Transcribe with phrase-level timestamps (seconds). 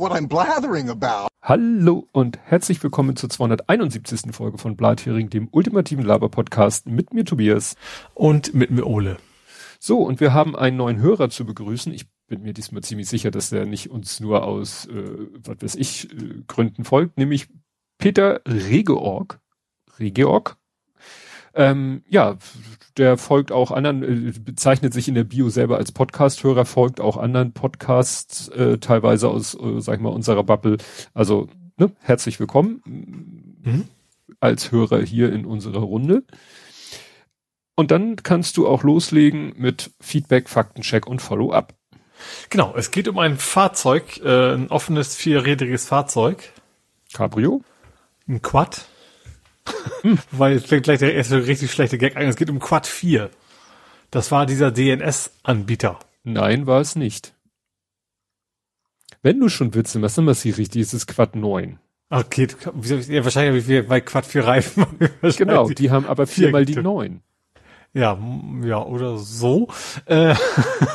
[0.00, 1.28] what I'm blathering about.
[1.42, 4.32] Hallo und herzlich willkommen zur 271.
[4.32, 7.76] Folge von Blathering, dem ultimativen Laber-Podcast mit mir Tobias.
[8.14, 9.18] Und mit mir Ole.
[9.78, 11.92] So, und wir haben einen neuen Hörer zu begrüßen.
[11.92, 15.74] Ich bin mir diesmal ziemlich sicher, dass er nicht uns nur aus, äh, was weiß
[15.74, 17.48] ich, äh, Gründen folgt, nämlich
[17.98, 19.38] Peter Regeorg.
[19.98, 20.56] Regeorg?
[21.54, 22.36] Ähm, ja,
[22.96, 27.16] der folgt auch anderen, äh, bezeichnet sich in der Bio selber als Podcast-Hörer, folgt auch
[27.16, 30.78] anderen Podcasts, äh, teilweise aus, äh, sag ich mal, unserer Bubble.
[31.14, 32.82] Also, ne, herzlich willkommen
[33.62, 33.88] mhm.
[34.38, 36.24] als Hörer hier in unserer Runde.
[37.74, 41.74] Und dann kannst du auch loslegen mit Feedback, Faktencheck und Follow-up.
[42.50, 46.52] Genau, es geht um ein Fahrzeug, äh, ein offenes vierrädriges Fahrzeug.
[47.12, 47.62] Cabrio?
[48.28, 48.89] Ein Quad.
[50.02, 50.18] Hm.
[50.30, 52.22] Weil es fängt gleich der erste richtig schlechte Gag an.
[52.22, 53.30] Es geht um Quad 4.
[54.10, 55.98] Das war dieser DNS-Anbieter.
[56.24, 57.34] Nein, war es nicht.
[59.22, 61.78] Wenn du schon Witze machst, dann machst du richtig, ist es Quad 9.
[62.08, 62.48] Okay,
[63.08, 64.86] ja, wahrscheinlich wie bei Quad 4 Reifen.
[65.36, 67.22] genau, die haben aber viermal die 9.
[67.92, 68.18] Ja,
[68.64, 69.68] ja, oder so.
[70.06, 70.34] Äh,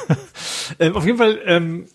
[0.79, 1.87] äh, auf jeden Fall, ähm,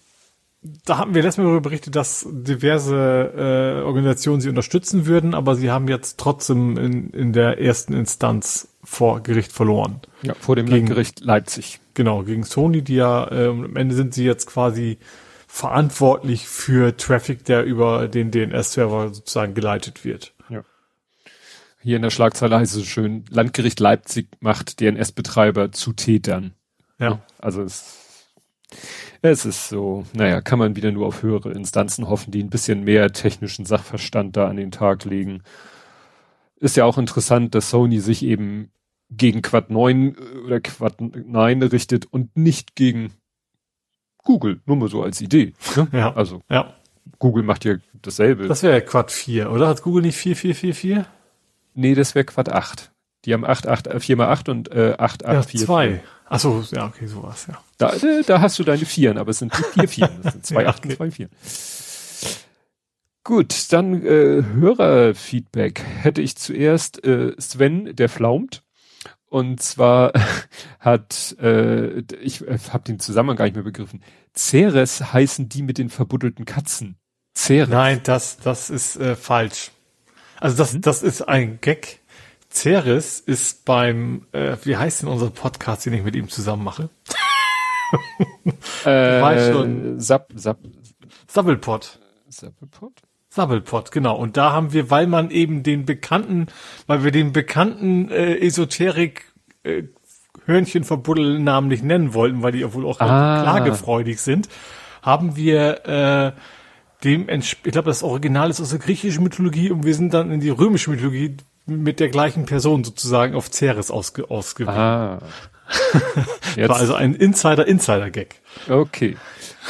[0.62, 2.94] da haben wir letztes Mal darüber berichtet, dass diverse
[3.34, 8.68] äh, Organisationen sie unterstützen würden, aber sie haben jetzt trotzdem in, in der ersten Instanz
[8.84, 10.00] vor Gericht verloren.
[10.22, 11.80] Ja, vor dem gegen, Gericht Leipzig.
[11.94, 14.98] Genau, gegen Sony, die ja, äh, am Ende sind sie jetzt quasi
[15.46, 20.34] verantwortlich für Traffic, der über den DNS-Server sozusagen geleitet wird.
[20.50, 20.62] Ja.
[21.80, 26.52] Hier in der Schlagzeile heißt es schön, Landgericht Leipzig macht DNS-Betreiber zu Tätern.
[26.98, 27.20] Ja.
[27.38, 28.26] Also es
[29.22, 32.84] es ist so, naja, kann man wieder nur auf höhere Instanzen hoffen, die ein bisschen
[32.84, 35.42] mehr technischen Sachverstand da an den Tag legen.
[36.56, 38.70] Ist ja auch interessant, dass Sony sich eben
[39.10, 43.12] gegen Quad 9 äh, oder Quad 9 richtet und nicht gegen
[44.18, 45.54] Google, nur mal so als Idee.
[45.76, 45.88] Ne?
[45.92, 46.14] Ja.
[46.14, 46.74] Also, ja.
[47.18, 48.46] Google macht ja dasselbe.
[48.46, 49.68] Das wäre Quad 4, oder?
[49.68, 51.10] Hat Google nicht 4444?
[51.74, 52.92] Nee, das wäre Quad 8.
[53.24, 55.60] Die haben 8, 8, 4 mal 8 und äh, 8, 8, ja, 4.
[55.60, 56.02] 2.
[56.30, 57.60] Achso, ja, okay, sowas, ja.
[57.76, 60.20] Da, äh, da hast du deine Vieren, aber es sind vier Vieren.
[60.22, 60.96] Das sind zwei ja, Achten, okay.
[60.96, 61.32] zwei Vieren.
[63.24, 68.62] Gut, dann äh, Hörerfeedback hätte ich zuerst äh, Sven, der flaumt.
[69.26, 70.12] Und zwar
[70.80, 74.02] hat, äh, ich äh, habe den Zusammenhang gar nicht mehr begriffen.
[74.36, 76.96] Ceres heißen die mit den verbuddelten Katzen.
[77.36, 77.68] Ceres.
[77.68, 79.72] Nein, das, das ist äh, falsch.
[80.38, 80.80] Also das, hm?
[80.80, 81.99] das ist ein Gag
[82.52, 86.90] Ceres ist beim, äh, wie heißt denn unser Podcast, den ich mit ihm zusammen mache?
[88.84, 90.00] äh, schon.
[90.00, 90.58] Sab, Sab,
[91.26, 91.98] Sabbelpot.
[92.28, 92.92] Sabbelpot?
[93.28, 94.16] Sabbelpot, genau.
[94.16, 96.46] Und da haben wir, weil man eben den bekannten,
[96.86, 99.32] weil wir den bekannten äh, Esoterik
[99.62, 99.84] äh,
[100.46, 103.42] Hörnchenverbuddel-Namen nicht nennen wollten, weil die ja wohl auch ah.
[103.42, 104.48] klagefreudig sind,
[105.02, 106.32] haben wir äh,
[107.04, 110.40] dem, ich glaube, das Original ist aus der griechischen Mythologie und wir sind dann in
[110.40, 111.36] die römische Mythologie
[111.70, 114.76] mit der gleichen Person sozusagen auf Ceres ausge ausgewählt.
[114.76, 115.20] Ah.
[116.56, 118.40] War also ein Insider-Insider-Gag.
[118.68, 119.16] Okay.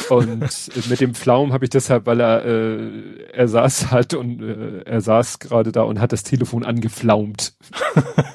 [0.08, 4.82] Und mit dem Pflaum habe ich deshalb, weil er äh, er saß halt und äh,
[4.84, 7.54] er saß gerade da und hat das Telefon angeflaumt.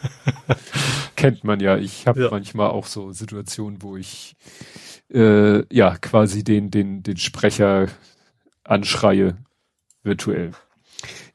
[1.16, 1.78] Kennt man ja.
[1.78, 2.30] Ich habe ja.
[2.30, 4.36] manchmal auch so Situationen, wo ich
[5.12, 7.88] äh, ja quasi den den den Sprecher
[8.64, 9.38] anschreie
[10.04, 10.52] virtuell.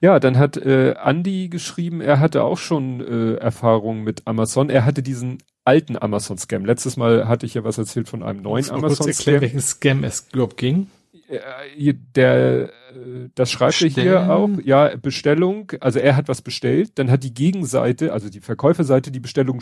[0.00, 4.70] Ja, dann hat äh, Andy geschrieben, er hatte auch schon äh, Erfahrungen mit Amazon.
[4.70, 6.64] Er hatte diesen alten Amazon-Scam.
[6.64, 9.40] Letztes Mal hatte ich ja was erzählt von einem neuen Amazon-Scam.
[9.42, 10.88] welchen Scam es glaub ging.
[11.28, 16.92] Äh, der, äh, das schreibt er hier auch, ja, Bestellung, also er hat was bestellt,
[16.96, 19.60] dann hat die Gegenseite, also die Verkäuferseite, die Bestellung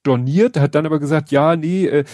[0.00, 2.04] storniert, hat dann aber gesagt, ja, nee, äh,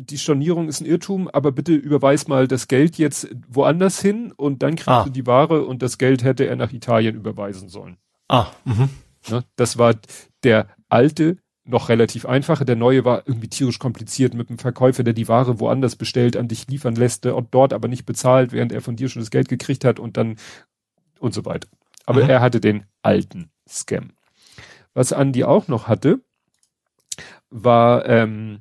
[0.00, 4.62] die Stornierung ist ein Irrtum, aber bitte überweis mal das Geld jetzt woanders hin und
[4.62, 5.04] dann kriegst ah.
[5.04, 7.96] du die Ware und das Geld hätte er nach Italien überweisen sollen.
[8.28, 8.88] Ah, mhm.
[9.30, 9.94] Ne, das war
[10.42, 15.12] der alte, noch relativ einfache, der neue war irgendwie tierisch kompliziert mit dem Verkäufer, der
[15.12, 18.80] die Ware woanders bestellt, an dich liefern lässt und dort aber nicht bezahlt, während er
[18.80, 20.36] von dir schon das Geld gekriegt hat und dann
[21.20, 21.68] und so weiter.
[22.06, 22.30] Aber mhm.
[22.30, 24.12] er hatte den alten Scam.
[24.94, 26.20] Was Andi auch noch hatte,
[27.50, 28.60] war ähm,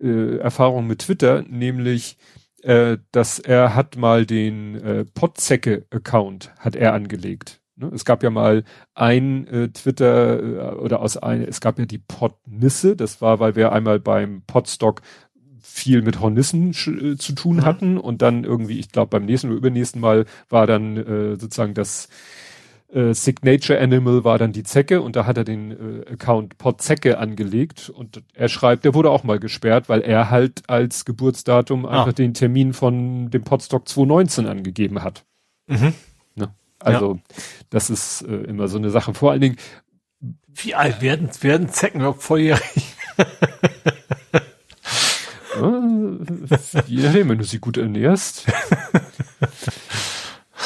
[0.00, 2.16] äh, Erfahrung mit Twitter, nämlich
[2.62, 7.60] äh, dass er hat mal den äh, Podzecke-Account hat er angelegt.
[7.76, 7.90] Ne?
[7.94, 11.98] Es gab ja mal ein äh, Twitter äh, oder aus ein, es gab ja die
[11.98, 15.00] Podnisse, das war, weil wir einmal beim Podstock
[15.58, 17.64] viel mit Hornissen äh, zu tun mhm.
[17.64, 21.74] hatten und dann irgendwie, ich glaube beim nächsten oder übernächsten Mal war dann äh, sozusagen
[21.74, 22.08] das
[22.92, 27.18] äh, Signature Animal war dann die Zecke und da hat er den äh, Account Podzecke
[27.18, 32.00] angelegt und er schreibt, der wurde auch mal gesperrt, weil er halt als Geburtsdatum ah.
[32.00, 35.24] einfach den Termin von dem Podstock 2019 angegeben hat.
[35.66, 35.94] Mhm.
[36.34, 36.54] Ne?
[36.78, 37.20] Also ja.
[37.70, 39.14] das ist äh, immer so eine Sache.
[39.14, 39.56] Vor allen Dingen.
[40.48, 42.94] Wie alt werden, werden Zecken überhaupt volljährig?
[46.86, 48.46] Je nachdem, wenn du sie gut ernährst.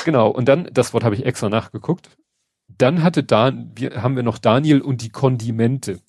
[0.04, 2.10] genau, und dann, das Wort habe ich extra nachgeguckt.
[2.68, 6.00] Dann hatte Dan, wir, haben wir noch Daniel und die Kondimente.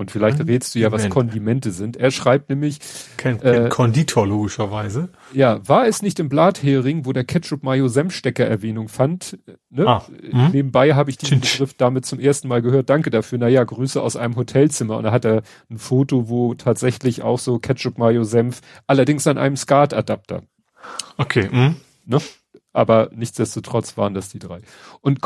[0.00, 1.96] Und vielleicht rätst du ja, was Kondimente sind.
[1.96, 2.78] Er schreibt nämlich.
[3.16, 5.08] Kein, kein äh, Konditor logischerweise.
[5.32, 9.38] Ja, war es nicht im Blathering, wo der Ketchup Mayo Senfstecker Erwähnung fand?
[9.70, 9.88] Ne?
[9.88, 10.50] Ah, hm?
[10.52, 12.88] Nebenbei habe ich diesen Begriff damit zum ersten Mal gehört.
[12.88, 13.38] Danke dafür.
[13.38, 14.98] Naja, Grüße aus einem Hotelzimmer.
[14.98, 19.36] Und da hat er ein Foto, wo tatsächlich auch so Ketchup Mayo Senf, allerdings an
[19.36, 20.42] einem SCART-Adapter.
[21.16, 21.48] Okay.
[21.50, 21.74] Hm?
[22.06, 22.18] Ne?
[22.78, 24.60] Aber nichtsdestotrotz waren das die drei.
[25.00, 25.18] Und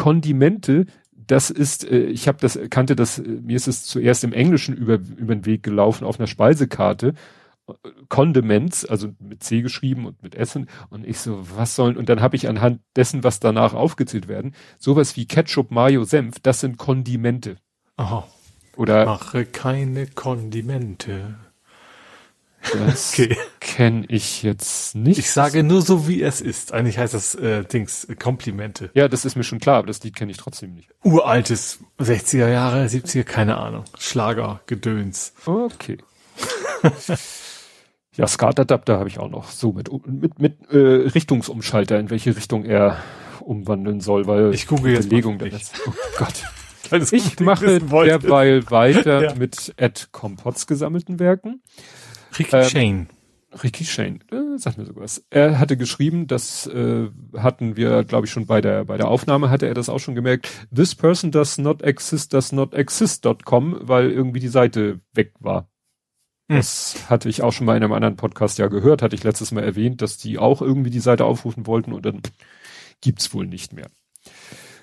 [1.14, 4.75] das ist, äh, ich habe das, kannte das, äh, mir ist es zuerst im Englischen
[4.75, 7.12] über, über den Weg gelaufen auf einer Speisekarte.
[8.08, 10.66] Condiments, also mit C geschrieben und mit Essen.
[10.88, 14.54] Und ich so, was sollen, und dann habe ich anhand dessen, was danach aufgezählt werden,
[14.78, 17.56] sowas wie Ketchup, Mayo, Senf, das sind Kondimente.
[17.99, 18.26] Aha.
[18.78, 19.04] Oder.
[19.04, 21.37] Mache keine Kondimente.
[22.73, 23.37] Das okay.
[23.61, 25.19] kenne ich jetzt nicht.
[25.19, 26.73] Ich sage nur so, wie es ist.
[26.73, 28.91] Eigentlich heißt das äh, Dings äh, Komplimente.
[28.94, 30.88] Ja, das ist mir schon klar, aber das Lied kenne ich trotzdem nicht.
[31.03, 33.85] Uraltes 60er Jahre, 70er, keine Ahnung.
[33.99, 35.35] Schlager, Gedöns.
[35.44, 35.99] Okay.
[38.17, 39.50] ja, SCART-Adapter habe ich auch noch.
[39.50, 42.99] So mit, mit, mit äh, Richtungsumschalter, in welche Richtung er
[43.41, 45.81] umwandeln soll, weil ich gucke jetzt Belegung da jetzt.
[45.87, 46.44] Oh Gott.
[47.12, 49.35] ich mache derweil weiter ja.
[49.35, 51.62] mit Ed Kompotz gesammelten Werken.
[52.38, 53.08] Ricky ähm, Shane.
[53.62, 55.25] Ricky Shane, äh, sag mir sogar was.
[55.31, 59.50] Er hatte geschrieben, das äh, hatten wir, glaube ich, schon bei der bei der Aufnahme
[59.50, 60.49] hatte er das auch schon gemerkt.
[60.75, 65.69] This person does not exist, does not exist.com, weil irgendwie die Seite weg war.
[66.49, 66.56] Hm.
[66.56, 69.52] Das hatte ich auch schon mal in einem anderen Podcast ja gehört, hatte ich letztes
[69.52, 72.23] Mal erwähnt, dass die auch irgendwie die Seite aufrufen wollten und dann
[73.00, 73.88] gibt's wohl nicht mehr.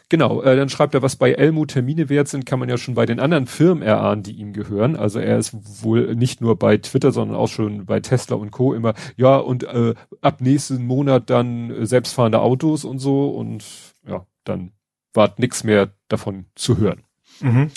[0.10, 2.96] Genau, äh, dann schreibt er, was bei Elmo Termine wert sind, kann man ja schon
[2.96, 4.96] bei den anderen Firmen erahnen, die ihm gehören.
[4.96, 8.74] Also er ist wohl nicht nur bei Twitter, sondern auch schon bei Tesla und Co.
[8.74, 13.64] immer, ja, und äh, ab nächsten Monat dann äh, selbstfahrende Autos und so und
[14.08, 14.72] ja, dann
[15.14, 17.04] war nix mehr davon zu hören.
[17.42, 17.70] Mhm.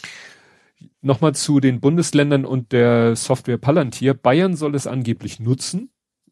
[1.03, 4.15] Nochmal zu den Bundesländern und der Software Palantir.
[4.15, 5.91] Bayern soll es angeblich nutzen.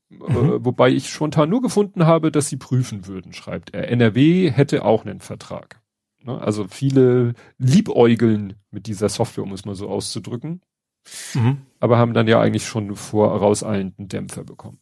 [0.09, 0.27] Mhm.
[0.27, 3.89] Äh, wobei ich spontan nur gefunden habe, dass sie prüfen würden, schreibt er.
[3.89, 5.81] NRW hätte auch einen Vertrag.
[6.23, 6.41] Ne?
[6.41, 10.61] Also viele liebäugeln mit dieser Software, um es mal so auszudrücken.
[11.35, 11.63] Mhm.
[11.79, 14.79] Aber haben dann ja eigentlich schon vorauseilenden Dämpfer bekommen.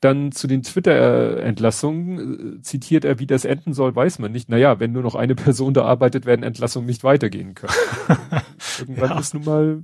[0.00, 4.50] Dann zu den Twitter-Entlassungen äh, zitiert er, wie das enden soll, weiß man nicht.
[4.50, 7.72] Naja, wenn nur noch eine Person da arbeitet, werden Entlassungen nicht weitergehen können.
[8.80, 9.18] Irgendwann ja.
[9.18, 9.82] ist nun mal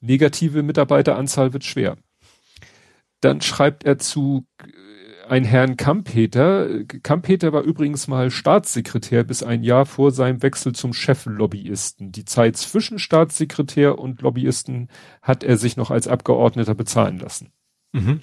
[0.00, 1.96] negative Mitarbeiteranzahl wird schwer.
[3.20, 4.46] Dann schreibt er zu
[5.28, 6.84] ein Herrn Kampeter.
[6.84, 12.12] Kampeter war übrigens mal Staatssekretär bis ein Jahr vor seinem Wechsel zum Cheflobbyisten.
[12.12, 14.88] Die Zeit zwischen Staatssekretär und Lobbyisten
[15.20, 17.52] hat er sich noch als Abgeordneter bezahlen lassen.
[17.92, 18.20] Mhm.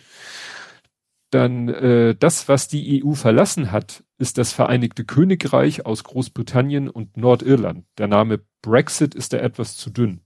[1.32, 7.18] Dann äh, das, was die EU verlassen hat, ist das Vereinigte Königreich aus Großbritannien und
[7.18, 7.86] Nordirland.
[7.98, 10.22] Der Name Brexit ist da etwas zu dünn.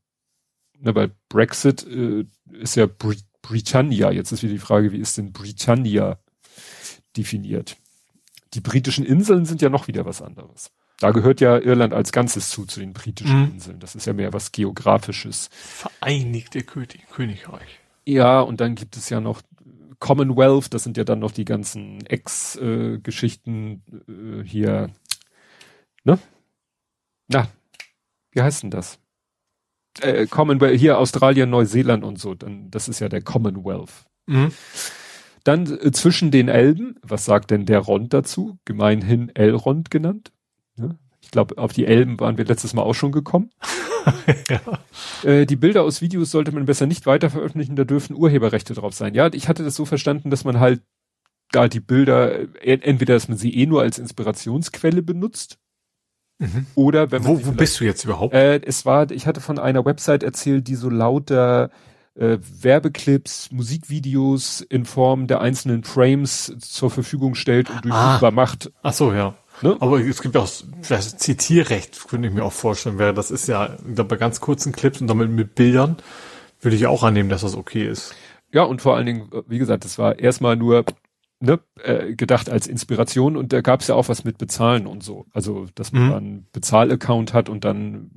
[0.79, 4.09] Na, weil Brexit äh, ist ja Br Britannia.
[4.11, 6.17] Jetzt ist wieder die Frage, wie ist denn Britannia
[7.17, 7.77] definiert.
[8.53, 10.71] Die britischen Inseln sind ja noch wieder was anderes.
[10.99, 13.51] Da gehört ja Irland als Ganzes zu, zu den britischen mhm.
[13.53, 13.79] Inseln.
[13.79, 15.49] Das ist ja mehr was Geografisches.
[15.51, 17.79] Vereinigte Königreich.
[18.05, 19.41] Ja, und dann gibt es ja noch
[19.99, 24.89] Commonwealth, das sind ja dann noch die ganzen Ex-Geschichten äh, hier.
[26.03, 26.19] Ne?
[27.29, 27.47] Na,
[28.31, 28.99] wie heißt denn das?
[30.01, 34.05] Äh, Commonwealth, hier Australien, Neuseeland und so, dann, das ist ja der Commonwealth.
[34.25, 34.51] Mhm.
[35.43, 38.57] Dann äh, zwischen den Elben, was sagt denn der Rond dazu?
[38.65, 40.31] Gemeinhin Elrond genannt.
[40.77, 43.51] Ja, ich glaube, auf die Elben waren wir letztes Mal auch schon gekommen.
[44.49, 45.29] ja.
[45.29, 48.93] äh, die Bilder aus Videos sollte man besser nicht weiter veröffentlichen, da dürfen Urheberrechte drauf
[48.93, 49.13] sein.
[49.13, 50.81] Ja, ich hatte das so verstanden, dass man halt
[51.51, 55.59] da die Bilder, äh, entweder dass man sie eh nur als Inspirationsquelle benutzt,
[56.39, 56.65] Mhm.
[56.75, 58.33] Oder wenn man wo, wo bist du jetzt überhaupt?
[58.33, 61.69] Äh, es war, ich hatte von einer Website erzählt, die so lauter
[62.15, 68.31] äh, Werbeclips, Musikvideos in Form der einzelnen Frames zur Verfügung stellt und durchsuchbar ah.
[68.31, 68.71] macht.
[68.83, 69.35] Ach so, ja.
[69.61, 69.77] Ne?
[69.79, 70.49] Aber es gibt auch
[70.89, 74.99] das Zitierrecht, könnte ich mir auch vorstellen, wäre das ist ja bei ganz kurzen Clips
[74.99, 75.97] und damit mit Bildern
[76.59, 78.15] würde ich auch annehmen, dass das okay ist.
[78.51, 80.85] Ja, und vor allen Dingen, wie gesagt, das war erstmal nur
[81.39, 85.03] ne, äh, gedacht als Inspiration und da gab es ja auch was mit Bezahlen und
[85.03, 85.25] so.
[85.33, 86.13] Also, dass man mhm.
[86.13, 88.11] einen Bezahlaccount hat und dann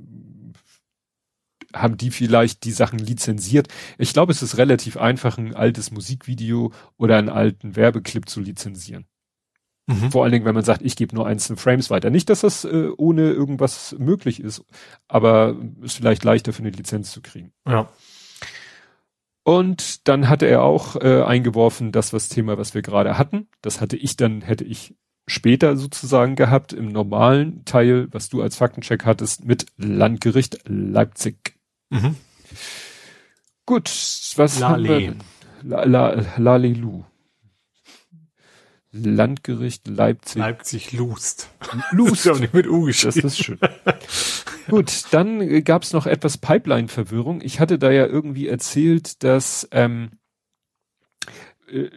[1.81, 3.69] haben die vielleicht die Sachen lizenziert.
[3.99, 9.07] Ich glaube, es ist relativ einfach, ein altes Musikvideo oder einen alten Werbeclip zu lizenzieren.
[9.87, 10.11] Mhm.
[10.11, 12.11] Vor allen Dingen, wenn man sagt, ich gebe nur einzelne Frames weiter.
[12.11, 14.65] Nicht, dass das äh, ohne irgendwas möglich ist,
[15.07, 17.53] aber ist vielleicht leichter für eine Lizenz zu kriegen.
[17.69, 17.89] Ja.
[19.45, 23.49] Und dann hatte er auch äh, eingeworfen, das was Thema, was wir gerade hatten.
[23.63, 24.97] Das hatte ich dann, hätte ich
[25.29, 31.56] später sozusagen gehabt im normalen Teil, was du als Faktencheck hattest, mit Landgericht Leipzig.
[31.91, 32.17] Mhm.
[33.65, 33.91] Gut,
[34.37, 34.89] was Lale.
[34.89, 35.17] haben wir?
[35.63, 37.05] La, la, Lalelu.
[38.93, 40.37] Landgericht Leipzig.
[40.37, 41.51] Leipzig Lust.
[41.91, 42.27] Lust.
[42.27, 43.21] Das ist mit U geschrieben.
[43.23, 43.59] Das ist schön.
[44.69, 47.41] Gut, dann äh, gab es noch etwas Pipeline-Verwirrung.
[47.43, 50.13] Ich hatte da ja irgendwie erzählt, dass, ähm,
[51.69, 51.91] äh,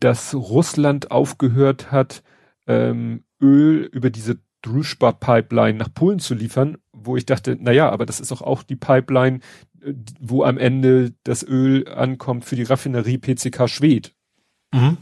[0.00, 2.22] dass Russland aufgehört hat,
[2.66, 8.06] ähm, Öl über diese Druschba-Pipeline nach Polen zu liefern, wo ich dachte, na ja, aber
[8.06, 9.40] das ist doch auch die Pipeline,
[10.20, 14.14] wo am Ende das Öl ankommt für die Raffinerie PCK Schwed.
[14.72, 14.98] Mhm.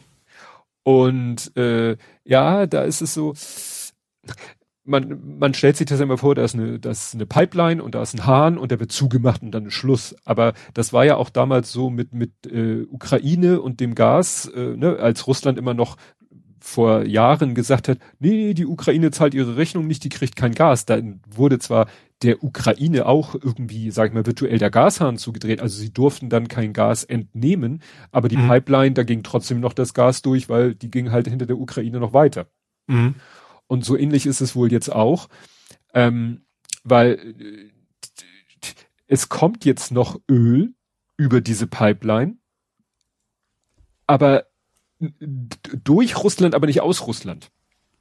[0.83, 3.35] Und äh, ja, da ist es so,
[4.87, 7.95] man, man stellt sich das immer vor, da ist, eine, da ist eine Pipeline und
[7.95, 10.15] da ist ein Hahn und der wird zugemacht und dann ist Schluss.
[10.25, 14.77] Aber das war ja auch damals so mit, mit äh, Ukraine und dem Gas, äh,
[14.77, 15.97] ne, als Russland immer noch
[16.67, 20.85] vor Jahren gesagt hat, nee, die Ukraine zahlt ihre Rechnung nicht, die kriegt kein Gas.
[20.85, 21.87] Dann wurde zwar
[22.23, 25.61] der Ukraine auch irgendwie, sag ich mal, virtuell der Gashahn zugedreht.
[25.61, 28.49] Also sie durften dann kein Gas entnehmen, aber die mhm.
[28.49, 32.01] Pipeline, da ging trotzdem noch das Gas durch, weil die ging halt hinter der Ukraine
[32.01, 32.49] noch weiter.
[32.89, 33.15] Mhm.
[33.69, 35.29] Und so ähnlich ist es wohl jetzt auch,
[35.95, 36.47] ähm,
[36.83, 37.71] weil äh,
[39.07, 40.75] es kommt jetzt noch Öl
[41.17, 42.39] über diese Pipeline,
[44.09, 44.47] aber
[44.99, 47.51] durch Russland, aber nicht aus Russland.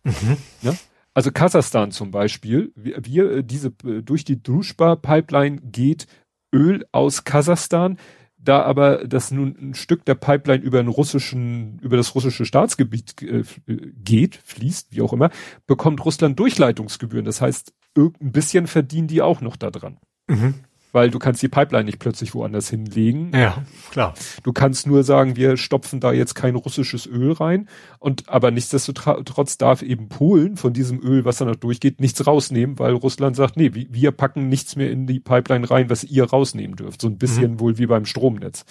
[0.04, 0.38] Mhm.
[0.62, 0.76] Ja?
[1.14, 6.08] Also Kasachstan zum Beispiel, wir, wir äh, diese äh, durch die Druschba-Pipeline geht
[6.54, 7.98] Öl aus Kasachstan,
[8.38, 13.22] da aber das nun ein Stück der Pipeline über den russischen, über das russische Staatsgebiet
[13.24, 15.32] äh, geht, fließt, wie auch immer,
[15.66, 17.26] bekommt Russland Durchleitungsgebühren.
[17.26, 19.98] Das heißt, irgendein bisschen verdienen die auch noch daran.
[20.28, 20.56] Mhm
[20.96, 23.32] weil du kannst die Pipeline nicht plötzlich woanders hinlegen.
[23.36, 24.14] Ja, klar.
[24.44, 27.68] Du kannst nur sagen, wir stopfen da jetzt kein russisches Öl rein
[28.00, 32.80] und aber nichtsdestotrotz darf eben Polen von diesem Öl, was da noch durchgeht, nichts rausnehmen,
[32.80, 36.78] weil Russland sagt, nee, wir packen nichts mehr in die Pipeline rein, was ihr rausnehmen
[36.78, 37.02] dürft.
[37.02, 37.60] So ein bisschen mhm.
[37.60, 38.64] wohl wie beim Stromnetz.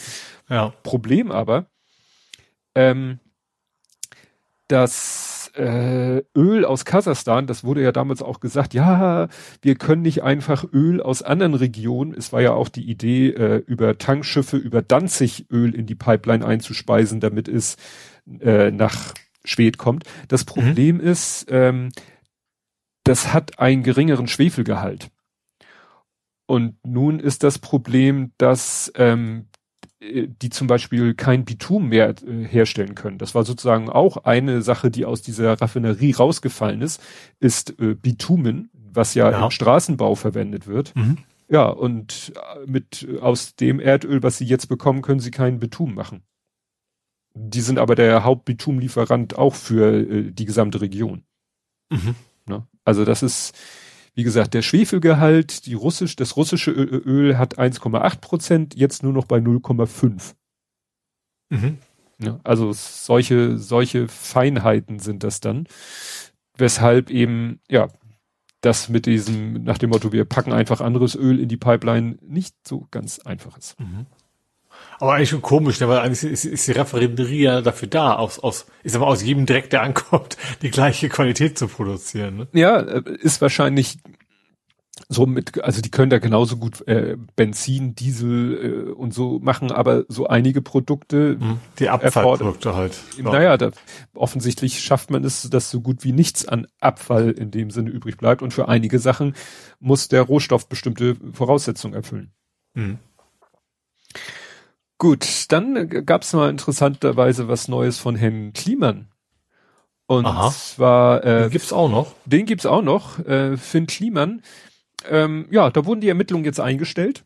[0.49, 0.73] Ja.
[0.83, 1.67] Problem aber,
[2.75, 3.19] ähm,
[4.69, 9.29] dass äh, Öl aus Kasachstan, das wurde ja damals auch gesagt, ja,
[9.63, 13.63] wir können nicht einfach Öl aus anderen Regionen, es war ja auch die Idee, äh,
[13.67, 17.77] über Tankschiffe, über Danzig Öl in die Pipeline einzuspeisen, damit es
[18.41, 20.05] äh, nach Schwed kommt.
[20.29, 20.47] Das mhm.
[20.47, 21.03] Problem mhm.
[21.03, 21.91] ist, ähm,
[23.05, 25.11] das hat einen geringeren Schwefelgehalt.
[26.47, 29.54] Und nun ist das Problem, dass ähm, äh,
[30.27, 33.19] die zum Beispiel kein Bitum mehr äh, herstellen können.
[33.19, 37.03] Das war sozusagen auch eine Sache, die aus dieser Raffinerie rausgefallen ist,
[37.41, 40.95] ist äh, Bitumen, was ja, ja, im Straßenbau verwendet wird.
[40.95, 41.19] Mhm.
[41.49, 45.95] Ja, und äh, mit aus dem Erdöl, was sie jetzt bekommen, können sie keinen Bitum
[45.95, 46.23] machen.
[47.35, 51.25] Die sind aber der Hauptbitumlieferant auch für äh, die gesamte Region.
[51.91, 52.15] Mhm.
[52.47, 52.67] Ne?
[52.85, 53.57] Also das ist
[54.15, 59.27] wie gesagt, der Schwefelgehalt, die russisch, das russische Öl hat 1,8 Prozent, jetzt nur noch
[59.27, 60.35] bei 0,5.
[61.51, 61.79] Mhm.
[62.19, 65.67] Ja, also solche, solche Feinheiten sind das dann,
[66.57, 67.89] weshalb eben, ja,
[68.61, 72.55] das mit diesem, nach dem Motto, wir packen einfach anderes Öl in die Pipeline, nicht
[72.67, 73.79] so ganz einfach ist.
[73.79, 74.07] Mhm.
[75.01, 75.89] Aber eigentlich schon komisch, ne?
[75.89, 79.23] weil eigentlich ist, ist die Raffinerie ja dafür da, aus, aus, ich sag mal, aus
[79.23, 82.37] jedem Dreck, der ankommt, die gleiche Qualität zu produzieren.
[82.37, 82.49] Ne?
[82.53, 83.99] Ja, äh, ist wahrscheinlich
[85.09, 89.73] so mit, also die können da genauso gut äh, Benzin, Diesel äh, und so machen,
[89.73, 91.37] aber so einige Produkte.
[91.39, 91.59] Mhm.
[91.79, 92.99] Die Abfallprodukte halt.
[93.17, 93.25] Ja.
[93.25, 93.71] Naja, da,
[94.15, 98.17] offensichtlich schafft man es, dass so gut wie nichts an Abfall in dem Sinne übrig
[98.17, 98.43] bleibt.
[98.43, 99.35] Und für einige Sachen
[99.81, 102.33] muss der Rohstoff bestimmte Voraussetzungen erfüllen.
[102.75, 102.99] Mhm.
[104.99, 109.09] Gut, dann gab es mal interessanterweise was Neues von Herrn Kliman.
[110.07, 110.51] Und Aha.
[110.51, 112.15] zwar äh, den gibt's auch noch.
[112.27, 113.19] Den gibt's auch noch.
[113.21, 114.43] Äh, Finn Kliman.
[115.09, 117.25] Ähm, ja, da wurden die Ermittlungen jetzt eingestellt,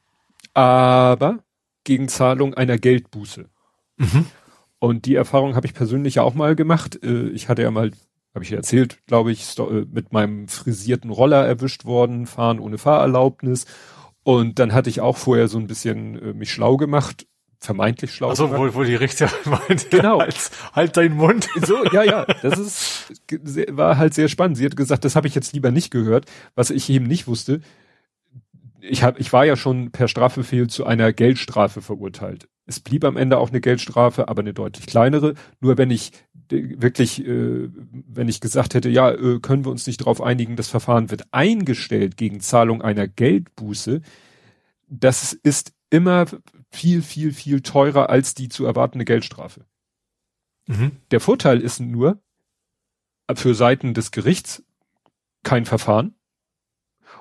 [0.55, 1.39] aber
[1.85, 3.47] gegen Zahlung einer Geldbuße.
[3.97, 4.27] Mhm.
[4.79, 7.03] Und die Erfahrung habe ich persönlich ja auch mal gemacht.
[7.03, 7.91] Äh, ich hatte ja mal,
[8.35, 13.67] habe ich erzählt, glaube ich, äh, mit meinem frisierten Roller erwischt worden, fahren ohne Fahrerlaubnis.
[14.23, 17.27] Und dann hatte ich auch vorher so ein bisschen äh, mich schlau gemacht
[17.61, 18.29] vermeintlich schlau.
[18.29, 20.21] Also wo, wo die Richter meinte, genau.
[20.21, 21.49] halt, halt deinen Mund.
[21.67, 23.12] So, ja, ja, das ist
[23.71, 24.57] war halt sehr spannend.
[24.57, 27.61] Sie hat gesagt, das habe ich jetzt lieber nicht gehört, was ich eben nicht wusste.
[28.81, 32.49] Ich hab, ich war ja schon per Strafbefehl zu einer Geldstrafe verurteilt.
[32.65, 35.35] Es blieb am Ende auch eine Geldstrafe, aber eine deutlich kleinere.
[35.61, 36.12] Nur wenn ich
[36.50, 40.69] wirklich, äh, wenn ich gesagt hätte, ja, äh, können wir uns nicht darauf einigen, das
[40.69, 44.00] Verfahren wird eingestellt gegen Zahlung einer Geldbuße,
[44.88, 46.27] das ist immer
[46.71, 49.65] viel, viel, viel teurer als die zu erwartende Geldstrafe.
[50.67, 50.93] Mhm.
[51.11, 52.21] Der Vorteil ist nur,
[53.35, 54.63] für Seiten des Gerichts
[55.43, 56.15] kein Verfahren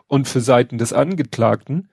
[0.08, 1.89] und für Seiten des Angeklagten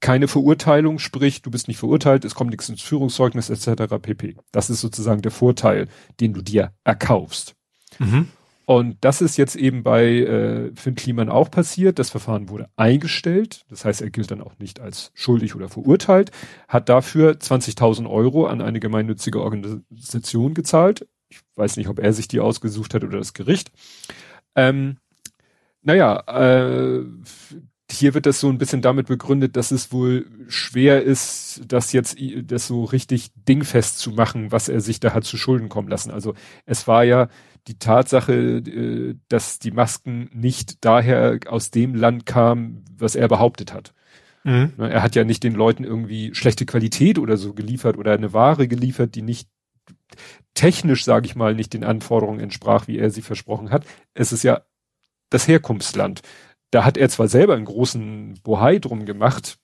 [0.00, 3.94] keine Verurteilung, sprich, du bist nicht verurteilt, es kommt nichts ins Führungszeugnis etc.
[4.00, 4.36] pp.
[4.52, 5.88] Das ist sozusagen der Vorteil,
[6.20, 7.56] den du dir erkaufst.
[7.98, 8.28] Mhm.
[8.68, 11.98] Und das ist jetzt eben bei äh, Finn Kliman auch passiert.
[11.98, 13.64] Das Verfahren wurde eingestellt.
[13.70, 16.32] Das heißt, er gilt dann auch nicht als schuldig oder verurteilt,
[16.68, 21.08] hat dafür 20.000 Euro an eine gemeinnützige Organisation gezahlt.
[21.30, 23.72] Ich weiß nicht, ob er sich die ausgesucht hat oder das Gericht.
[24.54, 24.98] Ähm,
[25.80, 27.04] naja, äh,
[27.90, 32.18] hier wird das so ein bisschen damit begründet, dass es wohl schwer ist, das jetzt
[32.42, 36.10] das so richtig dingfest zu machen, was er sich da hat zu Schulden kommen lassen.
[36.10, 36.34] Also
[36.66, 37.28] es war ja
[37.66, 43.72] die Tatsache, äh, dass die Masken nicht daher aus dem Land kamen, was er behauptet
[43.72, 43.94] hat.
[44.44, 44.72] Mhm.
[44.76, 48.32] Ne, er hat ja nicht den Leuten irgendwie schlechte Qualität oder so geliefert oder eine
[48.32, 49.48] Ware geliefert, die nicht
[50.54, 53.86] technisch, sage ich mal, nicht den Anforderungen entsprach, wie er sie versprochen hat.
[54.14, 54.62] Es ist ja
[55.30, 56.22] das Herkunftsland
[56.70, 59.58] da hat er zwar selber einen großen Bohai drum gemacht,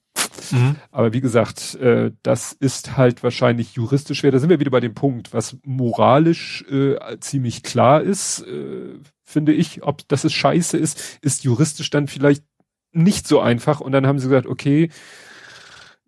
[0.51, 0.77] mhm.
[0.91, 4.33] aber wie gesagt, äh, das ist halt wahrscheinlich juristisch schwer.
[4.33, 9.53] Da sind wir wieder bei dem Punkt, was moralisch äh, ziemlich klar ist, äh, finde
[9.53, 12.45] ich, ob das es scheiße ist, ist juristisch dann vielleicht
[12.93, 13.81] nicht so einfach.
[13.81, 14.91] Und dann haben sie gesagt, okay,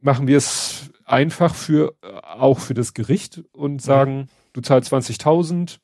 [0.00, 4.26] machen wir es einfach für auch für das Gericht und sagen, mhm.
[4.52, 5.78] du zahlst 20.000,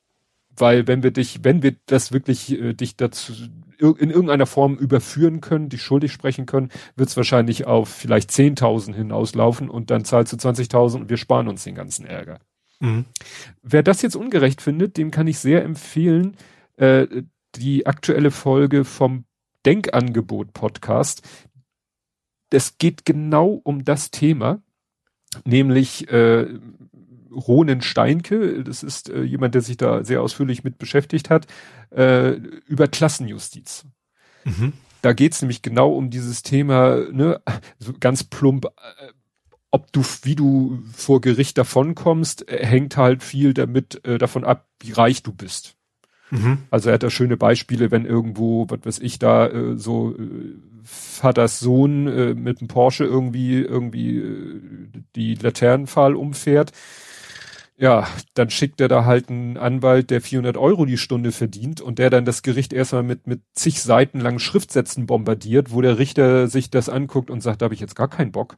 [0.57, 3.33] weil wenn wir dich, wenn wir das wirklich äh, dich dazu
[3.79, 8.95] in irgendeiner Form überführen können, dich schuldig sprechen können, wird es wahrscheinlich auf vielleicht 10.000
[8.95, 12.39] hinauslaufen und dann zahlst du 20.000 und wir sparen uns den ganzen Ärger.
[12.79, 13.07] Mhm.
[13.63, 16.37] Wer das jetzt ungerecht findet, dem kann ich sehr empfehlen,
[16.77, 17.07] äh,
[17.57, 19.25] die aktuelle Folge vom
[19.67, 21.23] Denkangebot Podcast.
[22.51, 24.63] Es geht genau um das Thema,
[25.45, 26.47] nämlich äh,
[27.35, 31.47] Ronen Steinke, das ist äh, jemand, der sich da sehr ausführlich mit beschäftigt hat,
[31.91, 32.33] äh,
[32.67, 33.85] über Klassenjustiz.
[34.45, 34.73] Mhm.
[35.03, 37.41] Da geht's nämlich genau um dieses Thema, ne,
[37.79, 39.13] so ganz plump, äh,
[39.71, 44.69] ob du, wie du vor Gericht davonkommst, äh, hängt halt viel damit äh, davon ab,
[44.81, 45.77] wie reich du bist.
[46.31, 46.59] Mhm.
[46.71, 50.15] Also er hat da schöne Beispiele, wenn irgendwo, was weiß ich, da äh, so
[50.85, 54.61] Vaters Sohn äh, mit einem Porsche irgendwie irgendwie äh,
[55.15, 56.73] die Laternenpfahl umfährt
[57.83, 61.99] ja, dann schickt er da halt einen Anwalt, der 400 Euro die Stunde verdient und
[61.99, 66.47] der dann das Gericht erstmal mit, mit zig Seiten langen Schriftsätzen bombardiert, wo der Richter
[66.47, 68.57] sich das anguckt und sagt, da habe ich jetzt gar keinen Bock.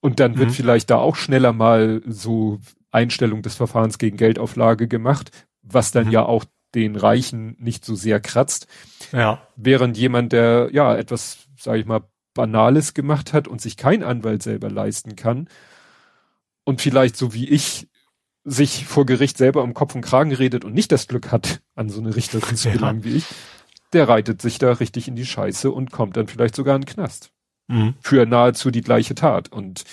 [0.00, 0.38] Und dann mhm.
[0.38, 2.58] wird vielleicht da auch schneller mal so
[2.90, 6.12] Einstellung des Verfahrens gegen Geldauflage gemacht, was dann mhm.
[6.12, 8.66] ja auch den Reichen nicht so sehr kratzt.
[9.12, 9.42] Ja.
[9.56, 14.42] Während jemand, der ja etwas, sage ich mal, Banales gemacht hat und sich kein Anwalt
[14.42, 15.50] selber leisten kann
[16.64, 17.89] und vielleicht so wie ich
[18.50, 21.88] sich vor Gericht selber um Kopf und Kragen redet und nicht das Glück hat, an
[21.88, 23.04] so eine Richterin zu gelangen ja.
[23.04, 23.26] wie ich,
[23.92, 26.88] der reitet sich da richtig in die Scheiße und kommt dann vielleicht sogar in den
[26.88, 27.30] Knast.
[27.68, 27.94] Mhm.
[28.00, 29.52] Für nahezu die gleiche Tat.
[29.52, 29.84] Und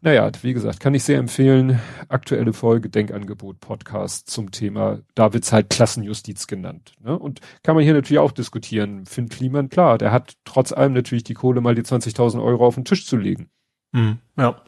[0.00, 1.80] naja, wie gesagt, kann ich sehr empfehlen.
[2.08, 6.92] Aktuelle Folge Denkangebot Podcast zum Thema, da wird's halt Klassenjustiz genannt.
[7.02, 7.18] Ne?
[7.18, 9.06] Und kann man hier natürlich auch diskutieren.
[9.06, 12.76] Finn Kliman, klar, der hat trotz allem natürlich die Kohle, mal die 20.000 Euro auf
[12.76, 13.50] den Tisch zu legen.
[13.90, 14.18] Mhm.
[14.36, 14.62] Ja.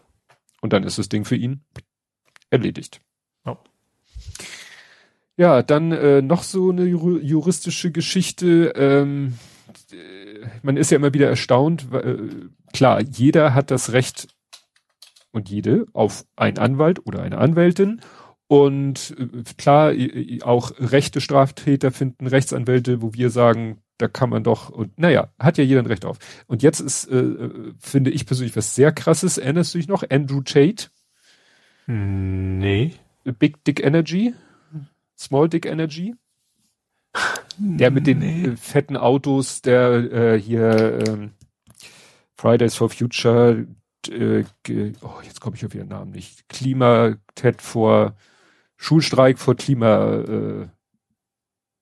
[0.60, 1.62] Und dann ist das Ding für ihn
[2.50, 3.00] erledigt.
[3.44, 3.58] Ja,
[5.36, 8.72] ja dann äh, noch so eine juristische Geschichte.
[8.76, 9.34] Ähm,
[9.92, 11.92] äh, man ist ja immer wieder erstaunt.
[11.92, 12.16] Äh,
[12.72, 14.28] klar, jeder hat das Recht
[15.30, 18.00] und jede auf einen Anwalt oder eine Anwältin.
[18.48, 19.92] Und äh, klar,
[20.42, 25.58] auch rechte Straftäter finden Rechtsanwälte, wo wir sagen, da kann man doch, und naja, hat
[25.58, 26.18] ja jeder ein Recht auf.
[26.46, 29.38] Und jetzt ist, äh, äh finde ich persönlich was sehr krasses.
[29.38, 30.04] Erinnerst du dich noch?
[30.08, 30.86] Andrew Tate?
[31.88, 32.92] Nee.
[33.38, 34.34] Big Dick Energy?
[35.16, 36.14] Small Dick Energy?
[37.56, 38.44] Der mit den nee.
[38.44, 41.28] äh, fetten Autos, der äh, hier äh,
[42.36, 43.66] Fridays for Future,
[44.08, 44.44] äh,
[45.00, 46.48] oh, jetzt komme ich auf ihren Namen nicht.
[46.48, 48.14] Klima-Ted vor
[48.76, 50.68] Schulstreik vor Klima, äh,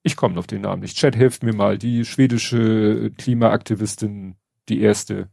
[0.02, 0.96] ich komme auf den Namen nicht.
[0.96, 1.78] Chat hilft mir mal.
[1.78, 4.36] Die schwedische Klimaaktivistin,
[4.68, 5.28] die erste.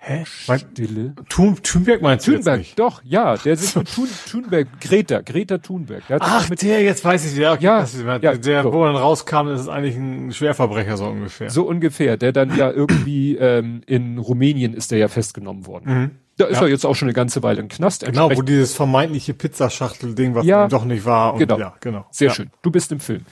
[0.00, 0.24] Hä?
[0.24, 1.14] Stille.
[1.28, 2.78] Thun, Thunberg meinst du Thunberg, jetzt nicht?
[2.78, 6.06] doch, ja, der sich mit Thun, Thunberg, Greta, Greta Thunberg.
[6.06, 8.72] Der Ach, mit, der, jetzt weiß ich, ja, okay, ja, ist, ja der, so.
[8.72, 11.50] wo dann rauskam, ist es eigentlich ein Schwerverbrecher, so ungefähr.
[11.50, 15.84] So ungefähr, der dann ja irgendwie, ähm, in Rumänien ist der ja festgenommen worden.
[15.92, 16.10] Mhm.
[16.36, 16.66] Da ist ja.
[16.66, 18.06] er jetzt auch schon eine ganze Weile im Knast.
[18.06, 21.32] Genau, wo dieses vermeintliche Pizzaschachtel-Ding, was ja, doch nicht war.
[21.32, 21.58] Und, genau.
[21.58, 22.06] Ja, genau.
[22.12, 22.34] Sehr ja.
[22.34, 22.50] schön.
[22.62, 23.22] Du bist im Film.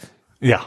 [0.40, 0.62] Ja.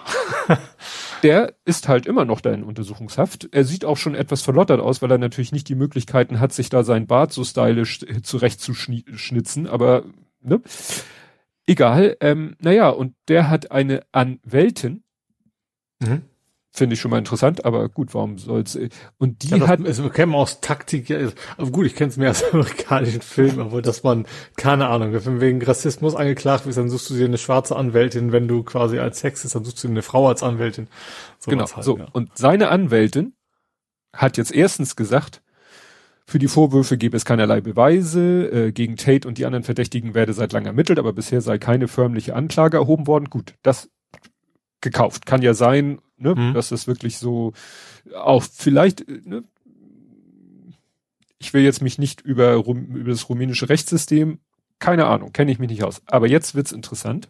[1.23, 3.49] der ist halt immer noch da in Untersuchungshaft.
[3.51, 6.69] Er sieht auch schon etwas verlottert aus, weil er natürlich nicht die Möglichkeiten hat, sich
[6.69, 10.05] da sein Bart so stylisch zurechtzuschnitzen, aber
[10.41, 10.61] ne?
[11.65, 12.17] Egal.
[12.19, 15.03] Ähm, naja, und der hat eine Anwältin.
[15.99, 16.23] Mhm.
[16.71, 18.75] Finde ich schon mal interessant, aber gut, warum soll's?
[18.75, 19.83] Äh, und die ja, hat.
[19.83, 21.17] Also wir kennen aus Taktik, ja,
[21.57, 25.41] also gut, ich kenne es mehr als amerikanischen Film, aber dass man, keine Ahnung, wenn
[25.41, 29.19] wegen Rassismus angeklagt wirst, dann suchst du dir eine schwarze Anwältin, wenn du quasi als
[29.19, 30.87] Sexist, dann suchst du dir eine Frau als Anwältin.
[31.39, 31.97] So genau, halt, so.
[31.97, 32.07] Ja.
[32.11, 33.33] Und seine Anwältin
[34.13, 35.41] hat jetzt erstens gesagt,
[36.29, 40.33] für die Vorwürfe gebe es keinerlei Beweise, äh, gegen Tate und die anderen Verdächtigen werde
[40.33, 43.31] seit langem ermittelt, aber bisher sei keine förmliche Anklage erhoben worden.
[43.31, 43.89] Gut, das
[44.81, 45.25] gekauft.
[45.25, 46.53] Kann ja sein, ne, mhm.
[46.53, 47.53] dass es wirklich so
[48.15, 49.43] auch vielleicht, ne,
[51.39, 54.39] ich will jetzt mich nicht über, über das rumänische Rechtssystem,
[54.79, 56.01] keine Ahnung, kenne ich mich nicht aus.
[56.05, 57.29] Aber jetzt wird's interessant.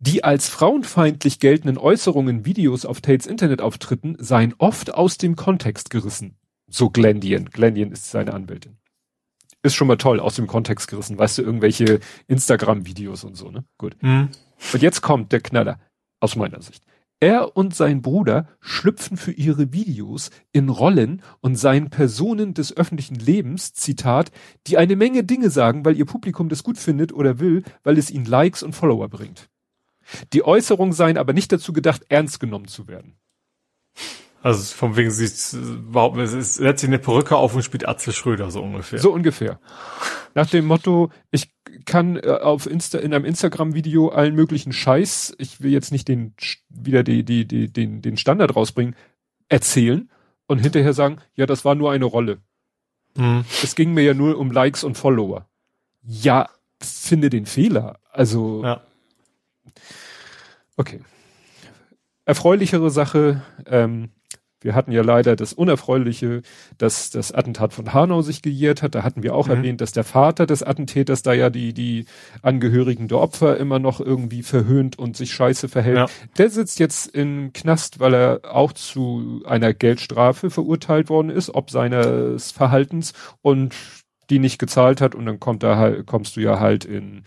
[0.00, 6.36] Die als frauenfeindlich geltenden Äußerungen Videos auf Tates Internetauftritten seien oft aus dem Kontext gerissen.
[6.68, 7.46] So Glendian.
[7.46, 8.76] Glendian ist seine Anwältin.
[9.62, 11.18] Ist schon mal toll, aus dem Kontext gerissen.
[11.18, 11.98] Weißt du, irgendwelche
[12.28, 13.64] Instagram-Videos und so, ne?
[13.76, 13.96] Gut.
[14.00, 14.28] Mhm.
[14.72, 15.80] Und jetzt kommt der Knaller
[16.20, 16.84] aus meiner Sicht.
[17.20, 23.16] Er und sein Bruder schlüpfen für ihre Videos in Rollen und seien Personen des öffentlichen
[23.16, 24.30] Lebens, Zitat,
[24.68, 28.10] die eine Menge Dinge sagen, weil ihr Publikum das gut findet oder will, weil es
[28.10, 29.48] ihnen Likes und Follower bringt.
[30.32, 33.16] Die Äußerungen seien aber nicht dazu gedacht, ernst genommen zu werden.
[34.40, 38.52] Also von wegen sie überhaupt es setzt sich eine Perücke auf und spielt Atze Schröder
[38.52, 39.00] so ungefähr.
[39.00, 39.58] So ungefähr.
[40.34, 41.50] Nach dem Motto, ich
[41.88, 46.06] kann äh, auf Insta in einem Instagram Video allen möglichen Scheiß, ich will jetzt nicht
[46.06, 46.34] den
[46.68, 48.94] wieder die die die den den Standard rausbringen,
[49.48, 50.08] erzählen
[50.46, 52.38] und hinterher sagen, ja, das war nur eine Rolle.
[53.16, 53.44] Mhm.
[53.62, 55.48] Es ging mir ja nur um Likes und Follower.
[56.02, 56.48] Ja,
[56.80, 57.98] finde den Fehler.
[58.12, 58.82] Also ja.
[60.76, 61.00] Okay.
[62.24, 64.10] Erfreulichere Sache, ähm,
[64.60, 66.42] wir hatten ja leider das Unerfreuliche,
[66.78, 68.94] dass das Attentat von Hanau sich gejährt hat.
[68.94, 69.54] Da hatten wir auch mhm.
[69.54, 72.06] erwähnt, dass der Vater des Attentäters da ja die, die
[72.42, 75.96] Angehörigen der Opfer immer noch irgendwie verhöhnt und sich scheiße verhält.
[75.96, 76.06] Ja.
[76.38, 81.70] Der sitzt jetzt im Knast, weil er auch zu einer Geldstrafe verurteilt worden ist, ob
[81.70, 83.74] seines Verhaltens und
[84.30, 87.22] die nicht gezahlt hat und dann kommt da halt, kommst du ja halt in,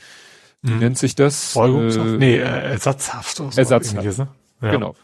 [0.62, 0.80] wie mhm.
[0.80, 1.54] nennt sich das?
[1.54, 2.08] Folgungshaft?
[2.08, 3.40] Äh, nee, äh, Ersatzhaft.
[3.40, 4.18] Oder so Ersatzhaft.
[4.18, 4.28] Ne?
[4.62, 4.72] Ja.
[4.72, 4.96] Genau.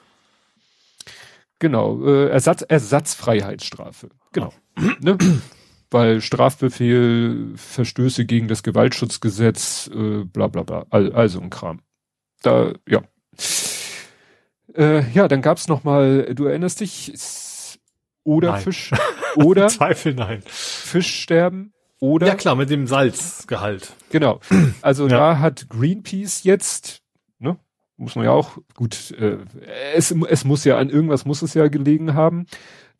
[1.59, 4.09] Genau, äh, Ersatz, Ersatzfreiheitsstrafe.
[4.31, 4.53] Genau.
[4.99, 5.17] ne?
[5.89, 11.81] Weil Strafbefehl, Verstöße gegen das Gewaltschutzgesetz, äh, bla bla bla, all, also ein Kram.
[12.41, 13.01] Da, ja.
[14.75, 17.13] Äh, ja, dann gab's noch mal, du erinnerst dich,
[18.23, 18.61] oder nein.
[18.61, 18.91] Fisch,
[19.35, 20.43] oder Zweifel nein.
[20.45, 22.27] Fischsterben, oder?
[22.27, 23.93] Ja klar, mit dem Salzgehalt.
[24.11, 24.39] Genau.
[24.81, 25.17] Also ja.
[25.17, 27.01] da hat Greenpeace jetzt
[27.97, 29.37] muss man ja auch, gut, äh,
[29.93, 32.45] es, es muss ja an irgendwas muss es ja gelegen haben.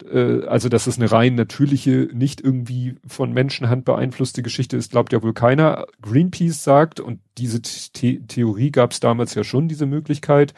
[0.03, 5.13] Äh, also, dass es eine rein natürliche, nicht irgendwie von Menschenhand beeinflusste Geschichte ist, glaubt
[5.13, 5.85] ja wohl keiner.
[6.01, 10.53] Greenpeace sagt, und diese The Theorie gab es damals ja schon, diese Möglichkeit,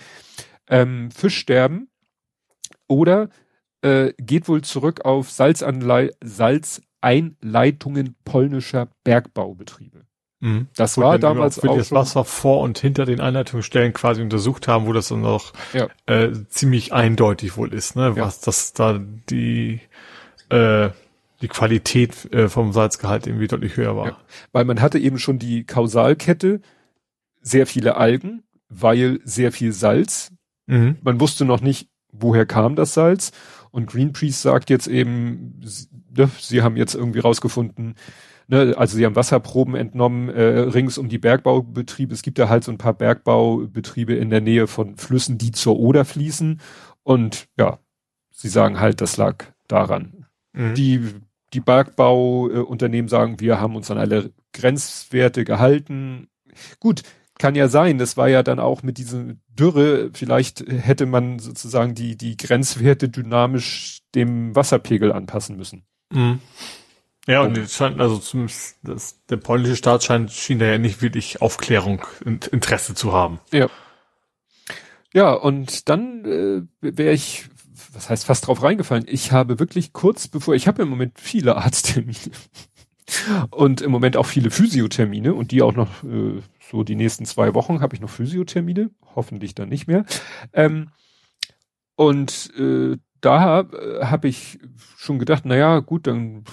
[0.67, 1.89] ähm, Fischsterben
[2.88, 3.30] oder
[3.82, 10.06] äh, geht wohl zurück auf Salzanlei Salzeinleitungen polnischer Bergbaubetriebe.
[10.41, 10.67] Mhm.
[10.75, 11.75] Das Gut, war damals auch.
[11.75, 15.88] das Wasser vor und hinter den Einleitungsstellen quasi untersucht haben, wo das dann auch ja.
[16.06, 18.13] äh, ziemlich eindeutig wohl ist, ne?
[18.15, 18.25] Ja.
[18.25, 18.99] Was das da
[19.30, 19.82] die
[20.49, 20.89] äh,
[21.41, 24.08] die Qualität äh, vom Salzgehalt irgendwie deutlich höher war.
[24.08, 24.17] Ja.
[24.52, 26.62] Weil man hatte eben schon die Kausalkette,
[27.41, 30.32] sehr viele Algen, weil sehr viel Salz.
[30.67, 30.97] Mhm.
[31.02, 33.32] Man wusste noch nicht, woher kam das Salz.
[33.71, 35.62] Und Greenpeace sagt jetzt eben,
[36.15, 37.95] ne, sie haben jetzt irgendwie rausgefunden,
[38.50, 42.14] ne, also sie haben Wasserproben entnommen äh, rings um die Bergbaubetriebe.
[42.14, 45.80] Es gibt ja halt so ein paar Bergbaubetriebe in der Nähe von Flüssen, die zur
[45.80, 46.60] Oder fließen.
[47.04, 47.80] Und ja,
[48.32, 50.26] sie sagen halt, das lag daran.
[50.54, 50.76] Mhm.
[50.76, 51.02] Die,
[51.54, 56.28] die Bergbauunternehmen äh, sagen, wir haben uns an alle Grenzwerte gehalten.
[56.80, 57.04] Gut,
[57.38, 61.96] kann ja sein, das war ja dann auch mit diesem Dürre, vielleicht hätte man sozusagen
[61.96, 65.86] die, die Grenzwerte dynamisch dem Wasserpegel anpassen müssen.
[66.12, 66.40] Mhm.
[67.27, 71.01] Ja, und es scheint, also zumindest das, der polnische Staat scheint, schien da ja nicht
[71.01, 73.39] wirklich Aufklärung und Interesse zu haben.
[73.51, 73.69] Ja.
[75.13, 77.49] Ja, und dann äh, wäre ich,
[77.93, 79.05] was heißt fast drauf reingefallen.
[79.08, 82.15] Ich habe wirklich kurz bevor, ich habe im Moment viele Arzttermine
[83.51, 87.55] und im Moment auch viele Physiothermine und die auch noch äh, so die nächsten zwei
[87.55, 90.05] Wochen habe ich noch Physiothermine, hoffentlich dann nicht mehr.
[90.53, 90.89] Ähm,
[91.95, 94.60] und äh, da äh, habe ich
[94.97, 96.43] schon gedacht, na ja, gut, dann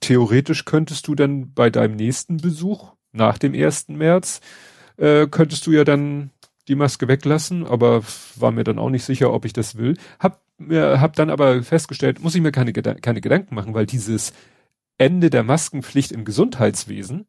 [0.00, 3.88] theoretisch könntest du dann bei deinem nächsten Besuch nach dem 1.
[3.88, 4.40] März,
[4.96, 6.30] äh, könntest du ja dann
[6.68, 8.02] die Maske weglassen, aber
[8.36, 9.96] war mir dann auch nicht sicher, ob ich das will.
[10.18, 14.32] Hab, mir, hab dann aber festgestellt, muss ich mir keine, keine Gedanken machen, weil dieses
[14.96, 17.26] Ende der Maskenpflicht im Gesundheitswesen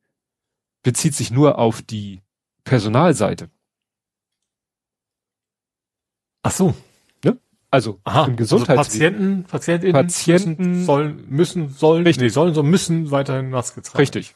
[0.83, 2.21] bezieht sich nur auf die
[2.63, 3.49] Personalseite.
[6.43, 6.75] Ach so.
[7.75, 8.79] Also Aha, im Gesundheitswesen.
[8.79, 12.23] Also Patienten, Patientinnen Patienten müssen, sollen, müssen, sollen, richtig.
[12.23, 13.97] nee, sollen so müssen weiterhin Maske tragen.
[13.99, 14.33] Richtig.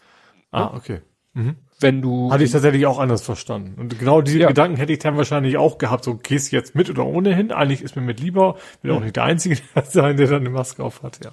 [0.51, 0.99] Ah, okay.
[1.33, 1.55] Mhm.
[1.79, 2.31] Wenn du.
[2.31, 3.79] Hatte ich tatsächlich auch anders verstanden.
[3.79, 4.47] Und genau diese Ja.
[4.49, 6.03] Gedanken hätte ich dann wahrscheinlich auch gehabt.
[6.03, 7.51] So, gehst du jetzt mit oder ohne hin?
[7.53, 8.57] Eigentlich ist mir mit lieber.
[8.81, 11.31] Will auch nicht der Einzige sein, der dann eine Maske auf hat, ja.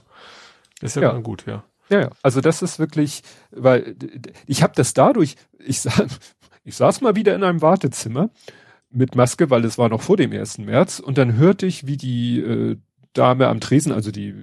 [0.80, 1.12] Ist ja, Ja.
[1.12, 1.64] dann gut, ja.
[1.88, 3.96] Ja, ja, also das ist wirklich, weil
[4.46, 5.90] ich habe das dadurch, ich, sa
[6.64, 8.30] ich saß mal wieder in einem Wartezimmer
[8.90, 10.58] mit Maske, weil es war noch vor dem 1.
[10.58, 12.76] März und dann hörte ich, wie die äh,
[13.12, 14.34] Dame am Tresen, also die,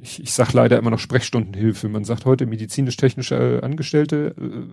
[0.00, 4.68] ich, ich sag leider immer noch Sprechstundenhilfe, man sagt heute medizinisch-technische äh, Angestellte, äh,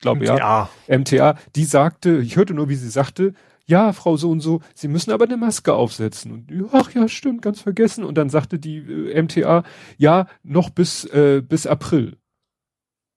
[0.00, 0.68] glaube ja.
[0.88, 3.34] MTA, die sagte, ich hörte nur, wie sie sagte,
[3.68, 6.30] ja, Frau so und so, Sie müssen aber eine Maske aufsetzen.
[6.30, 8.04] Und ach ja, stimmt, ganz vergessen.
[8.04, 9.64] Und dann sagte die äh, MTA,
[9.98, 12.16] ja, noch bis, äh, bis April.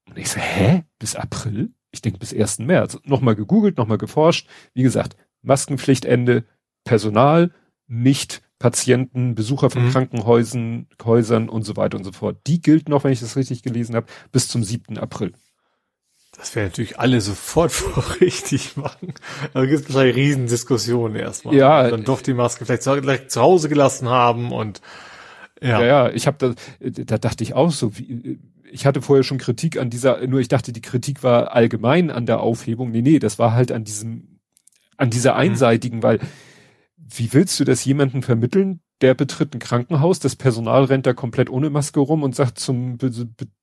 [0.10, 0.86] Und ich so, hä?
[0.98, 1.72] Bis April?
[1.92, 2.60] Ich denke bis 1.
[2.60, 2.98] März.
[3.04, 4.48] Nochmal gegoogelt, nochmal geforscht.
[4.74, 6.44] Wie gesagt, Maskenpflichtende,
[6.84, 7.52] Personal,
[7.88, 9.92] nicht Patienten, Besucher von Mhm.
[9.92, 12.38] Krankenhäusern, Häusern und so weiter und so fort.
[12.46, 14.98] Die gilt noch, wenn ich das richtig gelesen habe, bis zum 7.
[14.98, 15.34] April.
[16.38, 19.14] Das wäre natürlich alle sofort vor richtig machen.
[19.54, 21.56] Da gibt es wahrscheinlich Riesendiskussionen erstmal.
[21.56, 21.86] Ja.
[21.86, 24.82] Und dann doch die Maske vielleicht zu, gleich zu Hause gelassen haben und
[25.62, 25.82] ja.
[25.82, 28.40] Ja, ja, ich habe da, da dachte ich auch so, wie,
[28.72, 32.26] ich hatte vorher schon Kritik an dieser, nur ich dachte, die Kritik war allgemein an
[32.26, 32.92] der Aufhebung.
[32.92, 34.29] Nee, nee, das war halt an diesem,
[35.00, 36.20] an dieser einseitigen, weil
[36.98, 41.50] wie willst du das jemanden vermitteln, der betritt ein Krankenhaus, das Personal rennt da komplett
[41.50, 42.98] ohne Maske rum und sagt zum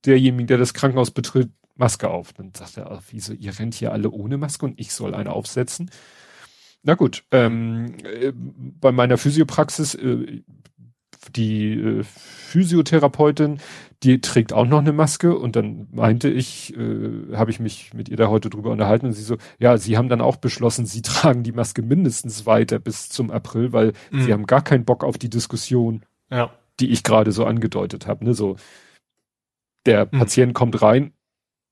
[0.04, 2.32] derjenigen, der das Krankenhaus betritt, Maske auf.
[2.32, 5.32] Dann sagt er, ach, wieso, ihr rennt hier alle ohne Maske und ich soll eine
[5.32, 5.90] aufsetzen.
[6.82, 10.42] Na gut, ähm, äh, bei meiner Physiopraxis, äh,
[11.34, 13.58] die äh, Physiotherapeutin,
[14.02, 18.08] die trägt auch noch eine Maske und dann meinte ich, äh, habe ich mich mit
[18.08, 21.02] ihr da heute drüber unterhalten und sie so, ja, sie haben dann auch beschlossen, sie
[21.02, 24.20] tragen die Maske mindestens weiter bis zum April, weil Mhm.
[24.20, 26.50] sie haben gar keinen Bock auf die Diskussion, ja.
[26.80, 28.56] die ich gerade so angedeutet habe, ne, so
[29.86, 30.18] der Mhm.
[30.18, 31.12] Patient kommt rein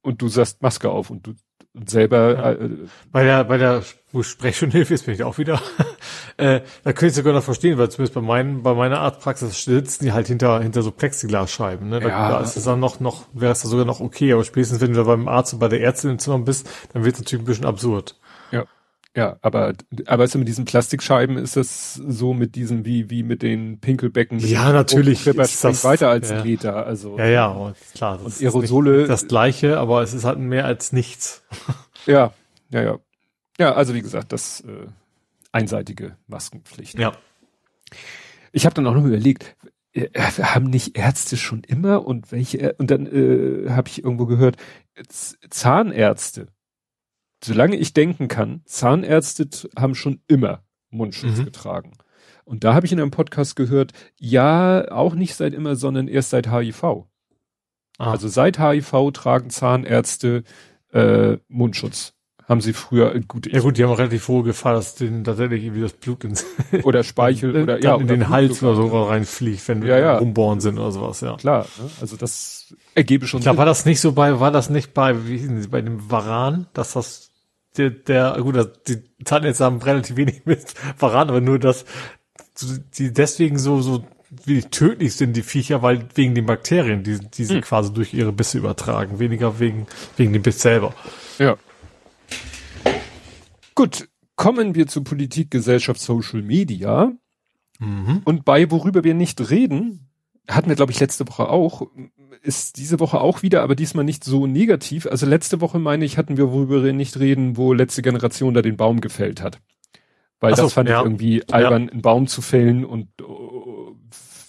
[0.03, 1.35] und du sagst Maske auf und du
[1.87, 2.53] selber Ja.
[2.53, 2.69] äh,
[3.13, 3.83] Bei der, bei der
[4.21, 5.61] Sprechstundenhilfe ist, bin ich auch wieder.
[6.37, 10.05] äh, da könnte ich sogar noch verstehen, weil zumindest bei meinen, bei meiner Arztpraxis sitzen
[10.05, 11.99] die halt hinter, hinter so Plexiglasscheiben, ne?
[12.01, 12.29] Da, Ja.
[12.31, 14.93] da ist es dann noch, noch, wäre es da sogar noch okay, aber spätestens wenn
[14.93, 17.43] du da beim Arzt und bei der Ärztin im Zimmer bist, dann wird es natürlich
[17.43, 18.17] ein bisschen absurd.
[19.17, 19.75] Ja, aber,
[20.07, 24.39] aber so mit diesen Plastikscheiben ist das so mit diesem, wie, wie mit den Pinkelbecken.
[24.39, 26.39] Mit Ja, natürlich ist das- weiter als ja.
[26.39, 27.17] ein Meter, also.
[27.19, 28.15] Ja, ja, klar.
[28.19, 31.43] Das Und ist Aerosole- das Gleiche, aber es ist halt mehr als nichts.
[32.07, 32.35] Ja,
[32.71, 32.99] ja, ja.
[33.59, 34.87] Ja, also wie gesagt, das äh,
[35.53, 36.99] einseitige Maskenpflicht.
[36.99, 37.13] Ja.
[38.53, 39.57] Ich habe dann auch noch überlegt,
[39.95, 44.27] äh, haben nicht Ärzte schon immer und welche Ä- und dann äh, habe ich irgendwo
[44.27, 44.57] gehört,
[45.49, 46.49] Zahnärzte,
[47.45, 51.45] solange ich denken kann, Zahnärzte haben schon immer Mundschutz Mhm.
[51.45, 51.93] getragen.
[52.45, 56.31] Und da habe ich in einem Podcast gehört, ja, auch nicht seit immer, sondern erst
[56.31, 57.07] seit HIV.
[57.99, 60.43] Ah, Also seit HIV tragen Zahnärzte
[60.93, 62.13] äh, Mundschutz.
[62.47, 65.25] Haben sie früher, äh, gut, ja gut, die haben auch relativ hohe Gefahr, dass denen
[65.25, 66.45] tatsächlich irgendwie das Blut ins,
[66.85, 70.19] oder Speichel oder ja, in oder den Hals oder so reinfliegt, wenn Ja, wir ja.
[70.19, 71.37] rumbohren sind oder sowas, ja.
[71.37, 71.91] Klar, ne?
[72.01, 75.27] also das ergebe schon Ich glaube, war das nicht so bei, war das nicht bei,
[75.27, 77.31] wie bei dem Varan, dass das,
[77.77, 80.65] der, der gut, das- die Zahnärzte haben relativ wenig mit
[80.99, 81.85] Varan, aber nur, dass
[82.99, 84.05] die deswegen so, so
[84.47, 87.61] wie tödlich sind, die Viecher, weil wegen den Bakterien, die, die sie Hm.
[87.63, 90.95] quasi durch ihre Bisse übertragen, weniger wegen, wegen dem Biss selber.
[91.39, 91.57] Ja.
[93.75, 97.13] Gut, kommen wir zu Politik, Gesellschaft, Social Media.
[97.81, 98.23] Mhm.
[98.25, 100.09] Und bei worüber wir nicht reden,
[100.49, 101.89] hatten wir, glaube ich, letzte Woche auch,
[102.43, 105.07] ist diese Woche auch wieder, aber diesmal nicht so negativ.
[105.07, 108.63] Also letzte Woche, meine ich, hatten wir, worüber wir nicht reden, wo letzte Generation da
[108.63, 109.61] den Baum gefällt hat.
[110.41, 110.99] Weil so, das fand ja.
[110.99, 113.97] ich irgendwie albern, einen Baum zu fällen und oh,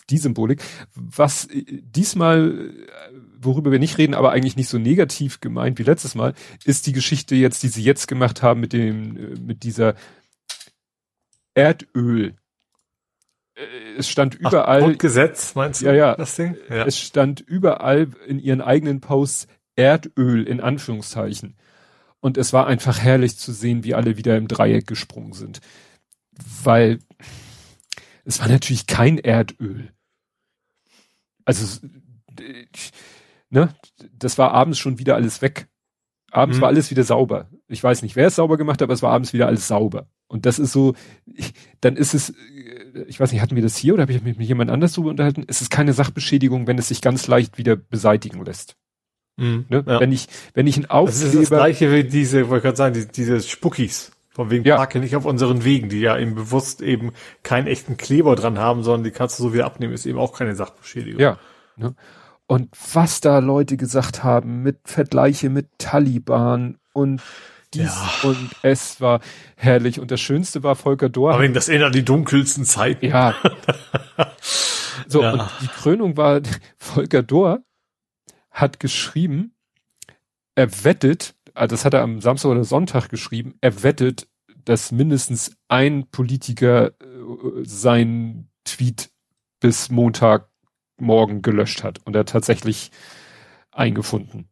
[0.10, 0.62] die Symbolik.
[0.94, 2.74] Was äh, diesmal,
[3.40, 6.34] worüber wir nicht reden, aber eigentlich nicht so negativ gemeint wie letztes Mal,
[6.66, 9.96] ist die Geschichte jetzt, die sie jetzt gemacht haben mit dem, äh, mit dieser
[11.54, 12.36] Erdöl.
[13.56, 15.88] Äh, Es stand überall, Grundgesetz, meinst du?
[15.88, 16.16] Ja, ja.
[16.16, 16.56] Das Ding?
[16.70, 16.86] Ja.
[16.86, 21.58] es stand überall in ihren eigenen Posts Erdöl in Anführungszeichen.
[22.20, 25.60] Und es war einfach herrlich zu sehen, wie alle wieder im Dreieck gesprungen sind.
[26.64, 27.00] Weil
[28.24, 29.92] es war natürlich kein Erdöl.
[31.44, 31.86] Also
[33.50, 33.70] ne,
[34.12, 35.68] das war abends schon wieder alles weg.
[36.32, 36.62] Abends mhm.
[36.62, 37.50] war alles wieder sauber.
[37.68, 40.08] Ich weiß nicht, wer es sauber gemacht hat, aber es war abends wieder alles sauber.
[40.28, 43.78] Und das ist so, ich, dann ist es, äh, ich weiß nicht, hatten wir das
[43.78, 45.44] hier oder habe ich mich mit jemand anders darüber unterhalten?
[45.48, 48.76] Es ist keine Sachbeschädigung, wenn es sich ganz leicht wieder beseitigen lässt.
[49.38, 49.84] Mhm, ne?
[49.86, 50.00] ja.
[50.00, 51.26] Wenn ich, wenn ich ein Aufkleber.
[51.26, 54.12] Das ist das gleiche wie diese, wollte ich gerade sagen, die, diese Spuckis.
[54.30, 54.76] Von wegen ja.
[54.76, 58.84] parke nicht auf unseren Wegen, die ja eben bewusst eben keinen echten Kleber dran haben,
[58.84, 61.22] sondern die kannst du so wieder abnehmen, ist eben auch keine Sachbeschädigung.
[61.22, 61.40] Ja.
[61.78, 61.96] Ne?
[62.46, 67.22] Und was da Leute gesagt haben mit Vergleiche mit Taliban und
[67.74, 68.30] dies ja.
[68.30, 69.20] und es war
[69.56, 70.00] herrlich.
[70.00, 71.34] Und das Schönste war Volker Dohr.
[71.34, 73.06] Aber das erinnert die dunkelsten Zeiten.
[73.06, 73.36] Ja.
[75.08, 75.34] so, ja.
[75.34, 76.42] und die Krönung war,
[76.78, 77.64] Volker Dohr
[78.52, 79.56] hat geschrieben,
[80.56, 84.28] er wettet, also das hat er am Samstag oder Sonntag geschrieben, er wettet,
[84.64, 86.94] dass mindestens ein Politiker äh,
[87.64, 89.12] sein Tweet
[89.60, 92.92] bis Montagmorgen gelöscht hat und er tatsächlich
[93.72, 94.50] eingefunden.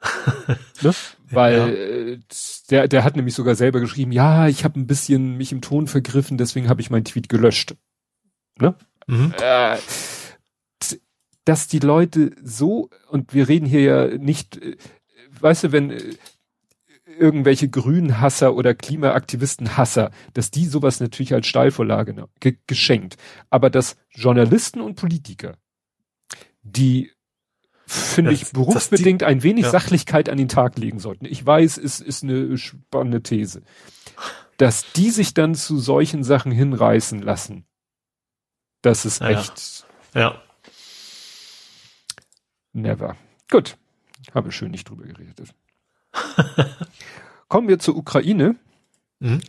[0.82, 0.94] ne?
[1.30, 1.68] Weil ja.
[1.68, 2.18] Äh,
[2.70, 5.86] der, der hat nämlich sogar selber geschrieben, ja, ich habe ein bisschen mich im Ton
[5.86, 7.74] vergriffen, deswegen habe ich meinen Tweet gelöscht.
[8.58, 8.74] Ne?
[9.06, 9.34] Mhm.
[9.40, 9.78] Äh,
[11.44, 14.76] dass die Leute so, und wir reden hier ja nicht, äh,
[15.40, 16.14] weißt du, wenn äh,
[17.18, 23.16] irgendwelche Grünhasser oder Klimaaktivisten-Hasser, dass die sowas natürlich als Steilvorlage ne, ge geschenkt.
[23.50, 25.56] Aber dass Journalisten und Politiker,
[26.62, 27.10] die
[27.88, 29.70] finde ich berufsbedingt die, ein wenig ja.
[29.70, 31.24] Sachlichkeit an den Tag legen sollten.
[31.24, 33.62] Ich weiß, es ist eine spannende These.
[34.58, 37.64] Dass die sich dann zu solchen Sachen hinreißen lassen,
[38.82, 39.30] das ist ja.
[39.30, 39.86] echt.
[40.14, 40.40] Ja.
[42.72, 43.16] Never.
[43.50, 43.76] Gut.
[44.34, 45.54] Habe schön nicht drüber geredet.
[47.48, 48.56] Kommen wir zur Ukraine.
[49.20, 49.40] Mhm.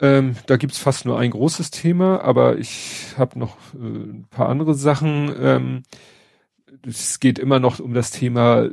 [0.00, 4.48] Ähm, da gibt's fast nur ein großes Thema, aber ich habe noch äh, ein paar
[4.48, 5.34] andere Sachen.
[5.40, 5.82] Ähm,
[6.86, 8.68] es geht immer noch um das Thema,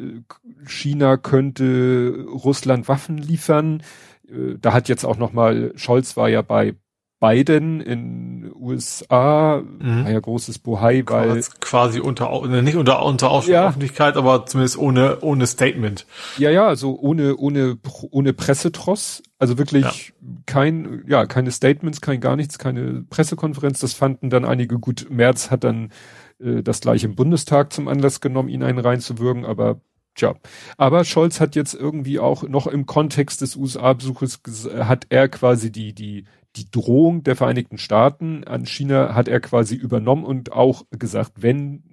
[0.65, 3.83] China könnte Russland Waffen liefern.
[4.27, 6.75] Äh, da hat jetzt auch noch mal, Scholz war ja bei
[7.21, 10.03] Biden in USA, mhm.
[10.03, 13.69] war ja großes Bohai, weil quasi unter nicht unter unter ja.
[13.69, 16.05] Öffentlichkeit, aber zumindest ohne ohne Statement.
[16.37, 17.77] Ja, ja, also ohne ohne
[18.11, 20.27] ohne Pressetross, also wirklich ja.
[20.45, 25.51] kein ja, keine Statements, kein gar nichts, keine Pressekonferenz, das fanden dann einige gut März
[25.51, 25.91] hat dann
[26.39, 29.81] äh, das gleiche im Bundestag zum Anlass genommen, ihn einen reinzuwirken, aber
[30.17, 30.35] Tja,
[30.77, 34.39] aber Scholz hat jetzt irgendwie auch noch im Kontext des USA-Besuches
[34.73, 36.23] hat er quasi die die
[36.55, 41.83] die Drohung der Vereinigten Staaten an China hat er quasi übernommen und auch gesagt, wenn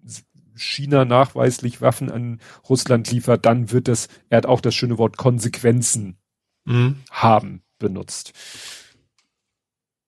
[0.55, 5.17] China nachweislich Waffen an Russland liefert, dann wird das, er hat auch das schöne Wort
[5.17, 6.17] Konsequenzen
[6.65, 6.97] mhm.
[7.11, 8.33] haben benutzt.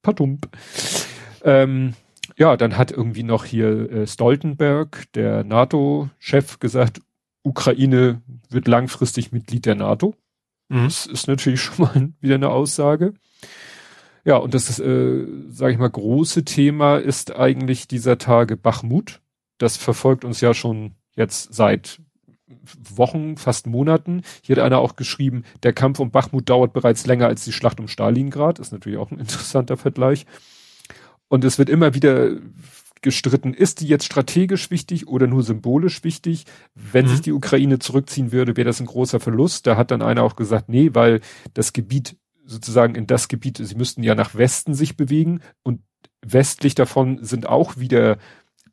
[0.02, 0.48] Patump.
[1.42, 1.94] Ähm,
[2.36, 7.00] ja, dann hat irgendwie noch hier äh, Stoltenberg, der NATO-Chef, gesagt,
[7.42, 10.14] Ukraine wird langfristig Mitglied der NATO.
[10.68, 10.84] Mhm.
[10.84, 13.14] Das ist natürlich schon mal wieder eine Aussage.
[14.24, 19.20] Ja, und das, äh, sage ich mal, große Thema ist eigentlich dieser Tage Bachmut.
[19.58, 22.00] Das verfolgt uns ja schon jetzt seit
[22.96, 24.22] Wochen, fast Monaten.
[24.42, 27.80] Hier hat einer auch geschrieben, der Kampf um Bachmut dauert bereits länger als die Schlacht
[27.80, 28.58] um Stalingrad.
[28.58, 30.26] Ist natürlich auch ein interessanter Vergleich.
[31.28, 32.36] Und es wird immer wieder
[33.02, 36.44] gestritten, ist die jetzt strategisch wichtig oder nur symbolisch wichtig?
[36.74, 37.10] Wenn mhm.
[37.10, 39.66] sich die Ukraine zurückziehen würde, wäre das ein großer Verlust.
[39.66, 41.20] Da hat dann einer auch gesagt, nee, weil
[41.52, 45.80] das Gebiet sozusagen in das Gebiet, sie müssten ja nach Westen sich bewegen und
[46.26, 48.18] westlich davon sind auch wieder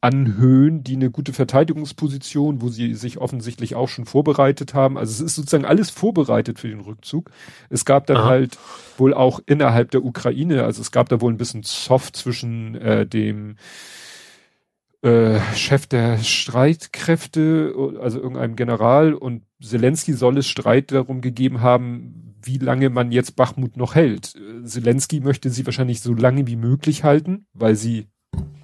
[0.01, 4.97] Anhöhen, die eine gute Verteidigungsposition, wo sie sich offensichtlich auch schon vorbereitet haben.
[4.97, 7.29] Also es ist sozusagen alles vorbereitet für den Rückzug.
[7.69, 8.25] Es gab dann Aha.
[8.25, 8.57] halt
[8.97, 13.05] wohl auch innerhalb der Ukraine, also es gab da wohl ein bisschen Soft zwischen äh,
[13.05, 13.57] dem
[15.03, 22.35] äh, Chef der Streitkräfte, also irgendeinem General und Zelensky soll es Streit darum gegeben haben,
[22.43, 24.33] wie lange man jetzt Bachmut noch hält.
[24.63, 28.07] Zelensky möchte sie wahrscheinlich so lange wie möglich halten, weil sie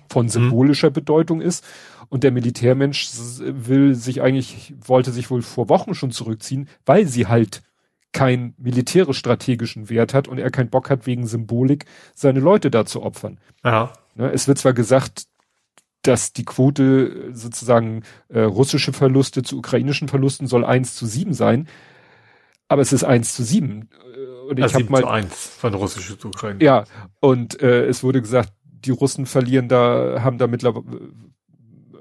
[0.09, 0.29] von mhm.
[0.29, 0.93] symbolischer mhm.
[0.93, 1.65] Bedeutung ist.
[2.09, 7.27] Und der Militärmensch will sich eigentlich, wollte sich wohl vor Wochen schon zurückziehen, weil sie
[7.27, 7.63] halt
[8.13, 11.85] keinen militärisch-strategischen Wert hat und er keinen Bock hat, wegen Symbolik
[12.15, 13.39] seine Leute da zu opfern.
[13.63, 13.93] Ja.
[14.15, 15.25] Ne, es wird zwar gesagt,
[16.01, 21.67] dass die Quote sozusagen äh, russische Verluste zu ukrainischen Verlusten soll eins zu sieben sein,
[22.69, 23.89] aber es ist eins zu sieben.
[24.15, 26.63] Äh, und ich also habe mal zu eins von russische zu Ukraine.
[26.63, 26.85] Ja,
[27.19, 28.53] und äh, es wurde gesagt,
[28.87, 30.85] die Russen verlieren da, haben da mittlerweile,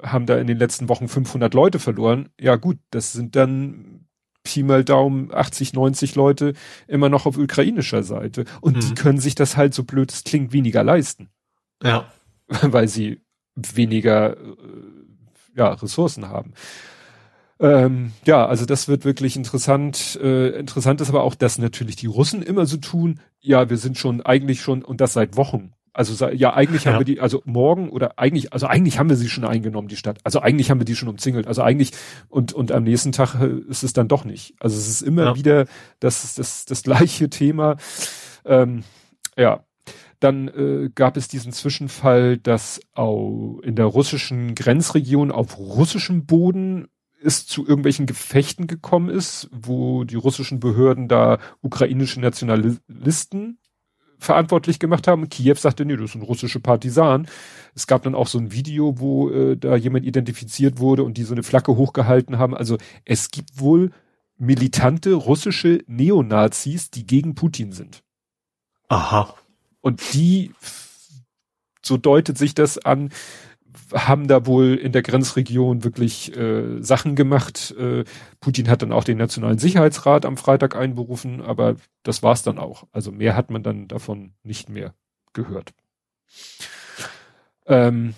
[0.03, 2.29] haben da in den letzten Wochen 500 Leute verloren.
[2.41, 4.07] Ja gut, das sind dann
[4.45, 6.53] Pi mal Daumen 80, 90 Leute
[6.87, 8.45] immer noch auf ukrainischer Seite.
[8.61, 8.81] Und mhm.
[8.81, 11.29] die können sich das halt so blöd es klingt weniger leisten.
[12.49, 13.21] Weil sie
[13.57, 14.57] weniger, äh,
[15.57, 16.53] ja, Ressourcen haben.
[17.59, 20.19] Ähm, ja, also das wird wirklich interessant.
[20.23, 23.97] Äh, interessant ist aber auch, dass natürlich die Russen immer so tun, ja, wir sind
[23.97, 25.73] schon eigentlich schon, und das seit Wochen.
[25.97, 26.93] Also ja, eigentlich ja.
[26.93, 29.97] haben wir die, also morgen oder eigentlich, also eigentlich haben wir sie schon eingenommen, die
[29.97, 30.19] Stadt.
[30.25, 31.47] Also eigentlich haben wir die schon umzingelt.
[31.47, 31.93] Also eigentlich,
[32.29, 34.55] und, und am nächsten Tag äh, ist es dann doch nicht.
[34.61, 35.37] Also es ist immer ja.
[35.37, 35.65] wieder
[35.99, 37.77] das, das, das gleiche Thema.
[38.45, 38.85] Ähm,
[39.39, 39.65] ja.
[40.21, 46.89] Dann äh, gab es diesen Zwischenfall, dass auch in der russischen Grenzregion auf russischem Boden
[47.23, 53.59] es zu irgendwelchen Gefechten gekommen ist, wo die russischen Behörden da ukrainische Nationalisten
[54.19, 55.29] verantwortlich gemacht haben.
[55.29, 57.29] Kiew sagte, nee, das sind russische Partisanen.
[57.75, 61.25] Es gab dann auch so ein Video, wo äh, da jemand identifiziert wurde und die
[61.25, 62.55] so eine Flagge hochgehalten haben.
[62.55, 63.91] Also es gibt wohl
[64.39, 68.03] militante russische Neonazis, die gegen Putin sind.
[68.89, 69.35] Aha.
[69.81, 70.53] Und die,
[71.83, 73.11] so deutet sich das an,
[73.93, 77.75] haben da wohl in der Grenzregion wirklich äh, Sachen gemacht.
[77.79, 78.05] Äh,
[78.41, 82.87] Putin hat dann auch den Nationalen Sicherheitsrat am Freitag einberufen, aber das war's dann auch.
[82.93, 84.95] Also mehr hat man dann davon nicht mehr
[85.33, 85.73] gehört.
[87.67, 88.15] Ähm,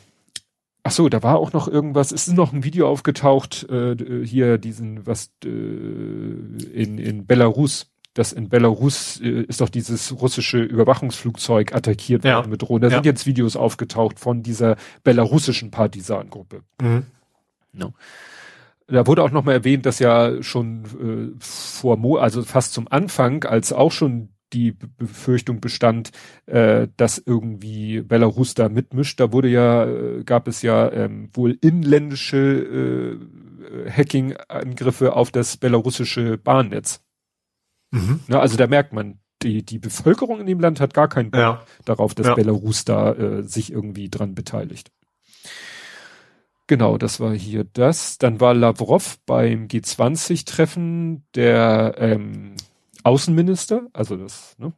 [0.82, 2.12] ach so, da war auch noch irgendwas.
[2.12, 8.32] Es ist noch ein Video aufgetaucht äh, hier diesen was äh, in in Belarus dass
[8.32, 12.36] in Belarus äh, ist doch dieses russische Überwachungsflugzeug attackiert ja.
[12.36, 12.82] worden mit Drohnen.
[12.82, 12.94] Da ja.
[12.94, 16.62] sind jetzt Videos aufgetaucht von dieser belarussischen Partisanengruppe.
[16.80, 17.06] Mhm.
[17.72, 17.94] No.
[18.86, 23.44] Da wurde auch nochmal erwähnt, dass ja schon äh, vor Mo, also fast zum Anfang,
[23.44, 26.10] als auch schon die Befürchtung bestand,
[26.46, 29.20] äh, dass irgendwie Belarus da mitmischt.
[29.20, 36.38] Da wurde ja, äh, gab es ja ähm, wohl inländische äh, Hacking-Angriffe auf das belarussische
[36.38, 37.02] Bahnnetz.
[37.90, 38.20] Mhm.
[38.26, 41.40] Na, also da merkt man, die, die Bevölkerung in dem Land hat gar keinen Bock
[41.40, 41.62] ja.
[41.84, 42.34] darauf, dass ja.
[42.34, 44.90] Belarus da äh, sich irgendwie dran beteiligt.
[46.66, 48.18] Genau, das war hier das.
[48.18, 52.54] Dann war Lavrov beim G20-Treffen der ähm,
[53.04, 54.74] Außenminister, also das ne,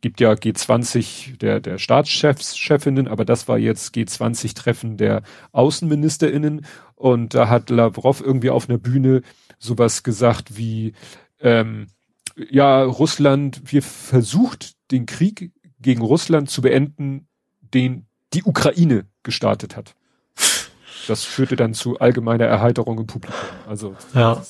[0.00, 7.34] gibt ja G20 der, der Staatschefs, Chefinnen, aber das war jetzt G20-Treffen der AußenministerInnen und
[7.34, 9.20] da hat Lavrov irgendwie auf einer Bühne
[9.58, 10.94] sowas gesagt wie
[11.40, 11.88] ähm,
[12.36, 17.28] ja, Russland, wir versucht, den Krieg gegen Russland zu beenden,
[17.74, 19.94] den die Ukraine gestartet hat.
[21.06, 23.38] Das führte dann zu allgemeiner Erheiterung im Publikum.
[23.68, 24.42] Also, ja.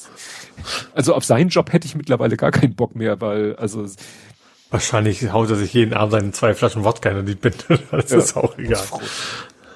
[0.95, 3.87] also auf seinen Job hätte ich mittlerweile gar keinen Bock mehr, weil, also.
[4.71, 7.59] Wahrscheinlich haut er sich jeden Abend seine zwei Flaschen Wodka in die Binde.
[7.91, 8.85] Das ja, ist auch egal.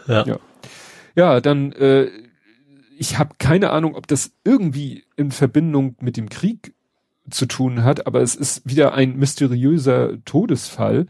[0.07, 0.27] Ja.
[0.27, 0.39] ja.
[1.15, 2.09] Ja, dann, äh,
[2.97, 6.75] ich habe keine Ahnung, ob das irgendwie in Verbindung mit dem Krieg
[7.31, 11.07] zu tun hat, aber es ist wieder ein mysteriöser Todesfall.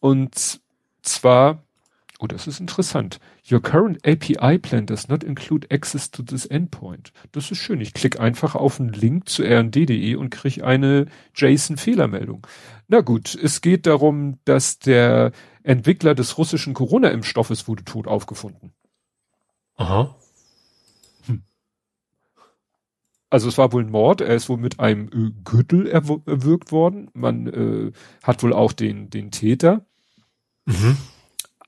[0.00, 0.60] Und
[1.02, 1.62] zwar,
[2.18, 3.18] oh, das ist interessant.
[3.50, 7.12] Your current API plan does not include access to this endpoint.
[7.32, 7.80] Das ist schön.
[7.80, 12.46] Ich klicke einfach auf einen Link zu rnd.de und kriege eine JSON-Fehlermeldung.
[12.88, 15.32] Na gut, es geht darum, dass der
[15.62, 18.72] Entwickler des russischen Corona-Impfstoffes wurde tot aufgefunden.
[19.76, 20.16] Aha.
[23.36, 27.10] Also es war wohl ein Mord, er ist wohl mit einem äh, Gürtel erwürgt worden.
[27.12, 29.84] Man äh, hat wohl auch den, den Täter.
[30.64, 30.96] Mhm.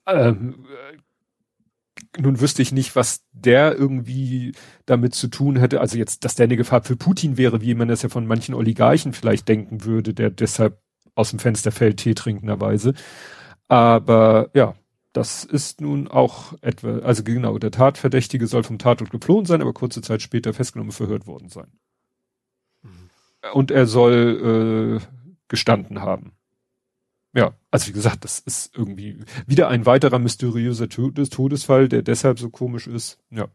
[0.06, 4.52] Ähm, äh, nun wüsste ich nicht, was der irgendwie
[4.86, 5.82] damit zu tun hätte.
[5.82, 8.54] Also jetzt, dass der eine Gefahr für Putin wäre, wie man das ja von manchen
[8.54, 10.80] Oligarchen vielleicht denken würde, der deshalb
[11.14, 12.94] aus dem Fenster fällt, Tee trinkenderweise.
[13.68, 14.74] Aber ja,
[15.12, 19.72] das ist nun auch etwa, also genau, der Tatverdächtige soll vom Tatort geflohen sein, aber
[19.72, 21.72] kurze Zeit später festgenommen verhört worden sein.
[22.82, 23.10] Mhm.
[23.54, 25.06] Und er soll äh,
[25.48, 26.32] gestanden haben.
[27.34, 32.50] Ja, also wie gesagt, das ist irgendwie wieder ein weiterer mysteriöser Todesfall, der deshalb so
[32.50, 33.18] komisch ist.
[33.30, 33.48] Ja.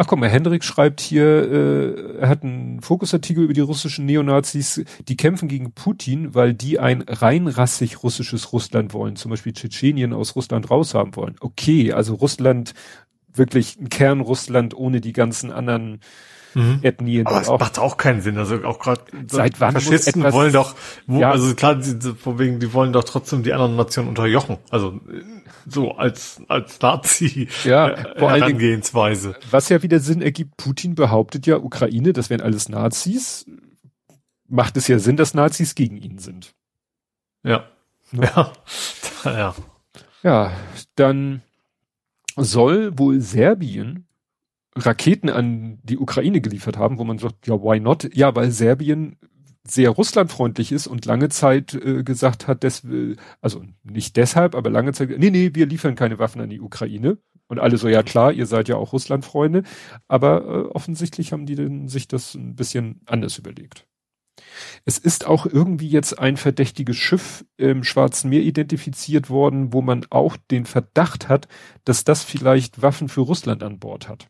[0.00, 4.84] Ach guck mal, Hendrik schreibt hier, äh, er hat einen Fokusartikel über die russischen Neonazis,
[5.08, 10.36] die kämpfen gegen Putin, weil die ein reinrassig russisches Russland wollen, zum Beispiel Tschetschenien aus
[10.36, 11.34] Russland raushaben wollen.
[11.40, 12.74] Okay, also Russland,
[13.32, 15.98] wirklich ein Kern Russland ohne die ganzen anderen
[16.54, 16.80] mhm.
[16.82, 17.26] Ethnien.
[17.26, 18.38] Aber es macht auch keinen Sinn.
[18.38, 20.74] Also auch gerade seit wann Faschisten etwas, wollen doch,
[21.06, 21.30] wo, ja.
[21.30, 24.58] also klar, die, von wegen, die wollen doch trotzdem die anderen Nationen unterjochen.
[24.70, 25.00] Also
[25.66, 29.32] so als als Nazi ja, äh, vor Herangehensweise.
[29.32, 33.46] Dingen, was ja wieder Sinn ergibt, Putin behauptet ja, Ukraine, das wären alles Nazis.
[34.48, 36.54] Macht es ja Sinn, dass Nazis gegen ihn sind.
[37.42, 37.64] Ja.
[38.12, 38.52] Ja.
[39.24, 39.54] Ja.
[40.22, 40.52] Ja,
[40.94, 41.42] dann
[42.36, 44.07] soll wohl Serbien
[44.78, 48.14] Raketen an die Ukraine geliefert haben, wo man sagt, ja, why not?
[48.14, 49.16] Ja, weil Serbien
[49.66, 52.86] sehr russlandfreundlich ist und lange Zeit äh, gesagt hat, des,
[53.40, 57.18] also nicht deshalb, aber lange Zeit, nee, nee, wir liefern keine Waffen an die Ukraine.
[57.48, 59.62] Und alle so, ja klar, ihr seid ja auch Russlandfreunde,
[60.06, 63.86] aber äh, offensichtlich haben die denn sich das ein bisschen anders überlegt.
[64.84, 70.06] Es ist auch irgendwie jetzt ein verdächtiges Schiff im Schwarzen Meer identifiziert worden, wo man
[70.10, 71.48] auch den Verdacht hat,
[71.84, 74.28] dass das vielleicht Waffen für Russland an Bord hat.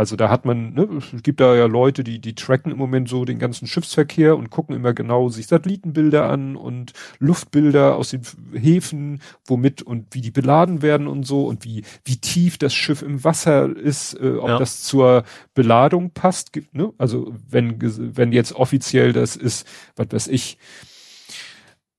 [0.00, 3.06] Also da hat man, ne, es gibt da ja Leute, die, die tracken im Moment
[3.10, 8.22] so den ganzen Schiffsverkehr und gucken immer genau sich Satellitenbilder an und Luftbilder aus den
[8.54, 13.02] Häfen, womit und wie die beladen werden und so und wie, wie tief das Schiff
[13.02, 14.58] im Wasser ist, äh, ob ja.
[14.58, 16.52] das zur Beladung passt.
[16.72, 16.94] Ne?
[16.96, 17.76] Also wenn,
[18.16, 20.56] wenn jetzt offiziell das ist, was weiß ich,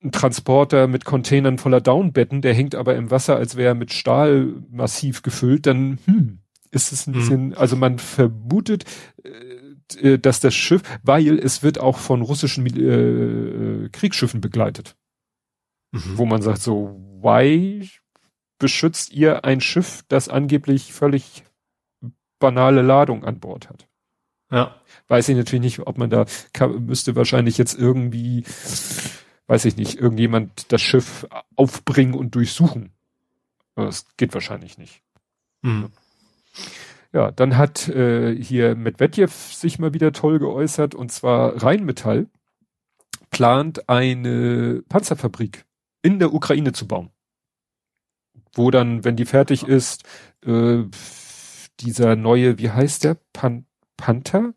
[0.04, 3.94] ein Transporter mit Containern voller Downbetten, der hängt aber im Wasser, als wäre er mit
[3.94, 6.40] Stahl massiv gefüllt, dann, hm,
[6.72, 7.16] ist es ein mhm.
[7.16, 8.86] bisschen, also man vermutet,
[9.24, 14.96] äh, dass das Schiff, weil es wird auch von russischen äh, Kriegsschiffen begleitet.
[15.92, 16.18] Mhm.
[16.18, 17.90] Wo man sagt so, why
[18.58, 21.44] beschützt ihr ein Schiff, das angeblich völlig
[22.40, 23.88] banale Ladung an Bord hat?
[24.50, 24.76] Ja.
[25.08, 28.44] Weiß ich natürlich nicht, ob man da kann, müsste wahrscheinlich jetzt irgendwie,
[29.48, 32.92] weiß ich nicht, irgendjemand das Schiff aufbringen und durchsuchen.
[33.76, 35.02] Das geht wahrscheinlich nicht.
[35.62, 35.92] Mhm.
[37.14, 42.28] Ja, dann hat äh, hier Medvedev sich mal wieder toll geäußert und zwar Rheinmetall
[43.32, 45.66] plant eine Panzerfabrik
[46.02, 47.10] in der Ukraine zu bauen.
[48.54, 50.04] Wo dann, wenn die fertig ist,
[50.46, 50.84] äh,
[51.80, 53.18] dieser neue, wie heißt der?
[53.34, 53.66] Pan
[53.98, 54.54] Panther?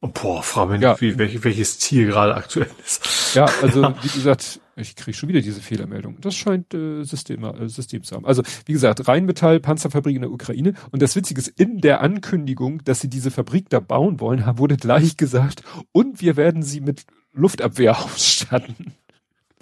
[0.00, 0.92] Oh, boah, frage mich ja.
[0.92, 3.34] nicht, wie, welches Ziel gerade aktuell ist.
[3.34, 6.16] Ja, also wie gesagt, ich kriege schon wieder diese Fehlermeldung.
[6.20, 8.26] Das scheint äh, System, äh, System zu haben.
[8.26, 10.74] Also wie gesagt, Rheinmetall, Panzerfabrik in der Ukraine.
[10.90, 14.76] Und das Witzige ist, in der Ankündigung, dass sie diese Fabrik da bauen wollen, wurde
[14.76, 15.62] gleich gesagt,
[15.92, 18.94] und wir werden sie mit Luftabwehr ausstatten.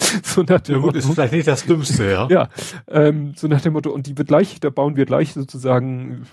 [0.22, 2.28] so nach dem ja, gut, Motto, ist vielleicht nicht das Dümmste, ja.
[2.28, 2.48] ja,
[2.88, 6.26] ähm, so nach dem Motto, und die wird gleich, da bauen wir gleich sozusagen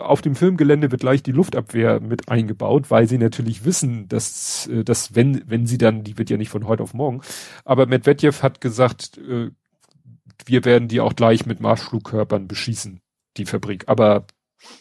[0.00, 4.84] auf dem Filmgelände wird gleich die Luftabwehr mit eingebaut, weil sie natürlich wissen, dass, äh,
[4.84, 7.20] dass wenn, wenn sie dann, die wird ja nicht von heute auf morgen,
[7.64, 9.50] aber Medvedev hat gesagt, äh,
[10.46, 13.00] wir werden die auch gleich mit Marschflugkörpern beschießen,
[13.36, 13.84] die Fabrik.
[13.86, 14.26] Aber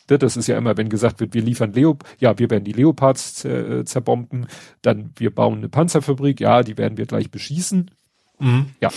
[0.09, 2.71] ne, das ist ja immer, wenn gesagt wird, wir liefern Leop, ja, wir werden die
[2.71, 4.47] Leopards äh, zerbomben,
[4.81, 7.91] dann wir bauen eine Panzerfabrik, ja, die werden wir gleich beschießen.
[8.41, 8.67] Mhm.
[8.81, 8.89] Ja.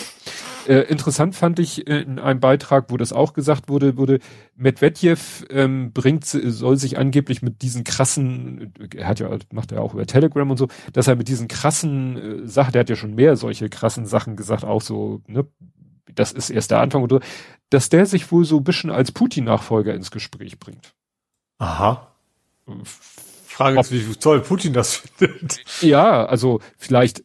[0.67, 4.19] Äh, interessant fand ich äh, in einem Beitrag, wo das auch gesagt wurde, wurde
[4.57, 9.95] Medvedev ähm, bringt, soll sich angeblich mit diesen krassen, er hat ja, macht er auch
[9.95, 13.15] über Telegram und so, dass er mit diesen krassen äh, Sachen, der hat ja schon
[13.15, 15.47] mehr solche krassen Sachen gesagt, auch so, ne,
[16.15, 17.21] das ist erst der Anfang oder
[17.71, 20.95] dass der sich wohl so ein bisschen als Putin-Nachfolger ins Gespräch bringt.
[21.59, 22.09] Aha.
[23.55, 25.61] Frage ist, wie toll Putin das findet.
[25.81, 27.25] Ja, also vielleicht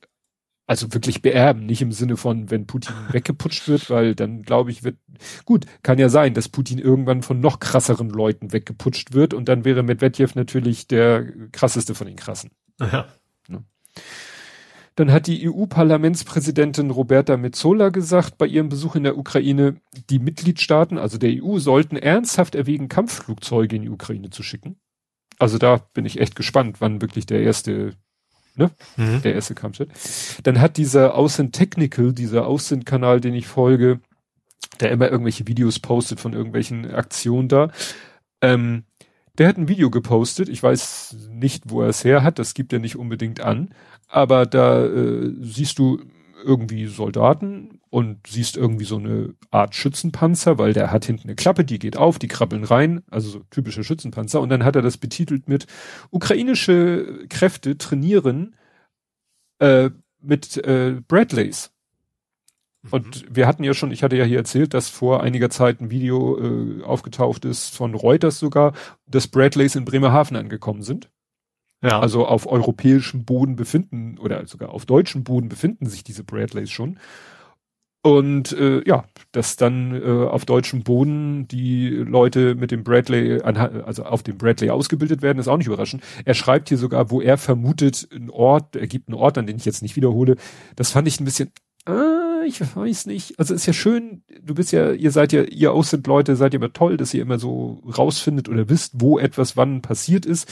[0.70, 4.84] also wirklich beerben, nicht im Sinne von, wenn Putin weggeputscht wird, weil dann glaube ich,
[4.84, 4.98] wird,
[5.44, 9.66] gut, kann ja sein, dass Putin irgendwann von noch krasseren Leuten weggeputscht wird und dann
[9.66, 12.52] wäre Medvedev natürlich der krasseste von den krassen.
[12.80, 13.08] Ja.
[13.48, 13.64] Ne?
[14.94, 19.78] Dann hat die EU-Parlamentspräsidentin Roberta Metzola gesagt, bei ihrem Besuch in der Ukraine,
[20.12, 24.80] die Mitgliedstaaten, also der EU, sollten ernsthaft erwägen, Kampfflugzeuge in die Ukraine zu schicken.
[25.40, 27.96] Also da bin ich echt gespannt, wann wirklich der erste
[28.56, 28.72] ne?
[28.98, 29.22] Mhm.
[29.22, 29.90] Der erste Kampfjet.
[30.44, 34.00] Dann hat dieser Außen Technical, dieser Außen-Kanal, den ich folge,
[34.80, 37.72] der immer irgendwelche Videos postet von irgendwelchen Aktionen da,
[38.42, 38.84] ähm,
[39.38, 40.50] der hat ein Video gepostet.
[40.50, 42.40] Ich weiß nicht, wo er es her hat.
[42.40, 43.70] Das gibt er nicht unbedingt an.
[44.10, 46.02] Aber da äh, siehst du
[46.44, 51.66] irgendwie Soldaten und siehst irgendwie so eine Art Schützenpanzer, weil der hat hinten eine Klappe,
[51.66, 54.42] die geht auf, die krabbeln rein, also so typische Schützenpanzer.
[54.42, 55.66] Und dann hat er das betitelt mit
[56.12, 58.56] ukrainische Kräfte trainieren
[59.60, 59.90] äh,
[60.22, 61.72] mit äh, Bradleys.
[62.84, 62.90] Mhm.
[62.92, 65.90] Und wir hatten ja schon, ich hatte ja hier erzählt, dass vor einiger Zeit ein
[65.90, 68.74] Video äh, aufgetaucht ist von Reuters sogar,
[69.08, 71.10] dass Bradleys in Bremerhaven angekommen sind.
[71.82, 72.00] Ja.
[72.02, 77.00] Also auf europäischem Boden befinden oder sogar auf deutschem Boden befinden sich diese Bradleys schon.
[78.02, 84.04] Und äh, ja, dass dann äh, auf deutschem Boden die Leute mit dem Bradley, also
[84.04, 86.02] auf dem Bradley ausgebildet werden, ist auch nicht überraschend.
[86.24, 89.58] Er schreibt hier sogar, wo er vermutet, ein Ort, er gibt einen Ort, an den
[89.58, 90.38] ich jetzt nicht wiederhole.
[90.78, 91.52] Das fand ich ein bisschen,
[91.86, 93.38] ah, ich weiß nicht.
[93.38, 96.54] Also ist ja schön, du bist ja, ihr seid ja, ihr aus sind Leute, seid
[96.54, 100.50] ihr immer toll, dass ihr immer so rausfindet oder wisst, wo etwas wann passiert ist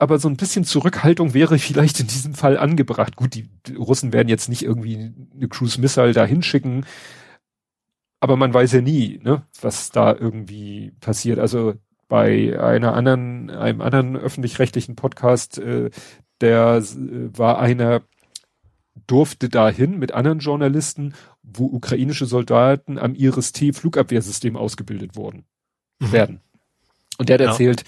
[0.00, 3.16] aber so ein bisschen Zurückhaltung wäre vielleicht in diesem Fall angebracht.
[3.16, 6.86] Gut, die, Russen werden jetzt nicht irgendwie eine Cruise Missile da hinschicken,
[8.18, 11.38] aber man weiß ja nie, ne, was da irgendwie passiert.
[11.38, 11.74] Also
[12.08, 15.90] bei einer anderen, einem anderen öffentlich-rechtlichen Podcast, äh,
[16.40, 18.02] der äh, war einer,
[19.06, 25.44] durfte dahin mit anderen Journalisten, wo ukrainische Soldaten am IRIS-T Flugabwehrsystem ausgebildet wurden.
[26.00, 26.12] mhm.
[26.12, 26.40] werden.
[27.18, 27.50] Und der hat ja.
[27.50, 27.84] erzählt,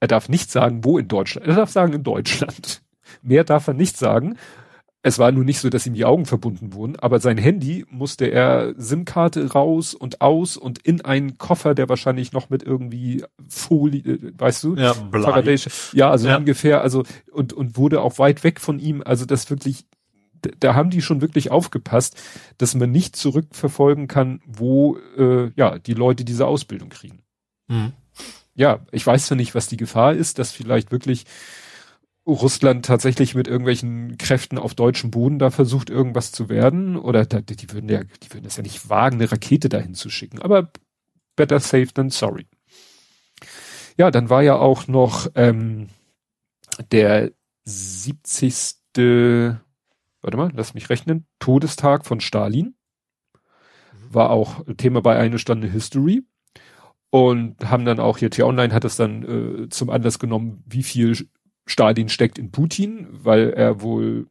[0.00, 1.46] er darf nicht sagen, wo in Deutschland.
[1.46, 2.82] Er darf sagen, in Deutschland.
[3.22, 4.36] Mehr darf er nicht sagen.
[5.02, 8.26] Es war nur nicht so, dass ihm die Augen verbunden wurden, aber sein Handy musste
[8.26, 14.00] er SIM-Karte raus und aus und in einen Koffer, der wahrscheinlich noch mit irgendwie Folie,
[14.00, 14.76] äh, weißt du?
[14.76, 15.56] Ja, Blei.
[15.92, 16.36] ja also ja.
[16.36, 19.86] ungefähr, also und und wurde auch weit weg von ihm, also das wirklich
[20.58, 22.20] da haben die schon wirklich aufgepasst,
[22.58, 27.22] dass man nicht zurückverfolgen kann, wo äh, ja die Leute diese Ausbildung kriegen.
[27.68, 27.92] Mhm.
[28.60, 31.24] Ja, ich weiß ja nicht, was die Gefahr ist, dass vielleicht wirklich
[32.26, 36.98] Russland tatsächlich mit irgendwelchen Kräften auf deutschem Boden da versucht, irgendwas zu werden.
[36.98, 40.10] Oder da, die würden ja, die würden das ja nicht wagen, eine Rakete dahin zu
[40.10, 40.42] schicken.
[40.42, 40.70] Aber
[41.36, 42.48] better safe than sorry.
[43.96, 45.88] Ja, dann war ja auch noch ähm,
[46.92, 47.32] der
[47.64, 48.74] 70.
[50.20, 51.26] Warte mal, lass mich rechnen.
[51.38, 52.74] Todestag von Stalin.
[53.32, 54.14] Mhm.
[54.14, 56.26] War auch Thema bei eine Stunde History.
[57.10, 61.16] Und haben dann auch hier T-Online hat es dann äh, zum Anlass genommen, wie viel
[61.66, 64.28] Stalin steckt in Putin, weil er wohl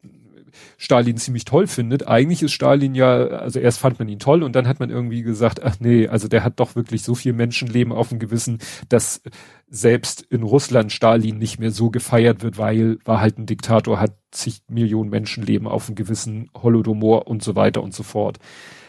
[0.77, 2.07] Stalin ziemlich toll findet.
[2.07, 5.21] Eigentlich ist Stalin ja, also erst fand man ihn toll und dann hat man irgendwie
[5.21, 9.21] gesagt, ach nee, also der hat doch wirklich so viel Menschenleben auf dem Gewissen, dass
[9.67, 14.15] selbst in Russland Stalin nicht mehr so gefeiert wird, weil war halt ein Diktator, hat
[14.31, 18.39] zig Millionen Menschenleben auf dem Gewissen, Holodomor und so weiter und so fort.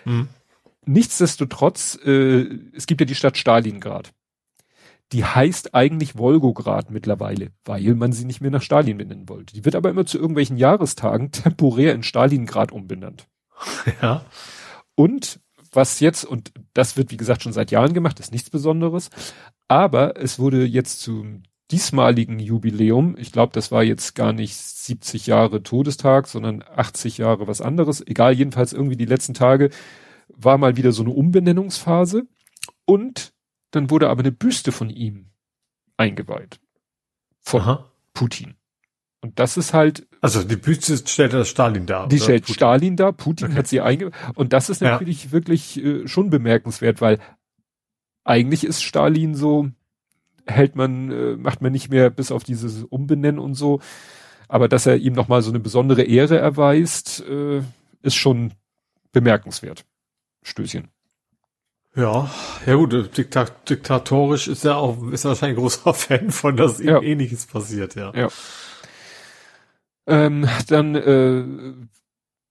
[0.05, 0.28] Mhm.
[0.91, 4.12] Nichtsdestotrotz, äh, es gibt ja die Stadt Stalingrad
[5.12, 9.55] die heißt eigentlich Wolgograd mittlerweile, weil man sie nicht mehr nach Stalin benennen wollte.
[9.55, 13.26] Die wird aber immer zu irgendwelchen Jahrestagen temporär in Stalingrad umbenannt.
[14.01, 14.24] Ja.
[14.95, 15.41] Und
[15.72, 19.11] was jetzt, und das wird wie gesagt schon seit Jahren gemacht, ist nichts Besonderes,
[19.68, 25.28] aber es wurde jetzt zum diesmaligen Jubiläum, ich glaube, das war jetzt gar nicht 70
[25.28, 29.70] Jahre Todestag, sondern 80 Jahre was anderes, egal, jedenfalls irgendwie die letzten Tage,
[30.37, 32.26] war mal wieder so eine Umbenennungsphase
[32.85, 33.33] und
[33.70, 35.26] dann wurde aber eine Büste von ihm
[35.97, 36.61] eingeweiht.
[37.41, 37.91] Von Aha.
[38.14, 38.55] Putin.
[39.20, 40.07] Und das ist halt.
[40.20, 42.09] Also die Büste stellt das Stalin dar.
[42.09, 42.55] Die stellt Putin.
[42.55, 43.57] Stalin dar, Putin okay.
[43.57, 44.14] hat sie eingeweiht.
[44.35, 45.33] Und das ist natürlich ja.
[45.33, 47.18] wirklich äh, schon bemerkenswert, weil
[48.24, 49.68] eigentlich ist Stalin so,
[50.47, 53.81] hält man, äh, macht man nicht mehr bis auf dieses Umbenennen und so.
[54.49, 57.62] Aber dass er ihm nochmal so eine besondere Ehre erweist, äh,
[58.03, 58.53] ist schon
[59.12, 59.85] bemerkenswert.
[60.43, 60.88] Stößchen.
[61.97, 62.30] Ja,
[62.66, 66.78] ja gut, Diktat diktatorisch ist er auch, ist er wahrscheinlich ein großer Fan von, dass
[66.80, 67.03] ihm ja.
[67.03, 68.12] ähnliches passiert, ja.
[68.14, 68.28] Ja.
[70.07, 70.95] Ähm, dann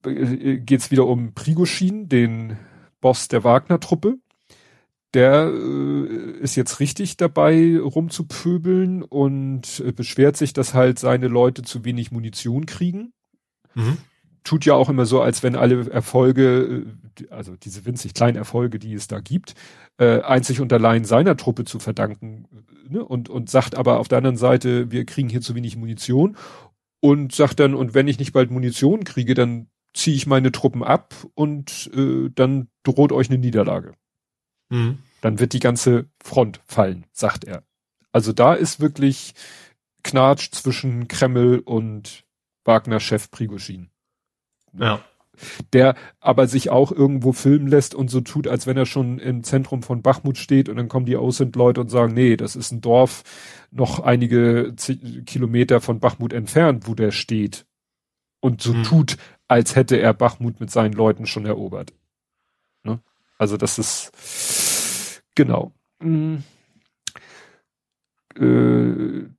[0.03, 2.57] äh, geht's wieder um Prigoschin, den
[3.01, 4.17] Boss der Wagner-Truppe.
[5.13, 11.63] Der äh, ist jetzt richtig dabei, rumzupöbeln und äh, beschwert sich, dass halt seine Leute
[11.63, 13.13] zu wenig Munition kriegen.
[13.73, 13.97] Mhm
[14.43, 16.85] tut ja auch immer so, als wenn alle Erfolge,
[17.19, 19.55] äh, also diese winzig kleinen Erfolge, die es da gibt,
[19.97, 22.45] äh, einzig und allein seiner Truppe zu verdanken.
[22.87, 23.03] Ne?
[23.03, 26.37] Und, und sagt aber auf der anderen Seite, wir kriegen hier zu wenig Munition.
[27.01, 30.83] Und sagt dann, und wenn ich nicht bald Munition kriege, dann ziehe ich meine Truppen
[30.83, 33.93] ab und äh, dann droht euch eine Niederlage.
[34.69, 34.99] Mhm.
[35.21, 37.63] Dann wird die ganze Front fallen, sagt er.
[38.11, 39.33] Also da ist wirklich
[40.03, 42.25] Knatsch zwischen Kreml und
[42.65, 43.89] Wagner-Chef Prigoschin.
[44.77, 45.01] Ja.
[45.73, 49.43] Der aber sich auch irgendwo filmen lässt und so tut, als wenn er schon im
[49.43, 52.81] Zentrum von Bachmut steht und dann kommen die Außenleute und sagen, nee, das ist ein
[52.81, 53.23] Dorf
[53.71, 54.73] noch einige
[55.25, 57.65] Kilometer von Bachmut entfernt, wo der steht.
[58.41, 58.83] Und so hm.
[58.83, 59.17] tut,
[59.47, 61.93] als hätte er Bachmut mit seinen Leuten schon erobert.
[62.83, 62.99] Ne?
[63.37, 65.73] Also das ist genau.
[66.01, 66.43] Hm.
[68.37, 69.29] Äh,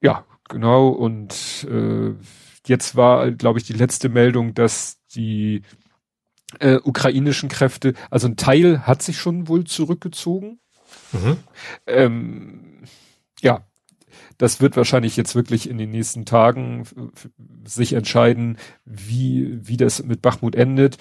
[0.00, 0.88] ja, genau.
[0.88, 2.14] Und äh,
[2.68, 5.62] Jetzt war, glaube ich, die letzte Meldung, dass die
[6.60, 10.60] äh, ukrainischen Kräfte, also ein Teil hat sich schon wohl zurückgezogen.
[11.12, 11.36] Mhm.
[11.86, 12.82] Ähm,
[13.40, 13.66] ja,
[14.38, 16.84] das wird wahrscheinlich jetzt wirklich in den nächsten Tagen
[17.64, 20.98] sich entscheiden, wie, wie das mit Bachmut endet.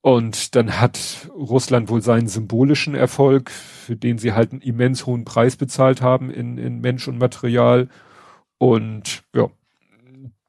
[0.00, 5.24] Und dann hat Russland wohl seinen symbolischen Erfolg, für den sie halt einen immens hohen
[5.24, 7.88] Preis bezahlt haben in, in Mensch und Material.
[8.58, 9.48] Und ja,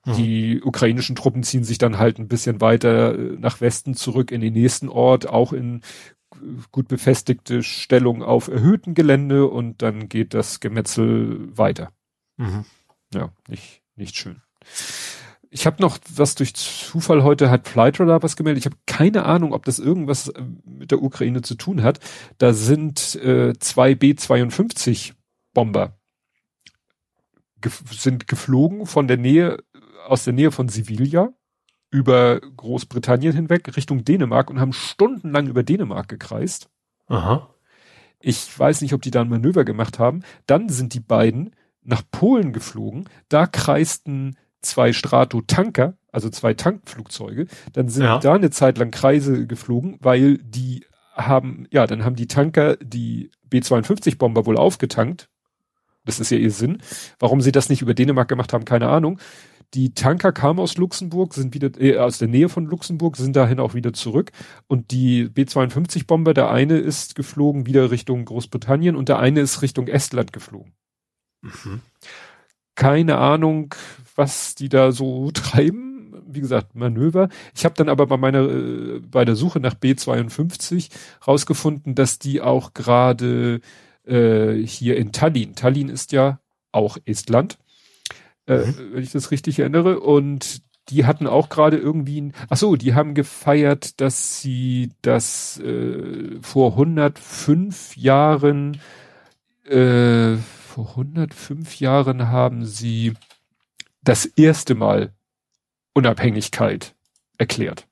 [0.06, 0.14] Mhm.
[0.16, 4.42] Die ukrainischen Truppen ziehen sich dann halt ein bisschen weiter äh, nach Westen zurück in
[4.42, 5.82] den nächsten Ort, auch in
[6.72, 11.90] gut befestigte Stellung auf erhöhtem Gelände und dann geht das Gemetzel weiter.
[12.38, 12.66] Mhm.
[13.14, 14.42] Ja, nicht, nicht schön.
[15.52, 18.64] Ich habe noch was durch Zufall heute hat Flightradar was gemeldet.
[18.64, 22.00] Ich habe keine Ahnung, ob das irgendwas äh, mit der Ukraine zu tun hat.
[22.40, 25.14] Da sind äh, zwei B-52
[25.54, 25.96] Bomber
[27.64, 29.58] gef sind geflogen von der Nähe
[30.08, 31.34] aus der Nähe von Sevilla
[31.92, 36.70] über Großbritannien hinweg Richtung Dänemark und haben stundenlang über Dänemark gekreist.
[37.08, 37.50] Aha.
[38.20, 40.24] Ich weiß nicht, ob die da ein Manöver gemacht haben.
[40.48, 43.10] Dann sind die beiden nach Polen geflogen.
[43.30, 47.48] Da kreisten zwei Strato-Tanker, also zwei Tankflugzeuge.
[47.74, 48.20] Dann sind ja.
[48.20, 53.30] da eine Zeit lang Kreise geflogen, weil die haben, ja, dann haben die Tanker die
[53.50, 55.30] B-52-Bomber wohl aufgetankt.
[56.06, 56.82] Das ist ja ihr Sinn.
[57.20, 59.20] Warum sie das nicht über Dänemark gemacht haben, keine Ahnung.
[59.74, 63.60] Die Tanker kamen aus Luxemburg, sind wieder äh, aus der Nähe von Luxemburg, sind dahin
[63.60, 64.32] auch wieder zurück.
[64.68, 69.88] Und die B-52-Bomber, der eine ist geflogen wieder Richtung Großbritannien und der eine ist Richtung
[69.88, 70.74] Estland geflogen.
[71.42, 71.82] Mhm.
[72.76, 73.74] Keine Ahnung,
[74.16, 76.22] was die da so treiben.
[76.28, 77.30] Wie gesagt, Manöver.
[77.56, 80.90] Ich habe dann aber bei meiner äh, bei der Suche nach B52
[81.28, 83.62] rausgefunden, dass die auch gerade
[84.06, 85.56] äh, hier in Tallinn.
[85.56, 86.40] Tallinn ist ja
[86.72, 87.58] auch Estland
[88.48, 88.94] äh, mhm.
[88.94, 90.00] wenn ich das richtig erinnere.
[90.00, 95.60] Und die hatten auch gerade irgendwie, ein, ach so, die haben gefeiert, dass sie das
[95.60, 98.80] äh, vor 105 Jahren,
[99.66, 103.14] äh, vor 105 Jahren haben sie
[104.04, 105.14] das erste Mal
[105.94, 106.96] Unabhängigkeit
[107.38, 107.88] erklärt.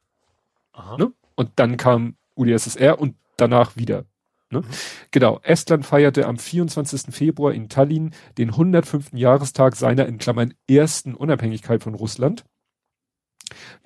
[0.98, 1.14] Ne?
[1.36, 4.06] Und dann kam UdSSR und danach wieder
[4.52, 4.60] Ne?
[4.60, 4.66] Mhm.
[5.12, 7.14] Genau, Estland feierte am 24.
[7.14, 9.14] Februar in Tallinn den 105.
[9.14, 12.44] Jahrestag seiner in Klammern ersten Unabhängigkeit von Russland.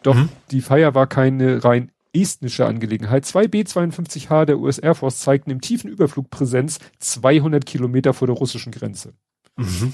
[0.04, 0.30] Doch mhm.
[0.52, 3.26] die Feier war keine rein estnische Angelegenheit.
[3.26, 8.36] Zwei B-52H der US Air Force zeigten im tiefen Überflug Präsenz 200 Kilometer vor der
[8.36, 9.14] russischen Grenze.
[9.58, 9.94] Mhm.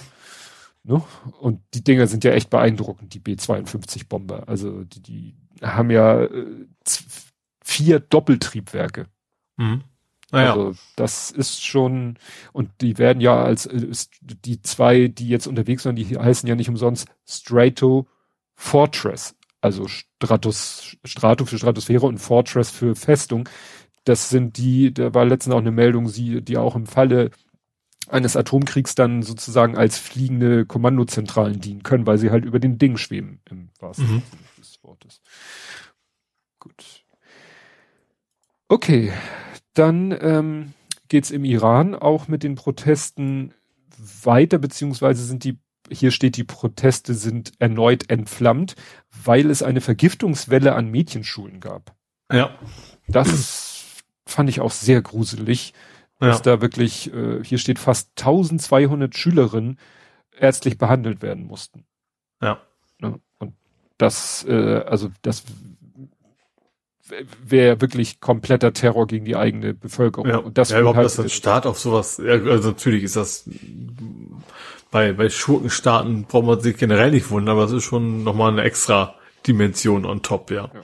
[0.84, 1.02] Ne?
[1.40, 4.48] Und die Dinger sind ja echt beeindruckend, die B-52 Bomber.
[4.48, 6.56] Also die, die haben ja äh,
[7.64, 9.08] vier Doppeltriebwerke.
[9.58, 9.84] Mhm.
[10.32, 10.54] Naja.
[10.54, 12.18] Also das ist schon,
[12.54, 13.88] und die werden ja als äh,
[14.46, 18.08] die zwei, die jetzt unterwegs sind, die heißen ja nicht umsonst Strato
[18.56, 19.36] Fortress.
[19.60, 23.48] Also Stratus, Strato für Stratosphäre und Fortress für Festung.
[24.06, 27.30] Das sind die, da war letztens auch eine Meldung, sie, die auch im Falle
[28.08, 32.98] eines Atomkriegs dann sozusagen als fliegende Kommandozentralen dienen können, weil sie halt über den Ding
[32.98, 34.10] schweben, im wahrsten mhm.
[34.10, 35.22] Sinne des Wortes.
[36.60, 37.06] Gut.
[38.68, 39.14] Okay,
[39.74, 40.74] dann ähm,
[41.08, 43.54] geht im Iran auch mit den Protesten
[44.24, 45.60] weiter, beziehungsweise sind die,
[45.90, 48.76] hier steht, die Proteste sind erneut entflammt,
[49.24, 51.96] weil es eine Vergiftungswelle an Mädchenschulen gab.
[52.32, 52.58] Ja.
[53.08, 55.74] Das fand ich auch sehr gruselig,
[56.20, 56.44] dass ja.
[56.44, 59.78] da wirklich, äh, hier steht fast 1200 Schülerinnen
[60.38, 61.86] ärztlich behandelt werden mussten.
[62.42, 62.62] Ja.
[63.00, 63.20] Ne?
[63.40, 63.54] Und
[63.98, 65.44] das, äh, also das
[67.44, 70.28] wäre wirklich kompletter Terror gegen die eigene Bevölkerung.
[70.28, 73.16] Ja, und das ja, überhaupt, halt, dass ein Staat auf sowas, ja, also natürlich ist
[73.16, 73.50] das
[74.92, 78.64] bei, bei Schurkenstaaten braucht man sich generell nicht wundern, aber es ist schon nochmal eine
[78.64, 79.16] extra
[79.48, 80.70] Dimension on top, ja.
[80.74, 80.82] ja.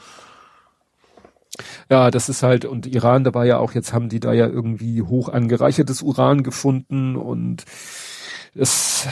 [1.89, 4.47] Ja, das ist halt, und Iran, da war ja auch, jetzt haben die da ja
[4.47, 7.65] irgendwie hoch angereichertes Uran gefunden und
[8.53, 9.07] es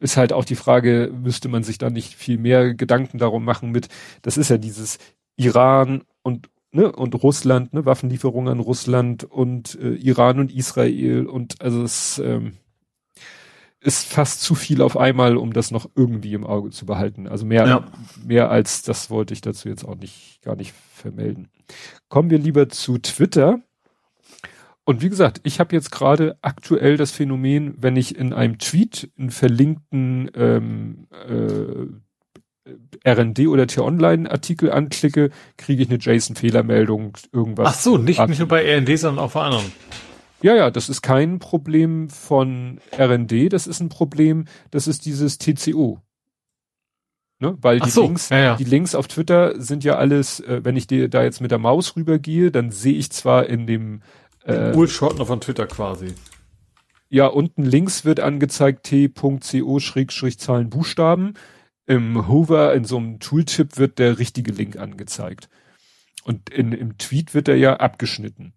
[0.00, 3.70] ist halt auch die Frage, müsste man sich da nicht viel mehr Gedanken darum machen
[3.70, 3.88] mit,
[4.22, 4.98] das ist ja dieses
[5.36, 11.62] Iran und ne, und Russland, ne, Waffenlieferungen an Russland und äh, Iran und Israel und
[11.62, 12.54] also es ähm,
[13.80, 17.28] ist fast zu viel auf einmal, um das noch irgendwie im Auge zu behalten.
[17.28, 17.86] Also mehr, ja.
[18.24, 21.48] mehr als das wollte ich dazu jetzt auch nicht, gar nicht vermelden.
[22.08, 23.60] Kommen wir lieber zu Twitter.
[24.82, 29.12] Und wie gesagt, ich habe jetzt gerade aktuell das Phänomen, wenn ich in einem Tweet
[29.16, 31.86] einen verlinkten ähm, äh,
[33.06, 37.68] RND oder T-Online-Artikel anklicke, kriege ich eine JSON-Fehlermeldung, irgendwas.
[37.68, 39.72] Ach so, nicht, nicht nur bei RND, sondern auch bei anderen.
[40.42, 45.38] Ja, ja, das ist kein Problem von RND, das ist ein Problem, das ist dieses
[45.38, 46.00] TCO.
[47.38, 47.56] Ne?
[47.60, 48.56] Weil die, so, Links, ja, ja.
[48.56, 51.58] die Links auf Twitter sind ja alles, äh, wenn ich dir da jetzt mit der
[51.58, 54.02] Maus rübergehe, dann sehe ich zwar in dem
[54.44, 56.14] äh, Bullshortener von Twitter quasi.
[57.08, 61.34] Ja, unten links wird angezeigt t.co-zahlen Buchstaben
[61.86, 65.48] im Hover, in so einem Tooltip wird der richtige Link angezeigt.
[66.24, 68.52] Und in, im Tweet wird er ja abgeschnitten.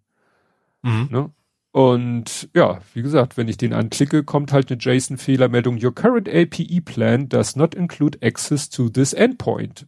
[0.82, 1.08] Mhm.
[1.10, 1.30] Ne?
[1.72, 5.78] Und ja, wie gesagt, wenn ich den anklicke, kommt halt eine JSON-Fehlermeldung.
[5.82, 9.86] Your current API plan does not include access to this endpoint.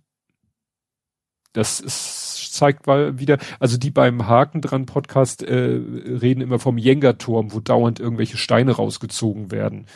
[1.54, 6.78] Das ist, zeigt mal wieder, also die beim Haken dran Podcast äh, reden immer vom
[6.78, 9.86] Jenga-Turm, wo dauernd irgendwelche Steine rausgezogen werden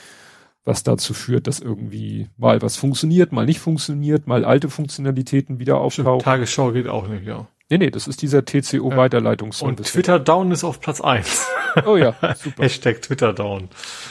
[0.67, 5.79] was dazu führt, dass irgendwie mal was funktioniert, mal nicht funktioniert, mal alte Funktionalitäten wieder
[5.79, 6.23] auftauchen.
[6.23, 7.47] Tagesschau geht auch nicht, ja.
[7.71, 9.79] Nee, nee, das ist dieser TCO-Weiterleitungsservice.
[9.79, 11.47] Und Twitter Down ist auf Platz eins.
[11.85, 12.63] Oh ja, super.
[12.65, 13.69] Hashtag Twitter Down.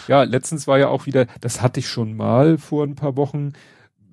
[0.08, 3.54] Ja, letztens war ja auch wieder, das hatte ich schon mal vor ein paar Wochen,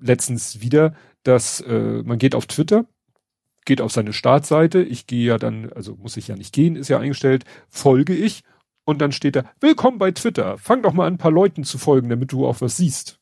[0.01, 2.85] letztens wieder, dass äh, man geht auf Twitter,
[3.65, 6.89] geht auf seine Startseite, ich gehe ja dann, also muss ich ja nicht gehen, ist
[6.89, 8.43] ja eingestellt, folge ich
[8.85, 10.57] Und dann steht da, willkommen bei Twitter.
[10.57, 13.19] Fang doch mal an, ein paar Leuten zu folgen, damit du auch was siehst.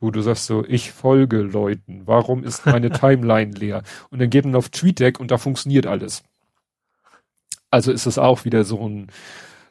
[0.00, 2.02] Wo du sagst so, ich folge Leuten.
[2.06, 3.82] Warum ist meine Timeline leer?
[4.10, 6.22] Und dann geht man auf TweetDeck und da funktioniert alles.
[7.70, 9.08] Also ist es auch wieder so ein,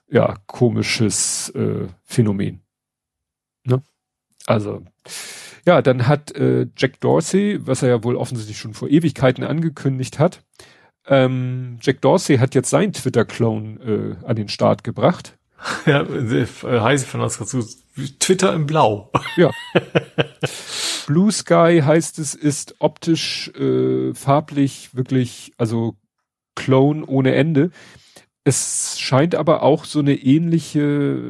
[0.10, 2.62] ja, komisches äh, Phänomen.
[3.64, 3.82] Ne?
[4.46, 4.84] Also,
[5.66, 10.20] ja, dann hat äh, Jack Dorsey, was er ja wohl offensichtlich schon vor Ewigkeiten angekündigt
[10.20, 10.44] hat,
[11.08, 15.34] ähm, Jack Dorsey hat jetzt sein Twitter-Clone äh, an den Start gebracht.
[15.86, 17.66] Ja, äh, heiße von das dazu.
[18.20, 19.12] Twitter in Blau.
[19.38, 19.50] Ja.
[21.08, 25.96] Blue Sky heißt es, ist optisch, äh, farblich wirklich, also
[26.56, 27.72] Clone ohne Ende.
[28.44, 31.22] Es scheint aber auch so eine ähnliche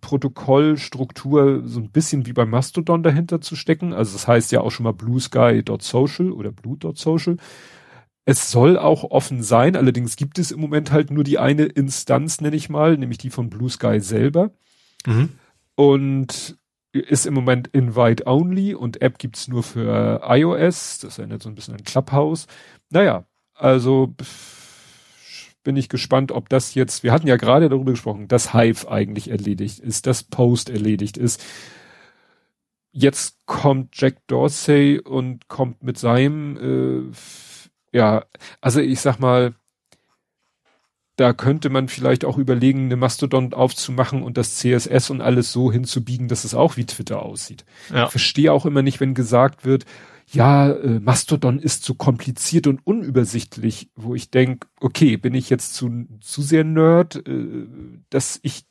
[0.00, 3.92] Protokollstruktur, so ein bisschen wie bei Mastodon dahinter zu stecken.
[3.92, 7.36] Also das heißt ja auch schon mal bluesky.social oder blue.social.
[8.26, 12.40] Es soll auch offen sein, allerdings gibt es im Moment halt nur die eine Instanz,
[12.40, 14.50] nenne ich mal, nämlich die von Blue Sky selber.
[15.06, 15.30] Mhm.
[15.74, 16.56] Und
[16.92, 21.00] ist im Moment Invite Only und App gibt's nur für iOS.
[21.00, 22.46] Das erinnert so ein bisschen an Clubhouse.
[22.90, 24.14] Naja, also
[25.64, 29.30] bin ich gespannt, ob das jetzt, wir hatten ja gerade darüber gesprochen, dass Hive eigentlich
[29.30, 31.42] erledigt ist, dass Post erledigt ist.
[32.92, 37.12] Jetzt kommt Jack Dorsey und kommt mit seinem äh,
[37.94, 38.24] ja,
[38.60, 39.54] also ich sag mal,
[41.16, 45.70] da könnte man vielleicht auch überlegen, eine Mastodon aufzumachen und das CSS und alles so
[45.70, 47.64] hinzubiegen, dass es auch wie Twitter aussieht.
[47.90, 48.06] Ja.
[48.06, 49.84] Ich verstehe auch immer nicht, wenn gesagt wird,
[50.26, 55.74] ja, äh, Mastodon ist zu kompliziert und unübersichtlich, wo ich denke, okay, bin ich jetzt
[55.74, 57.68] zu, zu sehr Nerd, äh,
[58.10, 58.64] dass ich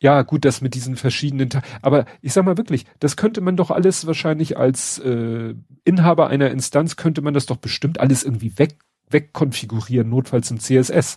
[0.00, 1.48] ja, gut, das mit diesen verschiedenen,
[1.82, 6.50] aber ich sag mal wirklich, das könnte man doch alles wahrscheinlich als äh, Inhaber einer
[6.50, 8.76] Instanz könnte man das doch bestimmt alles irgendwie weg
[9.10, 11.16] wegkonfigurieren, notfalls im CSS.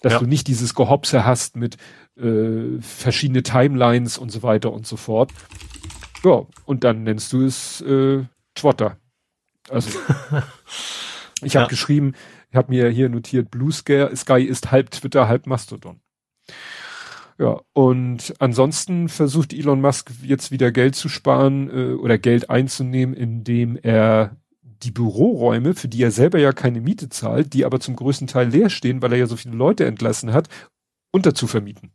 [0.00, 0.18] Dass ja.
[0.18, 1.76] du nicht dieses Gehopse hast mit
[2.18, 5.32] äh, verschiedene Timelines und so weiter und so fort.
[6.24, 8.24] Ja, und dann nennst du es äh,
[8.54, 8.96] Twitter.
[9.70, 9.90] Also
[11.42, 11.68] ich habe ja.
[11.68, 12.14] geschrieben,
[12.50, 16.00] ich habe mir hier notiert, Blue Sky ist halb Twitter, halb Mastodon.
[17.38, 23.14] Ja, und ansonsten versucht Elon Musk jetzt wieder Geld zu sparen äh, oder Geld einzunehmen,
[23.14, 27.96] indem er die Büroräume, für die er selber ja keine Miete zahlt, die aber zum
[27.96, 30.48] größten Teil leer stehen, weil er ja so viele Leute entlassen hat,
[31.12, 31.92] unterzuvermieten.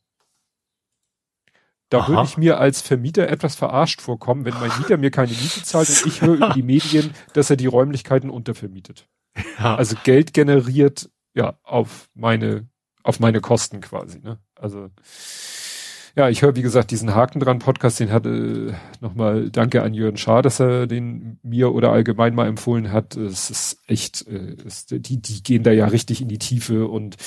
[1.89, 2.07] Da Aha.
[2.09, 5.89] würde ich mir als Vermieter etwas verarscht vorkommen, wenn mein Mieter mir keine Miete zahlt
[5.89, 9.07] und ich höre über die Medien, dass er die Räumlichkeiten untervermietet.
[9.59, 9.75] Ja.
[9.75, 12.67] Also Geld generiert, ja, auf meine,
[13.03, 14.39] auf meine Kosten quasi, ne?
[14.59, 14.89] Also
[16.17, 19.93] ja, ich höre, wie gesagt, diesen Haken dran Podcast, den hatte äh, nochmal Danke an
[19.93, 23.15] Jürgen Schaar, dass er den mir oder allgemein mal empfohlen hat.
[23.15, 27.17] Es ist echt, äh, es, die, die gehen da ja richtig in die Tiefe und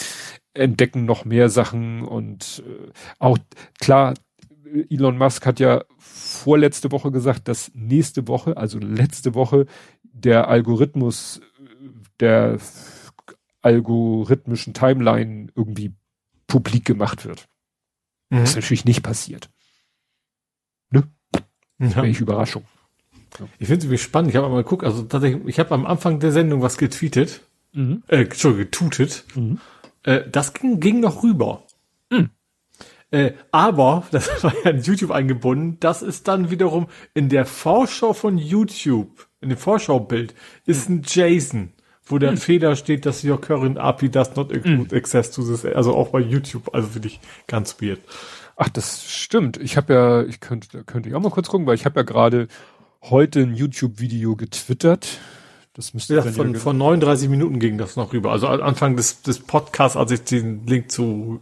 [0.54, 3.38] entdecken noch mehr Sachen und äh, auch
[3.80, 4.14] klar,
[4.88, 9.66] Elon Musk hat ja vorletzte Woche gesagt, dass nächste Woche, also letzte Woche,
[10.02, 11.40] der Algorithmus
[12.18, 12.58] der
[13.62, 15.94] algorithmischen Timeline irgendwie
[16.50, 17.48] publik gemacht wird.
[18.28, 18.40] Mhm.
[18.40, 19.48] Das ist natürlich nicht passiert.
[20.90, 21.04] Ne?
[21.78, 22.02] Ja.
[22.02, 22.64] Welche Überraschung.
[23.38, 23.46] Ja.
[23.58, 24.30] Ich finde es irgendwie spannend.
[24.30, 27.40] Ich habe mal geguckt, also tatsächlich, ich habe am Anfang der Sendung was getweetet,
[27.72, 28.02] mhm.
[28.08, 29.24] äh, Entschuldigung, getutet.
[29.34, 29.60] Mhm.
[30.02, 31.64] Äh, das ging, ging noch rüber.
[32.10, 32.30] Mhm.
[33.10, 38.12] Äh, aber, das war ja in YouTube eingebunden, das ist dann wiederum in der Vorschau
[38.12, 40.34] von YouTube, in dem Vorschaubild,
[40.66, 41.72] ist ein Jason
[42.10, 42.36] wo der hm.
[42.36, 44.96] Fehler steht, dass your current API does not include hm.
[44.96, 48.00] access to this, also auch bei YouTube, also finde ich ganz weird.
[48.56, 49.56] Ach, das stimmt.
[49.56, 52.02] Ich habe ja, ich könnte, könnte ich auch mal kurz gucken, weil ich habe ja
[52.04, 52.48] gerade
[53.02, 55.18] heute ein YouTube-Video getwittert.
[55.72, 58.32] Das müsste ja, von, von 39 Minuten ging das noch rüber.
[58.32, 61.40] Also Anfang des, des Podcasts, als ich den Link zu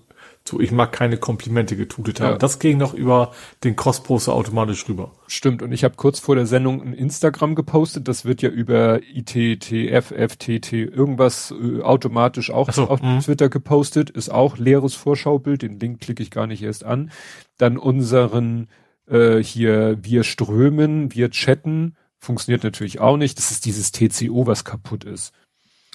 [0.48, 2.32] so, ich mag keine Komplimente getutet haben.
[2.32, 2.38] Ja.
[2.38, 3.32] Das ging noch über
[3.64, 5.12] den Cross-Poster automatisch rüber.
[5.26, 5.62] Stimmt.
[5.62, 8.08] Und ich habe kurz vor der Sendung ein Instagram gepostet.
[8.08, 13.20] Das wird ja über ITTF, FTT, irgendwas äh, automatisch auch so, auf mh.
[13.20, 14.10] Twitter gepostet.
[14.10, 15.62] Ist auch leeres Vorschaubild.
[15.62, 17.10] Den Link klicke ich gar nicht erst an.
[17.58, 18.68] Dann unseren
[19.06, 21.96] äh, hier, wir strömen, wir chatten.
[22.18, 23.38] Funktioniert natürlich auch nicht.
[23.38, 25.32] Das ist dieses TCO, was kaputt ist.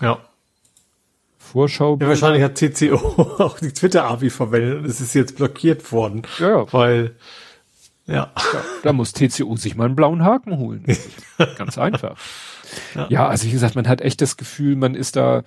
[0.01, 0.19] Ja.
[1.43, 1.97] Vorschau.
[2.01, 2.95] Ja, wahrscheinlich hat TCO
[3.39, 6.23] auch die Twitter-API verwendet und es ist jetzt blockiert worden.
[6.39, 6.71] Ja.
[6.71, 7.15] Weil,
[8.07, 8.31] ja.
[8.35, 8.63] ja.
[8.81, 10.85] Da muss TCO sich mal einen blauen Haken holen.
[11.57, 12.17] Ganz einfach.
[12.95, 13.07] Ja.
[13.09, 15.43] ja, also wie gesagt, man hat echt das Gefühl, man ist da,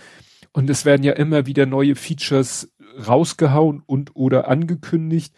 [0.52, 2.70] und es werden ja immer wieder neue Features
[3.06, 5.34] rausgehauen und oder angekündigt.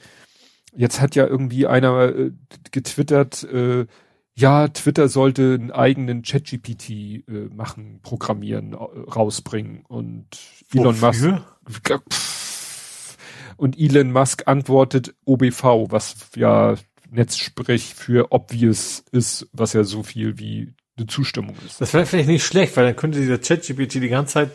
[0.76, 2.30] Jetzt hat ja irgendwie einer äh,
[2.70, 3.86] getwittert, äh,
[4.38, 7.22] ja, Twitter sollte einen eigenen ChatGPT äh,
[7.52, 10.26] machen, programmieren, äh, rausbringen und
[10.72, 11.24] Elon Musk.
[13.56, 16.76] Und Elon Musk antwortet OBV, was ja
[17.10, 21.80] Netzsprech für obvious ist, was ja so viel wie eine Zustimmung ist.
[21.80, 24.52] Das wäre vielleicht nicht schlecht, weil dann könnte dieser ChatGPT die ganze Zeit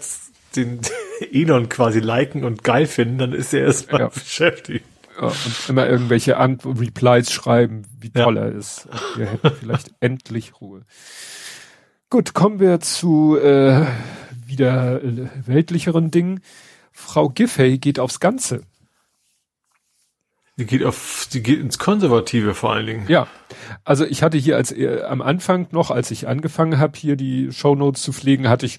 [0.56, 0.80] den
[1.34, 4.08] Elon quasi liken und geil finden, dann ist er erstmal ja.
[4.14, 4.86] beschäftigt.
[5.28, 8.44] Ja, und immer irgendwelche Ant Replies schreiben, wie toll ja.
[8.44, 8.88] er ist.
[8.88, 10.86] Und wir hätten vielleicht endlich Ruhe.
[12.10, 13.86] Gut, kommen wir zu äh,
[14.46, 15.02] wieder
[15.46, 16.42] weltlicheren Dingen.
[16.92, 18.62] Frau Giffey geht aufs Ganze.
[20.58, 23.06] Die geht auf, die geht ins Konservative vor allen Dingen.
[23.08, 23.28] Ja.
[23.84, 27.52] Also ich hatte hier als äh, am Anfang noch, als ich angefangen habe, hier die
[27.52, 28.78] Shownotes zu pflegen, hatte ich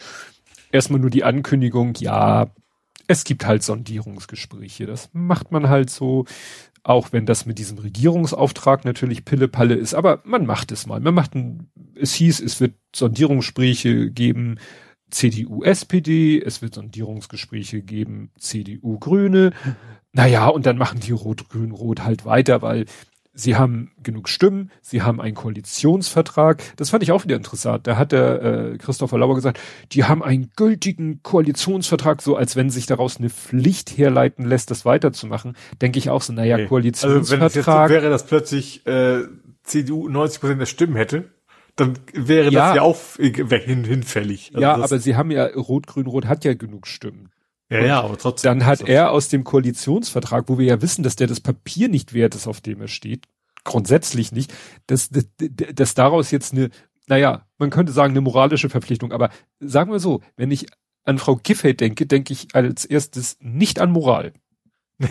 [0.70, 2.47] erstmal nur die Ankündigung, ja,
[3.07, 4.87] es gibt halt Sondierungsgespräche.
[4.87, 6.25] Das macht man halt so,
[6.83, 11.01] auch wenn das mit diesem Regierungsauftrag natürlich Pille-Palle ist, aber man macht es mal.
[11.01, 14.59] Man macht ein, es hieß, es wird Sondierungsgespräche geben,
[15.11, 19.53] CDU, SPD, es wird Sondierungsgespräche geben, CDU, Grüne.
[20.13, 22.87] Naja, und dann machen die Rot-Grün-Rot halt weiter, weil
[23.35, 26.62] sie haben genug Stimmen, sie haben einen Koalitionsvertrag.
[26.76, 27.87] Das fand ich auch wieder interessant.
[27.87, 29.61] Da hat der äh, Christopher Lauer gesagt,
[29.93, 34.85] die haben einen gültigen Koalitionsvertrag, so als wenn sich daraus eine Pflicht herleiten lässt, das
[34.85, 35.57] weiterzumachen.
[35.82, 36.66] Denke ich auch so, naja, okay.
[36.66, 37.20] Koalitionsvertrag.
[37.22, 39.24] Also wenn es jetzt wäre, dass plötzlich äh,
[39.64, 41.30] CDU 90 Prozent der Stimmen hätte,
[41.76, 44.53] dann wäre ja, das ja auch hin, hinfällig.
[44.55, 47.30] Also ja, aber sie haben ja, Rot-Grün-Rot hat ja genug Stimmen.
[47.71, 48.59] Ja, ja, aber trotzdem.
[48.59, 52.12] Dann hat er aus dem Koalitionsvertrag, wo wir ja wissen, dass der das Papier nicht
[52.12, 53.27] wert ist, auf dem er steht,
[53.65, 54.53] grundsätzlich nicht,
[54.87, 56.71] dass, dass, dass daraus jetzt eine,
[57.07, 60.67] naja, man könnte sagen, eine moralische Verpflichtung, aber sagen wir so, wenn ich
[61.05, 64.33] an Frau Giffey denke, denke ich als erstes nicht an Moral.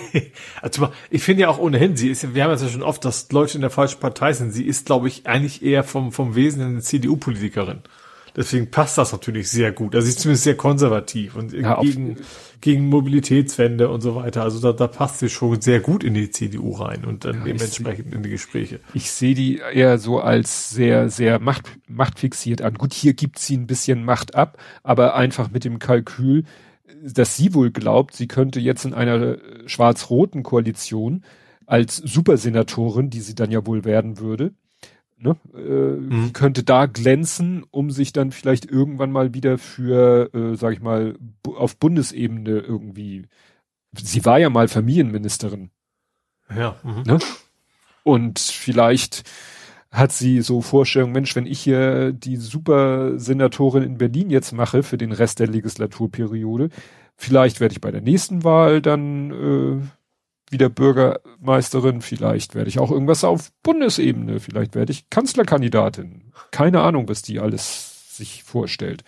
[0.62, 3.56] also ich finde ja auch ohnehin, sie ist, wir haben ja schon oft, dass Leute
[3.56, 4.52] in der falschen Partei sind.
[4.52, 7.82] Sie ist, glaube ich, eigentlich eher vom, vom Wesen eine CDU-Politikerin.
[8.36, 9.94] Deswegen passt das natürlich sehr gut.
[9.94, 12.18] Also sie ist zumindest sehr konservativ und ja, gegen,
[12.62, 14.42] gegen Mobilitätswende und so weiter.
[14.44, 17.44] Also da, da passt sie schon sehr gut in die CDU rein und dann ja,
[17.46, 18.80] dementsprechend seh, in die Gespräche.
[18.94, 22.74] Ich sehe die eher so als sehr, sehr macht, machtfixiert an.
[22.74, 26.46] Gut, hier gibt sie ein bisschen Macht ab, aber einfach mit dem Kalkül,
[27.04, 31.24] dass sie wohl glaubt, sie könnte jetzt in einer schwarz-roten Koalition
[31.66, 34.54] als Supersenatorin, die sie dann ja wohl werden würde,
[35.24, 36.34] ne, äh, mhm.
[36.34, 41.18] könnte da glänzen, um sich dann vielleicht irgendwann mal wieder für, äh, sag ich mal,
[41.46, 43.24] auf Bundesebene irgendwie.
[43.96, 45.70] Sie war ja mal Familienministerin.
[46.56, 46.76] Ja.
[46.84, 47.04] Mhm.
[47.06, 47.20] Ne?
[48.04, 49.24] Und vielleicht
[49.92, 54.98] hat sie so Vorstellungen, Mensch, wenn ich hier die Supersenatorin in Berlin jetzt mache für
[54.98, 56.70] den Rest der Legislaturperiode,
[57.16, 60.03] vielleicht werde ich bei der nächsten Wahl dann äh,
[60.54, 66.32] wieder Bürgermeisterin, vielleicht werde ich auch irgendwas auf Bundesebene, vielleicht werde ich Kanzlerkandidatin.
[66.52, 69.04] Keine Ahnung, was die alles sich vorstellt.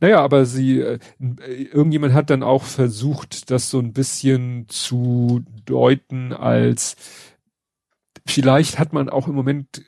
[0.00, 6.32] Naja, aber sie, äh, irgendjemand hat dann auch versucht, das so ein bisschen zu deuten
[6.32, 6.96] als,
[8.26, 9.84] vielleicht hat man auch im Moment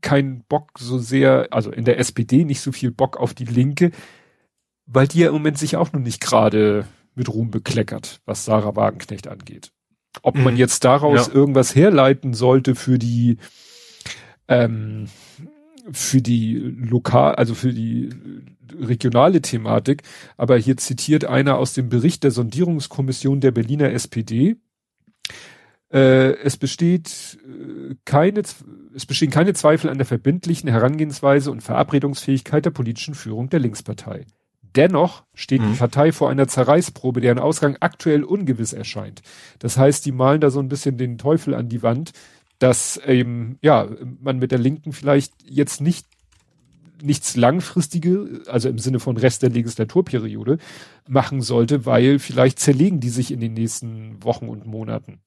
[0.00, 3.90] keinen Bock so sehr, also in der SPD nicht so viel Bock auf die Linke,
[4.86, 8.76] weil die ja im Moment sich auch noch nicht gerade mit Ruhm bekleckert, was Sarah
[8.76, 9.72] Wagenknecht angeht.
[10.22, 10.58] Ob man mhm.
[10.60, 11.34] jetzt daraus ja.
[11.34, 13.36] irgendwas herleiten sollte für die
[14.48, 15.08] ähm,
[15.92, 18.10] für die lokal, also für die
[18.78, 20.02] regionale Thematik.
[20.36, 24.56] Aber hier zitiert einer aus dem Bericht der Sondierungskommission der Berliner SPD.
[25.90, 28.42] Äh, es besteht äh, keine,
[28.94, 34.26] es bestehen keine Zweifel an der verbindlichen Herangehensweise und Verabredungsfähigkeit der politischen Führung der Linkspartei.
[34.76, 35.72] Dennoch steht mhm.
[35.72, 39.22] die Partei vor einer Zerreißprobe, deren Ausgang aktuell ungewiss erscheint.
[39.58, 42.12] Das heißt, die malen da so ein bisschen den Teufel an die Wand,
[42.58, 43.88] dass eben, ja,
[44.20, 46.06] man mit der Linken vielleicht jetzt nicht
[47.00, 50.58] nichts langfristige, also im Sinne von Rest der Legislaturperiode,
[51.08, 55.20] machen sollte, weil vielleicht zerlegen die sich in den nächsten Wochen und Monaten.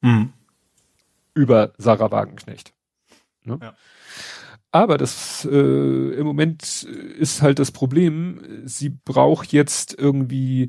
[0.00, 0.32] Mhm.
[1.34, 2.72] Über Sarah Wagenknecht.
[3.44, 3.58] Ne?
[3.60, 3.74] Ja.
[4.70, 10.68] Aber das äh, im Moment ist halt das Problem, sie braucht jetzt irgendwie,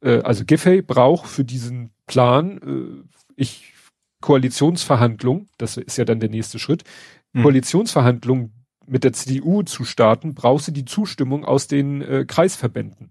[0.00, 3.74] äh, also Giffey braucht für diesen Plan, äh, ich
[4.20, 6.84] Koalitionsverhandlung, das ist ja dann der nächste Schritt,
[7.32, 7.42] mhm.
[7.42, 8.52] Koalitionsverhandlung
[8.86, 13.10] mit der CDU zu starten, braucht sie die Zustimmung aus den äh, Kreisverbänden.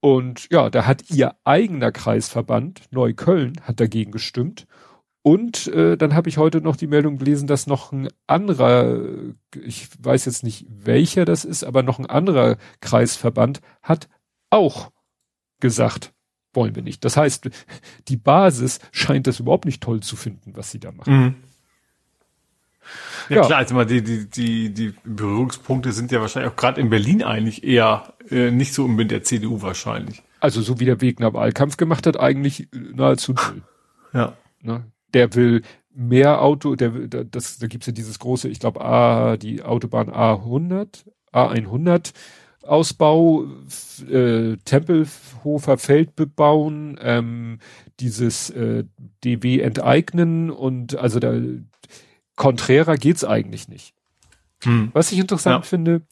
[0.00, 4.66] Und ja, da hat ihr eigener Kreisverband Neukölln hat dagegen gestimmt
[5.22, 9.00] und äh, dann habe ich heute noch die Meldung gelesen, dass noch ein anderer,
[9.62, 14.08] ich weiß jetzt nicht welcher das ist, aber noch ein anderer Kreisverband hat
[14.48, 14.90] auch
[15.60, 16.12] gesagt,
[16.54, 17.04] wollen wir nicht.
[17.04, 17.50] Das heißt,
[18.08, 21.14] die Basis scheint das überhaupt nicht toll zu finden, was sie da machen.
[21.14, 21.34] Mhm.
[23.28, 26.80] Ja, ja, klar, also mal die, die, die, die Berührungspunkte sind ja wahrscheinlich auch gerade
[26.80, 30.22] in Berlin eigentlich eher äh, nicht so mit der CDU wahrscheinlich.
[30.40, 33.62] Also so wie der Wegner Wahlkampf gemacht hat, eigentlich nahezu null.
[34.12, 34.32] Ja.
[34.62, 34.84] Ne?
[35.14, 36.90] Der will mehr Auto, der,
[37.24, 42.12] das, da gibt's ja dieses große, ich glaube, A, die Autobahn A100, A100
[42.62, 43.46] Ausbau,
[44.08, 47.58] äh, Tempelhofer Feld bebauen, ähm,
[47.98, 48.84] dieses äh,
[49.24, 51.34] DW enteignen und also da
[52.36, 53.94] konträrer geht's eigentlich nicht.
[54.62, 54.90] Hm.
[54.92, 55.68] Was ich interessant ja.
[55.68, 56.02] finde,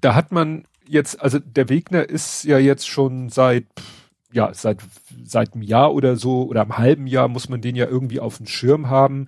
[0.00, 3.66] da hat man jetzt, also der Wegner ist ja jetzt schon seit,
[4.32, 4.80] ja, seit,
[5.24, 8.38] seit einem Jahr oder so oder einem halben Jahr muss man den ja irgendwie auf
[8.38, 9.26] dem Schirm haben.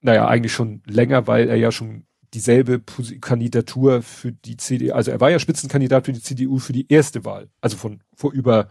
[0.00, 2.80] Naja, eigentlich schon länger, weil er ja schon dieselbe
[3.20, 7.24] Kandidatur für die CDU, also er war ja Spitzenkandidat für die CDU für die erste
[7.24, 8.70] Wahl, also von vor über,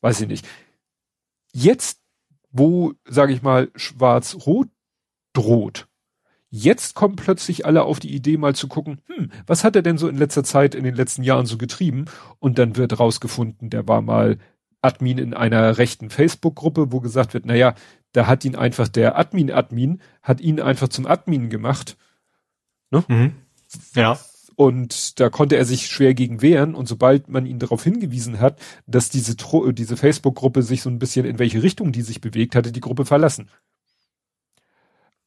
[0.00, 0.46] weiß ich nicht.
[1.52, 2.00] Jetzt,
[2.50, 4.68] wo, sage ich mal, Schwarz-Rot
[5.34, 5.86] droht,
[6.50, 9.98] jetzt kommen plötzlich alle auf die Idee, mal zu gucken, hm, was hat er denn
[9.98, 12.06] so in letzter Zeit, in den letzten Jahren so getrieben?
[12.38, 14.38] Und dann wird rausgefunden, der war mal
[14.84, 17.74] Admin in einer rechten Facebook-Gruppe, wo gesagt wird, naja,
[18.12, 21.96] da hat ihn einfach der Admin-Admin, hat ihn einfach zum Admin gemacht
[22.94, 23.04] Ne?
[23.08, 23.32] Mhm.
[23.94, 24.18] Ja.
[24.56, 26.74] Und da konnte er sich schwer gegen wehren.
[26.76, 29.34] Und sobald man ihn darauf hingewiesen hat, dass diese,
[29.72, 33.04] diese Facebook-Gruppe sich so ein bisschen in welche Richtung die sich bewegt, hatte die Gruppe
[33.04, 33.50] verlassen.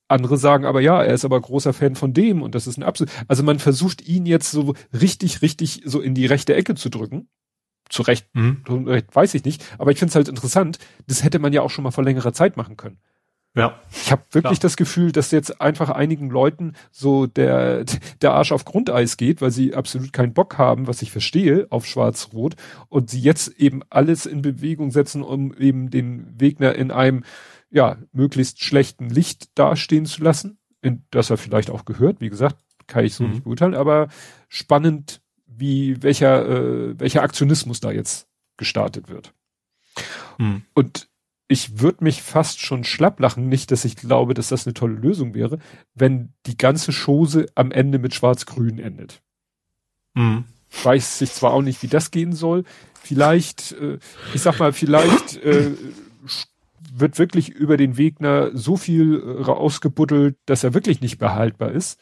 [0.08, 2.84] Andere sagen aber ja, er ist aber großer Fan von dem und das ist ein
[2.84, 3.12] absolut.
[3.28, 7.28] Also man versucht ihn jetzt so richtig, richtig so in die rechte Ecke zu drücken.
[7.90, 8.64] Zu Recht, mhm.
[8.66, 9.64] weiß ich nicht.
[9.78, 10.80] Aber ich finde es halt interessant.
[11.08, 12.98] Das hätte man ja auch schon mal vor längerer Zeit machen können.
[13.58, 13.80] Ja.
[13.92, 14.70] Ich habe wirklich klar.
[14.70, 17.86] das Gefühl, dass jetzt einfach einigen Leuten so der,
[18.22, 21.88] der Arsch auf Grundeis geht, weil sie absolut keinen Bock haben, was ich verstehe, auf
[21.88, 22.56] Schwarz-Rot
[22.88, 27.24] und sie jetzt eben alles in Bewegung setzen, um eben den Wegner in einem
[27.72, 32.22] ja möglichst schlechten Licht dastehen zu lassen, in, das er vielleicht auch gehört.
[32.22, 33.32] Wie gesagt, kann ich so mhm.
[33.32, 34.08] nicht beurteilen, aber
[34.50, 35.22] spannend,
[35.58, 38.28] wie welcher äh, welcher Aktionismus da jetzt
[38.58, 39.34] gestartet wird.
[40.38, 40.64] Mhm.
[40.74, 41.10] Und
[41.48, 44.96] ich würde mich fast schon schlapp lachen, nicht, dass ich glaube, dass das eine tolle
[44.96, 45.60] Lösung wäre,
[45.96, 49.22] wenn die ganze Chose am Ende mit Schwarz-Grün endet.
[50.14, 50.44] Mhm.
[50.84, 52.66] Weiß ich zwar auch nicht, wie das gehen soll.
[53.02, 54.00] Vielleicht, äh,
[54.34, 55.72] ich sag mal, vielleicht äh,
[56.94, 62.00] wird wirklich über den Wegner so viel äh, rausgebuddelt, dass er wirklich nicht behaltbar ist.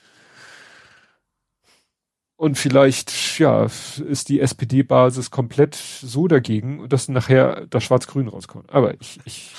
[2.37, 8.73] Und vielleicht, ja, ist die SPD-Basis komplett so dagegen, dass nachher das Schwarz-Grün rauskommt.
[8.73, 9.51] Aber ich, ich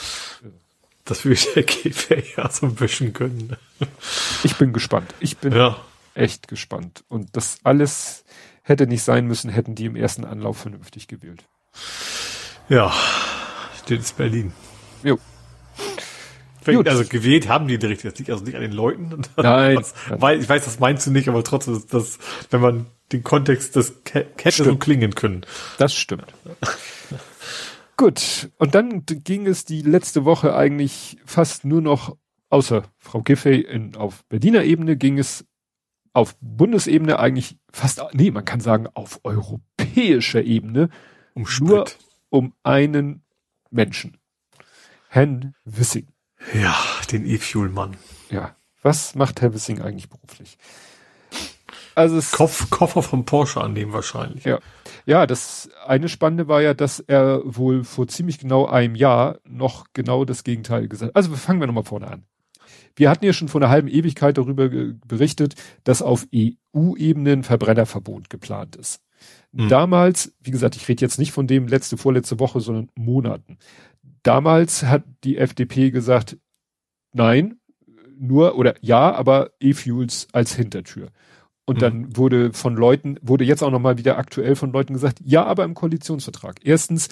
[1.07, 3.57] das würde der Käfer ja so wischen können.
[4.43, 5.15] Ich bin gespannt.
[5.21, 5.77] Ich bin ja.
[6.15, 7.05] echt gespannt.
[7.09, 8.25] Und das alles
[8.63, 11.45] hätte nicht sein müssen, hätten die im ersten Anlauf vernünftig gewählt.
[12.69, 12.93] Ja,
[13.79, 14.53] steht es Berlin.
[15.05, 15.19] Jo.
[16.75, 16.89] Gut.
[16.89, 19.23] Also gewählt haben die direkt jetzt nicht, also nicht an den Leuten.
[19.37, 19.79] Nein.
[20.09, 22.19] Weil ich weiß, das meinst du nicht, aber trotzdem ist das,
[22.51, 25.47] wenn man den Kontext des hätte so klingen können.
[25.79, 26.27] Das stimmt.
[27.97, 28.51] Gut.
[28.59, 32.17] Und dann ging es die letzte Woche eigentlich fast nur noch,
[32.51, 35.47] außer Frau Giffey in, auf Berliner Ebene ging es
[36.13, 40.89] auf Bundesebene eigentlich fast, nee, man kann sagen auf europäischer Ebene
[41.35, 41.85] um nur
[42.31, 43.23] um einen
[43.71, 44.17] Menschen.
[45.09, 46.09] Herrn Wissing.
[46.55, 46.77] Ja,
[47.11, 47.97] den E-Fuel-Mann.
[48.31, 48.57] Ja.
[48.83, 50.59] Was macht Herr Wissing eigentlich beruflich?
[51.95, 54.45] Also es, Kopf, Koffer vom Porsche annehmen wahrscheinlich.
[54.45, 54.61] Ja.
[55.07, 59.87] Ja, das eine Spannende war ja, dass er wohl vor ziemlich genau einem Jahr noch
[59.93, 61.17] genau das Gegenteil gesagt hat.
[61.17, 62.25] Also fangen wir nochmal vorne an.
[62.97, 65.55] Wir hatten ja schon vor einer halben Ewigkeit darüber berichtet,
[65.85, 69.01] dass auf EU-Ebene ein Verbrennerverbot geplant ist.
[69.55, 69.69] Hm.
[69.69, 73.59] Damals, wie gesagt, ich rede jetzt nicht von dem letzte, vorletzte Woche, sondern Monaten.
[74.27, 76.37] Damals hat die FDP gesagt,
[77.13, 77.61] nein,
[78.19, 81.11] nur oder ja, aber E-Fuels als Hintertür.
[81.65, 81.81] Und mhm.
[81.81, 85.63] dann wurde von Leuten, wurde jetzt auch nochmal wieder aktuell von Leuten gesagt, ja, aber
[85.65, 86.57] im Koalitionsvertrag.
[86.65, 87.09] Erstens,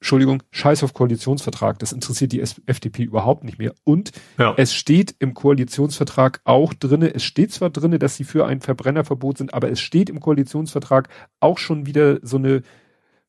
[0.00, 3.72] Entschuldigung, scheiß auf Koalitionsvertrag, das interessiert die FDP überhaupt nicht mehr.
[3.84, 4.52] Und ja.
[4.58, 9.38] es steht im Koalitionsvertrag auch drinne, es steht zwar drinne, dass sie für ein Verbrennerverbot
[9.38, 11.08] sind, aber es steht im Koalitionsvertrag
[11.40, 12.62] auch schon wieder so eine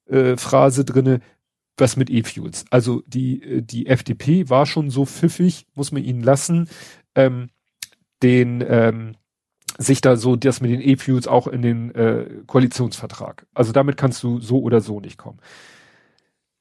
[0.07, 1.22] äh, Phrase drinne,
[1.80, 2.65] was mit E-Fuels.
[2.69, 6.69] Also die, äh, die FDP war schon so pfiffig, muss man ihnen lassen,
[7.15, 7.49] ähm,
[8.22, 9.15] den ähm,
[9.77, 13.47] sich da so das mit den E-Fuels auch in den äh, Koalitionsvertrag.
[13.53, 15.39] Also damit kannst du so oder so nicht kommen.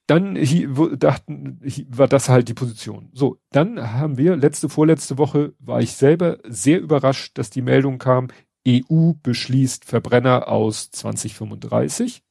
[0.07, 3.09] Dann hier, dachten, hier war das halt die Position.
[3.13, 7.99] So, dann haben wir letzte, vorletzte Woche war ich selber sehr überrascht, dass die Meldung
[7.99, 8.29] kam,
[8.67, 12.23] EU beschließt Verbrenner aus 2035.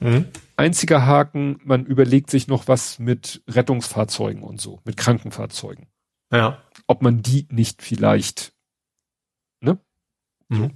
[0.00, 0.26] Mhm.
[0.56, 5.86] Einziger Haken, man überlegt sich noch was mit Rettungsfahrzeugen und so, mit Krankenfahrzeugen.
[6.32, 6.62] Ja.
[6.86, 8.52] Ob man die nicht vielleicht,
[9.60, 9.78] ne?
[10.48, 10.72] Mhm.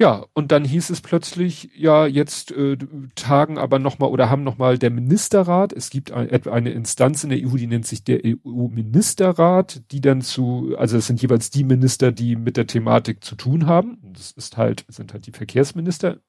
[0.00, 2.76] Ja, und dann hieß es plötzlich, ja, jetzt äh,
[3.16, 7.40] tagen aber nochmal oder haben nochmal der Ministerrat, es gibt ein, eine Instanz in der
[7.44, 12.12] EU, die nennt sich der EU-Ministerrat, die dann zu, also es sind jeweils die Minister,
[12.12, 13.98] die mit der Thematik zu tun haben.
[14.12, 16.20] Das ist halt, sind halt die Verkehrsminister,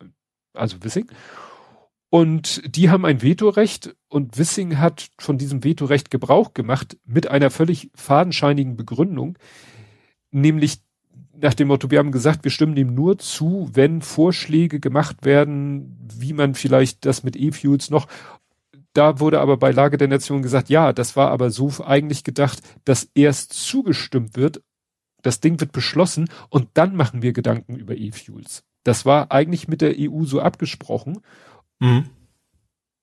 [0.54, 1.08] also Wissing.
[2.10, 7.52] Und die haben ein Vetorecht und Wissing hat von diesem Vetorecht Gebrauch gemacht mit einer
[7.52, 9.38] völlig fadenscheinigen Begründung,
[10.32, 10.82] nämlich
[11.42, 15.98] nach dem Motto, wir haben gesagt, wir stimmen dem nur zu, wenn Vorschläge gemacht werden,
[16.14, 18.08] wie man vielleicht das mit E-Fuels noch.
[18.94, 22.62] Da wurde aber bei Lage der Nation gesagt, ja, das war aber so eigentlich gedacht,
[22.84, 24.62] dass erst zugestimmt wird,
[25.22, 28.64] das Ding wird beschlossen und dann machen wir Gedanken über E-Fuels.
[28.90, 31.22] Das war eigentlich mit der EU so abgesprochen.
[31.80, 32.10] Mhm.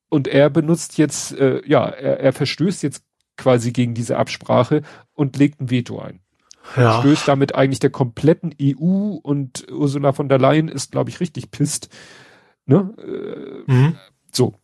[0.08, 3.04] Und er benutzt jetzt, äh, ja, er, er verstößt jetzt
[3.36, 4.82] quasi gegen diese Absprache
[5.14, 6.20] und legt ein Veto ein
[6.76, 7.00] ja.
[7.00, 11.50] stößt damit eigentlich der kompletten EU und Ursula von der Leyen ist, glaube ich, richtig
[11.50, 11.88] pisst.
[12.66, 12.92] Ne?
[12.98, 13.96] Äh, mhm.
[14.32, 14.54] So.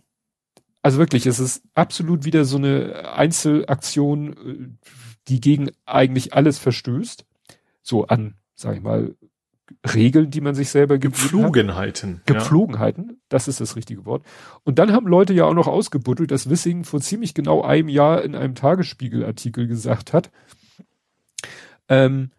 [0.83, 4.89] Also wirklich, es ist absolut wieder so eine Einzelaktion, äh,
[5.29, 7.25] die gegen eigentlich alles verstößt.
[7.83, 9.15] So an, sag ich mal,
[9.95, 12.19] Regeln, die man sich selber Gepflogenheiten.
[12.19, 12.27] Hat.
[12.27, 13.17] Gepflogenheiten, ja.
[13.29, 14.25] das ist das richtige Wort.
[14.65, 18.23] Und dann haben Leute ja auch noch ausgebuddelt, dass Wissing vor ziemlich genau einem Jahr
[18.23, 20.31] in einem Tagesspiegelartikel gesagt hat,
[21.89, 22.31] ähm,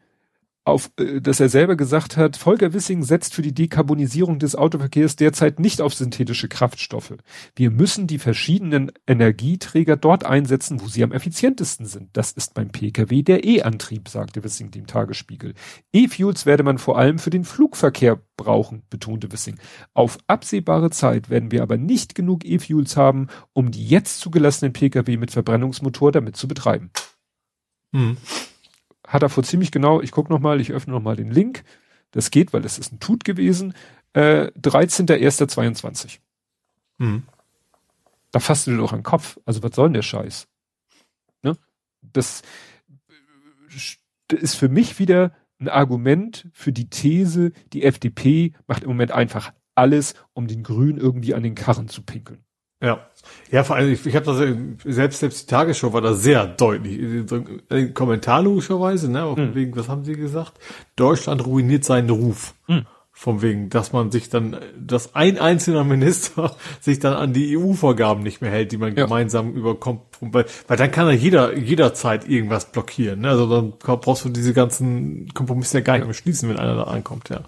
[0.66, 5.16] auf, äh, dass er selber gesagt hat, Volker Wissing setzt für die Dekarbonisierung des Autoverkehrs
[5.16, 7.16] derzeit nicht auf synthetische Kraftstoffe.
[7.56, 12.10] Wir müssen die verschiedenen Energieträger dort einsetzen, wo sie am effizientesten sind.
[12.14, 15.54] Das ist beim Pkw der E-Antrieb, sagte Wissing dem Tagesspiegel.
[15.92, 19.58] E-Fuels werde man vor allem für den Flugverkehr brauchen, betonte Wissing.
[19.94, 25.18] Auf absehbare Zeit werden wir aber nicht genug E-Fuels haben, um die jetzt zugelassenen Pkw
[25.18, 26.92] mit Verbrennungsmotor damit zu betreiben.
[27.92, 28.18] Hm
[29.14, 31.64] hat er vor ziemlich genau, ich gucke nochmal, ich öffne nochmal den Link.
[32.12, 33.74] Das geht, weil das ist ein Tut gewesen.
[34.14, 36.20] Äh, 13.01.22.
[36.98, 37.24] Mhm.
[38.32, 39.40] Da fasst du dir doch an den Kopf.
[39.46, 40.48] Also was soll denn der Scheiß?
[41.44, 41.56] Ne?
[42.02, 42.42] Das,
[44.28, 49.12] das ist für mich wieder ein Argument für die These, die FDP macht im Moment
[49.12, 52.43] einfach alles, um den Grünen irgendwie an den Karren zu pinkeln.
[52.84, 53.00] Ja.
[53.50, 57.00] Ja, vor allem, ich, ich habe das selbst, selbst die Tagesschau war da sehr deutlich.
[57.70, 59.24] Ein Kommentar logischerweise, ne?
[59.24, 59.56] Auch mhm.
[59.56, 60.54] wegen, was haben sie gesagt?
[60.96, 62.56] Deutschland ruiniert seinen Ruf.
[62.68, 62.86] Mhm.
[63.16, 68.24] Von wegen, dass man sich dann, dass ein einzelner Minister sich dann an die EU-Vorgaben
[68.24, 69.06] nicht mehr hält, die man ja.
[69.06, 70.02] gemeinsam überkommt.
[70.20, 73.22] Weil, weil dann kann er jeder, jederzeit irgendwas blockieren.
[73.22, 73.30] Ne?
[73.30, 76.84] Also dann brauchst du diese ganzen Kompromisse ja gar nicht mehr schließen, wenn einer da
[76.86, 77.42] ankommt, ja.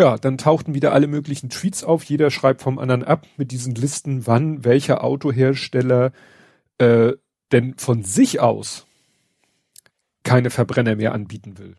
[0.00, 2.04] Ja, dann tauchten wieder alle möglichen Tweets auf.
[2.04, 6.12] Jeder schreibt vom anderen ab mit diesen Listen, wann welcher Autohersteller
[6.78, 7.12] äh,
[7.52, 8.86] denn von sich aus
[10.22, 11.74] keine Verbrenner mehr anbieten will.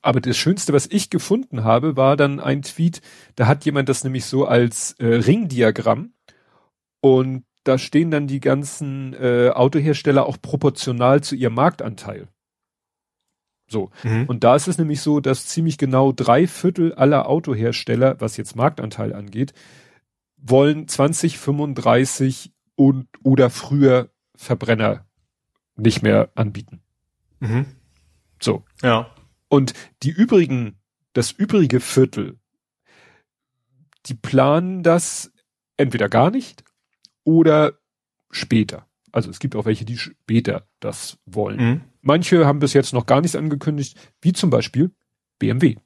[0.00, 3.00] Aber das Schönste, was ich gefunden habe, war dann ein Tweet,
[3.36, 6.14] da hat jemand das nämlich so als äh, Ringdiagramm
[7.00, 12.26] und da stehen dann die ganzen äh, Autohersteller auch proportional zu ihrem Marktanteil.
[13.72, 13.90] So.
[14.04, 14.26] Mhm.
[14.26, 18.54] Und da ist es nämlich so, dass ziemlich genau drei Viertel aller Autohersteller, was jetzt
[18.54, 19.54] Marktanteil angeht,
[20.36, 25.06] wollen 2035 und oder früher Verbrenner
[25.76, 26.82] nicht mehr anbieten.
[27.40, 27.66] Mhm.
[28.40, 28.64] So.
[28.82, 29.10] Ja.
[29.48, 29.72] Und
[30.02, 30.78] die übrigen,
[31.14, 32.38] das übrige Viertel,
[34.06, 35.32] die planen das
[35.76, 36.62] entweder gar nicht
[37.24, 37.78] oder
[38.30, 38.86] später.
[39.12, 41.60] Also es gibt auch welche, die später das wollen.
[41.60, 41.80] Mhm.
[42.00, 44.90] Manche haben bis jetzt noch gar nichts angekündigt, wie zum Beispiel
[45.38, 45.76] BMW.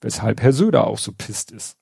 [0.00, 1.78] Weshalb Herr Söder auch so pisst ist.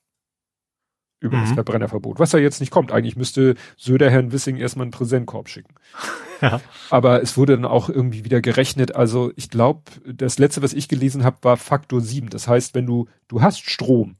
[1.19, 1.41] Über mhm.
[1.41, 2.19] das Verbrennerverbot.
[2.19, 2.91] Was da jetzt nicht kommt.
[2.91, 5.75] Eigentlich müsste Söder Herrn Wissing erstmal einen Präsentkorb schicken.
[6.41, 6.59] Ja.
[6.89, 8.95] Aber es wurde dann auch irgendwie wieder gerechnet.
[8.95, 12.31] Also ich glaube, das letzte, was ich gelesen habe, war Faktor 7.
[12.31, 14.15] Das heißt, wenn du, du hast Strom,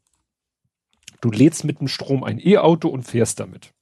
[1.22, 3.73] du lädst mit dem Strom ein E-Auto und fährst damit.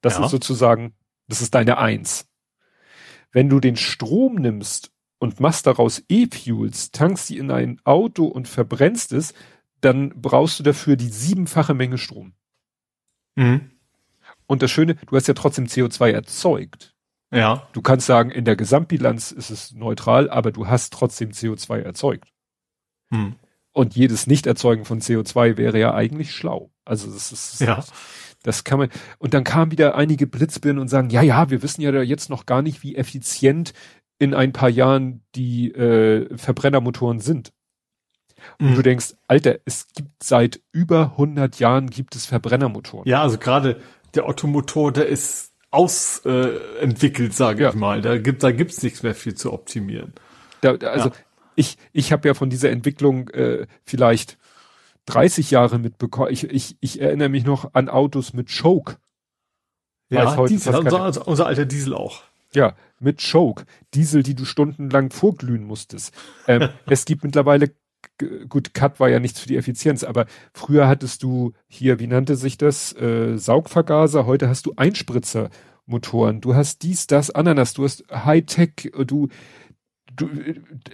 [0.00, 0.24] Das ja.
[0.24, 0.94] ist sozusagen,
[1.28, 2.26] das ist deine Eins.
[3.30, 8.48] Wenn du den Strom nimmst und machst daraus E-Fuels, tankst sie in ein Auto und
[8.48, 9.34] verbrennst es,
[9.80, 12.32] dann brauchst du dafür die siebenfache Menge Strom.
[13.36, 13.70] Mhm.
[14.46, 16.94] Und das Schöne, du hast ja trotzdem CO2 erzeugt.
[17.30, 17.68] Ja.
[17.72, 22.32] Du kannst sagen, in der Gesamtbilanz ist es neutral, aber du hast trotzdem CO2 erzeugt.
[23.10, 23.36] Mhm.
[23.72, 26.72] Und jedes Nicht-Erzeugen von CO2 wäre ja eigentlich schlau.
[26.84, 27.84] Also das ist, ja.
[28.42, 28.88] Das kann man,
[29.18, 32.46] und dann kamen wieder einige Blitzbirnen und sagen, ja, ja, wir wissen ja jetzt noch
[32.46, 33.72] gar nicht, wie effizient
[34.18, 37.52] in ein paar Jahren die äh, Verbrennermotoren sind.
[38.58, 38.74] Und mhm.
[38.76, 43.08] du denkst, Alter, es gibt seit über 100 Jahren gibt es Verbrennermotoren.
[43.08, 43.80] Ja, also gerade
[44.14, 47.68] der Ottomotor, der ist ausentwickelt, äh, sage ja.
[47.70, 48.00] ich mal.
[48.00, 50.14] Da gibt da gibt's nichts mehr viel zu optimieren.
[50.60, 51.14] Da, also ja.
[51.56, 54.38] ich ich habe ja von dieser Entwicklung äh, vielleicht
[55.08, 56.32] 30 Jahre mitbekommen.
[56.32, 58.96] Ich, ich, ich erinnere mich noch an Autos mit Choke.
[60.10, 62.22] Ja, Diesel, unser, unser alter Diesel auch.
[62.54, 63.64] Ja, mit Choke.
[63.94, 66.14] Diesel, die du stundenlang vorglühen musstest.
[66.46, 67.74] Ähm, es gibt mittlerweile,
[68.48, 72.36] gut, Cut war ja nichts für die Effizienz, aber früher hattest du hier, wie nannte
[72.36, 76.40] sich das, äh, Saugvergaser, heute hast du Einspritzermotoren.
[76.40, 79.28] Du hast dies, das, Ananas, du hast Hightech, du,
[80.18, 80.28] du,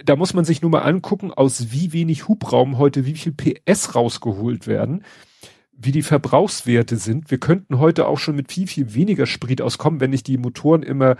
[0.05, 3.95] da muss man sich nur mal angucken, aus wie wenig Hubraum heute wie viel PS
[3.95, 5.03] rausgeholt werden
[5.77, 7.31] wie die Verbrauchswerte sind.
[7.31, 10.83] Wir könnten heute auch schon mit viel, viel weniger Sprit auskommen, wenn nicht die Motoren
[10.83, 11.17] immer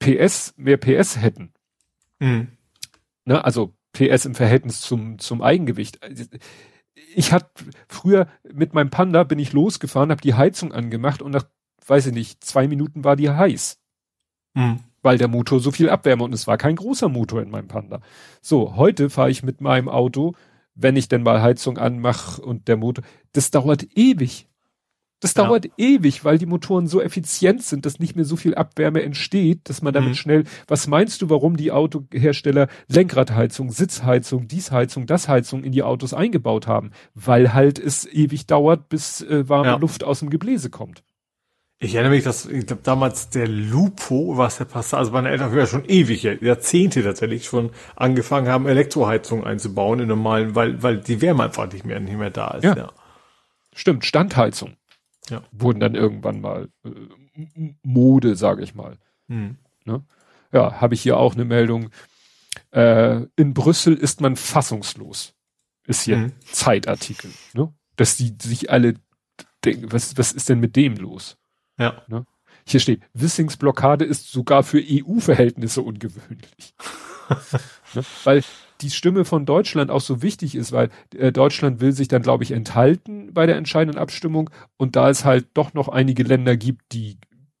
[0.00, 1.52] PS, mehr PS hätten.
[2.18, 2.48] Mhm.
[3.24, 6.00] Ne, also PS im Verhältnis zum, zum Eigengewicht.
[7.14, 7.50] Ich hatte
[7.88, 11.44] früher mit meinem Panda bin ich losgefahren, habe die Heizung angemacht und nach,
[11.86, 13.78] weiß ich nicht, zwei Minuten war die heiß.
[14.54, 14.80] Mhm.
[15.02, 18.00] Weil der Motor so viel abwärme und es war kein großer Motor in meinem Panda.
[18.42, 20.34] So, heute fahre ich mit meinem Auto
[20.74, 24.46] wenn ich denn mal Heizung anmache und der Motor, das dauert ewig.
[25.22, 25.44] Das ja.
[25.44, 29.68] dauert ewig, weil die Motoren so effizient sind, dass nicht mehr so viel Abwärme entsteht,
[29.68, 30.14] dass man damit mhm.
[30.14, 36.14] schnell, was meinst du, warum die Autohersteller Lenkradheizung, Sitzheizung, Diesheizung, das Heizung in die Autos
[36.14, 36.92] eingebaut haben?
[37.14, 39.76] Weil halt es ewig dauert, bis äh, warme ja.
[39.76, 41.02] Luft aus dem Gebläse kommt.
[41.82, 45.56] Ich erinnere mich, dass ich glaub, damals der Lupo, was der Passat, also meine Eltern
[45.56, 51.22] ja schon ewig, Jahrzehnte tatsächlich schon angefangen haben, Elektroheizungen einzubauen in normalen, weil, weil die
[51.22, 52.64] Wärme einfach nicht mehr, nicht mehr da ist.
[52.64, 52.76] Ja.
[52.76, 52.92] ja.
[53.74, 54.76] Stimmt, Standheizung.
[55.30, 55.42] Ja.
[55.52, 56.90] Wurden dann irgendwann mal äh,
[57.82, 58.98] Mode, sage ich mal.
[59.28, 59.56] Hm.
[59.86, 60.04] Ne?
[60.52, 61.88] Ja, habe ich hier auch eine Meldung.
[62.72, 65.34] Äh, in Brüssel ist man fassungslos.
[65.86, 66.32] Ist hier hm.
[66.44, 67.30] Zeitartikel.
[67.54, 67.72] Ne?
[67.96, 68.96] Dass die sich alle
[69.64, 71.38] denken, was, was ist denn mit dem los?
[71.80, 72.02] Ja.
[72.08, 72.26] Ne?
[72.66, 76.74] Hier steht, Wissings Blockade ist sogar für EU-Verhältnisse ungewöhnlich.
[77.94, 78.04] ne?
[78.24, 78.42] Weil
[78.80, 82.44] die Stimme von Deutschland auch so wichtig ist, weil äh, Deutschland will sich dann, glaube
[82.44, 84.50] ich, enthalten bei der entscheidenden Abstimmung.
[84.76, 87.18] Und da es halt doch noch einige Länder gibt, die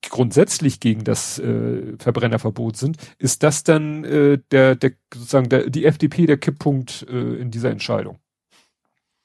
[0.08, 5.84] grundsätzlich gegen das äh, Verbrennerverbot sind, ist das dann äh, der, der sozusagen der, die
[5.84, 8.18] FDP der Kipppunkt äh, in dieser Entscheidung.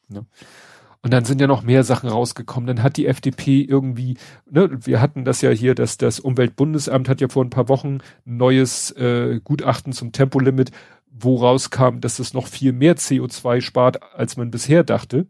[0.09, 0.25] Ne?
[1.05, 2.65] Und dann sind ja noch mehr Sachen rausgekommen.
[2.65, 4.17] Dann hat die FDP irgendwie,
[4.49, 7.99] ne, wir hatten das ja hier, dass das Umweltbundesamt hat ja vor ein paar Wochen
[8.25, 10.71] ein neues äh, Gutachten zum Tempolimit,
[11.11, 15.27] wo rauskam, dass es noch viel mehr CO2 spart, als man bisher dachte.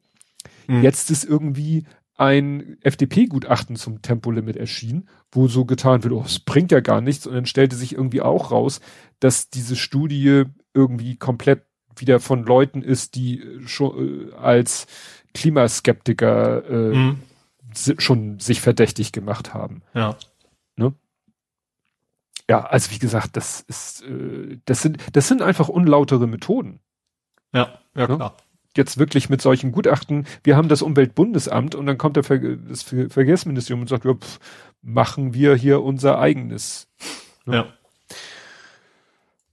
[0.68, 0.81] Mhm.
[0.81, 1.84] Jetzt ist irgendwie
[2.15, 7.27] ein FDP-Gutachten zum Tempolimit erschienen, wo so getan wird, oh, es bringt ja gar nichts.
[7.27, 8.80] Und dann stellte sich irgendwie auch raus,
[9.19, 10.43] dass diese Studie
[10.73, 11.64] irgendwie komplett
[11.97, 14.88] wieder von Leuten ist, die schon äh, als
[15.36, 17.20] Klimaskeptiker äh, mhm.
[17.99, 19.84] schon sich verdächtig gemacht haben.
[19.94, 20.18] Ja.
[20.78, 20.94] Ne?
[22.49, 26.80] Ja, also wie gesagt, das ist, äh, das sind, das sind einfach unlautere Methoden.
[27.53, 28.16] Ja, ja ne?
[28.16, 28.38] klar.
[28.78, 32.84] Jetzt wirklich mit solchen Gutachten, wir haben das Umweltbundesamt und dann kommt der Ver das
[32.84, 34.40] Ver Verkehrsministerium und sagt, ja, pff,
[34.82, 36.90] machen wir hier unser eigenes.
[37.45, 37.56] Ne?
[37.56, 37.68] Ja.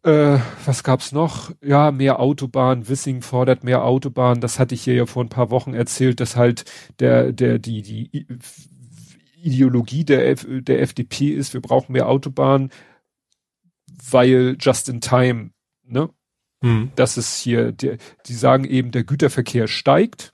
[0.04, 1.52] Äh, was gab's noch?
[1.62, 2.88] Ja, mehr Autobahn.
[2.88, 4.40] Wissing fordert mehr Autobahn.
[4.40, 6.64] Das hatte ich hier ja vor ein paar Wochen erzählt, dass halt
[6.98, 8.26] der, der, die, die
[9.42, 12.70] Ideologie der, F der FDP ist, wir brauchen mehr Autobahn,
[14.10, 15.50] weil just in time,
[15.84, 16.10] ne?
[16.62, 16.92] Hm.
[16.94, 20.32] Das ist hier, der, die sagen eben, der Güterverkehr steigt,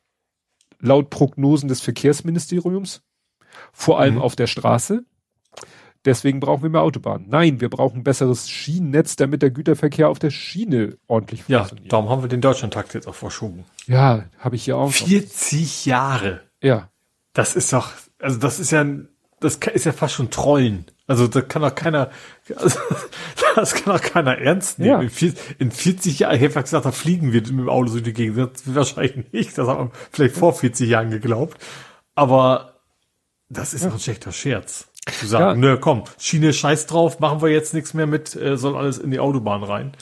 [0.79, 3.03] laut Prognosen des Verkehrsministeriums,
[3.73, 4.23] vor allem hm.
[4.23, 5.05] auf der Straße.
[6.05, 7.27] Deswegen brauchen wir mehr Autobahnen.
[7.29, 11.87] Nein, wir brauchen besseres Schienennetz, damit der Güterverkehr auf der Schiene ordentlich funktioniert.
[11.87, 13.65] Ja, darum haben wir den Deutschlandtakt jetzt auch verschoben.
[13.87, 14.93] Ja, habe ich hier auch.
[14.93, 15.87] 40 noch.
[15.87, 16.41] Jahre.
[16.63, 16.91] Ja.
[17.33, 18.87] Das ist doch, also das ist ja,
[19.41, 20.87] das ist ja fast schon Trollen.
[21.09, 22.11] Also da kann doch keiner,
[22.55, 22.79] also,
[23.57, 25.11] das kann doch keiner ernst nehmen.
[25.11, 25.31] Ja.
[25.59, 28.39] In 40 Jahren, ich hätte gesagt, da fliegen wir mit dem Auto so die Gegend.
[28.39, 29.57] Das wahrscheinlich nicht.
[29.59, 31.59] Das haben wir vielleicht vor 40 Jahren geglaubt.
[32.15, 32.81] Aber
[33.49, 33.91] das ist ja.
[33.91, 34.89] ein schlechter Scherz.
[35.13, 35.69] Zu sagen, ja.
[35.71, 39.11] nö, komm, Schiene scheiß drauf, machen wir jetzt nichts mehr mit, äh, soll alles in
[39.11, 39.93] die Autobahn rein.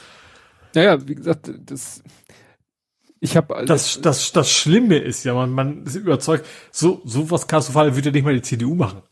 [0.75, 2.03] Naja, wie gesagt, das,
[3.21, 7.47] ich habe das, das, das Schlimme ist ja, man, man ist überzeugt, so, so was
[7.47, 9.03] katastrophal würde ja nicht mal die CDU machen.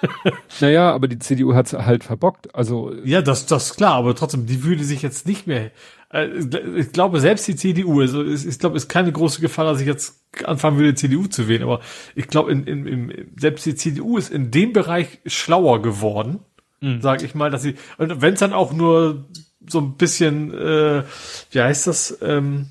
[0.60, 2.94] naja, aber die CDU hat's halt verbockt, also.
[3.04, 5.72] Ja, das, das ist klar, aber trotzdem, die würde sich jetzt nicht mehr,
[6.10, 9.86] ich glaube, selbst die CDU, also ich glaube, es ist keine große Gefahr, dass ich
[9.86, 11.80] jetzt anfangen würde, CDU zu wählen, aber
[12.14, 16.40] ich glaube, in, in, in, selbst die CDU ist in dem Bereich schlauer geworden,
[16.80, 17.02] mhm.
[17.02, 19.26] sage ich mal, dass sie, und wenn es dann auch nur
[19.68, 21.04] so ein bisschen, äh,
[21.50, 22.68] wie heißt das, ähm,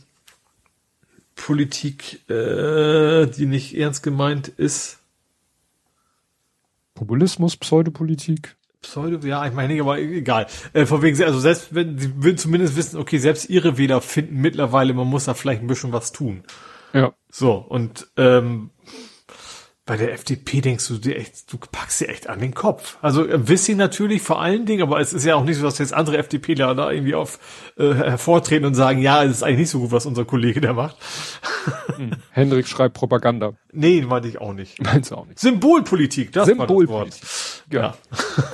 [1.37, 4.99] Politik, äh, die nicht ernst gemeint ist.
[6.95, 8.56] Populismus, Pseudopolitik.
[8.81, 10.47] Pseudo, ja, ich meine aber egal.
[10.73, 14.39] Äh, von wegen, also selbst wenn sie würden zumindest wissen, okay, selbst ihre Wähler finden
[14.39, 16.43] mittlerweile, man muss da vielleicht ein bisschen was tun.
[16.93, 17.13] Ja.
[17.29, 18.71] So, und ähm,
[19.87, 22.97] bei der FDP denkst du dir echt, du packst dir echt an den Kopf.
[23.01, 25.79] Also äh, Wissing natürlich vor allen Dingen, aber es ist ja auch nicht so, dass
[25.79, 27.39] jetzt andere FDPler da irgendwie auf
[27.77, 30.73] äh, hervortreten und sagen, ja, es ist eigentlich nicht so gut, was unser Kollege da
[30.73, 30.97] macht.
[31.95, 32.11] Hm.
[32.31, 33.53] Hendrik schreibt Propaganda.
[33.71, 34.83] Nee, meinte ich auch nicht.
[34.83, 35.39] Meinst du auch nicht.
[35.39, 36.93] Symbolpolitik, das Symbolpolitik.
[36.93, 37.97] war das Wort.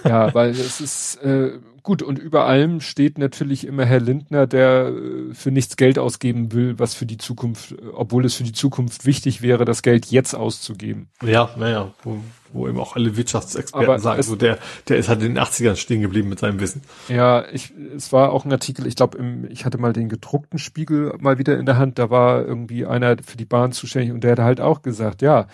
[0.04, 0.10] Ja.
[0.10, 4.88] ja, weil es ist äh, gut und über allem steht natürlich immer Herr Lindner, der
[4.88, 8.54] äh, für nichts Geld ausgeben will, was für die Zukunft, äh, obwohl es für die
[8.54, 11.10] Zukunft wichtig wäre, das Geld jetzt auszugeben.
[11.22, 12.18] Ja, naja, wo,
[12.54, 14.58] wo eben auch alle Wirtschaftsexperten Aber sagen, so der,
[14.88, 16.82] der ist halt in den 80ern stehen geblieben mit seinem Wissen.
[17.10, 19.18] Ja, ich, es war auch ein Artikel, ich glaube,
[19.50, 23.18] ich hatte mal den gedruckten Spiegel mal wieder in der Hand, da war irgendwie einer
[23.22, 25.48] für die Bahn zuständig und der hat halt auch gesagt, ja,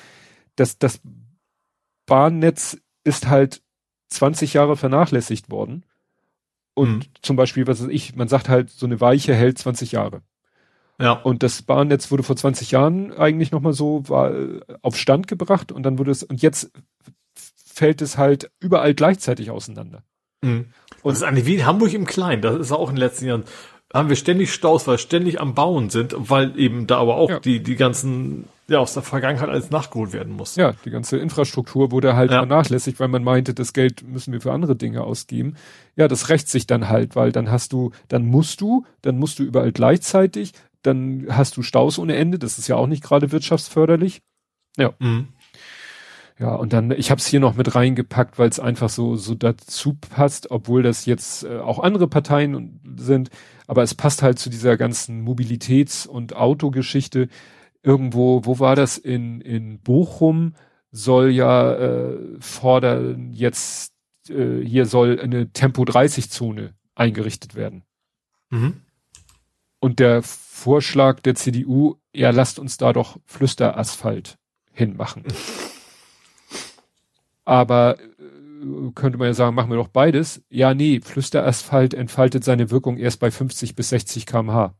[0.55, 0.99] das, das
[2.05, 3.61] Bahnnetz ist halt
[4.09, 5.85] 20 Jahre vernachlässigt worden.
[6.79, 7.01] Und Mhm.
[7.21, 10.21] zum Beispiel, was weiß ich, man sagt halt, so eine Weiche hält 20 Jahre.
[11.01, 11.11] Ja.
[11.13, 15.71] Und das Bahnnetz wurde vor 20 Jahren eigentlich nochmal so war, äh, auf Stand gebracht
[15.71, 16.71] und dann wurde es, und jetzt
[17.35, 20.03] fällt es halt überall gleichzeitig auseinander.
[20.41, 20.67] Mhm.
[21.03, 22.41] Und es ist eigentlich wie in Hamburg im Kleinen.
[22.41, 23.43] Das ist auch in den letzten Jahren.
[23.93, 27.39] Haben wir ständig Staus, weil ständig am Bauen sind, weil eben da aber auch Ja.
[27.39, 30.55] die, die ganzen, ja, aus der Vergangenheit alles nachgeholt werden muss.
[30.55, 32.37] Ja, die ganze Infrastruktur wurde halt Ja.
[32.39, 35.55] vernachlässigt, weil man meinte, das Geld müssen wir für andere Dinge ausgeben.
[35.95, 39.39] Ja, das rächt sich dann halt, weil dann hast du, dann musst du, dann musst
[39.39, 43.31] du überall gleichzeitig, dann hast du Staus ohne Ende, das ist ja auch nicht gerade
[43.31, 44.21] wirtschaftsförderlich.
[44.77, 45.27] Mhm.
[46.39, 49.35] Ja, und dann, ich habe es hier noch mit reingepackt, weil es einfach so so
[49.35, 53.29] dazu passt, obwohl das jetzt äh, auch andere Parteien sind,
[53.67, 57.27] aber es passt halt zu dieser ganzen Mobilitäts- und Autogeschichte.
[57.81, 60.53] Irgendwo, wo war das in in Bochum
[60.91, 63.93] soll ja äh, fordern jetzt
[64.29, 67.83] äh, hier soll eine Tempo 30 Zone eingerichtet werden.
[68.49, 68.81] Mhm.
[69.79, 74.37] Und der Vorschlag der CDU, ja, lasst uns da doch Flüsterasphalt
[74.71, 75.23] hinmachen.
[77.45, 80.43] Aber äh, könnte man ja sagen, machen wir doch beides.
[80.49, 84.75] Ja, nee, Flüsterasphalt entfaltet seine Wirkung erst bei 50 bis 60 kmh.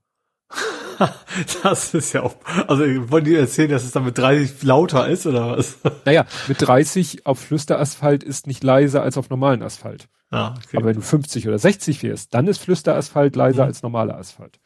[1.63, 2.35] Das ist ja auch,
[2.67, 5.77] also wollen die erzählen, dass es dann mit 30 lauter ist oder was?
[6.05, 10.07] Naja, mit 30 auf Flüsterasphalt ist nicht leiser als auf normalen Asphalt.
[10.31, 10.77] Ja, okay.
[10.77, 13.67] Aber wenn du 50 oder 60 fährst, dann ist Flüsterasphalt leiser Mhm.
[13.67, 14.59] als normaler Asphalt.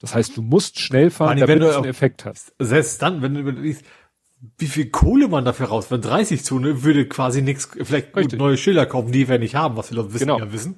[0.00, 2.52] Das heißt, du musst schnell fahren, wenn damit du einen Effekt hast.
[2.58, 3.84] Selbst dann, wenn du überlegst,
[4.58, 8.38] wie viel Kohle man dafür raus, wenn 30 Zone würde quasi nichts, vielleicht gut Richtig.
[8.40, 10.38] neue Schilder kaufen, die wir nicht haben, was Leute wissen, Genau.
[10.40, 10.76] ja wissen.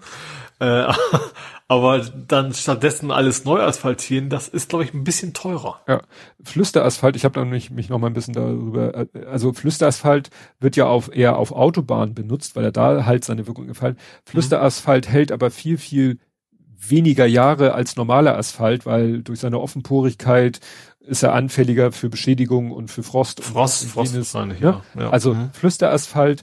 [0.60, 0.93] Äh,
[1.68, 5.81] aber dann stattdessen alles neu asphaltieren, das ist, glaube ich, ein bisschen teurer.
[5.89, 6.02] Ja,
[6.43, 10.76] Flüsterasphalt, ich habe da mich, mich noch mal ein bisschen darüber, äh, also Flüsterasphalt wird
[10.76, 13.98] ja auf, eher auf Autobahnen benutzt, weil er da halt seine Wirkung gefällt.
[14.24, 16.18] Flüsterasphalt hält aber viel, viel
[16.90, 20.60] weniger Jahre als normaler Asphalt, weil durch seine Offenporigkeit
[21.01, 23.43] ist er anfälliger für Beschädigungen und für Frost.
[23.43, 24.35] Frost, Frost jenes.
[24.35, 24.82] wahrscheinlich, ja.
[24.94, 25.02] ja.
[25.02, 25.10] ja.
[25.10, 25.51] Also Mhm.
[25.52, 26.43] Flüsterasphalt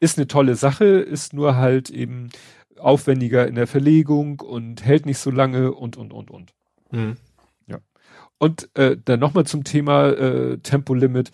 [0.00, 2.30] ist eine tolle Sache, ist nur halt eben
[2.80, 6.54] aufwendiger in der Verlegung und hält nicht so lange und, und, und, und.
[6.90, 7.16] Mhm.
[8.38, 11.30] Und äh, dann nochmal zum Thema äh, Tempolimit.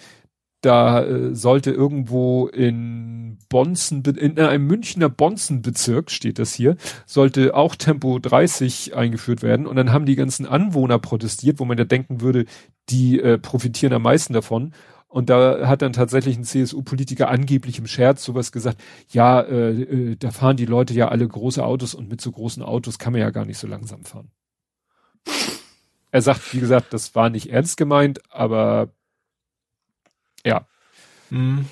[0.63, 7.77] Da äh, sollte irgendwo in Bonzen, in einem Münchner Bonzenbezirk steht das hier, sollte auch
[7.77, 9.67] Tempo 30 eingeführt werden.
[9.67, 12.47] Und dann haben die ganzen Anwohner protestiert, wo man ja denken würde,
[12.89, 14.73] die äh, profitieren am meisten davon.
[15.15, 20.17] Und da hat dann tatsächlich ein CSU-Politiker angeblich im Scherz sowas gesagt, ja, äh, äh,
[20.17, 23.21] da fahren die Leute ja alle große Autos und mit so großen Autos kann man
[23.21, 24.33] ja gar nicht so langsam fahren.
[26.11, 28.93] Er sagt, wie gesagt, das war nicht ernst gemeint, aber
[30.45, 30.67] ja,
[31.31, 31.69] Mhm.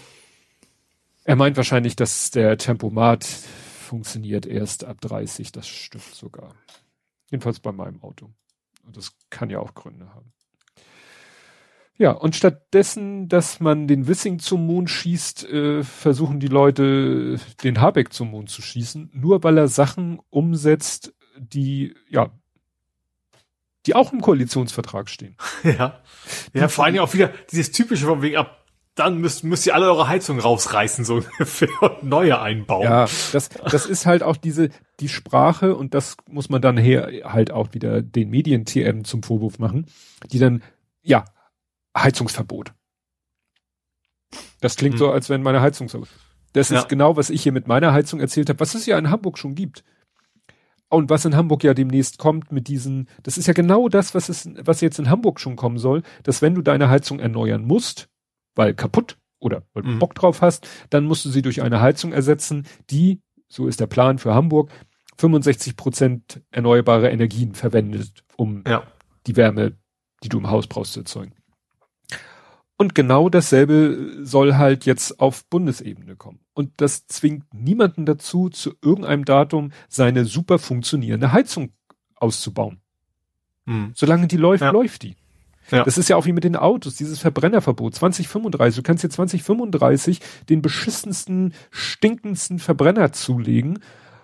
[1.24, 5.50] er meint wahrscheinlich, dass der Tempomat funktioniert erst ab 30.
[5.50, 6.54] Das stimmt sogar.
[7.28, 8.30] Jedenfalls bei meinem Auto.
[8.86, 10.32] Und das kann ja auch Gründe haben.
[11.98, 17.80] Ja, und stattdessen, dass man den Wissing zum Mond schießt, äh, versuchen die Leute, den
[17.80, 22.30] Habeck zum Mond zu schießen, nur weil er Sachen umsetzt, die, ja,
[23.86, 25.36] die auch im Koalitionsvertrag stehen.
[25.64, 26.00] Ja.
[26.54, 28.64] Ja, vor allem auch wieder dieses typische von wegen ab,
[28.94, 32.84] dann müsst, müsst ihr alle eure Heizung rausreißen, so ungefähr, und neue einbauen.
[32.84, 34.70] Ja, das, das ist halt auch diese,
[35.00, 39.58] die Sprache und das muss man dann her halt auch wieder den Medien-TM zum Vorwurf
[39.58, 39.86] machen,
[40.30, 40.62] die dann,
[41.02, 41.24] ja,
[41.96, 42.72] Heizungsverbot.
[44.60, 44.98] Das klingt Hm.
[44.98, 46.04] so, als wenn meine Heizung so.
[46.52, 46.78] Das Ja.
[46.80, 49.38] ist genau, was ich hier mit meiner Heizung erzählt habe, was es ja in Hamburg
[49.38, 49.84] schon gibt.
[50.88, 54.28] Und was in Hamburg ja demnächst kommt mit diesen, das ist ja genau das, was
[54.28, 58.08] es, was jetzt in Hamburg schon kommen soll, dass wenn du deine Heizung erneuern musst,
[58.54, 59.98] weil kaputt oder weil du Mhm.
[59.98, 63.86] Bock drauf hast, dann musst du sie durch eine Heizung ersetzen, die, so ist der
[63.86, 64.70] Plan für Hamburg,
[65.16, 68.86] 65 Prozent erneuerbare Energien verwendet, um Ja.
[69.26, 69.76] die Wärme
[70.22, 71.34] die du im Haus brauchst zu erzeugen.
[72.82, 76.40] Und genau dasselbe soll halt jetzt auf Bundesebene kommen.
[76.52, 81.70] Und das zwingt niemanden dazu, zu irgendeinem Datum seine super funktionierende Heizung
[82.16, 82.80] auszubauen.
[83.66, 83.92] Hm.
[83.94, 84.72] Solange die läuft, ja.
[84.72, 85.14] läuft die.
[85.70, 85.84] Ja.
[85.84, 88.74] Das ist ja auch wie mit den Autos, dieses Verbrennerverbot 2035.
[88.74, 90.18] Du kannst dir 2035
[90.48, 93.78] den beschissensten, stinkendsten Verbrenner zulegen.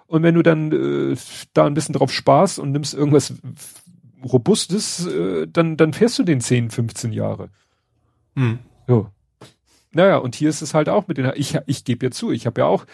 [0.08, 1.16] Und wenn du dann äh,
[1.52, 3.34] da ein bisschen drauf sparst und nimmst irgendwas
[4.24, 7.50] Robustes, äh, dann, dann fährst du den 10, 15 Jahre.
[8.38, 8.60] Hm.
[8.86, 9.10] So.
[9.90, 12.46] Naja, und hier ist es halt auch mit den, ich, ich gebe ja zu, ich
[12.46, 12.86] habe ja auch,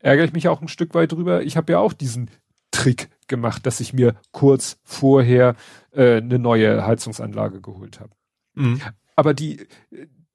[0.00, 2.30] ärgere ich mich auch ein Stück weit drüber, ich habe ja auch diesen
[2.72, 5.54] Trick gemacht, dass ich mir kurz vorher
[5.92, 8.10] äh, eine neue Heizungsanlage geholt habe.
[8.54, 8.80] Mhm.
[9.14, 9.66] Aber die,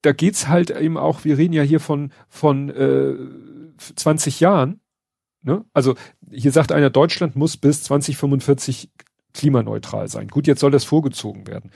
[0.00, 3.16] da geht's halt eben auch, wir reden ja hier von, von äh,
[3.96, 4.80] 20 Jahren.
[5.42, 5.64] Ne?
[5.74, 5.94] Also
[6.30, 8.90] hier sagt einer, Deutschland muss bis 2045
[9.34, 10.28] klimaneutral sein.
[10.28, 11.70] Gut, jetzt soll das vorgezogen werden.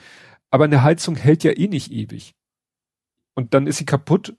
[0.49, 2.35] Aber eine Heizung hält ja eh nicht ewig.
[3.35, 4.35] Und dann ist sie kaputt.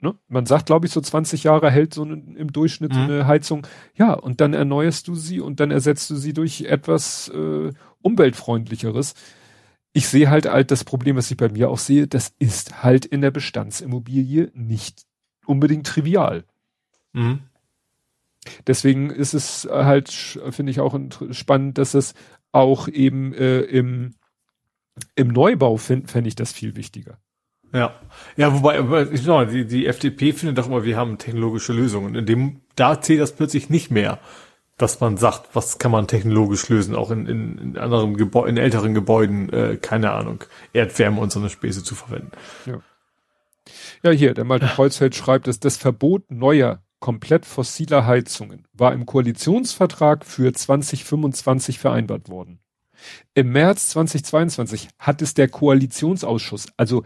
[0.00, 0.14] Ne?
[0.28, 2.94] Man sagt, glaube ich, so 20 Jahre hält so eine, im Durchschnitt mhm.
[2.94, 3.66] so eine Heizung.
[3.94, 7.72] Ja, und dann erneuerst du sie und dann ersetzt du sie durch etwas äh,
[8.02, 9.14] umweltfreundlicheres.
[9.92, 13.04] Ich sehe halt halt das Problem, was ich bei mir auch sehe, das ist halt
[13.04, 15.04] in der Bestandsimmobilie nicht
[15.46, 16.44] unbedingt trivial.
[17.12, 17.40] Mhm.
[18.66, 20.98] Deswegen ist es halt, finde ich auch
[21.32, 22.14] spannend, dass es
[22.52, 24.14] auch eben äh, im
[25.14, 27.18] im Neubau fände fänd ich das viel wichtiger.
[27.72, 27.94] Ja,
[28.36, 32.16] ja, wobei, genau, die, die FDP findet doch immer, wir haben technologische Lösungen.
[32.16, 34.18] In dem, da zählt das plötzlich nicht mehr,
[34.76, 38.62] dass man sagt, was kann man technologisch lösen, auch in, in, in anderen Gebäuden, in
[38.62, 40.42] älteren Gebäuden, äh, keine Ahnung,
[40.72, 42.32] Erdwärme und so eine Späße zu verwenden.
[42.66, 42.80] Ja.
[44.02, 49.06] Ja, hier, der Malte Kreuzfeld schreibt, dass das Verbot neuer, komplett fossiler Heizungen war im
[49.06, 52.60] Koalitionsvertrag für 2025 vereinbart worden.
[53.34, 57.04] Im März 2022 hat es der Koalitionsausschuss, also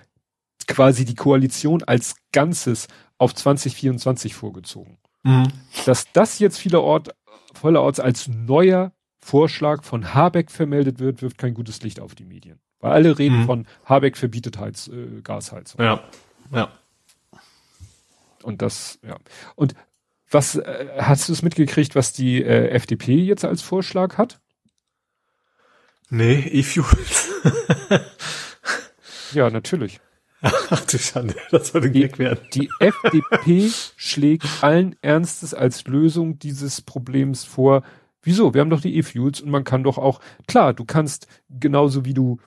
[0.66, 2.88] quasi die Koalition als Ganzes
[3.18, 4.98] auf 2024 vorgezogen.
[5.22, 5.48] Mhm.
[5.86, 7.10] Dass das jetzt vielerorts,
[7.54, 12.60] vielerorts als neuer Vorschlag von Habeck vermeldet wird, wirft kein gutes Licht auf die Medien.
[12.80, 13.46] Weil alle reden mhm.
[13.46, 15.80] von Habeck verbietet Heiz, äh, Gasheizung.
[15.80, 16.02] Ja,
[16.52, 16.68] ja.
[18.42, 19.16] Und das, ja.
[19.56, 19.74] Und
[20.30, 24.40] was, äh, hast du es mitgekriegt, was die äh, FDP jetzt als Vorschlag hat?
[26.14, 27.28] Nee, E-Fuels.
[29.32, 30.00] ja, natürlich.
[30.42, 32.38] Ach du Schande, das soll ein Gag werden.
[32.54, 37.82] Die FDP schlägt allen Ernstes als Lösung dieses Problems vor.
[38.22, 38.54] Wieso?
[38.54, 42.14] Wir haben doch die E-Fuels und man kann doch auch, klar, du kannst genauso wie
[42.14, 42.38] du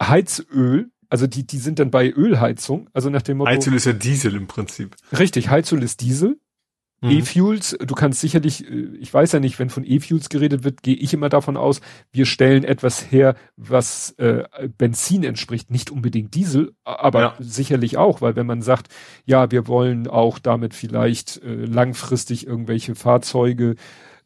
[0.00, 3.50] Heizöl, also die, die sind dann bei Ölheizung, also nach dem Motto.
[3.50, 4.94] Heizöl ist ja Diesel im Prinzip.
[5.18, 6.38] Richtig, Heizöl ist Diesel.
[7.04, 7.10] Mhm.
[7.10, 10.96] E-Fuels, du kannst sicherlich, äh, ich weiß ja nicht, wenn von E-Fuels geredet wird, gehe
[10.96, 11.82] ich immer davon aus,
[12.12, 14.44] wir stellen etwas her, was äh,
[14.78, 17.34] Benzin entspricht, nicht unbedingt Diesel, aber ja.
[17.38, 18.88] sicherlich auch, weil wenn man sagt,
[19.26, 23.74] ja, wir wollen auch damit vielleicht äh, langfristig irgendwelche Fahrzeuge,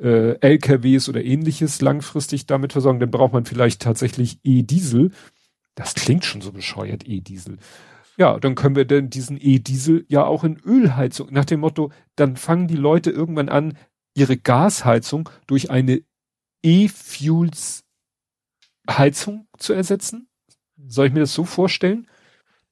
[0.00, 5.10] äh, LKWs oder ähnliches langfristig damit versorgen, dann braucht man vielleicht tatsächlich E-Diesel.
[5.74, 7.58] Das klingt schon so bescheuert, E-Diesel.
[8.18, 12.36] Ja, dann können wir denn diesen E-Diesel ja auch in Ölheizung, nach dem Motto, dann
[12.36, 13.78] fangen die Leute irgendwann an,
[14.14, 16.02] ihre Gasheizung durch eine
[16.64, 17.84] E-Fuels
[18.90, 20.28] Heizung zu ersetzen?
[20.86, 22.08] Soll ich mir das so vorstellen?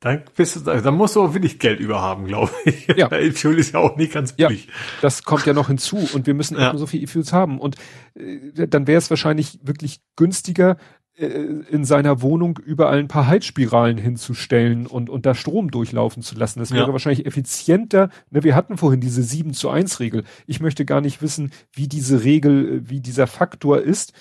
[0.01, 2.87] Dann bist du, dann musst du auch wirklich Geld überhaben, glaube ich.
[2.89, 3.11] Ja.
[3.13, 4.67] E-Fuel ist ja auch nicht ganz billig.
[4.67, 6.77] Ja, das kommt ja noch hinzu und wir müssen ja.
[6.77, 7.77] so viel E-Fuels haben und
[8.15, 10.77] äh, dann wäre es wahrscheinlich wirklich günstiger,
[11.17, 16.59] in seiner Wohnung überall ein paar Heizspiralen hinzustellen und, und da Strom durchlaufen zu lassen.
[16.59, 16.93] Das wäre ja.
[16.93, 18.11] wahrscheinlich effizienter.
[18.31, 20.25] Ne, wir hatten vorhin diese 7 zu 1 Regel.
[20.47, 24.13] Ich möchte gar nicht wissen, wie diese Regel, wie dieser Faktor ist.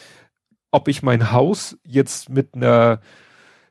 [0.72, 3.02] Ob ich mein Haus jetzt mit einer,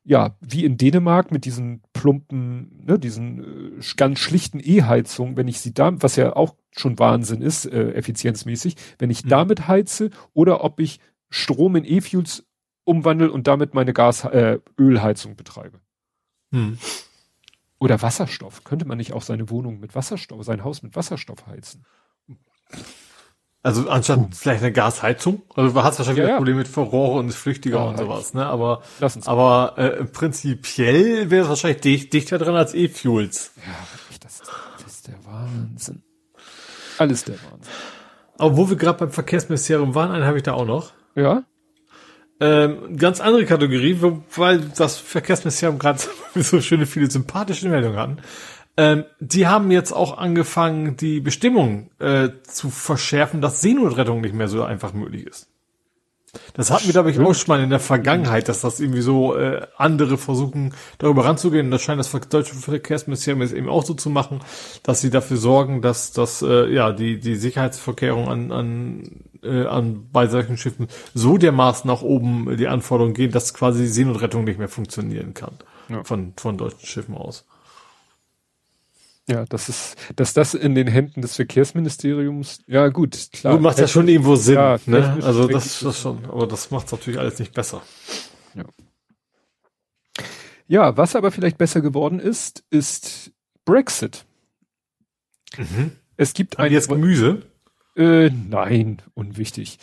[0.04, 5.60] ja, wie in Dänemark mit diesen plumpen, ne, diesen äh, ganz schlichten E-Heizungen, wenn ich
[5.60, 9.30] sie da, was ja auch schon Wahnsinn ist, äh, effizienzmäßig, wenn ich mhm.
[9.30, 12.44] damit heize oder ob ich Strom in E-Fuels
[12.84, 15.80] umwandle und damit meine Gas, äh, Ölheizung betreibe.
[16.52, 16.78] Hm.
[17.78, 18.64] Oder Wasserstoff.
[18.64, 21.84] Könnte man nicht auch seine Wohnung mit Wasserstoff, sein Haus mit Wasserstoff heizen?
[23.62, 24.28] Also anstatt uh.
[24.30, 25.42] vielleicht eine Gasheizung.
[25.54, 26.36] Also du hast wahrscheinlich ja, ja.
[26.36, 28.44] Problem mit Verrohre und Flüchtiger ja, und sowas, ne?
[28.44, 28.82] Aber,
[29.24, 33.52] aber äh, prinzipiell wäre es wahrscheinlich dicht, dichter dran als E-Fuels.
[33.56, 34.42] Ja, das,
[34.82, 36.02] das ist der Wahnsinn.
[36.98, 37.72] Alles der Wahnsinn.
[38.36, 40.92] Aber wo wir gerade beim Verkehrsministerium waren, einen habe ich da auch noch.
[41.14, 41.44] Ja.
[42.40, 43.98] Ähm, ganz andere Kategorie,
[44.34, 46.00] weil das Verkehrsministerium gerade
[46.34, 48.18] so schöne viele sympathische Meldungen hatten.
[48.76, 54.48] Ähm, die haben jetzt auch angefangen, die Bestimmung äh, zu verschärfen, dass Seenotrettung nicht mehr
[54.48, 55.48] so einfach möglich ist.
[56.54, 59.36] Das hatten wir, glaube ich, auch schon mal in der Vergangenheit, dass das irgendwie so
[59.36, 61.66] äh, andere versuchen, darüber ranzugehen.
[61.66, 64.40] Und das scheint das deutsche Verkehrsministerium jetzt eben auch so zu machen,
[64.82, 70.08] dass sie dafür sorgen, dass dass äh, ja die die Sicherheitsverkehrung an an äh, an
[70.12, 74.68] bei solchen Schiffen so dermaßen nach oben die Anforderungen gehen, dass quasi Seenotrettung nicht mehr
[74.68, 75.54] funktionieren kann
[75.88, 76.02] ja.
[76.04, 77.44] von von deutschen Schiffen aus.
[79.26, 83.54] Ja, das ist, dass das in den Händen des Verkehrsministeriums, ja gut, klar.
[83.54, 85.18] Du macht ja schon irgendwo Sinn, ja, ne?
[85.22, 87.80] Also das, das schon, aber das macht natürlich alles nicht besser.
[88.54, 88.64] Ja.
[90.66, 93.32] Ja, was aber vielleicht besser geworden ist, ist
[93.64, 94.26] Brexit.
[95.56, 95.92] Mhm.
[96.16, 97.42] Es gibt ein jetzt Gemüse.
[97.96, 99.78] Äh, nein, unwichtig.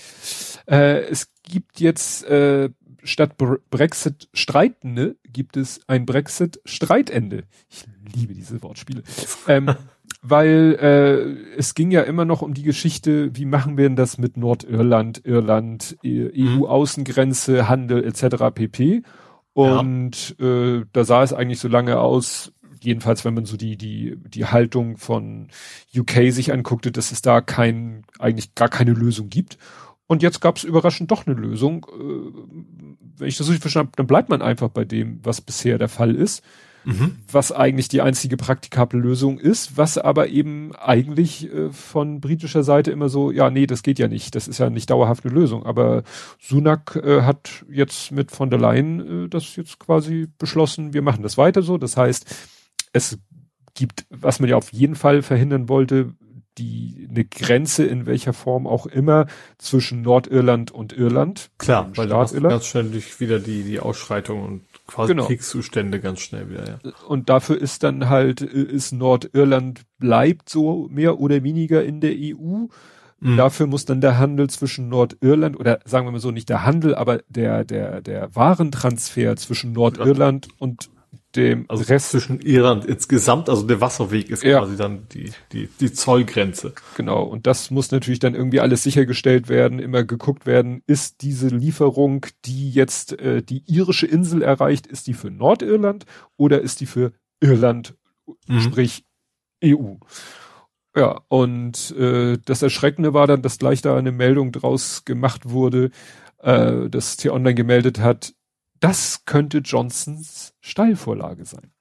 [0.67, 2.69] Äh, es gibt jetzt äh,
[3.03, 3.38] statt
[3.69, 7.43] Brexit Streitende gibt es ein Brexit Streitende.
[7.69, 7.85] Ich
[8.15, 9.03] liebe diese Wortspiele.
[9.47, 9.73] ähm,
[10.21, 14.17] weil äh, es ging ja immer noch um die Geschichte, wie machen wir denn das
[14.17, 18.53] mit Nordirland, Irland, EU-Außengrenze, e Handel etc.
[18.53, 19.03] pp.
[19.53, 20.45] Und ja.
[20.45, 24.45] äh, da sah es eigentlich so lange aus, jedenfalls wenn man so die, die, die
[24.45, 25.49] Haltung von
[25.95, 29.57] UK sich anguckte, dass es da kein, eigentlich gar keine Lösung gibt.
[30.07, 31.85] Und jetzt gab es überraschend doch eine Lösung.
[31.89, 35.77] Äh, wenn ich das richtig verstanden habe, dann bleibt man einfach bei dem, was bisher
[35.77, 36.43] der Fall ist.
[36.83, 37.17] Mhm.
[37.31, 42.91] Was eigentlich die einzige praktikable Lösung ist, was aber eben eigentlich äh, von britischer Seite
[42.91, 45.65] immer so, ja, nee, das geht ja nicht, das ist ja nicht dauerhaft eine Lösung.
[45.65, 46.03] Aber
[46.39, 51.23] Sunak äh, hat jetzt mit von der Leyen äh, das jetzt quasi beschlossen, wir machen
[51.23, 51.77] das weiter so.
[51.77, 52.25] Das heißt,
[52.93, 53.18] es
[53.73, 56.13] gibt, was man ja auf jeden Fall verhindern wollte,
[56.57, 59.27] die eine Grenze in welcher Form auch immer
[59.57, 61.49] zwischen Nordirland und Irland.
[61.57, 65.26] Klar, weil da ganz schnell wieder die die Ausschreitungen und quasi genau.
[65.26, 66.80] Kriegszustände ganz schnell wieder.
[66.84, 66.91] Ja.
[67.07, 72.68] Und dafür ist dann halt ist Nordirland bleibt so mehr oder weniger in der EU.
[73.19, 73.38] Mhm.
[73.38, 76.95] Dafür muss dann der Handel zwischen Nordirland oder sagen wir mal so nicht der Handel,
[76.95, 80.89] aber der der der Warentransfer zwischen Nordirland und
[81.35, 84.59] dem also Rest zwischen Irland insgesamt, also der Wasserweg ist ja.
[84.59, 86.73] quasi dann die, die, die Zollgrenze.
[86.97, 87.23] Genau.
[87.23, 92.25] Und das muss natürlich dann irgendwie alles sichergestellt werden, immer geguckt werden, ist diese Lieferung,
[92.45, 96.05] die jetzt äh, die irische Insel erreicht, ist die für Nordirland
[96.37, 97.95] oder ist die für Irland,
[98.47, 98.61] mhm.
[98.61, 99.05] sprich
[99.63, 99.95] EU?
[100.95, 105.91] Ja, und äh, das Erschreckende war dann, dass gleich da eine Meldung draus gemacht wurde,
[106.39, 108.33] äh, dass T-Online gemeldet hat,
[108.81, 111.71] das könnte Johnsons Steilvorlage sein.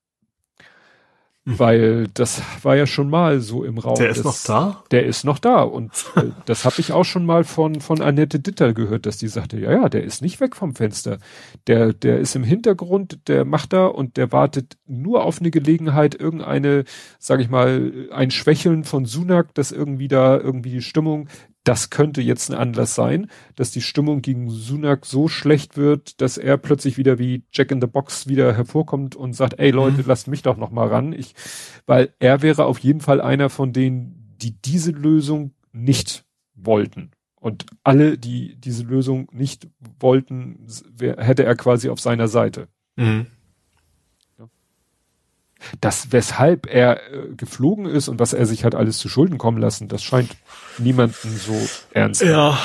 [1.44, 1.58] Mhm.
[1.58, 3.96] Weil das war ja schon mal so im Raum.
[3.96, 4.84] Der ist noch da?
[4.90, 5.62] Der ist noch da.
[5.62, 9.28] Und äh, das habe ich auch schon mal von, von Annette Ditter gehört, dass die
[9.28, 11.18] sagte, ja, ja, der ist nicht weg vom Fenster.
[11.66, 16.14] Der, der ist im Hintergrund, der macht da und der wartet nur auf eine Gelegenheit,
[16.14, 16.84] irgendeine,
[17.18, 21.28] sag ich mal, ein Schwächeln von Sunak, dass irgendwie da irgendwie die Stimmung
[21.70, 26.36] das könnte jetzt ein Anlass sein, dass die Stimmung gegen Sunak so schlecht wird, dass
[26.36, 30.04] er plötzlich wieder wie Jack in the Box wieder hervorkommt und sagt, ey Leute, mhm.
[30.08, 31.12] lasst mich doch noch mal ran.
[31.12, 31.32] Ich,
[31.86, 36.24] weil er wäre auf jeden Fall einer von denen, die diese Lösung nicht
[36.54, 37.12] wollten.
[37.36, 39.68] Und alle, die diese Lösung nicht
[40.00, 40.66] wollten,
[40.98, 42.66] hätte er quasi auf seiner Seite.
[42.96, 43.28] Mhm
[45.80, 49.58] das, weshalb er äh, geflogen ist und was er sich hat alles zu Schulden kommen
[49.58, 50.36] lassen, das scheint
[50.78, 51.60] niemanden so
[51.92, 52.22] ernst.
[52.22, 52.58] Ja.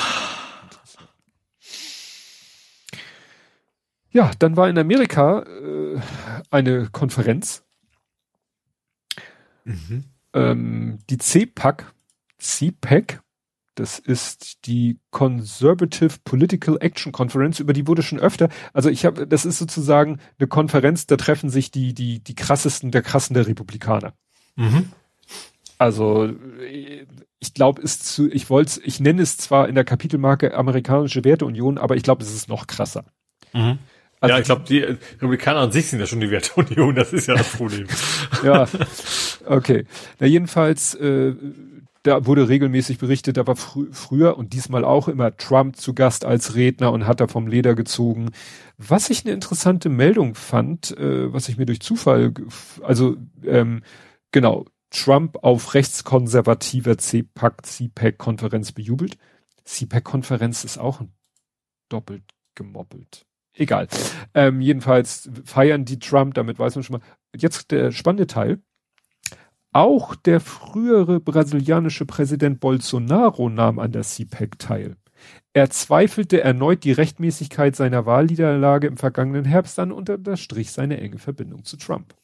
[4.10, 6.00] Ja, dann war in Amerika äh,
[6.50, 7.64] eine Konferenz.
[9.64, 10.04] Mhm.
[10.32, 11.92] Ähm, die CPAC,
[12.38, 13.20] CPAC,
[13.76, 18.48] das ist die Conservative Political Action Conference, über die wurde schon öfter.
[18.72, 22.90] Also ich habe, das ist sozusagen eine Konferenz, da treffen sich die die die krassesten
[22.90, 24.14] der krassen der Republikaner.
[24.56, 24.90] Mhm.
[25.78, 26.32] Also
[27.38, 31.78] ich glaube, ist zu, ich wollte, ich nenne es zwar in der Kapitelmarke amerikanische Werteunion,
[31.78, 33.04] aber ich glaube, es ist noch krasser.
[33.52, 33.78] Mhm.
[34.18, 37.28] Also, ja, ich glaube, die Republikaner an sich sind ja schon die Werteunion, das ist
[37.28, 37.86] ja das Problem.
[38.42, 38.66] ja,
[39.44, 39.84] okay.
[40.18, 41.34] Na jedenfalls äh,
[42.06, 46.24] da wurde regelmäßig berichtet, da war frü früher und diesmal auch immer Trump zu Gast
[46.24, 48.30] als Redner und hat da vom Leder gezogen.
[48.78, 52.32] Was ich eine interessante Meldung fand, äh, was ich mir durch Zufall,
[52.82, 53.82] also ähm,
[54.30, 59.18] genau, Trump auf rechtskonservativer CPAC, CPAC-Konferenz bejubelt.
[59.64, 61.02] CPAC-Konferenz ist auch
[61.88, 62.22] doppelt
[62.54, 63.26] gemoppelt.
[63.52, 63.88] Egal.
[64.34, 67.06] Ähm, jedenfalls feiern die Trump, damit weiß man schon mal.
[67.34, 68.60] Jetzt der spannende Teil.
[69.76, 74.96] Auch der frühere brasilianische Präsident Bolsonaro nahm an der CPAC teil.
[75.52, 81.18] Er zweifelte erneut die Rechtmäßigkeit seiner Wahlniederlage im vergangenen Herbst an und unterstrich seine enge
[81.18, 82.14] Verbindung zu Trump.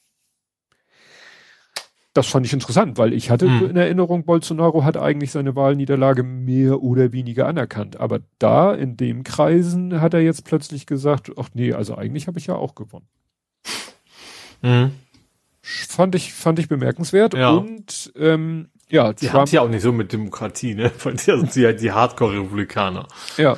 [2.15, 3.69] das fand ich interessant, weil ich hatte hm.
[3.69, 8.01] in Erinnerung, Bolsonaro hat eigentlich seine Wahlniederlage mehr oder weniger anerkannt.
[8.01, 12.39] Aber da, in dem Kreisen, hat er jetzt plötzlich gesagt, ach nee, also eigentlich habe
[12.39, 13.09] ich ja auch gewonnen.
[14.63, 14.93] Hm.
[15.63, 17.35] Fand ich, fand ich bemerkenswert.
[17.35, 17.51] Ja.
[17.51, 20.91] Und ähm, ja, die haben ja auch nicht so mit Demokratie, ne?
[21.03, 23.07] Weil die sind ja die Hardcore-Republikaner.
[23.37, 23.57] Ja.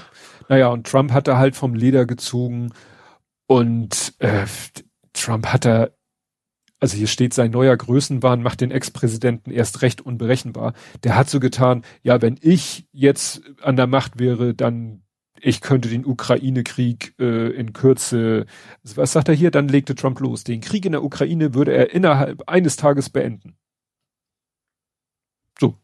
[0.49, 2.73] Naja, und Trump hat da halt vom Leder gezogen
[3.47, 4.45] und äh,
[5.15, 5.89] Trump hat da
[6.81, 10.75] also hier steht, sein neuer Größenwahn macht den Ex-Präsidenten erst recht unberechenbar.
[11.03, 15.04] Der hat so getan, ja, wenn ich jetzt an der Macht wäre, dann
[15.41, 18.47] ich könnte den Ukraine-Krieg äh, in Kürze,
[18.83, 19.51] was sagt er hier?
[19.51, 20.45] Dann legte Trump los.
[20.45, 23.57] Den Krieg in der Ukraine würde er innerhalb eines Tages beenden.
[25.59, 25.77] So.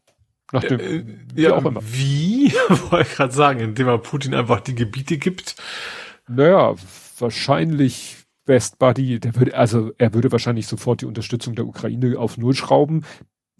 [0.51, 1.81] Nach dem, äh, ja, auch immer.
[1.83, 2.51] Wie?
[2.89, 5.55] Wollte ich gerade sagen, indem er Putin einfach die Gebiete gibt.
[6.27, 6.75] Naja,
[7.19, 12.37] wahrscheinlich Best Buddy, der würde, also er würde wahrscheinlich sofort die Unterstützung der Ukraine auf
[12.37, 13.05] Null schrauben,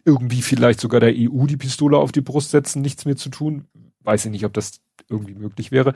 [0.04, 3.68] irgendwie vielleicht sogar der EU die Pistole auf die Brust setzen, nichts mehr zu tun.
[4.00, 4.82] Weiß ich nicht, ob das
[5.12, 5.94] irgendwie möglich wäre.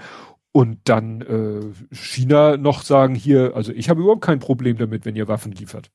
[0.52, 5.16] Und dann äh, China noch sagen, hier, also ich habe überhaupt kein Problem damit, wenn
[5.16, 5.92] ihr Waffen liefert.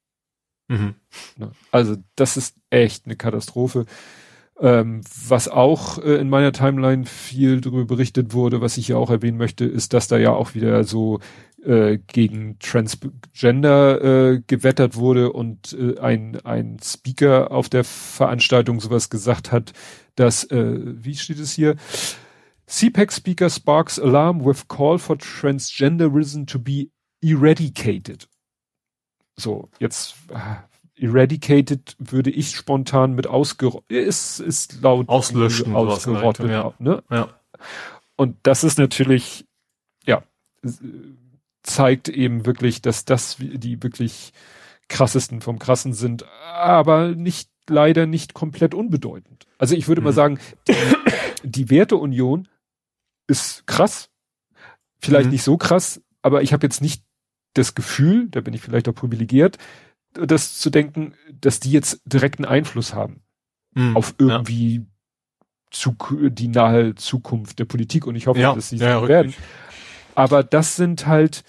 [0.68, 0.94] Mhm.
[1.70, 3.86] Also das ist echt eine Katastrophe.
[4.60, 9.08] Ähm, was auch äh, in meiner Timeline viel darüber berichtet wurde, was ich ja auch
[9.08, 11.20] erwähnen möchte, ist, dass da ja auch wieder so
[11.64, 19.08] äh, gegen Transgender äh, gewettert wurde und äh, ein, ein Speaker auf der Veranstaltung sowas
[19.08, 19.72] gesagt hat,
[20.14, 21.76] dass, äh, wie steht es hier?
[22.70, 26.90] CPAC Speaker sparks alarm with call for transgenderism to be
[27.20, 28.28] eradicated.
[29.36, 36.72] So, jetzt äh, eradicated würde ich spontan mit ausgerottet, ist, ist laut auslöschen, ausgerottet, ja.
[36.78, 37.02] ne?
[37.10, 37.28] Ja.
[38.16, 39.46] Und das ist natürlich,
[40.06, 40.22] ja,
[41.62, 44.32] zeigt eben wirklich, dass das die wirklich
[44.88, 49.46] krassesten vom krassen sind, aber nicht leider nicht komplett unbedeutend.
[49.58, 50.06] Also ich würde mhm.
[50.06, 50.38] mal sagen,
[50.68, 50.74] die,
[51.44, 52.48] die Werteunion
[53.30, 54.10] ist krass,
[55.00, 55.32] vielleicht mhm.
[55.32, 57.04] nicht so krass, aber ich habe jetzt nicht
[57.54, 59.58] das Gefühl, da bin ich vielleicht auch privilegiert,
[60.12, 63.22] das zu denken, dass die jetzt direkten Einfluss haben
[63.74, 63.96] mhm.
[63.96, 64.82] auf irgendwie ja.
[65.70, 65.96] zu,
[66.28, 68.54] die nahe Zukunft der Politik und ich hoffe, ja.
[68.54, 69.34] dass sie ja, so werden.
[70.14, 71.44] Aber das sind halt,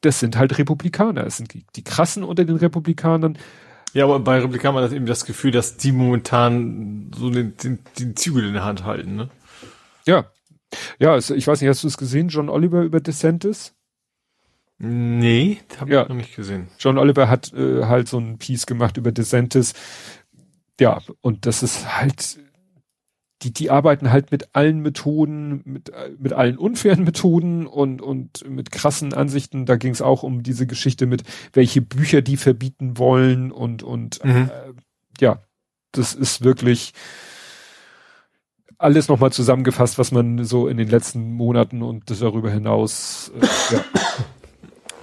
[0.00, 1.26] das sind halt Republikaner.
[1.26, 3.36] Es sind die, die krassen unter den Republikanern.
[3.92, 8.16] Ja, aber bei Republikanern hat eben das Gefühl, dass die momentan so den, den, den
[8.16, 9.28] Zügel in der Hand halten, ne?
[10.08, 10.30] Ja.
[10.98, 13.74] Ja, also ich weiß nicht, hast du es gesehen, John Oliver über DeSantis?
[14.78, 16.02] Nee, habe ja.
[16.02, 16.68] ich noch nicht gesehen.
[16.78, 19.74] John Oliver hat äh, halt so ein Piece gemacht über DeSantis.
[20.80, 22.38] Ja, und das ist halt
[23.42, 28.70] die, die arbeiten halt mit allen Methoden, mit, mit allen unfairen Methoden und, und mit
[28.70, 29.66] krassen Ansichten.
[29.66, 31.22] Da ging es auch um diese Geschichte mit,
[31.52, 34.50] welche Bücher die verbieten wollen und, und mhm.
[34.50, 34.72] äh,
[35.20, 35.42] ja,
[35.92, 36.92] das ist wirklich
[38.78, 43.84] alles nochmal zusammengefasst, was man so in den letzten Monaten und darüber hinaus äh, ja,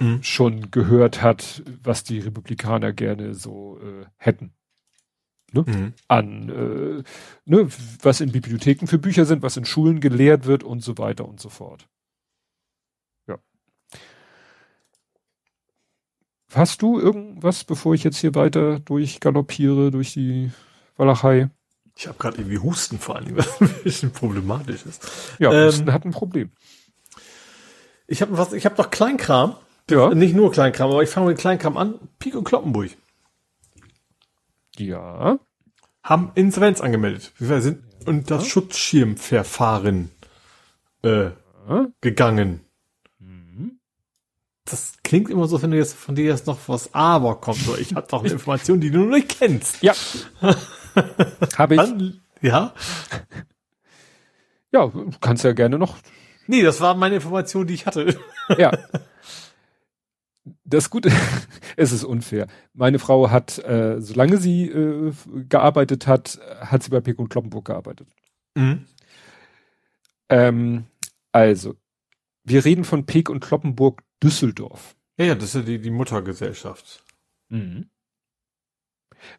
[0.00, 0.22] mhm.
[0.22, 4.56] schon gehört hat, was die Republikaner gerne so äh, hätten
[5.52, 5.64] ne?
[5.66, 5.92] Mhm.
[6.08, 7.02] an äh,
[7.44, 7.68] ne,
[8.02, 11.40] was in Bibliotheken für Bücher sind, was in Schulen gelehrt wird und so weiter und
[11.40, 11.88] so fort.
[13.26, 13.38] Ja.
[16.52, 20.50] Hast du irgendwas, bevor ich jetzt hier weiter durchgaloppiere durch die
[20.96, 21.50] Walachei?
[21.98, 25.10] Ich habe gerade irgendwie Husten vor allem, was ein bisschen problematisch ist.
[25.38, 26.50] Ja, ähm, Husten hat ein Problem.
[28.06, 29.56] Ich habe was, ich habe doch Kleinkram.
[29.90, 30.14] Ja.
[30.14, 31.94] Nicht nur Kleinkram, aber ich fange mit Kleinkram an.
[32.18, 32.90] Pik und Kloppenburg.
[34.76, 35.38] Ja.
[36.02, 37.32] Haben Insolvenz angemeldet.
[37.38, 40.10] Wir sind unter das Schutzschirmverfahren
[41.02, 41.24] äh,
[41.68, 41.86] ja.
[42.00, 42.60] gegangen.
[43.18, 43.78] Mhm.
[44.64, 47.66] Das klingt immer so, wenn du jetzt von dir jetzt noch was Aber kommt.
[47.80, 49.82] Ich habe doch eine Information, die du noch nicht kennst.
[49.82, 49.94] Ja.
[51.56, 51.80] habe ich.
[51.80, 52.72] Dann, ja.
[54.72, 55.98] Ja, kannst ja gerne noch.
[56.46, 58.18] Nee, das war meine Information, die ich hatte.
[58.58, 58.70] Ja.
[60.62, 61.10] das Gute,
[61.76, 62.46] es ist unfair.
[62.74, 65.12] Meine Frau hat, äh, solange sie äh,
[65.48, 68.06] gearbeitet hat, hat sie bei Pick und Kloppenburg gearbeitet.
[68.54, 68.86] Mhm.
[70.28, 70.84] Ähm,
[71.32, 71.74] also,
[72.44, 74.94] wir reden von Peek und Kloppenburg Düsseldorf.
[75.18, 77.02] Ja, ja, das ist ja die, die Muttergesellschaft.
[77.48, 77.90] Mhm.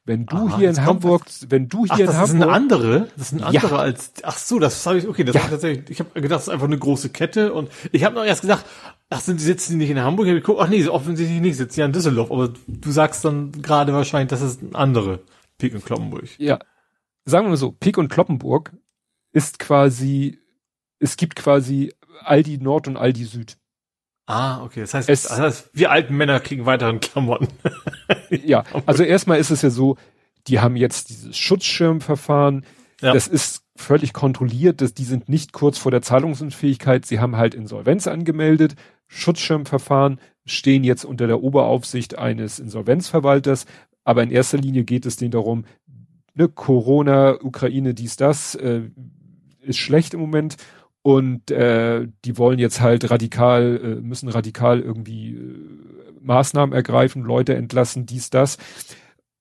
[0.06, 2.44] Wenn du Aha, hier in Hamburg, wenn du hier ach, in das Hamburg, das ist
[2.44, 3.82] eine andere, das ist eine andere ja.
[3.82, 5.42] als, ach so, das habe ich, okay, das ja.
[5.42, 8.26] ist tatsächlich, ich habe gedacht, das ist einfach eine große Kette und ich habe noch
[8.26, 8.66] erst gedacht,
[9.10, 10.28] ach, sind die sitzen die nicht in Hamburg?
[10.28, 13.52] Ich hab geguckt, ach nee, offensichtlich nicht, sitzen ja in Düsseldorf, aber du sagst dann
[13.52, 15.24] gerade wahrscheinlich, das ist eine andere
[15.58, 16.28] Pik und Kloppenburg.
[16.38, 16.60] Ja.
[17.26, 18.74] Sagen wir mal so, Pik und Kloppenburg
[19.32, 20.40] ist quasi,
[21.00, 23.58] es gibt quasi Aldi Nord und Aldi Süd.
[24.28, 24.82] Ah, okay.
[24.82, 27.48] Das heißt, es, das heißt, wir alten Männer kriegen weiteren Klamotten.
[28.30, 29.98] ja, also erstmal ist es ja so,
[30.48, 32.66] die haben jetzt dieses Schutzschirmverfahren.
[33.02, 33.14] Ja.
[33.14, 37.06] Das ist völlig kontrolliert, dass die sind nicht kurz vor der Zahlungsunfähigkeit.
[37.06, 38.76] Sie haben halt Insolvenz angemeldet.
[39.08, 43.66] Schutzschirmverfahren stehen jetzt unter der Oberaufsicht eines Insolvenzverwalters.
[44.04, 45.66] Aber in erster Linie geht es denen darum,
[46.34, 48.90] ne, Corona, Ukraine, dies, das, äh,
[49.62, 50.58] ist schlecht im Moment.
[51.08, 57.56] Und äh, die wollen jetzt halt radikal, äh, müssen radikal irgendwie äh, Maßnahmen ergreifen, Leute
[57.56, 58.58] entlassen, dies, das.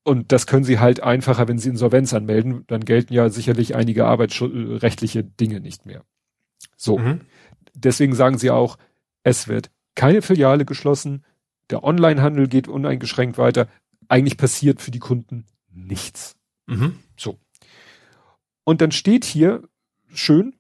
[0.05, 2.63] Und das können sie halt einfacher, wenn sie Insolvenz anmelden.
[2.69, 6.05] Dann gelten ja sicherlich einige arbeitsrechtliche Dinge nicht mehr.
[6.77, 6.99] So.
[6.99, 7.23] Mhm.
[7.75, 8.79] Deswegen sagen sie auch,
[9.25, 11.25] es wird keine Filiale geschlossen.
[11.71, 13.67] Der Onlinehandel geht uneingeschränkt weiter.
[14.07, 16.37] Eigentlich passiert für die Kunden nichts.
[16.69, 17.01] Mhm.
[17.17, 17.41] So.
[18.63, 19.65] Und dann steht hier
[20.15, 20.55] schön,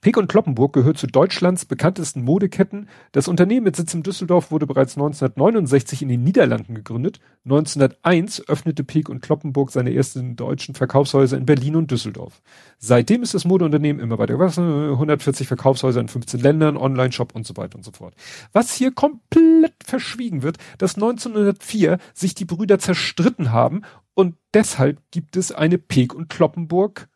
[0.00, 2.88] Peek und Kloppenburg gehört zu Deutschlands bekanntesten Modeketten.
[3.12, 7.18] Das Unternehmen mit Sitz in Düsseldorf wurde bereits 1969 in den Niederlanden gegründet.
[7.44, 12.42] 1901 öffnete Peek und Kloppenburg seine ersten deutschen Verkaufshäuser in Berlin und Düsseldorf.
[12.78, 14.90] Seitdem ist das Modeunternehmen immer weiter gewachsen.
[14.90, 18.14] 140 Verkaufshäuser in 15 Ländern, Online-Shop und so weiter und so fort.
[18.52, 23.82] Was hier komplett verschwiegen wird, dass 1904 sich die Brüder zerstritten haben
[24.14, 27.08] und deshalb gibt es eine Peek und Kloppenburg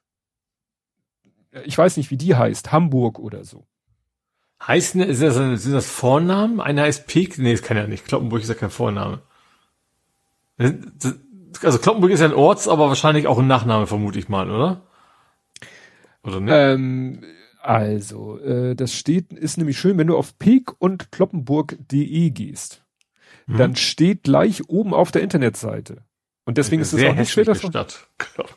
[1.64, 3.66] ich weiß nicht, wie die heißt, Hamburg oder so.
[4.66, 6.60] Heißen, ist das, sind das Vornamen?
[6.60, 7.38] Einer heißt Peek?
[7.38, 8.04] Nee, das kann ja nicht.
[8.06, 9.22] Kloppenburg ist ja kein Vorname.
[10.58, 14.82] Also Kloppenburg ist ja ein Orts, aber wahrscheinlich auch ein Nachname, vermute ich mal, oder?
[16.22, 16.54] Oder nicht?
[16.54, 17.24] Ähm,
[17.60, 22.84] also, äh, das steht, ist nämlich schön, wenn du auf peek und kloppenburg.de gehst,
[23.46, 23.56] mhm.
[23.56, 26.04] dann steht gleich oben auf der Internetseite
[26.44, 27.70] und deswegen ist es auch nicht schwer davon.
[27.70, 28.08] Stadt.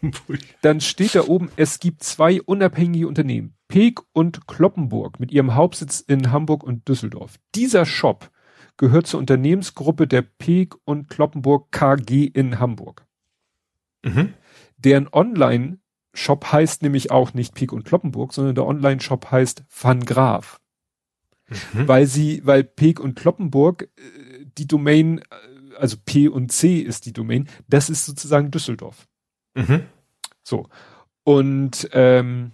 [0.61, 5.99] Dann steht da oben, es gibt zwei unabhängige Unternehmen, Peek und Kloppenburg, mit ihrem Hauptsitz
[5.99, 7.39] in Hamburg und Düsseldorf.
[7.53, 8.31] Dieser Shop
[8.77, 13.05] gehört zur Unternehmensgruppe der Peek und Kloppenburg KG in Hamburg.
[14.03, 14.33] Mhm.
[14.77, 20.59] Deren Online-Shop heißt nämlich auch nicht Peek und Kloppenburg, sondern der Online-Shop heißt Van Graaf.
[21.47, 21.87] Mhm.
[21.87, 25.23] Weil sie, weil Peek und Kloppenburg äh, die Domain äh,
[25.77, 29.07] also P und C ist die Domain, das ist sozusagen Düsseldorf.
[29.55, 29.83] Mhm.
[30.43, 30.67] So.
[31.23, 32.51] Und ähm,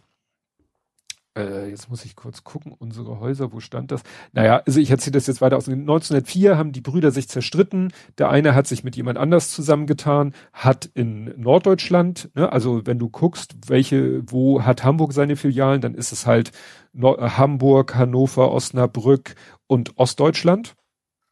[1.37, 4.03] äh, jetzt muss ich kurz gucken, unsere Häuser, wo stand das?
[4.33, 5.67] Naja, also ich erzähle das jetzt weiter aus.
[5.67, 7.93] 1904 haben die Brüder sich zerstritten.
[8.17, 13.09] Der eine hat sich mit jemand anders zusammengetan, hat in Norddeutschland, ne, also wenn du
[13.09, 16.51] guckst, welche, wo hat Hamburg seine Filialen, dann ist es halt
[16.91, 19.35] Nord Hamburg, Hannover, Osnabrück
[19.67, 20.75] und Ostdeutschland.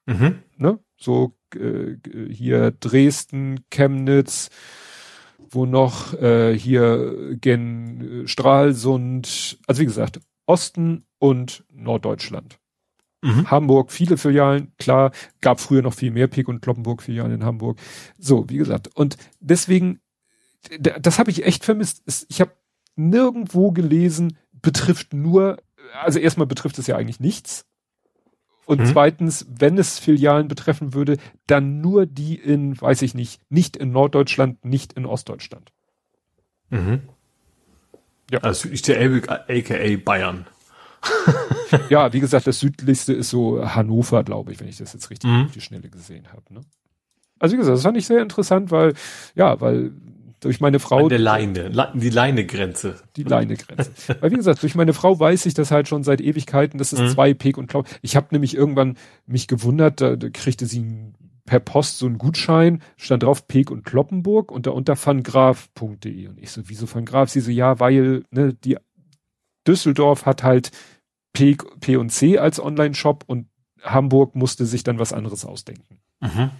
[0.06, 0.40] Mhm.
[0.57, 0.80] Ne?
[0.98, 1.98] So äh,
[2.32, 4.50] hier Dresden, Chemnitz,
[5.38, 12.60] wo noch äh, hier gen Stralsund, also wie gesagt, Osten und Norddeutschland.
[13.22, 13.52] Mhm.
[13.52, 15.12] Hamburg, viele Filialen, klar,
[15.42, 17.80] gab früher noch viel mehr Pik und Kloppenburg Filialen in Hamburg.
[18.18, 20.00] So, wie gesagt, und deswegen,
[20.80, 22.04] das habe ich echt vermisst.
[22.30, 22.52] Ich habe
[22.96, 25.58] nirgendwo gelesen, betrifft nur,
[26.02, 27.66] also erstmal betrifft es ja eigentlich nichts.
[28.70, 28.86] Und mhm.
[28.86, 31.18] zweitens, wenn es Filialen betreffen würde,
[31.48, 35.72] dann nur die in, weiß ich nicht, nicht in Norddeutschland, nicht in Ostdeutschland.
[36.70, 37.02] Mhm.
[38.30, 38.41] Ja.
[38.41, 40.46] Also südlich der Elbe, aka Bayern.
[41.90, 45.32] ja, wie gesagt, das südlichste ist so Hannover, glaube ich, wenn ich das jetzt richtig
[45.32, 45.46] mhm.
[45.46, 46.54] auf die Schnelle gesehen habe.
[46.54, 46.62] Ne?
[47.40, 48.94] Also wie gesagt, das fand ich sehr interessant, weil,
[49.34, 49.94] ja, weil
[50.40, 51.03] durch meine Frau.
[51.03, 52.95] An der Leine, die Leinegrenze.
[53.16, 53.91] Die Leinegrenze.
[54.20, 56.99] Weil wie gesagt, durch meine Frau weiß ich das halt schon seit Ewigkeiten, dass es
[56.99, 57.07] mhm.
[57.10, 57.84] zwei Peak und Klau.
[58.02, 61.14] Ich habe nämlich irgendwann mich gewundert, da, da kriegte sie
[61.45, 66.28] per Post so einen Gutschein, stand drauf Peek und Kloppenburg und da unter vangraf.de.
[66.28, 67.30] Und ich so, wieso van Graf?
[67.30, 68.78] Sie so, ja, weil ne, die
[69.68, 70.72] Düsseldorf hat halt
[71.34, 73.48] P, P und C als Online-Shop und
[73.82, 75.99] Hamburg musste sich dann was anderes ausdenken.
[76.22, 76.52] Mhm.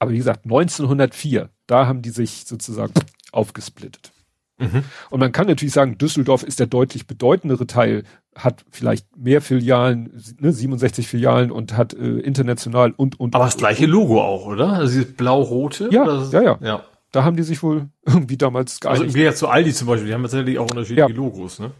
[0.00, 2.94] Aber wie gesagt, 1904, da haben die sich sozusagen
[3.32, 4.12] aufgesplittet.
[4.58, 4.82] Mhm.
[5.10, 8.04] Und man kann natürlich sagen, Düsseldorf ist der deutlich bedeutendere Teil,
[8.34, 13.34] hat vielleicht mehr Filialen, ne, 67 Filialen und hat äh, international und und.
[13.34, 14.72] Aber das gleiche Logo auch, oder?
[14.72, 15.88] Also dieses blau-rote?
[15.90, 16.84] Ja, ja, ja, ja.
[17.12, 19.02] Da haben die sich wohl irgendwie damals geeinigt.
[19.02, 21.14] Also im Gegensatz zu Aldi zum Beispiel, die haben tatsächlich auch unterschiedliche ja.
[21.14, 21.72] Logos, ne?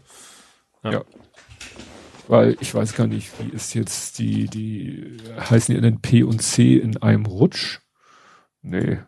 [0.83, 0.91] Ja.
[0.91, 1.03] ja.
[2.27, 5.17] Weil ich weiß gar nicht, wie ist jetzt die, die
[5.49, 7.79] heißen die denn P und C in einem Rutsch?
[8.61, 8.99] Nee,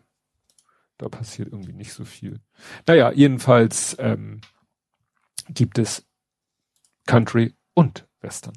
[0.98, 2.40] da passiert irgendwie nicht so viel.
[2.86, 4.40] Naja, jedenfalls ähm,
[5.48, 6.06] gibt es
[7.06, 8.54] Country und Western.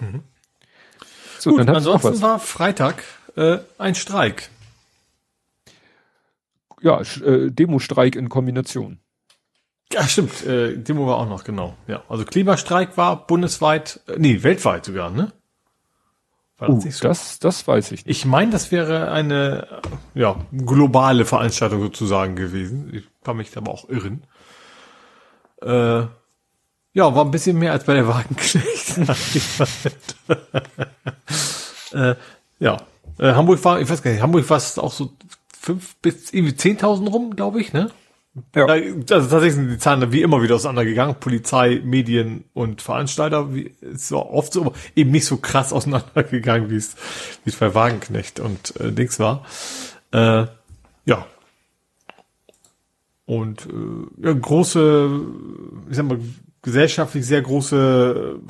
[0.00, 0.22] Mhm.
[1.38, 3.02] So, Gut, dann ansonsten war Freitag
[3.36, 4.48] äh, ein Streik.
[6.80, 9.00] Ja, äh, Demo-Streik in Kombination.
[9.92, 10.44] Ja, stimmt.
[10.46, 11.76] Äh, Demo war auch noch, genau.
[11.86, 15.32] Ja, also Klimastreik war bundesweit, äh, nee, weltweit sogar, ne?
[16.62, 17.08] War das, uh, so?
[17.08, 18.18] das, das weiß ich nicht.
[18.18, 19.66] Ich meine, das wäre eine
[20.14, 22.92] ja, globale Veranstaltung sozusagen gewesen.
[22.94, 24.22] Ich kann mich aber auch irren.
[25.60, 26.06] Äh,
[26.94, 28.98] ja, war ein bisschen mehr als bei der Wagenknecht.
[31.94, 32.14] äh,
[32.60, 32.76] ja,
[33.18, 35.10] äh, Hamburg war, ich weiß gar nicht, Hamburg war es auch so
[35.58, 37.90] fünf bis irgendwie zehntausend rum, glaube ich, ne?
[38.54, 38.64] Ja.
[38.64, 41.16] Also tatsächlich sind die Zahlen wie immer wieder auseinandergegangen.
[41.20, 46.70] Polizei, Medien und Veranstalter, wie, ist so oft so, aber eben nicht so krass auseinandergegangen,
[46.70, 46.96] wie es,
[47.44, 49.44] wie es bei Wagenknecht und äh, Dings war.
[50.12, 50.46] Äh,
[51.04, 51.26] ja.
[53.26, 55.20] Und äh, ja, große,
[55.90, 56.20] ich sag mal,
[56.62, 58.40] gesellschaftlich sehr große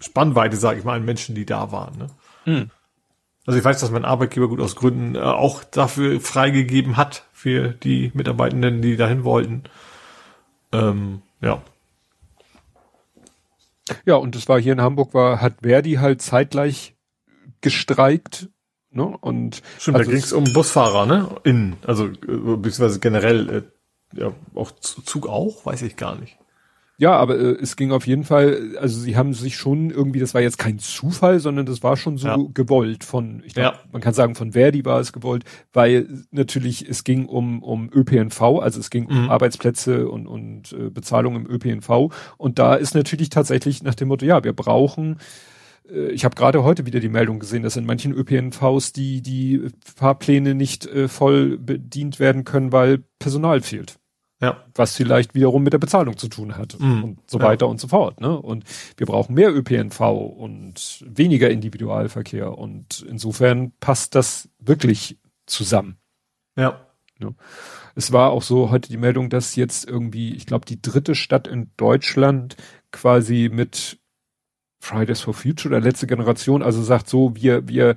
[0.00, 1.98] Spannweite, sage ich mal, an Menschen, die da waren.
[1.98, 2.06] Ne?
[2.44, 2.70] Hm.
[3.46, 7.68] Also ich weiß, dass mein Arbeitgeber gut aus Gründen äh, auch dafür freigegeben hat für
[7.70, 9.64] die Mitarbeitenden, die dahin wollten.
[10.72, 11.62] Ähm, ja.
[14.04, 16.94] Ja, und es war hier in Hamburg, war, hat Verdi halt zeitgleich
[17.60, 18.48] gestreikt.
[18.90, 19.04] Ne?
[19.20, 21.40] Und Stimmt, also da ging es um Busfahrer, ne?
[21.44, 23.48] In, also äh, beziehungsweise generell,
[24.14, 26.36] äh, ja, auch Zug auch, weiß ich gar nicht.
[27.02, 30.34] Ja, aber äh, es ging auf jeden Fall, also sie haben sich schon irgendwie, das
[30.34, 32.38] war jetzt kein Zufall, sondern das war schon so ja.
[32.54, 33.82] gewollt von, ich glaube, ja.
[33.90, 35.42] man kann sagen, von Verdi war es gewollt,
[35.72, 39.24] weil natürlich es ging um, um ÖPNV, also es ging mhm.
[39.24, 42.12] um Arbeitsplätze und, und äh, Bezahlung im ÖPNV.
[42.36, 45.18] Und da ist natürlich tatsächlich nach dem Motto, ja, wir brauchen
[45.90, 49.70] äh, ich habe gerade heute wieder die Meldung gesehen, dass in manchen ÖPNVs die, die
[49.96, 53.98] Fahrpläne nicht äh, voll bedient werden können, weil Personal fehlt.
[54.42, 54.64] Ja.
[54.74, 57.04] Was vielleicht wiederum mit der Bezahlung zu tun hat mhm.
[57.04, 58.20] und so weiter und so fort.
[58.20, 58.36] Ne?
[58.36, 58.64] Und
[58.96, 62.58] wir brauchen mehr ÖPNV und weniger Individualverkehr.
[62.58, 65.16] Und insofern passt das wirklich
[65.46, 65.96] zusammen.
[66.56, 66.80] Ja.
[67.20, 67.30] ja.
[67.94, 71.46] Es war auch so heute die Meldung, dass jetzt irgendwie, ich glaube, die dritte Stadt
[71.46, 72.56] in Deutschland
[72.90, 74.00] quasi mit
[74.80, 77.94] Fridays for Future oder letzte Generation, also sagt so, wir, wir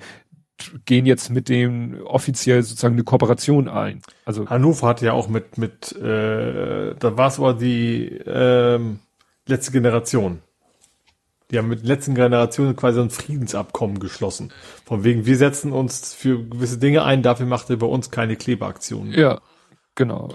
[0.86, 4.02] gehen jetzt mit dem offiziell sozusagen eine Kooperation ein.
[4.26, 9.00] Also Hannover hatte ja auch mit mit äh, da war es aber die ähm,
[9.48, 10.40] letzte Generation.
[11.52, 14.52] Die haben mit der letzten Generation quasi ein Friedensabkommen geschlossen.
[14.84, 18.36] Von wegen, wir setzen uns für gewisse Dinge ein, dafür macht er bei uns keine
[18.36, 19.14] Klebeaktionen.
[19.14, 19.42] Ja,
[19.94, 20.34] genau.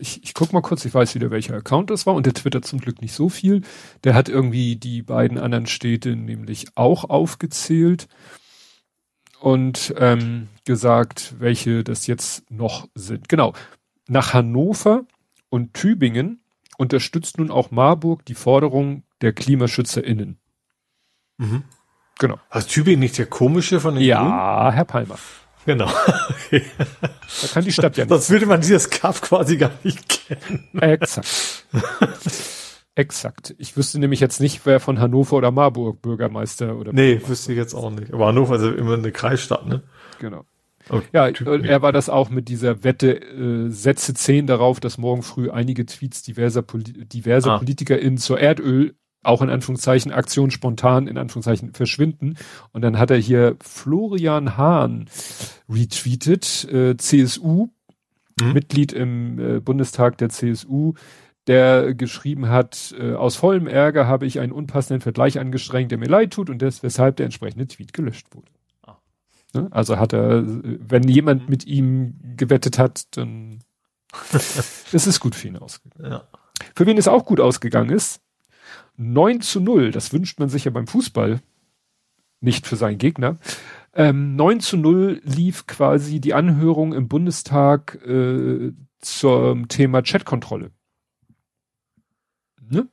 [0.00, 2.64] Ich, ich guck mal kurz, ich weiß wieder, welcher Account das war und der twittert
[2.64, 3.62] zum Glück nicht so viel.
[4.04, 8.08] Der hat irgendwie die beiden anderen Städte nämlich auch aufgezählt
[9.40, 13.28] und ähm, gesagt, welche das jetzt noch sind.
[13.28, 13.52] Genau.
[14.08, 15.04] Nach Hannover
[15.48, 16.42] und Tübingen
[16.76, 20.38] unterstützt nun auch Marburg die Forderung der KlimaschützerInnen.
[21.38, 21.64] Mhm.
[22.18, 22.38] Genau.
[22.50, 24.72] Hast Tübingen nicht der komische von den Ja, Grünen?
[24.74, 25.18] Herr Palmer.
[25.66, 25.90] Genau.
[26.48, 26.64] Okay.
[27.42, 28.08] Da kann die Stadt ja nicht.
[28.08, 30.66] Sonst würde man dieses Kaff quasi gar nicht kennen.
[30.80, 31.66] Exakt.
[32.98, 33.54] Exakt.
[33.58, 36.92] Ich wüsste nämlich jetzt nicht, wer von Hannover oder Marburg Bürgermeister oder.
[36.92, 38.12] Nee, wüsste ich jetzt auch nicht.
[38.12, 39.84] Aber Hannover ist ja immer eine Kreisstadt, ne?
[40.18, 40.44] Genau.
[40.88, 41.06] Okay.
[41.12, 45.48] Ja, er war das auch mit dieser Wette, äh, Sätze 10 darauf, dass morgen früh
[45.48, 47.58] einige Tweets diverser, Poli diverser ah.
[47.58, 52.36] PolitikerInnen zur Erdöl, auch in Anführungszeichen, Aktion spontan, in Anführungszeichen, verschwinden.
[52.72, 55.08] Und dann hat er hier Florian Hahn
[55.68, 57.68] retweetet, äh, CSU,
[58.40, 58.52] mhm.
[58.54, 60.94] Mitglied im äh, Bundestag der CSU,
[61.48, 66.08] der geschrieben hat, äh, aus vollem Ärger habe ich einen unpassenden Vergleich angestrengt, der mir
[66.08, 68.50] leid tut und das, weshalb der entsprechende Tweet gelöscht wurde.
[68.82, 68.98] Ah.
[69.54, 69.68] Ne?
[69.70, 71.48] Also hat er, wenn jemand mhm.
[71.48, 73.60] mit ihm gewettet hat, dann
[74.32, 76.12] es ist gut für ihn ausgegangen.
[76.12, 76.28] Ja.
[76.74, 78.20] Für wen es auch gut ausgegangen ist,
[78.96, 81.40] 9 zu 0, das wünscht man sich ja beim Fußball,
[82.40, 83.38] nicht für seinen Gegner.
[83.94, 90.72] Ähm, 9 zu 0 lief quasi die Anhörung im Bundestag äh, zum Thema Chatkontrolle.
[92.70, 92.88] Ne?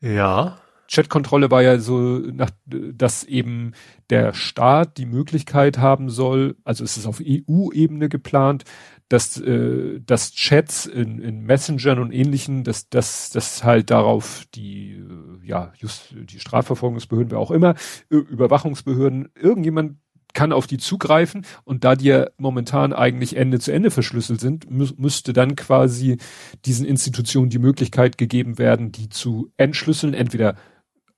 [0.00, 0.58] Ja.
[0.88, 3.72] Chatkontrolle war ja so, nach, dass eben
[4.10, 8.64] der Staat die Möglichkeit haben soll, also es ist auf EU-Ebene geplant,
[9.08, 14.92] dass, äh, dass Chats in, in Messengern und ähnlichen, dass, dass, dass halt darauf die,
[14.92, 17.74] äh, ja, just die Strafverfolgungsbehörden, wer auch immer,
[18.08, 19.98] Überwachungsbehörden, irgendjemand
[20.34, 24.70] kann auf die zugreifen und da die ja momentan eigentlich Ende zu Ende verschlüsselt sind,
[24.70, 26.18] mü müsste dann quasi
[26.64, 30.56] diesen Institutionen die Möglichkeit gegeben werden, die zu entschlüsseln, entweder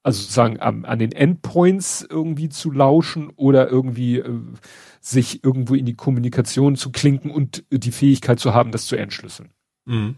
[0.02, 4.40] also sozusagen am, an den Endpoints irgendwie zu lauschen oder irgendwie äh,
[5.00, 9.50] sich irgendwo in die Kommunikation zu klinken und die Fähigkeit zu haben, das zu entschlüsseln.
[9.84, 10.16] Mhm.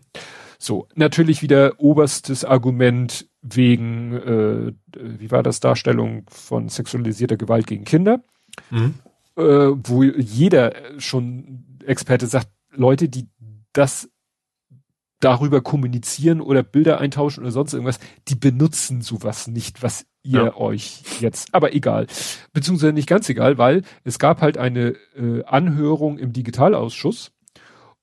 [0.59, 7.85] So, natürlich wieder oberstes Argument wegen, äh, wie war das, Darstellung von sexualisierter Gewalt gegen
[7.85, 8.25] Kinder
[8.70, 8.94] mhm.
[9.36, 13.28] äh, wo jeder schon Experte sagt, Leute, die
[13.72, 14.09] das
[15.20, 17.98] darüber kommunizieren oder Bilder eintauschen oder sonst irgendwas,
[18.28, 20.56] die benutzen sowas nicht, was ihr ja.
[20.56, 22.06] euch jetzt, aber egal,
[22.52, 27.32] beziehungsweise nicht ganz egal, weil es gab halt eine äh, Anhörung im Digitalausschuss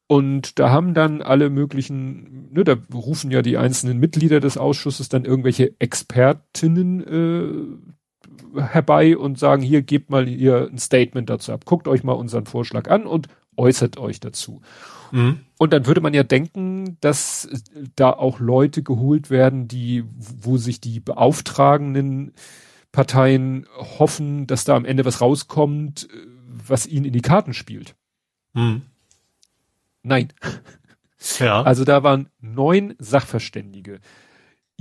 [0.07, 5.09] und da haben dann alle möglichen, ne, da rufen ja die einzelnen Mitglieder des Ausschusses
[5.09, 7.91] dann irgendwelche Expertinnen äh,
[8.55, 12.45] herbei und sagen, hier gebt mal ihr ein Statement dazu ab, guckt euch mal unseren
[12.45, 13.27] Vorschlag an und
[13.57, 14.61] äußert euch dazu.
[15.11, 15.41] Mhm.
[15.57, 17.47] Und dann würde man ja denken, dass
[17.95, 22.33] da auch Leute geholt werden, die, wo sich die beauftragenden
[22.91, 26.07] Parteien hoffen, dass da am Ende was rauskommt,
[26.47, 27.95] was ihnen in die Karten spielt.
[28.53, 28.83] Mhm.
[30.03, 30.33] Nein.
[31.37, 31.61] Ja.
[31.61, 33.99] Also da waren neun Sachverständige.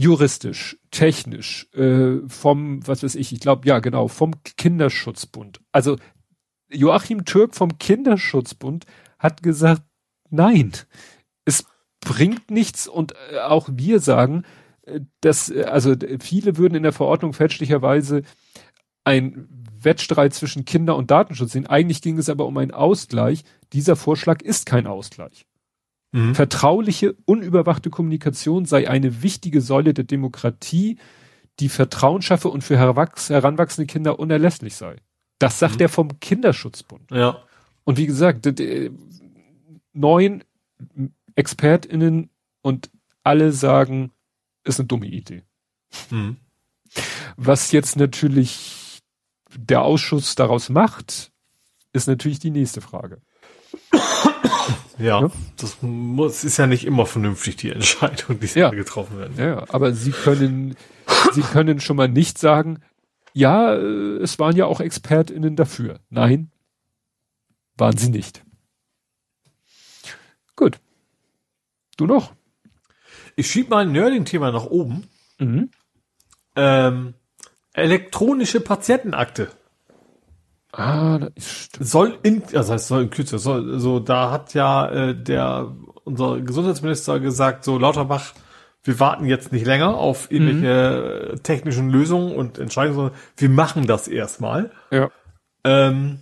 [0.01, 5.61] Juristisch, technisch, äh, vom, was weiß ich, ich glaube, ja, genau, vom Kinderschutzbund.
[5.73, 5.97] Also
[6.71, 8.87] Joachim Türk vom Kinderschutzbund
[9.19, 9.83] hat gesagt,
[10.31, 10.73] nein,
[11.45, 11.67] es
[12.01, 14.45] bringt nichts und äh, auch wir sagen,
[14.87, 18.23] äh, dass, äh, also viele würden in der Verordnung fälschlicherweise
[19.05, 19.49] ein
[19.79, 21.67] Wettstreit zwischen Kinder- und Datenschutz sehen.
[21.67, 23.45] Eigentlich ging es aber um einen Ausgleich.
[23.75, 25.45] Dieser Vorschlag ist kein Ausgleich.
[26.13, 26.35] Mhm.
[26.35, 30.99] Vertrauliche, unüberwachte Kommunikation sei eine wichtige Säule der Demokratie,
[31.61, 34.97] die Vertrauen schaffe und für heranwachsende Kinder unerlässlich sei.
[35.39, 35.83] Das sagt mhm.
[35.83, 37.11] er vom Kinderschutzbund.
[37.11, 37.43] Ja.
[37.85, 38.49] Und wie gesagt,
[39.93, 40.45] neun
[41.35, 42.31] ExpertInnen
[42.63, 42.91] und
[43.23, 44.13] alle sagen,
[44.65, 45.43] ist eine dumme Idee.
[46.11, 46.37] Mhm.
[47.37, 49.01] Was jetzt natürlich
[49.57, 51.33] der Ausschuss daraus macht,
[51.93, 53.21] ist natürlich die nächste Frage.
[54.99, 58.71] Ja, ja, das muss, ist ja nicht immer vernünftig, die Entscheidung, die ja.
[58.71, 59.35] getroffen werden.
[59.39, 60.77] Ja, aber sie können,
[61.33, 62.81] sie können schon mal nicht sagen,
[63.33, 66.01] ja, äh, es waren ja auch ExpertInnen dafür.
[66.11, 66.51] Nein,
[67.77, 68.45] waren sie nicht.
[70.57, 70.79] Gut.
[71.97, 72.35] Du noch?
[73.37, 75.09] Ich schieb mal ein Nerding-Thema nach oben.
[75.39, 75.71] Mhm.
[76.57, 77.15] Ähm,
[77.73, 79.51] elektronische Patientenakte.
[80.73, 84.55] Ah, das ist soll in, also das heißt soll in Kürze, soll, so da hat
[84.55, 85.75] ja äh, der
[86.05, 88.33] unser Gesundheitsminister gesagt, so Lauterbach,
[88.83, 91.43] wir warten jetzt nicht länger auf irgendwelche mhm.
[91.43, 94.71] technischen Lösungen und Entscheidungen, sondern wir machen das erstmal.
[94.91, 95.11] Ja.
[95.65, 96.21] Ähm,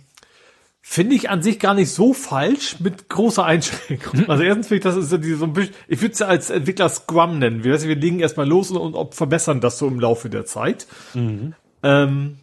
[0.81, 4.27] Finde ich an sich gar nicht so falsch mit großer Einschränkung.
[4.27, 6.49] Also erstens finde ich, das ist ja so ein bisschen, ich würde es ja als
[6.49, 7.63] Entwickler Scrum nennen.
[7.63, 10.87] Wir, wir legen erstmal los und, und verbessern das so im Laufe der Zeit.
[11.13, 11.53] Mhm.
[11.83, 12.37] Ähm,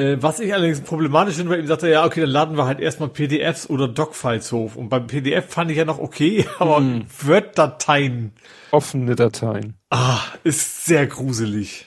[0.00, 2.80] äh, was ich allerdings problematisch finde, weil ihm sagte, ja, okay, dann laden wir halt
[2.80, 4.74] erstmal PDFs oder Docfiles hoch.
[4.74, 7.06] Und beim PDF fand ich ja noch okay, aber mhm.
[7.22, 8.32] Word-Dateien.
[8.70, 9.74] Offene Dateien.
[9.90, 11.86] Ah, ist sehr gruselig.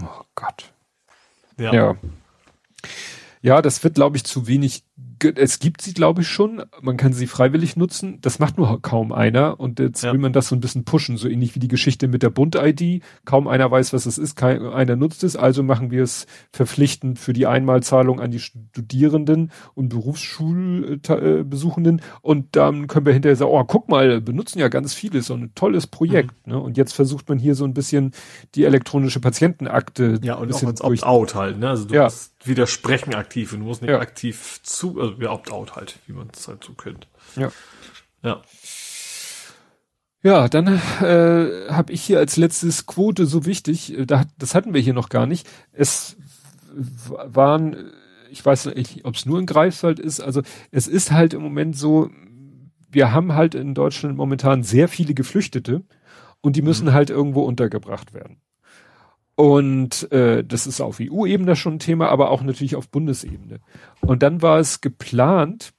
[0.00, 0.72] Oh Gott.
[1.58, 1.72] Ja.
[1.72, 1.96] ja.
[3.42, 4.84] Ja, das wird, glaube ich, zu wenig
[5.20, 6.62] es gibt sie, glaube ich, schon.
[6.80, 8.18] Man kann sie freiwillig nutzen.
[8.20, 9.60] Das macht nur kaum einer.
[9.60, 10.12] Und jetzt ja.
[10.12, 11.16] will man das so ein bisschen pushen.
[11.16, 13.02] So ähnlich wie die Geschichte mit der Bund-ID.
[13.24, 14.36] Kaum einer weiß, was es ist.
[14.36, 15.36] Kein, einer nutzt es.
[15.36, 22.02] Also machen wir es verpflichtend für die Einmalzahlung an die Studierenden und Berufsschulbesuchenden.
[22.22, 25.22] Und dann können wir hinterher sagen, oh, guck mal, benutzen ja ganz viele.
[25.22, 26.46] So ein tolles Projekt.
[26.46, 26.52] Mhm.
[26.52, 26.60] Ne?
[26.60, 28.12] Und jetzt versucht man hier so ein bisschen
[28.54, 30.18] die elektronische Patientenakte.
[30.22, 31.58] Ja, und auch als Opt-out halt.
[31.58, 31.68] Ne?
[31.68, 32.04] Also du ja.
[32.04, 34.00] musst widersprechen aktiv und du musst nicht ja.
[34.00, 37.08] aktiv zu, also ja, Opt-out halt, wie man es halt so kennt.
[37.36, 37.50] Ja.
[38.22, 38.42] Ja.
[40.22, 40.66] Ja, dann
[41.02, 44.94] äh, habe ich hier als letztes Quote so wichtig, äh, da, das hatten wir hier
[44.94, 45.46] noch gar nicht.
[45.72, 46.16] Es
[46.74, 47.92] waren,
[48.30, 50.40] ich weiß nicht, ob es nur in Greifswald ist, also
[50.70, 52.10] es ist halt im Moment so,
[52.90, 55.84] wir haben halt in Deutschland momentan sehr viele Geflüchtete
[56.40, 56.92] und die müssen mhm.
[56.94, 58.40] halt irgendwo untergebracht werden.
[59.36, 63.60] Und äh, das ist auf EU-Ebene schon ein Thema, aber auch natürlich auf Bundesebene.
[64.00, 65.72] Und dann war es geplant,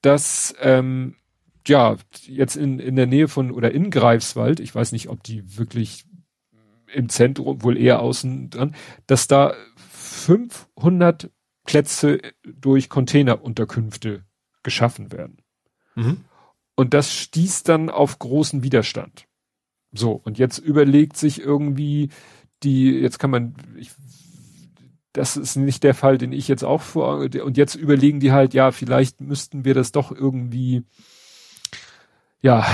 [0.00, 1.16] dass ähm,
[1.66, 5.56] ja jetzt in, in der Nähe von oder in Greifswald, ich weiß nicht, ob die
[5.58, 6.04] wirklich
[6.92, 8.74] im Zentrum, wohl eher außen dran,
[9.06, 11.30] dass da 500
[11.64, 14.24] Plätze durch Containerunterkünfte
[14.62, 15.38] geschaffen werden.
[15.94, 16.24] Mhm.
[16.74, 19.26] Und das stieß dann auf großen Widerstand.
[19.92, 22.08] So, und jetzt überlegt sich irgendwie
[22.62, 23.90] die, jetzt kann man, ich,
[25.12, 28.54] das ist nicht der Fall, den ich jetzt auch vor, und jetzt überlegen die halt,
[28.54, 30.84] ja, vielleicht müssten wir das doch irgendwie,
[32.40, 32.66] ja,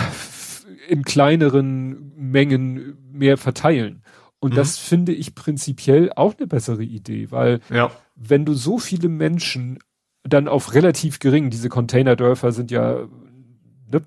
[0.89, 4.03] in kleineren Mengen mehr verteilen.
[4.41, 4.57] Und mhm.
[4.57, 7.91] das finde ich prinzipiell auch eine bessere Idee, weil ja.
[8.15, 9.79] wenn du so viele Menschen
[10.23, 13.07] dann auf relativ gering, diese Containerdörfer sind ja,
[13.91, 14.03] ne,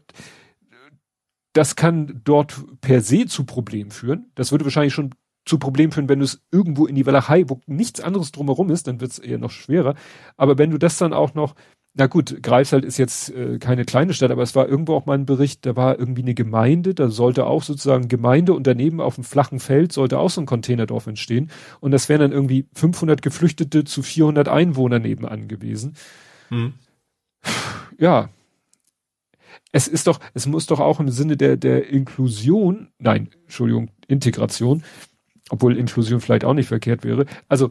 [1.53, 4.31] das kann dort per se zu Problemen führen.
[4.35, 5.11] Das würde wahrscheinlich schon
[5.45, 8.88] zu Problemen führen, wenn du es irgendwo in die Walachei, wo nichts anderes drumherum ist,
[8.88, 9.95] dann wird es eher noch schwerer.
[10.38, 11.55] Aber wenn du das dann auch noch
[11.93, 15.18] na gut, Greifswald ist jetzt äh, keine kleine Stadt, aber es war irgendwo auch mal
[15.18, 19.15] ein Bericht, da war irgendwie eine Gemeinde, da sollte auch sozusagen Gemeinde und daneben auf
[19.15, 21.51] dem flachen Feld sollte auch so ein Containerdorf entstehen
[21.81, 25.95] und das wären dann irgendwie 500 Geflüchtete zu 400 Einwohnern nebenan gewesen.
[26.47, 26.73] Hm.
[27.97, 28.30] Ja.
[29.73, 34.84] Es ist doch, es muss doch auch im Sinne der, der Inklusion, nein, Entschuldigung, Integration,
[35.51, 37.25] obwohl Inklusion vielleicht auch nicht verkehrt wäre.
[37.47, 37.69] Also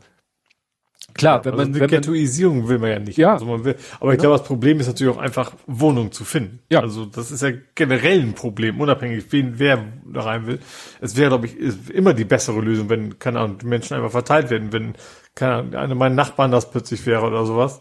[1.14, 1.74] Klar, wenn also man.
[1.74, 3.16] Eine Ghettoisierung will man ja nicht.
[3.16, 3.32] Ja.
[3.32, 4.22] Also man will, aber ich ja.
[4.22, 6.60] glaube, das Problem ist natürlich auch einfach, Wohnungen zu finden.
[6.70, 6.80] Ja.
[6.80, 10.60] Also das ist ja generell ein Problem, unabhängig, wen, wer da rein will.
[11.00, 11.58] Es wäre, glaube ich,
[11.90, 14.94] immer die bessere Lösung, wenn, keine Ahnung, die Menschen einfach verteilt werden, wenn,
[15.34, 17.80] keine Ahnung, einer meiner Nachbarn das plötzlich wäre oder sowas.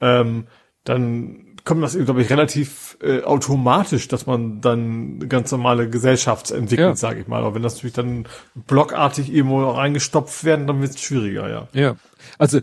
[0.00, 0.46] Ähm,
[0.84, 6.96] dann kommt das, glaube ich, relativ äh, automatisch, dass man dann ganz normale Gesellschaftsentwicklung, ja.
[6.96, 7.42] sage ich mal.
[7.42, 11.68] Aber wenn das natürlich dann blockartig irgendwo reingestopft werden, dann wird es schwieriger, ja.
[11.72, 11.96] Ja,
[12.38, 12.60] also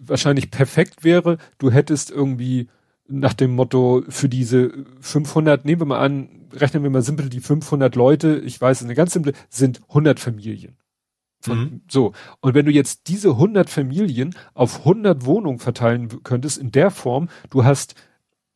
[0.00, 2.68] wahrscheinlich perfekt wäre, du hättest irgendwie
[3.08, 7.40] nach dem Motto für diese 500, nehmen wir mal an, rechnen wir mal simpel die
[7.40, 10.76] 500 Leute, ich weiß, eine ganz simple, sind 100 Familien.
[11.40, 11.80] Von, mhm.
[11.88, 12.12] So.
[12.40, 17.28] Und wenn du jetzt diese 100 Familien auf 100 Wohnungen verteilen könntest, in der Form,
[17.50, 17.96] du hast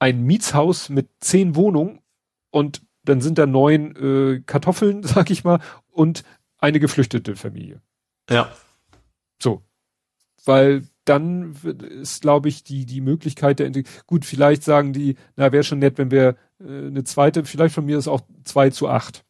[0.00, 2.00] ein Mietshaus mit 10 Wohnungen
[2.50, 5.60] und dann sind da neun äh, Kartoffeln, sag ich mal,
[5.92, 6.24] und
[6.58, 7.80] eine geflüchtete Familie.
[8.28, 8.50] Ja.
[9.40, 9.62] So.
[10.44, 11.54] Weil dann
[12.00, 14.04] ist, glaube ich, die, die Möglichkeit der Integration.
[14.06, 17.86] Gut, vielleicht sagen die, na, wäre schon nett, wenn wir äh, eine zweite, vielleicht von
[17.86, 19.24] mir ist auch zwei zu acht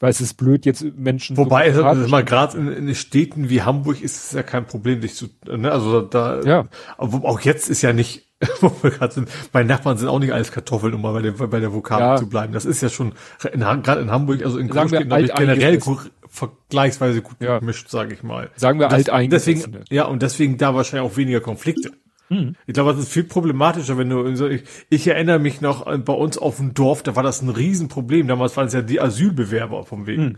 [0.00, 1.36] weil es ist blöd, jetzt Menschen.
[1.38, 5.00] Wobei, so also mal gerade in, in Städten wie Hamburg ist es ja kein Problem,
[5.00, 6.68] dich zu, ne, also da, ja.
[6.98, 8.23] auch jetzt ist ja nicht,
[8.60, 11.32] wo wir gerade sind, meine Nachbarn sind auch nicht alles Kartoffeln, um mal bei der,
[11.32, 12.16] bei der Vokabel ja.
[12.16, 12.52] zu bleiben.
[12.52, 17.22] Das ist ja schon, gerade in Hamburg, also in Großstädten, glaube ich, generell gut, vergleichsweise
[17.22, 17.58] gut ja.
[17.58, 18.50] gemischt, sage ich mal.
[18.56, 21.92] Sagen wir alt Deswegen, ja, und deswegen da wahrscheinlich auch weniger Konflikte.
[22.28, 22.56] Hm.
[22.66, 26.38] Ich glaube, das ist viel problematischer, wenn du, ich, ich erinnere mich noch bei uns
[26.38, 28.26] auf dem Dorf, da war das ein Riesenproblem.
[28.26, 30.18] Damals waren es ja die Asylbewerber vom Weg.
[30.18, 30.36] Hm.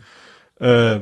[0.58, 1.00] Äh,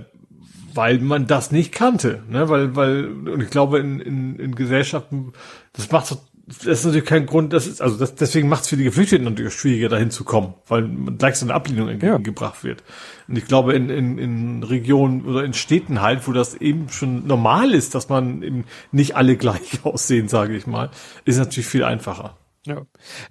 [0.75, 5.33] weil man das nicht kannte, ne, weil, weil, und ich glaube, in, in, in Gesellschaften,
[5.73, 8.69] das macht so das ist natürlich kein Grund, das ist, also das, deswegen macht es
[8.69, 10.87] für die Geflüchteten natürlich schwieriger, dahin zu kommen, weil
[11.19, 12.65] gleich so eine Ablehnung entgegengebracht ja.
[12.65, 12.85] wird.
[13.29, 17.27] Und ich glaube, in, in, in Regionen oder in Städten halt, wo das eben schon
[17.27, 20.91] normal ist, dass man eben nicht alle gleich aussehen, sage ich mal,
[21.25, 22.37] ist natürlich viel einfacher.
[22.67, 22.83] Ja.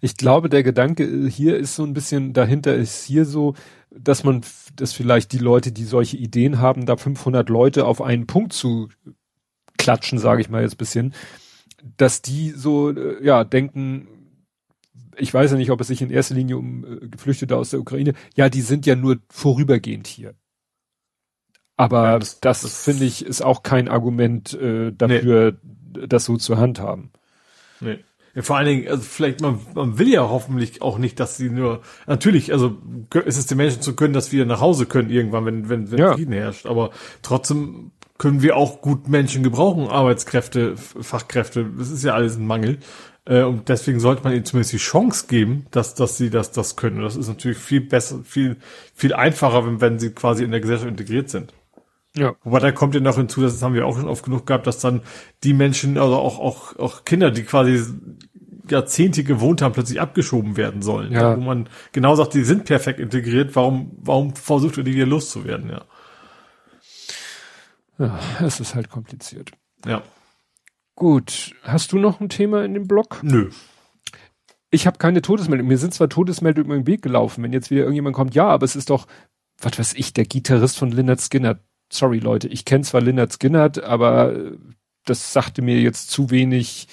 [0.02, 3.56] Ich glaube, der Gedanke hier ist so ein bisschen, dahinter ist hier so,
[3.92, 4.42] dass man,
[4.76, 8.90] dass vielleicht die Leute, die solche Ideen haben, da 500 Leute auf einen Punkt zu
[9.78, 11.14] klatschen, sage ich mal jetzt bisschen,
[11.98, 14.08] dass die so, äh, ja, denken,
[15.18, 17.80] ich weiß ja nicht, ob es sich in erster Linie um äh, Geflüchtete aus der
[17.80, 20.34] Ukraine, ja, die sind ja nur vorübergehend hier.
[21.76, 26.08] Aber ja, das, das, das finde ich, ist auch kein Argument äh, dafür, nee.
[26.08, 27.12] das so zu handhaben.
[27.80, 28.00] Nee.
[28.36, 31.50] Ja, vor allen Dingen, also vielleicht, man, man will ja hoffentlich auch nicht, dass sie
[31.50, 32.78] nur, natürlich, also
[33.26, 36.00] ist es den Menschen zu können, dass wir nach Hause können irgendwann, wenn, wenn, wenn
[36.00, 36.14] ja.
[36.14, 36.66] Frieden herrscht.
[36.66, 36.90] Aber
[37.22, 37.92] trotzdem
[38.24, 41.70] können wir auch gut Menschen gebrauchen, Arbeitskräfte, Fachkräfte.
[41.78, 42.78] Das ist ja alles ein Mangel.
[43.26, 46.78] Äh, und deswegen sollte man ihnen zumindest die Chance geben, dass, dass sie das, das
[46.78, 47.00] können.
[47.00, 48.56] Und das ist natürlich viel besser, viel,
[48.96, 51.54] viel einfacher, wenn, wenn sie quasi in der Gesellschaft integriert sind.
[52.16, 52.34] Ja.
[52.46, 54.80] Wobei da kommt ja noch hinzu, das haben wir auch schon oft genug gehabt, dass
[54.80, 55.02] dann
[55.44, 57.84] die Menschen, also auch, auch, auch Kinder, die quasi
[58.70, 61.12] Jahrzehnte gewohnt haben, plötzlich abgeschoben werden sollen.
[61.12, 61.36] Ja.
[61.36, 65.70] Wo man genau sagt, die sind perfekt integriert, warum, warum versucht ihr die wieder loszuwerden,
[65.72, 65.84] ja.
[67.98, 69.52] Ja, es ist halt kompliziert.
[69.86, 70.02] Ja.
[70.96, 71.56] Gut.
[71.64, 73.20] Hast du noch ein Thema in dem Blog?
[73.24, 73.50] Nö.
[74.70, 75.68] Ich habe keine Todesmeldung.
[75.68, 78.66] Mir sind zwar Todesmeldungen über den Weg gelaufen, wenn jetzt wieder irgendjemand kommt, ja, aber
[78.66, 79.08] es ist doch,
[79.62, 81.60] was weiß ich, der Gitarrist von Lynyrd Skinner.
[81.92, 84.54] Sorry, Leute, ich kenne zwar Lynyrd Skinner, aber
[85.06, 86.88] das sagte mir jetzt zu wenig,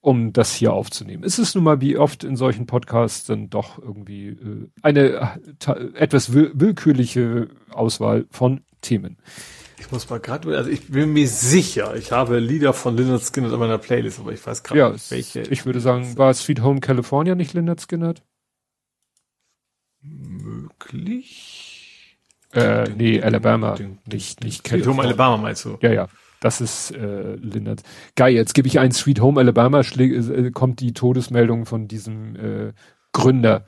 [0.00, 1.24] um das hier aufzunehmen.
[1.24, 5.84] Es ist nun mal wie oft in solchen Podcasts dann doch irgendwie äh, eine äh,
[5.94, 9.16] etwas willkürliche Auswahl von Themen.
[9.78, 13.52] Ich muss mal gerade, also ich bin mir sicher, ich habe Lieder von Lynyrd Skynyrd
[13.52, 15.42] in meiner Playlist, aber ich weiß gerade ja, nicht welche.
[15.42, 18.22] Ich würde sagen, war Sweet Home California nicht Lynyrd Skynyrd?
[20.00, 21.64] Möglich.
[22.52, 23.76] Äh, nee, Alabama,
[24.06, 25.76] nicht, nicht Sweet Home Alabama meinst du?
[25.80, 26.08] Ja, ja.
[26.40, 27.82] Das ist äh, Lynyrd.
[28.16, 32.72] Geil, jetzt gebe ich ein Sweet Home Alabama, äh, kommt die Todesmeldung von diesem äh,
[33.12, 33.66] Gründer.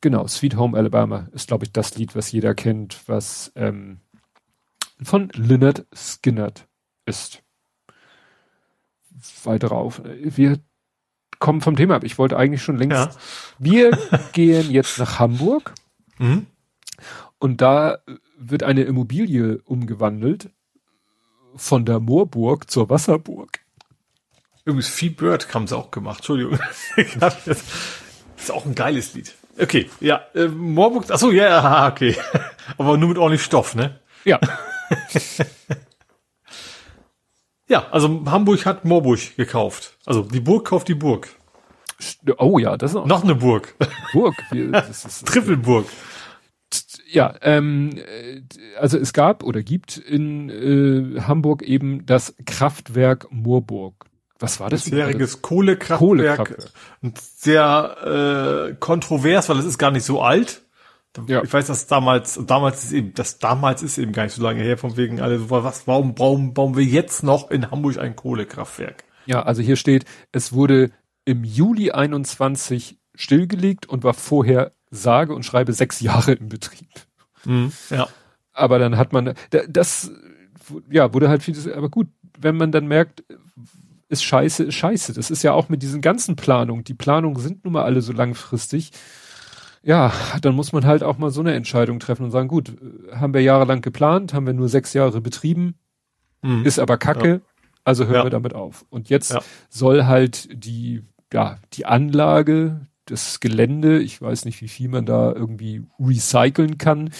[0.00, 3.98] Genau, Sweet Home Alabama ist, glaube ich, das Lied, was jeder kennt, was ähm,
[5.02, 6.66] von Lynyrd Skinnert
[7.04, 7.42] ist.
[9.44, 10.02] Weiter auf.
[10.04, 10.58] Wir
[11.38, 12.04] kommen vom Thema ab.
[12.04, 12.96] Ich wollte eigentlich schon längst.
[12.96, 13.10] Ja.
[13.58, 13.90] Wir
[14.32, 15.74] gehen jetzt nach Hamburg.
[16.18, 16.46] Mhm.
[17.38, 17.98] Und da
[18.38, 20.50] wird eine Immobilie umgewandelt
[21.54, 23.60] von der Moorburg zur Wasserburg.
[24.64, 26.18] Übrigens, Phoebe Bird haben sie auch gemacht.
[26.18, 26.58] Entschuldigung.
[27.20, 29.34] das ist auch ein geiles Lied.
[29.58, 32.16] Okay, ja, äh, Moorburg, achso, ja, ja, okay.
[32.76, 34.00] Aber nur mit ordentlich Stoff, ne?
[34.24, 34.38] Ja.
[37.68, 39.96] ja, also Hamburg hat Moorburg gekauft.
[40.04, 41.28] Also die Burg kauft die Burg.
[42.38, 43.74] Oh ja, das ist auch noch eine Burg.
[44.12, 44.34] Burg.
[44.72, 45.86] Das ist, Trippelburg.
[47.08, 47.98] Ja, ähm,
[48.78, 54.06] also es gab oder gibt in äh, Hamburg eben das Kraftwerk Moorburg.
[54.38, 54.84] Was war das?
[54.84, 55.98] Bisheriges Kohlekraftwerk.
[55.98, 56.72] Kohlekraftwerk.
[57.36, 60.62] Sehr äh, kontrovers, weil es ist gar nicht so alt.
[61.26, 61.42] Ja.
[61.42, 64.62] Ich weiß, dass damals, damals ist eben, das damals ist eben gar nicht so lange
[64.62, 68.16] her, von wegen alle so, was, warum, warum bauen wir jetzt noch in Hamburg ein
[68.16, 69.04] Kohlekraftwerk?
[69.26, 70.90] Ja, also hier steht, es wurde
[71.24, 76.88] im Juli 21 stillgelegt und war vorher sage und schreibe sechs Jahre im Betrieb.
[77.44, 78.08] Mhm, ja.
[78.52, 79.34] Aber dann hat man,
[79.68, 80.10] das,
[80.90, 83.24] ja, wurde halt vieles, aber gut, wenn man dann merkt,
[84.08, 85.12] ist scheiße, ist scheiße.
[85.14, 86.84] Das ist ja auch mit diesen ganzen Planungen.
[86.84, 88.92] Die Planungen sind nun mal alle so langfristig.
[89.86, 92.76] Ja, dann muss man halt auch mal so eine Entscheidung treffen und sagen, gut,
[93.12, 95.76] haben wir jahrelang geplant, haben wir nur sechs Jahre betrieben,
[96.42, 96.64] mhm.
[96.64, 97.40] ist aber kacke, ja.
[97.84, 98.24] also hören ja.
[98.24, 98.84] wir damit auf.
[98.90, 99.40] Und jetzt ja.
[99.68, 105.32] soll halt die, ja, die Anlage, das Gelände, ich weiß nicht, wie viel man da
[105.32, 107.10] irgendwie recyceln kann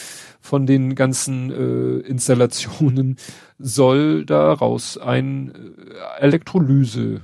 [0.41, 3.17] von den ganzen äh, Installationen,
[3.61, 7.21] soll daraus ein äh, Elektrolyse,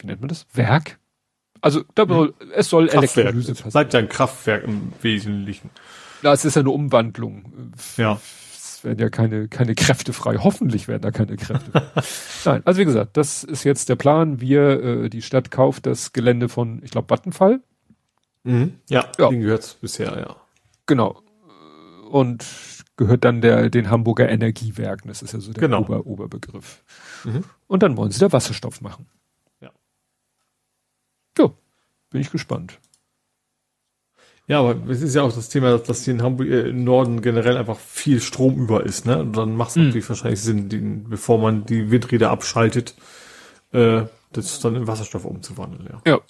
[0.00, 0.46] wie nennt man das?
[0.54, 0.98] Werk?
[1.64, 3.16] Also da soll, es soll Kraftwerk.
[3.16, 3.70] Elektrolyse passieren.
[3.72, 5.70] Bleibt ja ein Kraftwerk im Wesentlichen.
[6.22, 7.72] Ja, es ist ja eine Umwandlung.
[7.96, 8.20] Ja
[8.84, 10.36] werden ja keine, keine Kräfte frei.
[10.36, 12.02] Hoffentlich werden da keine Kräfte frei.
[12.44, 14.40] Nein, also wie gesagt, das ist jetzt der Plan.
[14.40, 17.60] Wir, äh, die Stadt kauft das Gelände von, ich glaube, Vattenfall.
[18.44, 18.74] Mhm.
[18.88, 19.28] Ja, ja.
[19.28, 20.36] den gehört bisher, ja.
[20.86, 21.22] Genau.
[22.10, 22.44] Und
[22.96, 25.08] gehört dann der, den Hamburger Energiewerken.
[25.08, 25.80] Das ist ja so der genau.
[25.80, 26.84] Ober, Oberbegriff.
[27.24, 27.44] Mhm.
[27.66, 29.06] Und dann wollen sie da Wasserstoff machen.
[31.38, 31.50] Ja.
[32.10, 32.78] Bin ich gespannt.
[34.46, 37.22] Ja, aber es ist ja auch das Thema, dass hier in Hamburg äh, im Norden
[37.22, 39.20] generell einfach viel Strom über ist, ne?
[39.20, 39.86] Und dann macht es mhm.
[39.86, 42.94] natürlich wahrscheinlich Sinn, den, bevor man die Windräder abschaltet,
[43.72, 44.02] äh,
[44.32, 46.12] das dann in Wasserstoff umzuwandeln, ja.
[46.12, 46.20] Ja.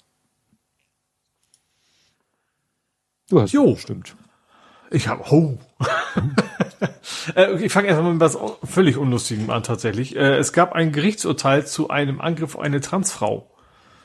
[3.29, 3.75] Du hast jo.
[3.75, 4.15] stimmt.
[4.91, 5.57] Ich habe oh.
[7.35, 10.15] äh, ich fange erstmal mit was völlig Unlustigem an tatsächlich.
[10.15, 13.49] Äh, es gab ein Gerichtsurteil zu einem Angriff auf eine Transfrau.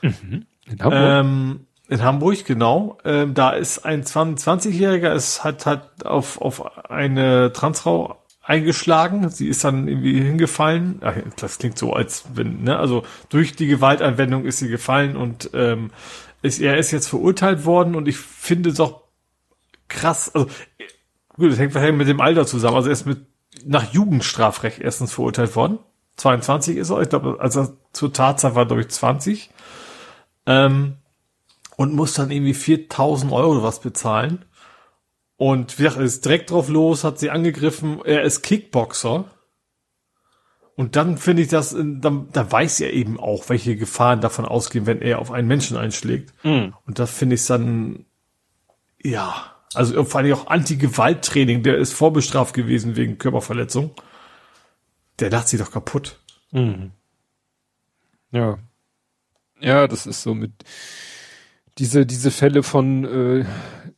[0.01, 0.47] Mhm.
[0.71, 1.01] In Hamburg?
[1.01, 2.97] Ähm, in Hamburg, genau.
[3.03, 9.29] Ähm, da ist ein 20-Jähriger, es hat, hat auf, auf eine Transfrau eingeschlagen.
[9.29, 10.99] Sie ist dann irgendwie hingefallen.
[11.03, 15.51] Ach, das klingt so, als wenn, ne, also durch die Gewaltanwendung ist sie gefallen und
[15.53, 15.91] ähm,
[16.41, 19.01] ist, er ist jetzt verurteilt worden und ich finde es auch
[19.87, 20.47] krass, also
[21.35, 22.77] gut, das hängt wahrscheinlich mit dem Alter zusammen.
[22.77, 23.25] Also er ist mit
[23.65, 25.79] nach Jugendstrafrecht erstens verurteilt worden.
[26.17, 29.49] 22 ist er, ich glaube, also zur Tatzeit war, glaube ich, 20.
[30.45, 30.97] Ähm,
[31.77, 34.45] und muss dann irgendwie 4000 Euro was bezahlen.
[35.37, 39.25] Und wie gesagt, ist direkt drauf los, hat sie angegriffen, er ist Kickboxer.
[40.75, 44.85] Und dann finde ich das, dann, da weiß er eben auch, welche Gefahren davon ausgehen,
[44.85, 46.33] wenn er auf einen Menschen einschlägt.
[46.43, 46.73] Mhm.
[46.85, 48.05] Und das finde ich dann,
[49.01, 53.91] ja, also vor allem auch Anti-Gewalt-Training, der ist vorbestraft gewesen wegen Körperverletzung.
[55.19, 56.19] Der lacht sie doch kaputt.
[56.51, 56.91] Mhm.
[58.31, 58.59] Ja.
[59.61, 60.51] Ja, das ist so mit,
[61.77, 63.45] diese, diese Fälle von äh,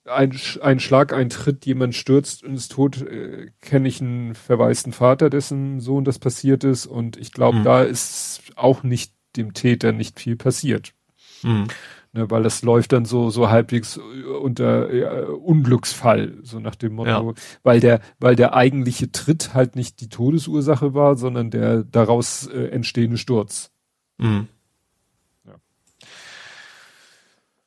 [0.06, 5.80] ein, ein Schlageintritt, jemand stürzt und ist tot, äh, kenne ich einen verwaisten Vater, dessen
[5.80, 7.64] Sohn das passiert ist und ich glaube, mhm.
[7.64, 10.94] da ist auch nicht dem Täter nicht viel passiert.
[11.42, 11.68] Mhm.
[12.16, 17.32] Ne, weil das läuft dann so so halbwegs unter äh, Unglücksfall so nach dem Motto,
[17.32, 17.34] ja.
[17.64, 22.68] weil der weil der eigentliche Tritt halt nicht die Todesursache war, sondern der daraus äh,
[22.68, 23.72] entstehende Sturz.
[24.20, 24.48] Mhm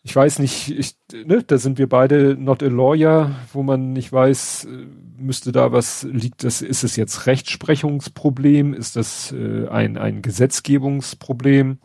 [0.06, 4.12] ich weiß nicht, ich, ne, da sind wir beide not a lawyer, wo man nicht
[4.12, 4.86] weiß, äh,
[5.18, 11.78] müsste da was liegt das, ist es jetzt Rechtsprechungsproblem, ist das äh, ein, ein Gesetzgebungsproblem?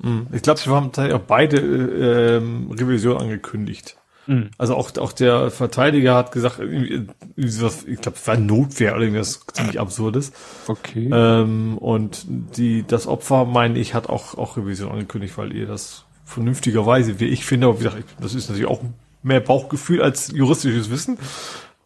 [0.00, 0.28] Hm.
[0.32, 3.98] Ich glaube, wir haben auch beide äh, ähm, Revision angekündigt.
[4.26, 4.50] Mhm.
[4.56, 9.78] Also auch, auch der Verteidiger hat gesagt, ich glaube, es war Notwehr oder irgendwas ziemlich
[9.78, 10.32] Absurdes.
[10.68, 11.10] Okay.
[11.12, 12.24] Ähm, und
[12.56, 17.26] die, das Opfer, meine ich, hat auch, auch Revision angekündigt, weil ihr das vernünftigerweise, wie
[17.26, 18.82] ich finde, aber wie gesagt, das ist natürlich auch
[19.22, 21.18] mehr Bauchgefühl als juristisches Wissen,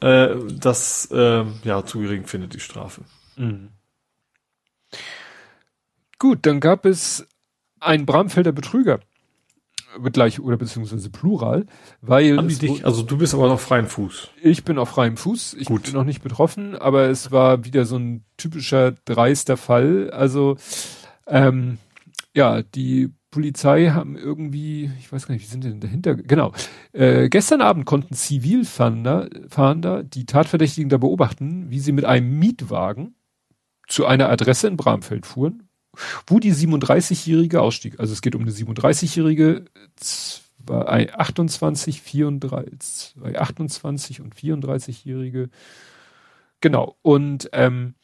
[0.01, 3.03] äh, das äh, ja zu gering findet die Strafe.
[3.37, 3.69] Mhm.
[6.19, 7.27] Gut, dann gab es
[7.81, 9.01] einen Bramfelder Betrüger
[9.99, 11.67] mit gleich oder beziehungsweise Plural,
[12.01, 14.31] weil Haben die dich, also du bist aber noch freien Fuß.
[14.43, 15.55] Ich bin auf freiem Fuß.
[15.55, 15.85] Ich Gut.
[15.85, 20.11] bin noch nicht betroffen, aber es war wieder so ein typischer dreister Fall.
[20.11, 20.57] Also
[21.27, 21.79] ähm,
[22.35, 26.15] ja, die Polizei haben irgendwie, ich weiß gar nicht, wie sind denn dahinter?
[26.15, 26.53] Genau.
[26.95, 33.15] Äh, gestern Abend konnten Zivilfahnder Fahnder die Tatverdächtigen da beobachten, wie sie mit einem Mietwagen
[33.89, 35.69] zu einer Adresse in Bramfeld fuhren,
[36.27, 38.01] wo die 37-Jährige ausstieg.
[38.01, 39.67] Also es geht um eine 37-Jährige,
[40.67, 45.51] 28, 34, 28 und 34-Jährige.
[46.63, 46.97] Genau.
[47.03, 47.97] Und ähm,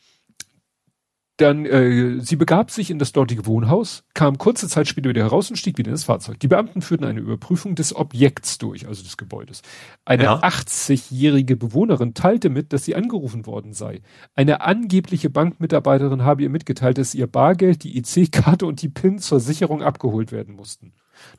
[1.39, 5.51] dann, äh, sie begab sich in das dortige Wohnhaus, kam kurze Zeit später wieder heraus
[5.51, 6.39] und stieg wieder in das Fahrzeug.
[6.41, 9.63] Die Beamten führten eine Überprüfung des Objekts durch, also des Gebäudes.
[10.05, 10.43] Eine ja.
[10.43, 14.03] 80-jährige Bewohnerin teilte mit, dass sie angerufen worden sei.
[14.35, 19.41] Eine angebliche Bankmitarbeiterin habe ihr mitgeteilt, dass ihr Bargeld, die EC-Karte und die PIN zur
[19.41, 20.93] Sicherung abgeholt werden mussten.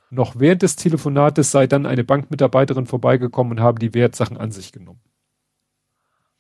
[0.10, 4.72] Noch während des Telefonates sei dann eine Bankmitarbeiterin vorbeigekommen und habe die Wertsachen an sich
[4.72, 5.02] genommen.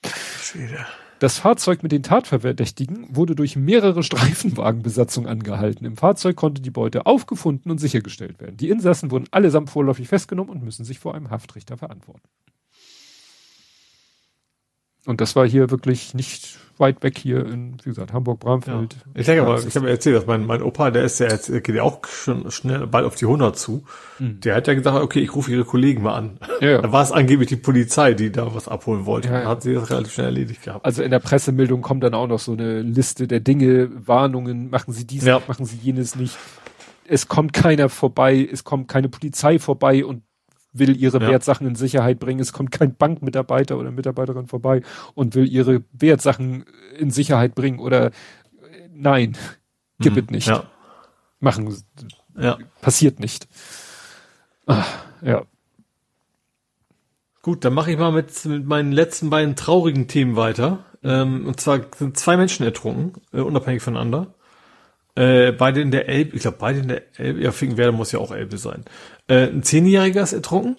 [0.06, 0.86] Schwede.
[1.24, 5.86] Das Fahrzeug mit den Tatverdächtigen wurde durch mehrere Streifenwagenbesatzungen angehalten.
[5.86, 8.58] Im Fahrzeug konnte die Beute aufgefunden und sichergestellt werden.
[8.58, 12.28] Die Insassen wurden allesamt vorläufig festgenommen und müssen sich vor einem Haftrichter verantworten.
[15.06, 18.94] Und das war hier wirklich nicht weit weg hier in, wie gesagt, Hamburg-Bramfeld.
[18.94, 19.12] Ja.
[19.14, 21.70] Ich denke aber, ich habe erzählt, dass mein, mein Opa, der ist ja jetzt, geht
[21.76, 23.84] ja auch schon schnell bald auf die 100 zu.
[24.20, 24.40] Mhm.
[24.42, 26.40] Der hat ja gesagt, okay, ich rufe ihre Kollegen mal an.
[26.62, 29.30] Ja, Da war es angeblich die Polizei, die da was abholen wollte.
[29.30, 29.48] Ja, ja.
[29.48, 30.86] Hat sie das relativ schnell erledigt gehabt.
[30.86, 34.94] Also in der Pressemeldung kommt dann auch noch so eine Liste der Dinge, Warnungen, machen
[34.94, 36.38] Sie dies, machen Sie jenes nicht.
[37.06, 40.24] Es kommt keiner vorbei, es kommt keine Polizei vorbei und
[40.74, 41.30] will ihre ja.
[41.30, 42.40] Wertsachen in Sicherheit bringen.
[42.40, 44.82] Es kommt kein Bankmitarbeiter oder Mitarbeiterin vorbei
[45.14, 46.66] und will ihre Wertsachen
[46.98, 48.12] in Sicherheit bringen oder
[48.94, 49.38] nein,
[50.00, 50.20] gib mhm.
[50.20, 50.48] es nicht.
[50.48, 50.66] Ja.
[51.40, 51.76] Machen,
[52.38, 52.58] ja.
[52.82, 53.48] passiert nicht.
[54.66, 54.88] Ach,
[55.22, 55.44] ja.
[57.42, 60.86] Gut, dann mache ich mal mit, mit meinen letzten beiden traurigen Themen weiter.
[61.04, 64.34] Ähm, und zwar sind zwei Menschen ertrunken, äh, unabhängig voneinander.
[65.16, 68.20] Äh, beide in der Elbe, ich glaube beide in der Elbe, ja, Finkenwerder muss ja
[68.20, 68.86] auch Elbe sein.
[69.28, 70.78] Äh, ein Zehnjähriger ist ertrunken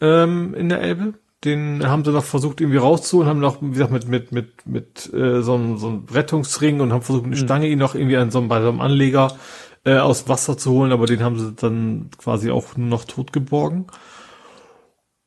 [0.00, 1.14] ähm, in der Elbe.
[1.44, 5.12] Den haben sie noch versucht irgendwie rauszuholen, haben noch, wie gesagt, mit, mit, mit, mit
[5.12, 7.44] äh, so, einem, so einem Rettungsring und haben versucht, eine mhm.
[7.44, 9.36] Stange ihn noch irgendwie an so einem, bei so einem Anleger
[9.84, 13.32] äh, aus Wasser zu holen, aber den haben sie dann quasi auch nur noch tot
[13.32, 13.86] geborgen.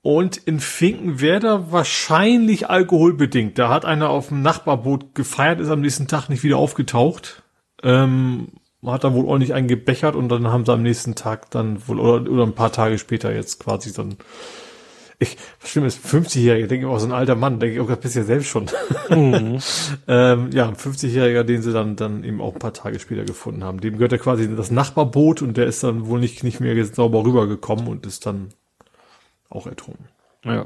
[0.01, 3.57] Und in Finkenwerder wahrscheinlich alkoholbedingt.
[3.57, 7.43] Da hat einer auf dem Nachbarboot gefeiert, ist am nächsten Tag nicht wieder aufgetaucht.
[7.83, 8.49] Ähm,
[8.91, 11.99] hat dann wohl ordentlich einen gebechert und dann haben sie am nächsten Tag dann wohl,
[11.99, 14.17] oder, oder ein paar Tage später jetzt quasi dann,
[15.19, 17.87] ich, was schlimm ist, 50-Jähriger, denke ich auch so ein alter Mann, denke ich auch,
[17.87, 18.65] das bist ja selbst schon.
[19.09, 19.59] Mhm.
[20.07, 23.63] ähm, ja, ein 50-Jähriger, den sie dann, dann eben auch ein paar Tage später gefunden
[23.63, 23.79] haben.
[23.79, 27.23] Dem gehört ja quasi das Nachbarboot und der ist dann wohl nicht, nicht mehr sauber
[27.23, 28.49] rübergekommen und ist dann
[29.49, 30.05] auch ertrunken.
[30.43, 30.65] Ja.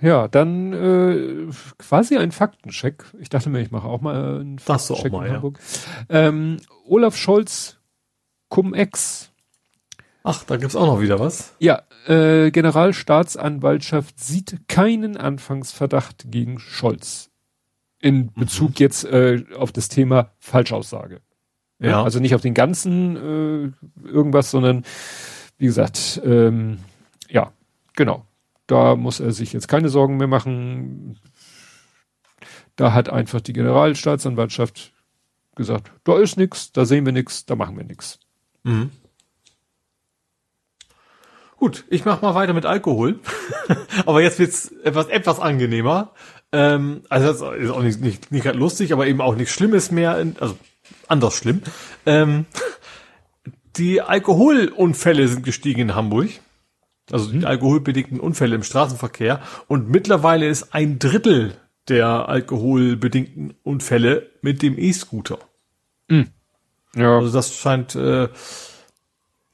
[0.00, 3.04] Ja, dann äh, quasi ein Faktencheck.
[3.20, 5.58] Ich dachte mir, ich mache auch mal einen Faktencheck mal, in Hamburg.
[6.08, 6.28] Ja.
[6.28, 7.78] Ähm, Olaf Scholz
[8.48, 9.30] Cum-Ex.
[10.22, 11.54] Ach, da gibt's auch noch wieder was?
[11.58, 17.30] Ja, äh, Generalstaatsanwaltschaft sieht keinen Anfangsverdacht gegen Scholz.
[18.00, 18.32] In mhm.
[18.34, 18.76] Bezug mhm.
[18.78, 21.20] jetzt äh, auf das Thema Falschaussage.
[21.80, 21.90] Ja.
[21.90, 22.04] ja.
[22.04, 24.84] Also nicht auf den ganzen äh, irgendwas, sondern
[25.58, 26.78] wie gesagt, ähm,
[27.28, 27.52] ja,
[27.96, 28.27] genau.
[28.68, 31.18] Da muss er sich jetzt keine Sorgen mehr machen.
[32.76, 34.92] Da hat einfach die Generalstaatsanwaltschaft
[35.56, 38.20] gesagt, da ist nichts, da sehen wir nichts, da machen wir nichts.
[38.62, 38.90] Mhm.
[41.56, 43.18] Gut, ich mach mal weiter mit Alkohol.
[44.06, 46.12] aber jetzt wird's etwas, etwas angenehmer.
[46.52, 49.90] Ähm, also das ist auch nicht, nicht, nicht gerade lustig, aber eben auch nichts Schlimmes
[49.90, 50.56] mehr, also
[51.08, 51.62] anders schlimm.
[52.04, 52.44] Ähm,
[53.76, 56.28] die Alkoholunfälle sind gestiegen in Hamburg
[57.10, 59.40] also die alkoholbedingten Unfälle im Straßenverkehr.
[59.66, 61.54] Und mittlerweile ist ein Drittel
[61.88, 65.38] der alkoholbedingten Unfälle mit dem E-Scooter.
[66.08, 66.28] Mhm.
[66.94, 67.18] Ja.
[67.18, 68.28] Also das scheint, äh,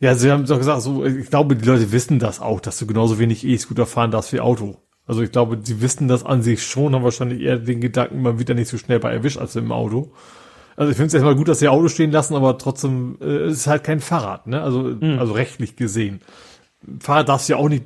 [0.01, 2.87] ja, sie haben doch gesagt, so, ich glaube, die Leute wissen das auch, dass du
[2.87, 4.77] genauso wenig E-Scooter fahren darfst wie Auto.
[5.07, 8.39] Also ich glaube, sie wissen das an sich schon, haben wahrscheinlich eher den Gedanken, man
[8.39, 10.13] wird ja nicht so schnell bei erwischt als im Auto.
[10.77, 13.59] Also ich finde es erstmal gut, dass sie Auto stehen lassen, aber trotzdem äh, es
[13.59, 14.61] ist halt kein Fahrrad, ne?
[14.63, 15.19] Also, mhm.
[15.19, 16.21] also rechtlich gesehen.
[17.01, 17.85] Fahrrad darfst du ja auch nicht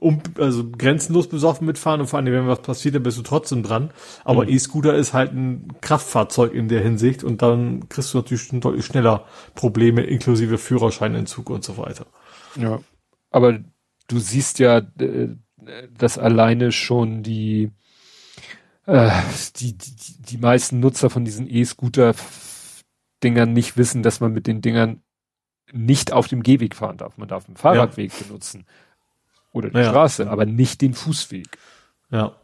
[0.00, 3.62] um, also grenzenlos besoffen mitfahren und vor allem, wenn was passiert, dann bist du trotzdem
[3.62, 3.90] dran.
[4.24, 4.50] Aber mhm.
[4.50, 9.26] E-Scooter ist halt ein Kraftfahrzeug in der Hinsicht und dann kriegst du natürlich deutlich schneller
[9.54, 12.06] Probleme inklusive Führerscheinentzug und so weiter.
[12.56, 12.80] Ja,
[13.30, 13.60] aber
[14.08, 15.28] du siehst ja, äh,
[15.96, 17.70] dass alleine schon die,
[18.86, 19.10] äh,
[19.56, 25.02] die, die, die meisten Nutzer von diesen E-Scooter-Dingern nicht wissen, dass man mit den Dingern
[25.72, 27.16] nicht auf dem Gehweg fahren darf.
[27.18, 28.26] Man darf einen Fahrradweg ja.
[28.26, 28.66] benutzen
[29.52, 29.90] oder die naja.
[29.90, 31.58] Straße, aber nicht den Fußweg.
[32.10, 32.36] Ja.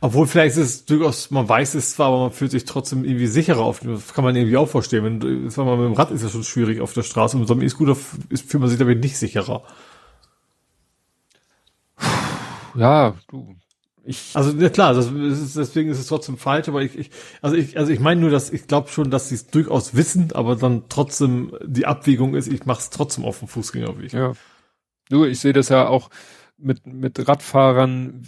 [0.00, 3.26] Obwohl vielleicht ist es durchaus, man weiß es zwar, aber man fühlt sich trotzdem irgendwie
[3.26, 3.80] sicherer auf.
[3.80, 5.04] Das kann man irgendwie auch verstehen.
[5.04, 7.40] Wenn, sagen wir mal, mit dem Rad ist ja schon schwierig auf der Straße und
[7.40, 9.64] mit so einem E-Scooter fühlt man sich damit nicht sicherer.
[12.74, 13.56] Ja, du.
[14.06, 17.10] Ich also ja, klar, das ist, deswegen ist es trotzdem falsch, aber ich, ich
[17.42, 20.30] also ich also ich meine nur, dass ich glaube schon, dass sie es durchaus wissen,
[20.32, 24.12] aber dann trotzdem die Abwägung ist, ich mache es trotzdem auf dem Fußgängerweg.
[24.12, 24.34] Ja.
[25.08, 26.10] Du, ich sehe das ja auch
[26.56, 28.22] mit, mit Radfahrern,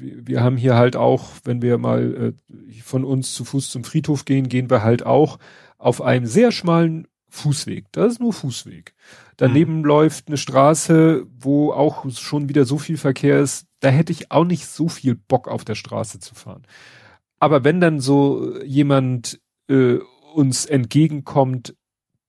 [0.00, 4.24] wir haben hier halt auch, wenn wir mal äh, von uns zu Fuß zum Friedhof
[4.24, 5.38] gehen, gehen wir halt auch
[5.78, 7.86] auf einem sehr schmalen Fußweg.
[7.92, 8.94] Das ist nur Fußweg.
[9.36, 9.84] Daneben mhm.
[9.84, 13.66] läuft eine Straße, wo auch schon wieder so viel Verkehr ist.
[13.82, 16.62] Da hätte ich auch nicht so viel Bock auf der Straße zu fahren.
[17.40, 19.98] Aber wenn dann so jemand äh,
[20.34, 21.74] uns entgegenkommt,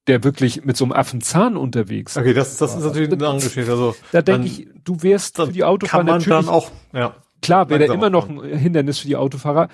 [0.08, 3.70] der wirklich mit so einem Affenzahn unterwegs Okay, das, das ist natürlich eine andere Geschichte.
[3.70, 7.14] Also, da denke ich, du wärst für die Autofahrer kann man natürlich, dann auch, ja.
[7.40, 9.68] Klar, wäre der immer noch ein Hindernis für die Autofahrer,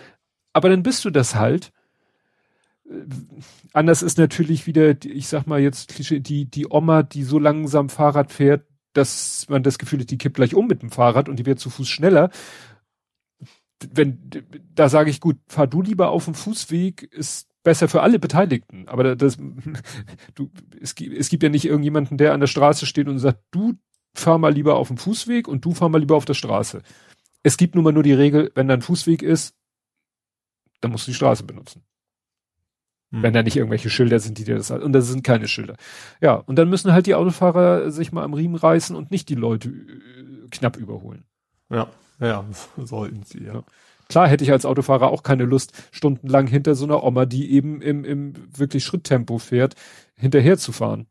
[0.53, 1.73] aber dann bist du das halt.
[2.85, 2.93] Äh,
[3.73, 8.31] anders ist natürlich wieder, ich sag mal jetzt die, die Oma, die so langsam Fahrrad
[8.31, 11.47] fährt, dass man das Gefühl hat, die kippt gleich um mit dem Fahrrad und die
[11.47, 12.31] wird zu Fuß schneller.
[13.93, 14.31] Wenn,
[14.75, 18.89] da sage ich gut, fahr du lieber auf dem Fußweg, ist besser für alle Beteiligten.
[18.89, 19.37] Aber das,
[20.35, 20.51] du,
[20.81, 23.75] es, gibt, es gibt ja nicht irgendjemanden, der an der Straße steht und sagt, du
[24.15, 26.83] fahr mal lieber auf dem Fußweg und du fahr mal lieber auf der Straße.
[27.43, 29.55] Es gibt nun mal nur die Regel, wenn da ein Fußweg ist,
[30.81, 31.85] dann musst du die Straße benutzen.
[33.13, 33.23] Hm.
[33.23, 35.77] Wenn da nicht irgendwelche Schilder sind, die dir das und das sind keine Schilder.
[36.21, 39.35] Ja, und dann müssen halt die Autofahrer sich mal am Riemen reißen und nicht die
[39.35, 41.25] Leute äh, knapp überholen.
[41.71, 41.89] Ja,
[42.21, 42.45] ja,
[42.77, 43.65] sollten sie, ja.
[44.09, 47.81] Klar hätte ich als Autofahrer auch keine Lust, stundenlang hinter so einer Oma, die eben
[47.81, 49.77] im, im wirklich Schritttempo fährt,
[50.17, 51.07] hinterher zu fahren.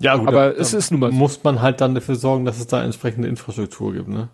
[0.00, 1.12] Ja, gut, aber es ist nun mal.
[1.12, 4.28] Muss man halt dann dafür sorgen, dass es da entsprechende Infrastruktur gibt, ne?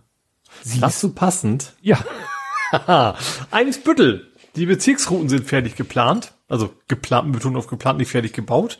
[0.63, 1.75] Siehst das so passend?
[1.83, 2.03] Ja.
[3.51, 4.30] Einsbüttel.
[4.57, 6.35] Die Bezirksrouten sind fertig geplant.
[6.49, 8.79] Also geplant, Betonung auf geplant, nicht fertig gebaut.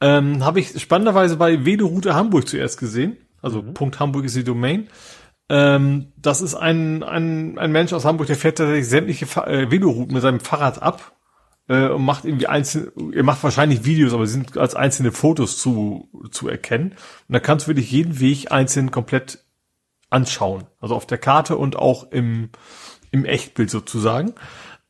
[0.00, 3.16] Ähm, Habe ich spannenderweise bei Veloroute Hamburg zuerst gesehen.
[3.42, 3.74] Also mhm.
[3.74, 4.88] Punkt Hamburg ist die Domain.
[5.48, 9.70] Ähm, das ist ein, ein, ein Mensch aus Hamburg, der fährt tatsächlich sämtliche Fa äh,
[9.70, 11.16] Velorouten mit seinem Fahrrad ab
[11.68, 15.58] äh, und macht irgendwie einzelne, er macht wahrscheinlich Videos, aber sie sind als einzelne Fotos
[15.58, 16.92] zu, zu erkennen.
[17.28, 19.44] Und da kannst du wirklich jeden Weg einzeln komplett
[20.10, 20.64] anschauen.
[20.80, 22.50] Also auf der Karte und auch im,
[23.10, 24.34] im Echtbild sozusagen.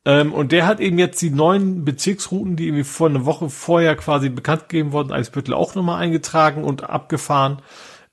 [0.07, 3.93] Ähm, und der hat eben jetzt die neuen Bezirksrouten, die irgendwie vor einer Woche vorher
[3.97, 7.61] quasi bekannt gegeben wurden, als Büttel auch nochmal eingetragen und abgefahren.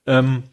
[0.05, 0.43] Ähm,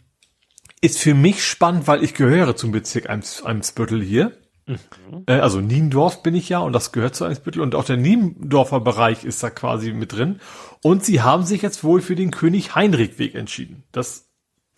[0.81, 4.39] ist für mich spannend, weil ich gehöre zum Bezirk Eimsbüttel hier.
[4.67, 5.25] Mhm.
[5.27, 8.79] Äh, also Niendorf bin ich ja und das gehört zu Eimsbüttel und auch der Niendorfer
[8.79, 10.39] Bereich ist da quasi mit drin.
[10.81, 13.83] Und sie haben sich jetzt wohl für den König Heinrich Weg entschieden.
[13.91, 14.29] Das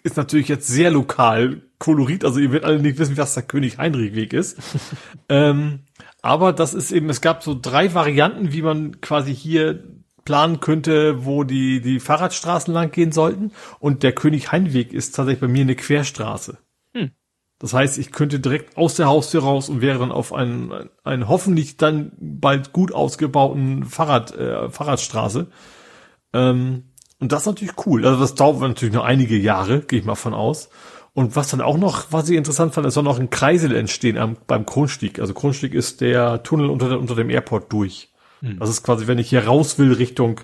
[0.02, 3.76] ist natürlich jetzt sehr lokal kolorit, also ihr werdet alle nicht wissen, was der König
[3.76, 4.58] Heinrich Weg ist.
[5.28, 5.80] ähm,
[6.24, 9.84] aber das ist eben, es gab so drei Varianten, wie man quasi hier
[10.24, 13.52] planen könnte, wo die, die Fahrradstraßen lang gehen sollten.
[13.78, 16.56] Und der König-Hein-Weg ist tatsächlich bei mir eine Querstraße.
[16.94, 17.10] Hm.
[17.58, 21.28] Das heißt, ich könnte direkt aus der Haustür raus und wäre dann auf einen, einen
[21.28, 25.48] hoffentlich dann bald gut ausgebauten Fahrrad, äh, Fahrradstraße.
[26.32, 26.84] Ähm,
[27.20, 28.06] und das ist natürlich cool.
[28.06, 30.70] Also das dauert natürlich noch einige Jahre, gehe ich mal von aus.
[31.14, 34.18] Und was dann auch noch, was ich interessant fand, ist soll noch ein Kreisel entstehen
[34.18, 35.20] am, beim Kronstieg.
[35.20, 38.10] Also Kronstieg ist der Tunnel unter, unter dem Airport durch.
[38.40, 38.58] Hm.
[38.58, 40.40] Das ist quasi, wenn ich hier raus will Richtung,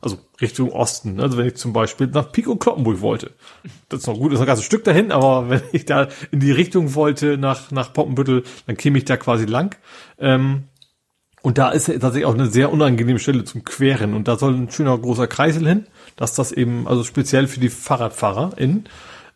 [0.00, 1.20] also Richtung Osten.
[1.20, 3.32] Also wenn ich zum Beispiel nach und Kloppenburg wollte.
[3.90, 6.40] Das ist noch gut, das ist ein ganzes Stück dahin, aber wenn ich da in
[6.40, 9.76] die Richtung wollte nach, nach Poppenbüttel, dann käme ich da quasi lang.
[10.18, 10.64] Ähm,
[11.42, 14.14] und da ist tatsächlich auch eine sehr unangenehme Stelle zum Queren.
[14.14, 15.86] Und da soll ein schöner großer Kreisel hin,
[16.16, 18.88] dass das eben, also speziell für die FahrradfahrerInnen,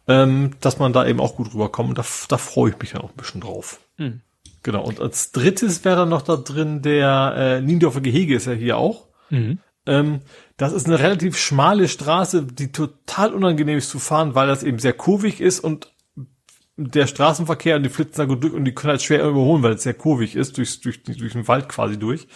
[0.09, 1.91] ähm, dass man da eben auch gut rüberkommt.
[1.91, 3.79] Und da, da freue ich mich ja auch ein bisschen drauf.
[3.97, 4.23] Hm.
[4.63, 8.53] Genau, und als drittes wäre dann noch da drin der äh, Niendorfer Gehege ist ja
[8.53, 9.07] hier auch.
[9.31, 9.59] Mhm.
[9.87, 10.21] Ähm,
[10.57, 14.79] das ist eine relativ schmale Straße, die total unangenehm ist zu fahren, weil das eben
[14.79, 15.93] sehr kurvig ist und
[16.77, 19.73] der Straßenverkehr und die flitzen da gut durch und die können halt schwer überholen, weil
[19.73, 22.29] es sehr kurvig ist, durch, durch, durch den Wald quasi durch.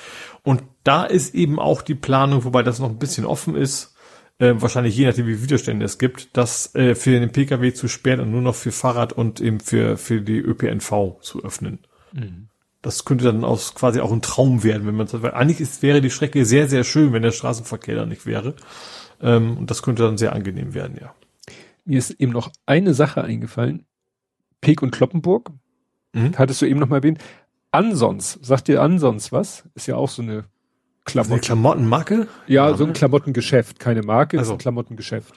[0.43, 3.92] Und da ist eben auch die Planung, wobei das noch ein bisschen offen ist,
[4.39, 8.21] äh, wahrscheinlich je nachdem, wie Widerstände es gibt, das äh, für den Pkw zu sperren
[8.21, 11.81] und nur noch für Fahrrad und eben für, für die ÖPNV zu öffnen.
[12.13, 12.49] Mhm.
[12.83, 15.83] Das könnte dann aus quasi auch ein Traum werden, wenn man sagt, weil eigentlich ist,
[15.83, 18.57] wäre die Strecke sehr, sehr schön, wenn der Straßenverkehr da nicht wäre.
[19.21, 21.15] Ähm, und das könnte dann sehr angenehm werden, ja.
[21.85, 23.87] Mir ist eben noch eine Sache eingefallen.
[24.61, 25.51] Peek und Kloppenburg.
[26.13, 26.37] Mhm.
[26.37, 27.19] Hattest du eben noch mal erwähnt.
[27.71, 29.65] Ansons, sagt dir Ansons was?
[29.75, 30.45] Ist ja auch so eine
[31.05, 31.33] Klamotten.
[31.33, 32.29] Eine Klamottenmarke?
[32.47, 34.53] Ja, ja, so ein Klamottengeschäft, keine Marke, also.
[34.53, 35.35] ist ein Klamottengeschäft.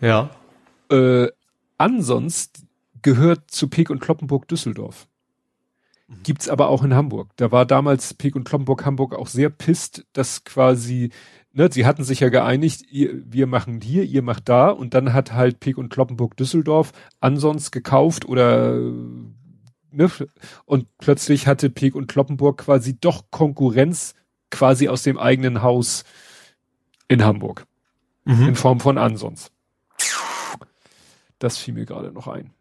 [0.00, 0.30] Ja.
[0.90, 1.28] Äh,
[1.78, 2.50] Ansons
[3.02, 5.08] gehört zu Peek und Kloppenburg Düsseldorf.
[6.22, 7.30] Gibt's aber auch in Hamburg.
[7.36, 11.10] Da war damals Peek und Kloppenburg Hamburg auch sehr pisst, dass quasi,
[11.52, 15.12] ne, sie hatten sich ja geeinigt, ihr, wir machen hier, ihr macht da und dann
[15.12, 18.74] hat halt Peek und Kloppenburg Düsseldorf ansonsten gekauft oder
[19.90, 20.10] ne,
[20.64, 24.14] und plötzlich hatte Peek und Kloppenburg quasi doch Konkurrenz
[24.52, 26.04] quasi aus dem eigenen Haus
[27.08, 27.66] in Hamburg.
[28.24, 28.48] Mhm.
[28.50, 29.50] In Form von Ansons.
[31.40, 32.52] Das fiel mir gerade noch ein.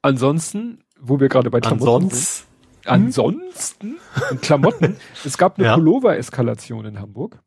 [0.00, 2.16] Ansonsten, wo wir gerade bei Klamotten Ansonsten?
[2.16, 2.90] sind.
[2.90, 3.96] Ansonsten?
[4.30, 4.96] Und Klamotten.
[5.24, 5.74] es gab eine ja.
[5.74, 7.38] Pullover-Eskalation in Hamburg.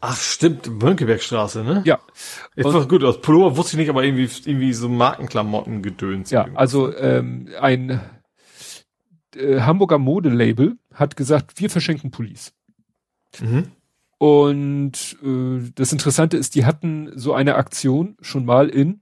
[0.00, 1.82] Ach, stimmt, Mönckebergstraße, ne?
[1.84, 1.98] Ja.
[2.54, 3.20] Jetzt war gut aus.
[3.20, 6.30] Pullover wusste ich nicht, aber irgendwie, irgendwie so Markenklamotten gedöns.
[6.30, 8.00] Ja, also ähm, ein
[9.36, 12.52] äh, Hamburger Modelabel hat gesagt, wir verschenken Pullis.
[13.40, 13.68] Mhm.
[14.18, 19.00] Und äh, das Interessante ist, die hatten so eine Aktion schon mal in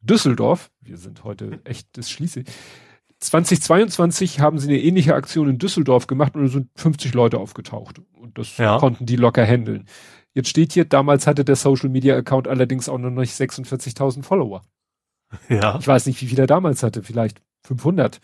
[0.00, 0.70] Düsseldorf.
[0.80, 2.44] Wir sind heute echt das Schließe.
[3.20, 8.00] 2022 haben sie eine ähnliche Aktion in Düsseldorf gemacht und da sind 50 Leute aufgetaucht.
[8.12, 8.78] Und das ja.
[8.78, 9.86] konnten die locker handeln.
[10.34, 14.62] Jetzt steht hier, damals hatte der Social Media Account allerdings auch noch nicht 46.000 Follower.
[15.48, 15.78] Ja.
[15.78, 18.20] Ich weiß nicht, wie viel er damals hatte, vielleicht 500.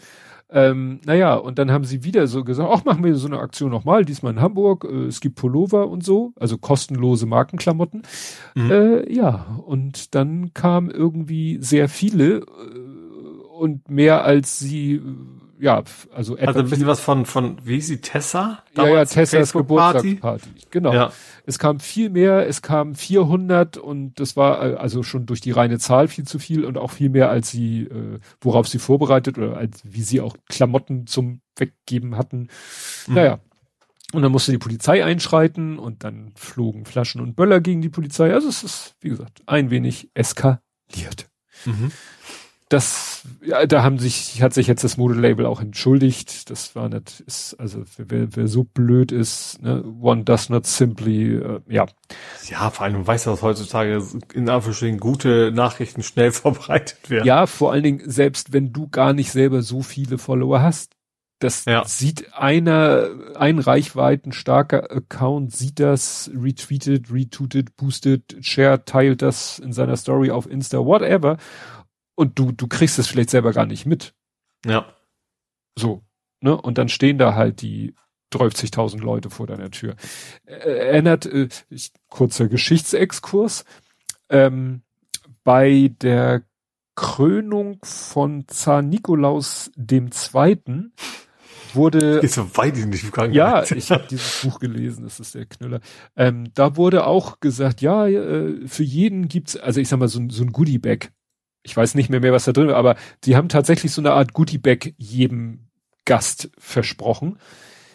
[0.54, 3.72] Ähm, naja, und dann haben sie wieder so gesagt, ach, machen wir so eine Aktion
[3.72, 8.02] nochmal, diesmal in Hamburg, äh, es gibt Pullover und so, also kostenlose Markenklamotten.
[8.54, 8.70] Mhm.
[8.70, 12.44] Äh, ja, und dann kamen irgendwie sehr viele äh,
[13.58, 15.02] und mehr als sie
[15.58, 15.82] ja,
[16.12, 16.48] also etwa.
[16.48, 18.62] Also ein bisschen was von, von, wie hieß sie, Tessa?
[18.76, 20.48] Ja, ja, Tessas Geburtstagsparty.
[20.70, 20.92] Genau.
[20.92, 21.12] Ja.
[21.46, 25.52] Es kam viel mehr, es kam 400 und das war äh, also schon durch die
[25.52, 29.38] reine Zahl viel zu viel und auch viel mehr, als sie, äh, worauf sie vorbereitet
[29.38, 32.48] oder als, wie sie auch Klamotten zum Weggeben hatten.
[33.06, 33.14] Mhm.
[33.14, 33.40] Naja.
[34.12, 38.32] Und dann musste die Polizei einschreiten und dann flogen Flaschen und Böller gegen die Polizei.
[38.32, 41.28] Also es ist, wie gesagt, ein wenig eskaliert.
[41.64, 41.90] Mhm
[42.70, 46.48] das, ja, da haben sich, hat sich jetzt das Modelabel auch entschuldigt.
[46.50, 51.36] Das war nicht, ist, also wer, wer so blöd ist, ne, one does not simply,
[51.36, 51.86] äh, ja.
[52.48, 57.26] Ja, vor allem, du weißt dass heutzutage in Anführungsstrichen gute Nachrichten schnell verbreitet werden.
[57.26, 60.94] Ja, vor allen Dingen, selbst wenn du gar nicht selber so viele Follower hast,
[61.40, 61.84] das ja.
[61.84, 69.74] sieht einer, ein Reichweiten starker Account sieht das, retweetet, retweetet, boostet, shared, teilt das in
[69.74, 71.36] seiner Story auf Insta, whatever
[72.14, 74.14] und du, du kriegst es vielleicht selber gar nicht mit.
[74.64, 74.86] Ja.
[75.76, 76.02] So,
[76.40, 76.60] ne?
[76.60, 77.94] Und dann stehen da halt die
[78.32, 79.96] 30.000 Leute vor deiner Tür.
[80.44, 83.64] Äh, erinnert, äh, ich, kurzer Geschichtsexkurs,
[84.28, 84.82] ähm,
[85.44, 86.42] bei der
[86.96, 90.92] Krönung von Zar Nikolaus dem Zweiten
[91.74, 92.18] wurde.
[92.20, 93.70] Ist so weit in die Vergangenheit.
[93.70, 95.80] Ja, ich habe dieses Buch gelesen, das ist der Knüller.
[96.16, 100.22] Ähm, da wurde auch gesagt, ja, äh, für jeden gibt's, also ich sag mal, so,
[100.28, 101.10] so ein Goodie-Bag
[101.64, 102.94] ich weiß nicht mehr mehr, was da drin war, aber
[103.24, 105.66] die haben tatsächlich so eine Art Goodie-Bag jedem
[106.04, 107.38] Gast versprochen.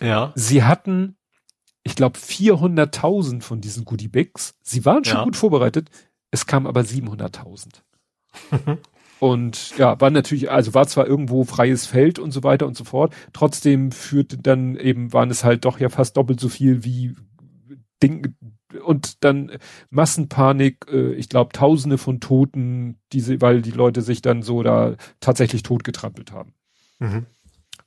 [0.01, 0.33] Ja.
[0.35, 1.15] Sie hatten,
[1.83, 4.55] ich glaube, 400.000 von diesen Goodie-Bags.
[4.63, 5.23] Sie waren schon ja.
[5.23, 5.89] gut vorbereitet.
[6.31, 7.67] Es kam aber 700.000.
[9.19, 12.83] und ja, war natürlich, also war zwar irgendwo freies Feld und so weiter und so
[12.83, 13.13] fort.
[13.33, 17.15] Trotzdem führte dann eben, waren es halt doch ja fast doppelt so viel wie
[18.01, 18.35] Ding,
[18.83, 19.51] und dann
[19.89, 24.95] Massenpanik, äh, ich glaube Tausende von Toten, diese, weil die Leute sich dann so da
[25.19, 26.53] tatsächlich totgetrampelt haben.
[26.99, 27.25] Mhm.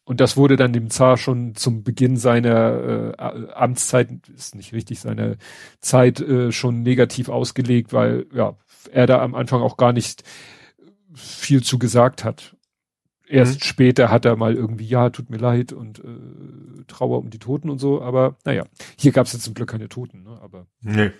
[0.04, 4.98] Und das wurde dann dem Zar schon zum Beginn seiner äh, Amtszeit, ist nicht richtig,
[5.00, 5.36] seiner
[5.80, 8.56] Zeit äh, schon negativ ausgelegt, weil ja,
[8.90, 10.24] er da am Anfang auch gar nicht
[11.14, 12.56] viel zu gesagt hat.
[13.32, 13.64] Erst mhm.
[13.64, 17.70] später hat er mal irgendwie, ja, tut mir leid und äh, Trauer um die Toten
[17.70, 18.66] und so, aber naja,
[18.98, 20.38] hier gab es jetzt zum Glück keine Toten, ne?
[20.42, 21.12] aber nee.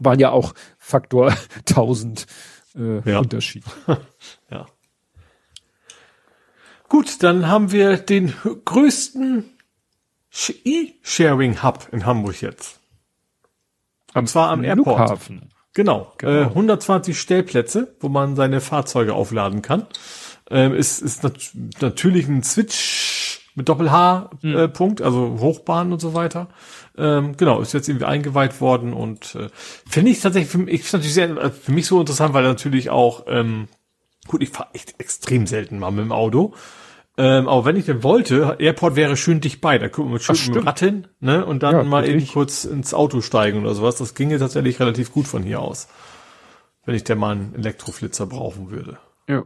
[0.00, 1.32] waren ja auch Faktor
[1.68, 2.26] 1000
[2.74, 3.20] äh, ja.
[3.20, 3.62] Unterschied.
[4.50, 4.66] ja.
[6.88, 8.34] Gut, dann haben wir den
[8.64, 9.44] größten
[10.64, 12.80] E-Sharing-Hub in Hamburg jetzt.
[14.14, 14.96] Und zwar am Airport.
[14.96, 15.50] Flughafen.
[15.74, 16.32] Genau, genau.
[16.32, 19.86] Äh, 120 Stellplätze, wo man seine Fahrzeuge aufladen kann.
[20.50, 26.48] Ähm, ist ist nat natürlich ein Switch mit Doppel-H-Punkt, äh, also Hochbahn und so weiter.
[26.96, 29.48] Ähm, genau, ist jetzt irgendwie eingeweiht worden und äh,
[29.88, 32.90] finde ich tatsächlich, für mich, ist natürlich sehr, äh, für mich so interessant, weil natürlich
[32.90, 33.68] auch, ähm,
[34.26, 36.54] gut, ich fahre echt extrem selten mal mit dem Auto.
[37.18, 40.36] Ähm, aber wenn ich denn wollte, Airport wäre schön dicht bei, da gucken wir schön
[40.38, 43.60] Ach, mit dem Rad hin, ne, und dann ja, mal eben kurz ins Auto steigen
[43.60, 43.96] oder sowas.
[43.96, 45.88] Das ginge tatsächlich relativ gut von hier aus.
[46.86, 48.98] Wenn ich denn mal einen Elektroflitzer brauchen würde.
[49.28, 49.44] Ja.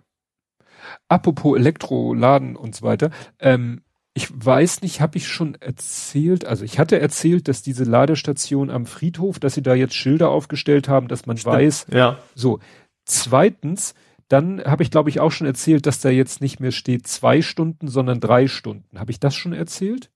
[1.09, 3.11] Apropos Elektroladen und so weiter.
[3.39, 3.83] Ähm,
[4.15, 8.87] ich weiß nicht, habe ich schon erzählt, also ich hatte erzählt, dass diese Ladestation am
[8.87, 11.87] Friedhof, dass sie da jetzt Schilder aufgestellt haben, dass man Stimmt, weiß.
[11.93, 12.19] Ja.
[12.35, 12.61] So.
[13.05, 13.95] Zweitens,
[14.29, 17.43] dann habe ich, glaube ich, auch schon erzählt, dass da jetzt nicht mehr steht zwei
[17.43, 18.99] Stunden, sondern drei Stunden.
[18.99, 20.11] Habe ich das schon erzählt?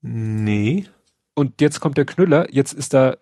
[0.00, 0.86] Nee.
[1.34, 2.52] Und jetzt kommt der Knüller.
[2.52, 3.16] Jetzt ist da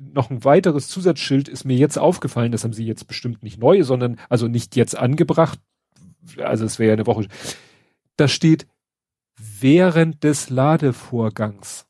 [0.00, 2.52] noch ein weiteres Zusatzschild, ist mir jetzt aufgefallen.
[2.52, 5.60] Das haben sie jetzt bestimmt nicht neu, sondern, also nicht jetzt angebracht.
[6.38, 7.26] Also es wäre ja eine Woche.
[8.16, 8.66] Da steht
[9.36, 11.86] während des Ladevorgangs.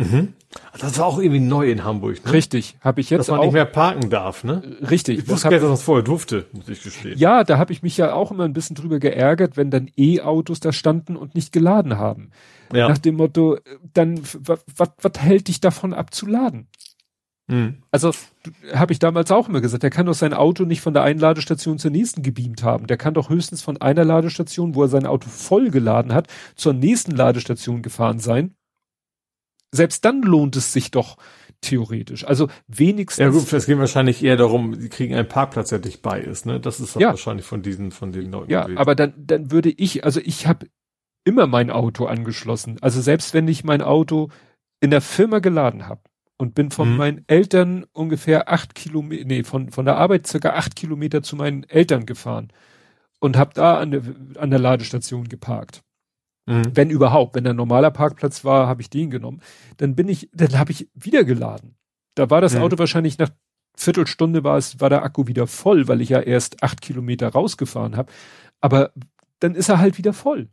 [0.00, 0.34] Mhm.
[0.80, 2.32] Das war auch irgendwie neu in Hamburg, ne?
[2.32, 4.78] Richtig, habe ich jetzt Dass man auch, nicht mehr parken darf, ne?
[4.88, 5.18] Richtig.
[5.18, 7.18] Ich wusste gar nicht, dass das vorher durfte, muss ich gestehen.
[7.18, 10.60] Ja, da habe ich mich ja auch immer ein bisschen drüber geärgert, wenn dann E-Autos
[10.60, 12.30] da standen und nicht geladen haben.
[12.72, 12.88] Ja.
[12.88, 13.58] Nach dem Motto,
[13.92, 16.68] dann was hält dich davon ab zu laden?
[17.48, 17.82] Mhm.
[17.90, 18.12] Also
[18.72, 21.18] habe ich damals auch immer gesagt, der kann doch sein Auto nicht von der einen
[21.18, 22.86] Ladestation zur nächsten gebeamt haben.
[22.86, 26.74] Der kann doch höchstens von einer Ladestation, wo er sein Auto voll geladen hat, zur
[26.74, 28.54] nächsten Ladestation gefahren sein
[29.70, 31.16] selbst dann lohnt es sich doch
[31.60, 32.24] theoretisch.
[32.26, 33.22] Also wenigstens.
[33.22, 36.46] Ja gut, es geht wahrscheinlich eher darum, sie kriegen einen Parkplatz, der dicht bei ist.
[36.46, 36.60] Ne?
[36.60, 37.08] Das ist ja.
[37.08, 38.50] wahrscheinlich von diesen, von den Leuten.
[38.50, 38.78] Ja, gewesen.
[38.78, 40.66] aber dann, dann würde ich, also ich habe
[41.24, 42.78] immer mein Auto angeschlossen.
[42.80, 44.30] Also selbst wenn ich mein Auto
[44.80, 46.00] in der Firma geladen habe
[46.38, 46.96] und bin von mhm.
[46.96, 51.64] meinen Eltern ungefähr acht Kilometer, nee, von, von der Arbeit circa acht Kilometer zu meinen
[51.64, 52.48] Eltern gefahren
[53.20, 54.02] und habe da an der,
[54.38, 55.82] an der Ladestation geparkt
[56.48, 56.74] Mhm.
[56.74, 59.42] Wenn überhaupt, wenn ein normaler Parkplatz war, habe ich den genommen.
[59.76, 61.76] Dann bin ich, dann habe ich wieder geladen.
[62.14, 62.62] Da war das mhm.
[62.62, 63.28] Auto wahrscheinlich nach
[63.76, 67.96] Viertelstunde war es, war der Akku wieder voll, weil ich ja erst acht Kilometer rausgefahren
[67.96, 68.10] habe.
[68.60, 68.92] Aber
[69.40, 70.48] dann ist er halt wieder voll.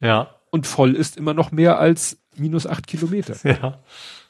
[0.00, 0.34] Ja.
[0.50, 3.36] Und voll ist immer noch mehr als minus acht Kilometer.
[3.44, 3.82] Ja.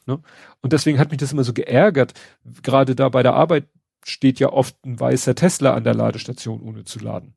[0.07, 0.21] Ne?
[0.61, 2.15] Und deswegen hat mich das immer so geärgert.
[2.63, 3.69] Gerade da bei der Arbeit
[4.05, 7.35] steht ja oft ein weißer Tesla an der Ladestation, ohne zu laden.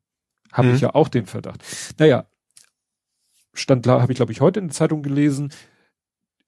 [0.52, 0.74] Habe mhm.
[0.74, 1.62] ich ja auch den Verdacht.
[1.98, 2.26] Naja,
[3.52, 5.52] stand, habe ich glaube ich heute in der Zeitung gelesen,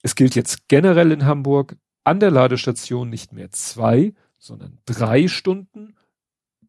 [0.03, 5.97] es gilt jetzt generell in Hamburg an der Ladestation nicht mehr zwei, sondern drei Stunden,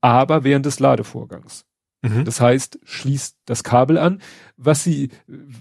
[0.02, 1.66] aber während des Ladevorgangs.
[2.04, 2.26] Mhm.
[2.26, 4.22] Das heißt, schließt das Kabel an.
[4.58, 5.10] Was sie,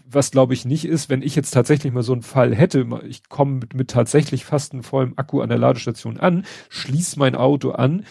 [0.07, 3.29] was glaube ich nicht ist, wenn ich jetzt tatsächlich mal so einen Fall hätte, ich
[3.29, 7.71] komme mit, mit tatsächlich fast einem vollen Akku an der Ladestation an, schließe mein Auto
[7.71, 8.05] an,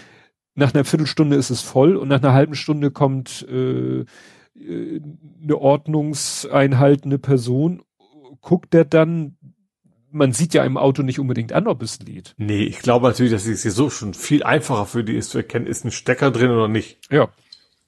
[0.56, 5.01] nach einer Viertelstunde ist es voll und nach einer halben Stunde kommt äh, äh,
[5.43, 7.84] eine ordnungseinhaltende Person,
[8.42, 9.38] guckt der dann,
[10.11, 12.34] man sieht ja im Auto nicht unbedingt an, ob es lädt.
[12.38, 15.38] Nee, ich glaube natürlich, dass es hier so schon viel einfacher für die ist zu
[15.38, 17.00] erkennen, ist ein Stecker drin oder nicht.
[17.10, 17.30] Ja.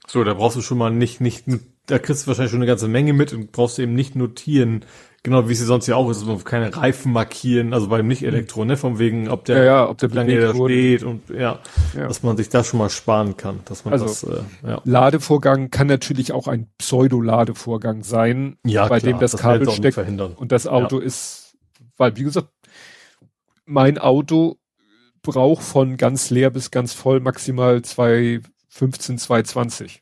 [0.07, 1.45] So, da brauchst du schon mal nicht, nicht,
[1.85, 4.85] da kriegst du wahrscheinlich schon eine ganze Menge mit und brauchst du eben nicht notieren,
[5.25, 8.75] Genau, wie sie sonst ja auch ist, also keine Reifen markieren, also beim Nicht-Elektro, ne,
[8.75, 11.59] von wegen, ob der, ja, ja, ob der lange da steht und ja,
[11.95, 14.81] ja, dass man sich da schon mal sparen kann, dass man also, das, äh, ja.
[14.83, 19.97] Ladevorgang kann natürlich auch ein Pseudo-Ladevorgang sein, ja, bei klar, dem das, das Kabel steckt
[19.97, 21.05] und das Auto ja.
[21.05, 21.55] ist,
[21.95, 22.49] weil wie gesagt,
[23.65, 24.57] mein Auto
[25.21, 30.01] braucht von ganz leer bis ganz voll maximal 215, 220.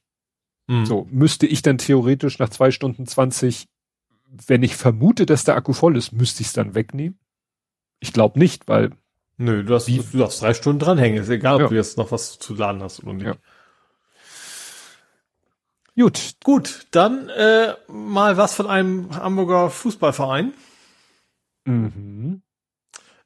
[0.68, 0.86] Mhm.
[0.86, 3.68] So, müsste ich dann theoretisch nach zwei Stunden 20
[4.48, 7.20] wenn ich vermute, dass der Akku voll ist, müsste ich es dann wegnehmen?
[8.00, 8.92] Ich glaube nicht, weil.
[9.38, 11.22] Nö, du hast, wie, du darfst drei Stunden dranhängen.
[11.22, 11.68] Ist egal, ob ja.
[11.68, 13.26] du jetzt noch was zu laden hast oder nicht.
[13.26, 13.36] Ja.
[15.96, 16.88] Gut, gut.
[16.92, 20.54] Dann äh, mal was von einem Hamburger Fußballverein.
[21.66, 22.42] Mhm.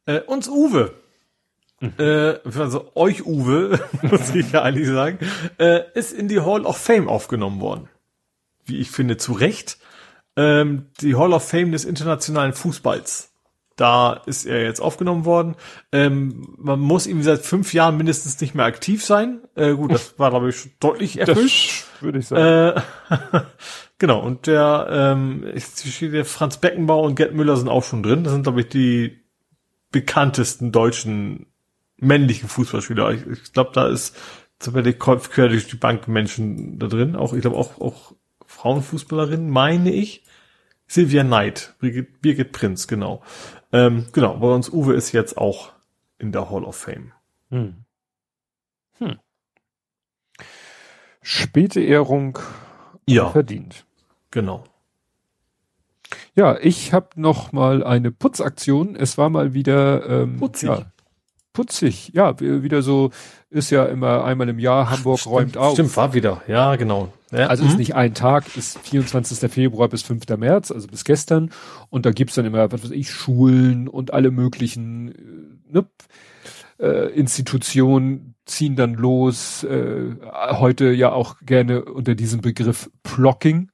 [0.06, 0.94] Äh, uns Uwe.
[1.82, 5.20] Äh, also euch Uwe, muss ich ja eigentlich sagen,
[5.58, 7.90] äh, ist in die Hall of Fame aufgenommen worden.
[8.66, 9.78] Wie ich finde, zu Recht
[10.38, 13.32] ähm, die Hall of Fame des internationalen Fußballs.
[13.76, 15.56] Da ist er jetzt aufgenommen worden.
[15.92, 19.42] Ähm, man muss ihm seit fünf Jahren mindestens nicht mehr aktiv sein.
[19.56, 21.86] Äh, gut, das war, glaube ich, deutlich erfüllt.
[22.00, 22.82] würde ich sagen.
[23.12, 23.42] Äh,
[23.98, 25.46] genau, und der, ähm,
[26.02, 28.24] der Franz Beckenbauer und Gerd Müller sind auch schon drin.
[28.24, 29.20] Das sind, glaube ich, die
[29.92, 31.48] bekanntesten deutschen
[31.98, 33.12] männlichen Fußballspieler.
[33.12, 34.18] Ich, ich glaube, da ist
[34.60, 37.16] zumindest quer durch die Bank Menschen da drin.
[37.16, 38.14] Auch, ich glaube, auch, auch
[38.46, 40.24] Frauenfußballerin, meine ich.
[40.88, 43.24] Sylvia Knight, Birgit, Birgit Prinz, genau.
[43.72, 45.72] Ähm, genau, bei uns Uwe ist jetzt auch
[46.20, 47.12] in der Hall of Fame.
[47.50, 47.76] Hm.
[49.00, 49.20] Hm.
[51.22, 52.38] Späte Ehrung
[53.08, 53.86] ja, verdient.
[54.30, 54.64] Genau.
[56.36, 58.96] Ja, ich habe noch mal eine Putzaktion.
[58.96, 60.70] Es war mal wieder ähm, putzig.
[60.70, 60.92] Ja,
[61.56, 62.12] putzig.
[62.14, 63.10] Ja, wieder so
[63.50, 65.74] ist ja immer einmal im Jahr Hamburg Ach, räumt stimmt, auf.
[65.74, 66.42] Stimmt, war wieder.
[66.48, 67.12] Ja, genau.
[67.32, 67.48] Ja.
[67.48, 67.70] Also mhm.
[67.72, 69.50] ist nicht ein Tag, ist 24.
[69.52, 70.28] Februar bis 5.
[70.38, 71.50] März, also bis gestern.
[71.90, 75.86] Und da gibt's dann immer, was weiß ich, Schulen und alle möglichen äh, ne,
[76.80, 79.64] äh, Institutionen ziehen dann los.
[79.64, 80.16] Äh,
[80.52, 83.72] heute ja auch gerne unter diesem Begriff Plocking.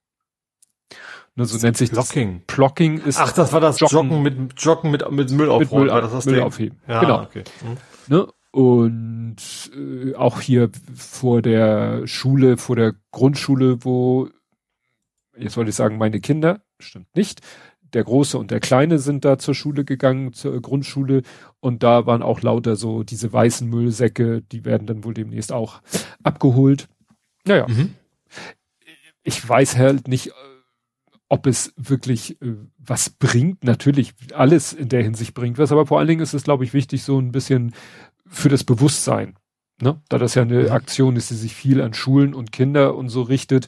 [1.36, 2.44] Ne, so nennt sich Blocking.
[2.46, 2.56] Das.
[2.56, 3.20] Blocking ist.
[3.20, 5.86] Ach, das war das Joggen, Joggen mit Joggen mit mit Müll aufhören.
[5.86, 6.80] Müll, Müll aufheben.
[6.88, 7.22] Ja, genau.
[7.24, 7.44] Okay.
[7.64, 7.78] Mhm.
[8.14, 8.28] Ne?
[8.52, 9.38] Und
[9.74, 14.28] äh, auch hier vor der Schule, vor der Grundschule, wo,
[15.38, 17.40] jetzt wollte ich sagen, meine Kinder, stimmt nicht,
[17.94, 21.22] der Große und der Kleine sind da zur Schule gegangen, zur Grundschule
[21.62, 25.82] und da waren auch lauter so diese weißen Müllsäcke, die werden dann wohl demnächst auch
[26.22, 26.90] abgeholt.
[27.46, 27.68] Naja.
[27.70, 27.94] Mhm.
[29.24, 30.34] Ich weiß halt nicht,
[31.32, 33.64] ob es wirklich äh, was bringt.
[33.64, 36.74] Natürlich alles in der Hinsicht bringt was, aber vor allen Dingen ist es, glaube ich,
[36.74, 37.74] wichtig, so ein bisschen
[38.28, 39.38] für das Bewusstsein.
[39.82, 40.02] Ne?
[40.10, 40.72] Da das ja eine mhm.
[40.72, 43.68] Aktion ist, die sich viel an Schulen und Kinder und so richtet,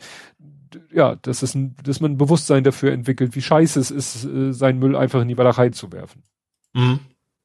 [0.92, 4.51] ja, das ist ein, dass man ein Bewusstsein dafür entwickelt, wie scheiße es ist, äh,
[4.51, 6.24] seinen Müll einfach in die Walachei zu werfen.
[6.74, 7.00] Mhm.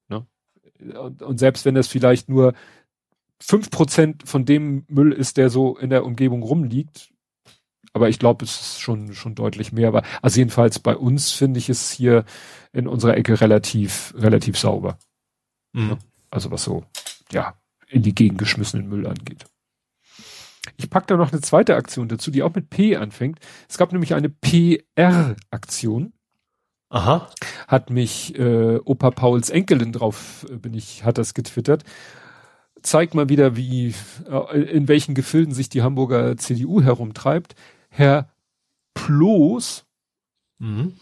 [0.09, 0.27] Ne?
[0.99, 2.55] Und, und, selbst wenn das vielleicht nur
[3.39, 7.13] fünf Prozent von dem Müll ist, der so in der Umgebung rumliegt,
[7.99, 9.89] aber ich glaube, es ist schon, schon deutlich mehr.
[9.89, 12.25] Aber also jedenfalls bei uns finde ich es hier
[12.73, 14.99] in unserer Ecke relativ, relativ sauber.
[15.73, 15.99] Mhm.
[16.31, 16.85] Also was so,
[17.33, 17.55] ja,
[17.89, 19.45] in die Gegend geschmissenen Müll angeht.
[20.77, 23.39] Ich pack da noch eine zweite Aktion dazu, die auch mit P anfängt.
[23.69, 26.13] Es gab nämlich eine PR-Aktion.
[26.91, 27.29] Aha.
[27.67, 31.85] Hat mich äh, Opa Pauls Enkelin drauf, äh, bin ich, hat das getwittert.
[32.83, 33.95] Zeigt mal wieder, wie,
[34.31, 37.55] äh, in welchen Gefilden sich die Hamburger CDU herumtreibt.
[37.89, 38.33] Herr
[38.95, 39.87] Ploß,
[40.59, 40.95] mhm.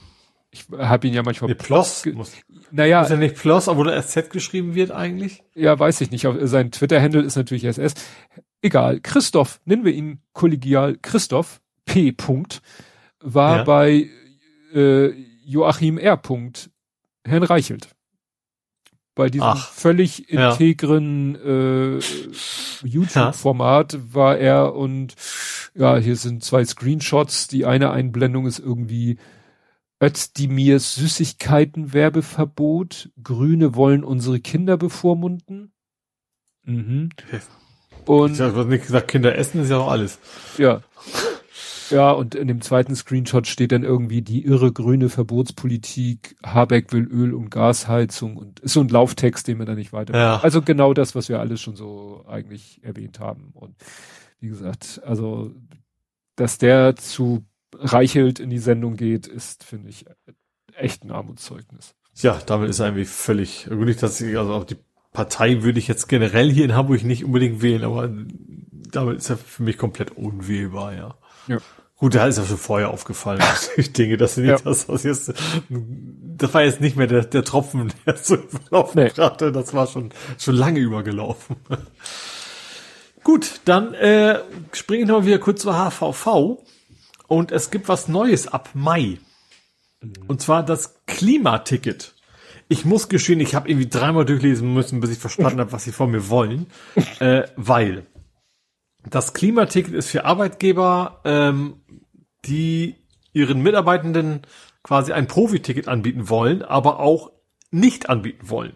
[0.51, 2.33] ich habe ihn ja manchmal nee, Ploss, muss,
[2.71, 5.43] naja, ist ja nicht Ploss, obwohl er SZ geschrieben wird eigentlich?
[5.55, 6.27] Ja, weiß ich nicht.
[6.43, 7.95] Sein Twitter-Handle ist natürlich SS
[8.67, 12.13] egal, Christoph, nennen wir ihn kollegial Christoph P.
[12.13, 12.61] Punkt,
[13.21, 13.65] war ja.
[13.65, 14.11] bei
[14.75, 15.09] äh,
[15.45, 16.17] Joachim R.
[16.17, 16.71] Punkt,
[17.25, 17.96] Herrn Reichelt.
[19.17, 21.97] Bei diesem Ach, völlig integren ja.
[21.97, 22.01] äh,
[22.85, 24.01] YouTube-Format ja.
[24.13, 25.15] war er und
[25.75, 27.49] ja, hier sind zwei Screenshots.
[27.49, 29.17] Die eine Einblendung ist irgendwie
[30.03, 33.09] Özdemirs Süßigkeiten-Werbeverbot.
[33.23, 35.73] Grüne wollen unsere Kinder bevormunden.
[36.65, 37.09] Mhm.
[38.05, 40.19] Und ich habe nicht gesagt, Kinder essen ist ja auch alles.
[40.59, 40.83] Ja.
[41.91, 47.05] Ja, und in dem zweiten Screenshot steht dann irgendwie die irre grüne Verbotspolitik, Habeck will
[47.05, 50.17] Öl- und Gasheizung und ist so ein Lauftext, den wir da nicht weiter.
[50.17, 50.41] Ja.
[50.41, 53.51] Also genau das, was wir alles schon so eigentlich erwähnt haben.
[53.55, 53.75] Und
[54.41, 55.53] wie gesagt, also,
[56.37, 60.07] dass der zu Reichelt in die Sendung geht, ist, finde ich,
[60.77, 61.95] echt ein Armutszeugnis.
[62.15, 64.79] Ja, damit ist er irgendwie völlig, nicht, dass ich, also auch die
[65.13, 68.11] Partei würde ich jetzt generell hier in Hamburg nicht unbedingt wählen, aber
[68.93, 71.15] damit ist er für mich komplett unwählbar, ja.
[71.49, 71.59] ja.
[71.99, 73.43] Gut, da ist ja schon vorher aufgefallen.
[73.77, 74.59] ich denke, dass nicht, ja.
[74.59, 75.33] das jetzt,
[75.71, 79.09] das war jetzt nicht mehr der, der Tropfen, der so überlaufen nee.
[79.09, 79.51] brachte.
[79.51, 81.57] Das war schon, schon lange übergelaufen.
[83.25, 84.41] Gut, dann äh,
[84.73, 86.63] springe ich noch wieder kurz zur HVV.
[87.29, 89.19] Und es gibt was Neues ab Mai.
[90.01, 90.13] Mhm.
[90.29, 92.15] Und zwar das Klimaticket.
[92.69, 95.93] Ich muss geschehen, ich habe irgendwie dreimal durchlesen müssen, bis ich verstanden habe, was sie
[95.93, 96.67] von mir wollen.
[97.21, 98.07] Äh, weil
[99.11, 101.81] das Klimaticket ist für Arbeitgeber, ähm,
[102.45, 102.97] die
[103.33, 104.43] ihren Mitarbeitenden
[104.83, 107.33] quasi ein Profiticket anbieten wollen, aber auch
[107.71, 108.73] nicht anbieten wollen.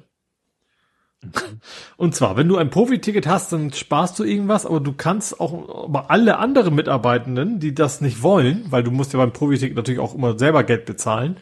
[1.97, 5.85] Und zwar, wenn du ein Profiticket hast, dann sparst du irgendwas, aber du kannst auch,
[5.85, 10.01] aber alle anderen Mitarbeitenden, die das nicht wollen, weil du musst ja beim Profiticket natürlich
[10.01, 11.37] auch immer selber Geld bezahlen,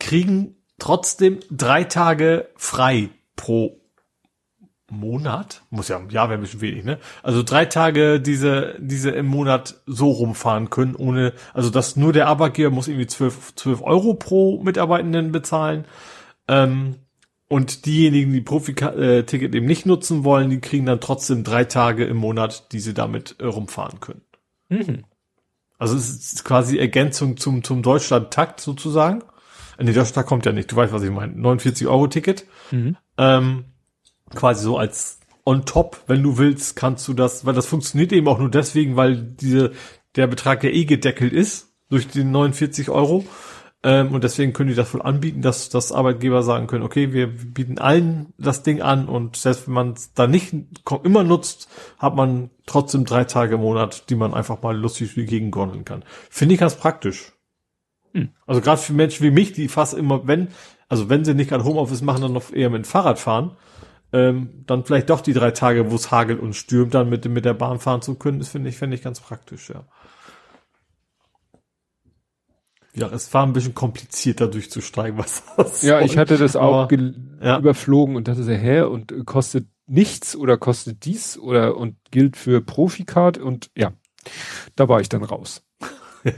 [0.00, 3.79] kriegen trotzdem drei Tage frei pro
[4.90, 5.62] Monat.
[5.70, 6.98] Muss ja, ja, wäre ein bisschen wenig, ne?
[7.22, 12.26] Also drei Tage diese, diese im Monat so rumfahren können, ohne, also dass nur der
[12.26, 15.84] Arbeitgeber muss irgendwie zwölf, zwölf Euro pro Mitarbeitenden bezahlen.
[16.48, 16.96] Ähm,
[17.48, 22.16] und diejenigen, die Profi-Ticket eben nicht nutzen wollen, die kriegen dann trotzdem drei Tage im
[22.16, 24.22] Monat, die sie damit äh, rumfahren können.
[24.68, 25.04] Mhm.
[25.78, 29.24] Also es ist quasi Ergänzung zum, zum Deutschland-Takt sozusagen.
[29.82, 30.70] Nee, das da kommt ja nicht.
[30.70, 31.32] Du weißt, was ich meine.
[31.32, 32.44] 49 Euro Ticket.
[32.70, 32.96] Mhm.
[33.16, 33.64] Ähm,
[34.34, 38.28] quasi so als on top, wenn du willst, kannst du das, weil das funktioniert eben
[38.28, 39.72] auch nur deswegen, weil diese,
[40.16, 43.24] der Betrag ja eh gedeckelt ist durch die 49 Euro.
[43.82, 47.28] Ähm, und deswegen können die das wohl anbieten, dass, dass Arbeitgeber sagen können, okay, wir
[47.28, 50.54] bieten allen das Ding an und selbst wenn man es da nicht
[51.02, 51.68] immer nutzt,
[51.98, 55.52] hat man trotzdem drei Tage im Monat, die man einfach mal lustig durch die Gegend
[55.52, 56.04] gondeln kann.
[56.28, 57.32] Finde ich ganz praktisch.
[58.12, 58.28] Hm.
[58.46, 60.48] Also gerade für Menschen wie mich, die fast immer, wenn,
[60.88, 63.56] also wenn sie nicht gerade Homeoffice machen, dann noch eher mit dem Fahrrad fahren,
[64.12, 67.44] ähm, dann vielleicht doch die drei Tage, wo es hagelt und stürmt, dann mit, mit
[67.44, 69.84] der Bahn fahren zu können, das finde ich, finde ich ganz praktisch, ja.
[72.92, 76.06] Ja, es war ein bisschen komplizierter durchzusteigen, was das Ja, soll.
[76.06, 76.98] ich hatte das auch Aber,
[77.40, 77.58] ja.
[77.58, 83.38] überflogen und dachte, hä, und kostet nichts oder kostet dies oder und gilt für Profikart
[83.38, 83.92] und ja,
[84.76, 85.62] da war ich dann raus.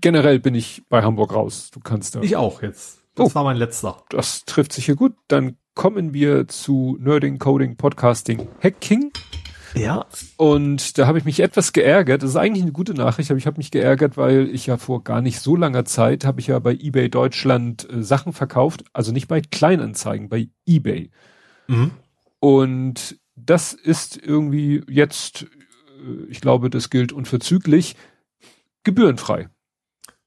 [0.00, 1.70] generell bin ich bei Hamburg raus.
[1.72, 2.20] Du kannst da.
[2.20, 2.98] Ich auch jetzt.
[3.14, 4.02] Das oh, war mein letzter.
[4.10, 5.14] Das trifft sich hier gut.
[5.28, 9.12] Dann kommen wir zu Nerding, Coding, Podcasting, Hacking.
[9.74, 10.06] Ja.
[10.36, 12.22] Und da habe ich mich etwas geärgert.
[12.22, 15.02] Das ist eigentlich eine gute Nachricht, aber ich habe mich geärgert, weil ich ja vor
[15.02, 19.12] gar nicht so langer Zeit habe ich ja bei eBay Deutschland äh, Sachen verkauft, also
[19.12, 21.10] nicht bei Kleinanzeigen, bei eBay.
[21.68, 21.92] Mhm.
[22.38, 25.44] Und das ist irgendwie jetzt,
[26.04, 27.96] äh, ich glaube, das gilt unverzüglich,
[28.84, 29.48] gebührenfrei.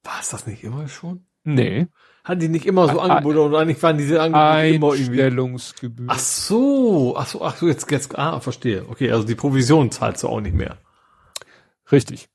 [0.03, 1.27] War es das nicht immer schon?
[1.43, 1.88] Nee.
[2.26, 5.22] Hatten die nicht immer so Angebote und eigentlich waren diese Angebote immer irgendwie.
[5.22, 6.08] Einstellungsgebühr.
[6.10, 8.84] Ach so, ach so, ach so, jetzt, jetzt, ah, verstehe.
[8.90, 10.80] Okay, also die Provision zahlst du auch nicht mehr.
[11.92, 12.28] Richtig.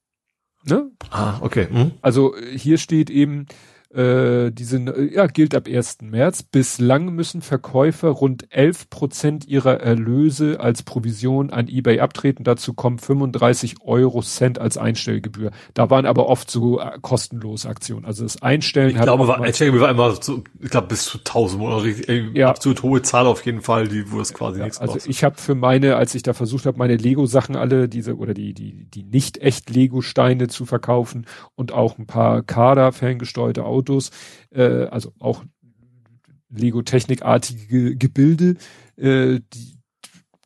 [0.65, 0.93] Ne?
[1.11, 1.67] Ah, okay.
[1.69, 1.91] Hm.
[2.03, 3.47] Also hier steht eben,
[3.93, 5.99] äh, die sind, äh, ja, gilt ab 1.
[6.03, 6.45] März.
[6.45, 12.45] Bislang müssen Verkäufer rund 11 Prozent ihrer Erlöse als Provision an eBay abtreten.
[12.45, 15.51] Dazu kommen 35 Euro Cent als Einstellgebühr.
[15.75, 18.05] Da waren aber oft so äh, kostenlose Aktionen.
[18.05, 19.05] Also das Einstellen ich hat.
[19.05, 22.51] Glaube, war, Einstellgebühr war immer so, ich glaube, bis zu 1000 oder richtig, ja.
[22.51, 25.11] absolut hohe Zahl auf jeden Fall, die, wo es quasi ja, nichts Also kostet.
[25.11, 28.55] ich habe für meine, als ich da versucht habe, meine Lego-Sachen alle, diese, oder die,
[28.55, 34.11] die, die nicht echt Lego-Steine zu verkaufen und auch ein paar Kader ferngesteuerte Autos
[34.51, 35.45] äh, also auch
[36.51, 38.57] Lego-Technikartige Gebilde,
[38.97, 39.79] äh, die,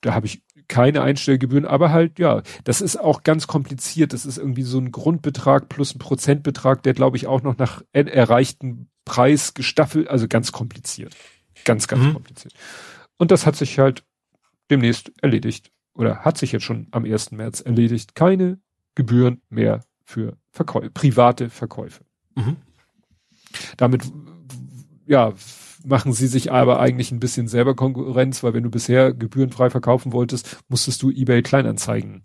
[0.03, 4.13] da habe ich keine Einstellgebühren, aber halt, ja, das ist auch ganz kompliziert.
[4.13, 7.83] Das ist irgendwie so ein Grundbetrag plus ein Prozentbetrag, der, glaube ich, auch noch nach
[7.93, 11.15] erreichten Preis gestaffelt, also ganz kompliziert.
[11.65, 12.15] Ganz, ganz mhm.
[12.15, 12.55] kompliziert.
[13.19, 14.05] Und das hat sich halt
[14.71, 15.71] demnächst erledigt.
[15.95, 17.33] Oder hat sich jetzt schon am 1.
[17.33, 18.15] März erledigt.
[18.15, 18.59] Keine
[18.95, 22.05] Gebühren mehr für Verkäufe, private Verkäufe.
[22.35, 22.57] Mhm.
[23.77, 24.03] Damit,
[25.07, 25.33] ja,
[25.85, 30.13] machen sie sich aber eigentlich ein bisschen selber Konkurrenz, weil wenn du bisher gebührenfrei verkaufen
[30.13, 32.25] wolltest, musstest du eBay Kleinanzeigen.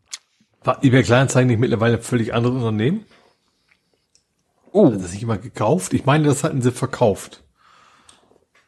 [0.63, 3.05] War eBay Kleinanzeigen nicht mittlerweile ein völlig anderes Unternehmen?
[4.71, 4.87] Oh.
[4.87, 5.93] Hat das nicht jemand gekauft?
[5.93, 7.43] Ich meine, das hatten sie verkauft.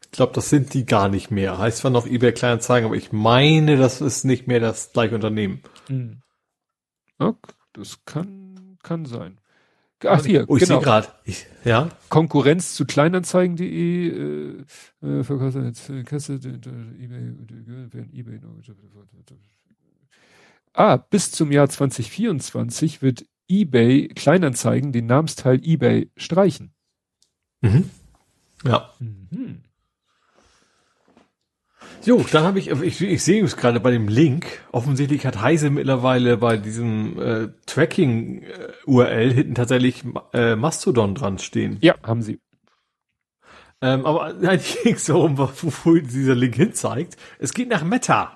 [0.05, 1.57] Ich glaube, das sind die gar nicht mehr.
[1.57, 5.61] Heißt zwar noch eBay Kleinanzeigen, aber ich meine, das ist nicht mehr das gleiche Unternehmen.
[5.87, 6.21] Hm.
[7.17, 9.37] Okay, das kann, kann sein.
[10.03, 10.79] Ach hier, oh, ich genau.
[10.79, 11.07] gerade.
[11.63, 11.89] Ja.
[12.09, 14.65] Konkurrenz zu Kleinanzeigen.de, äh,
[15.05, 17.33] äh, Verkäufer jetzt äh, Kasse, eBay,
[18.13, 18.39] eBay.
[20.73, 26.73] Ah, bis zum Jahr 2024 wird eBay Kleinanzeigen den Namensteil eBay streichen.
[27.61, 27.89] Mhm.
[28.63, 28.89] Ja.
[28.99, 29.63] Mhm.
[32.03, 34.45] Jo, dann habe ich, ich, ich sehe es gerade bei dem Link.
[34.71, 41.77] Offensichtlich hat Heise mittlerweile bei diesem äh, Tracking-URL hinten tatsächlich äh, Mastodon dran stehen.
[41.81, 42.39] Ja, haben sie.
[43.81, 47.17] Ähm, aber eigentlich ging es darum, wo dieser Link hin zeigt.
[47.39, 48.33] Es geht nach Meta.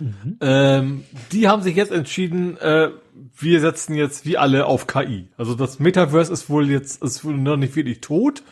[0.00, 0.38] Mhm.
[0.40, 2.90] Ähm, die haben sich jetzt entschieden, äh,
[3.36, 5.28] wir setzen jetzt wie alle auf KI.
[5.36, 8.42] Also das Metaverse ist wohl jetzt ist wohl noch nicht wirklich tot,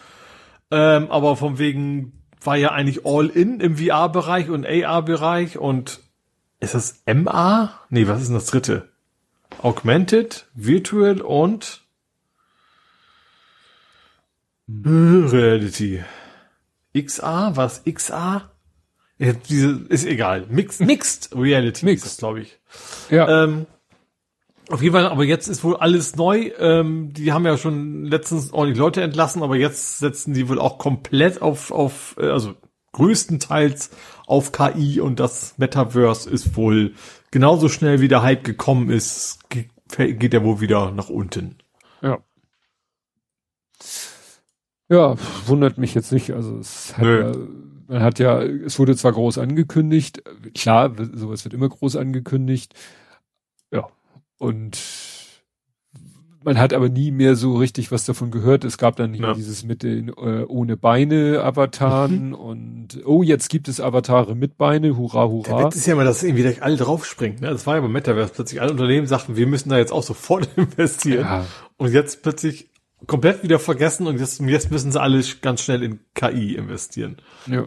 [0.71, 6.01] ähm, aber von wegen war ja eigentlich all in im VR-Bereich und AR-Bereich und
[6.61, 7.73] ist das MA?
[7.91, 8.89] Nee, was ist denn das dritte?
[9.61, 11.83] Augmented, Virtual und
[14.69, 16.03] Reality.
[16.97, 17.57] XA?
[17.57, 17.83] Was?
[17.85, 18.51] XA?
[19.19, 20.47] Ja, diese, ist egal.
[20.49, 22.07] Mixed, Mixed Reality Mixed.
[22.07, 22.59] ist glaube ich.
[23.11, 23.45] Ja.
[23.45, 23.67] Ähm,
[24.70, 26.50] auf jeden Fall, aber jetzt ist wohl alles neu.
[26.58, 30.78] Ähm, die haben ja schon letztens ordentlich Leute entlassen, aber jetzt setzen die wohl auch
[30.78, 32.55] komplett auf, auf äh, also
[32.92, 33.91] größtenteils
[34.26, 36.94] auf KI und das Metaverse ist wohl
[37.31, 41.57] genauso schnell wie der Hype gekommen ist, geht er wohl wieder nach unten.
[42.02, 42.18] Ja.
[44.89, 45.16] Ja,
[45.47, 46.32] wundert mich jetzt nicht.
[46.32, 47.32] Also es hat ja,
[47.89, 50.23] man hat ja, es wurde zwar groß angekündigt,
[50.55, 52.74] klar, sowas wird immer groß angekündigt.
[53.70, 53.89] Ja,
[54.43, 54.77] und
[56.43, 58.65] man hat aber nie mehr so richtig was davon gehört.
[58.65, 59.35] Es gab dann ja.
[59.35, 62.35] dieses mit den äh, ohne Beine Avataren mhm.
[62.35, 65.59] und oh, jetzt gibt es Avatare mit Beine, hurra, hurra.
[65.59, 67.39] Der Witz ist ja mal, dass irgendwie alle draufspringen.
[67.39, 67.51] Ne?
[67.51, 70.49] Das war ja beim Metaverse plötzlich alle Unternehmen sagten, wir müssen da jetzt auch sofort
[70.57, 71.25] investieren.
[71.25, 71.47] Ja.
[71.77, 72.69] Und jetzt plötzlich
[73.07, 77.19] komplett wieder vergessen und jetzt, jetzt müssen sie alle ganz schnell in KI investieren.
[77.47, 77.67] Ja.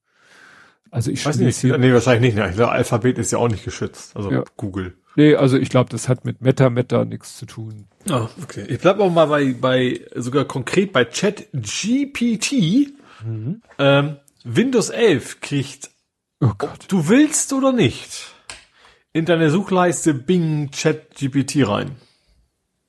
[0.92, 2.44] Also ich weiß nicht, nee, wahrscheinlich nicht.
[2.44, 2.50] Ne?
[2.50, 4.16] Ich glaube, Alphabet ist ja auch nicht geschützt.
[4.16, 4.44] Also ja.
[4.58, 4.98] Google.
[5.16, 7.88] Nee, also ich glaube, das hat mit Meta Meta nichts zu tun.
[8.10, 8.66] Ah, okay.
[8.68, 12.92] Ich bleib auch mal bei, bei sogar konkret bei Chat GPT.
[13.26, 13.62] Mhm.
[13.80, 15.92] Ähm, Windows 11 kriegt,
[16.42, 16.86] oh Gott.
[16.90, 18.34] du willst oder nicht,
[19.14, 21.92] in deine Suchleiste Bing Chat GPT rein.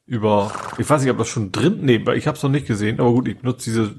[0.06, 2.98] Über, ich weiß nicht, ob das schon drin, nee, ich habe es noch nicht gesehen,
[2.98, 3.94] aber gut, ich nutze diese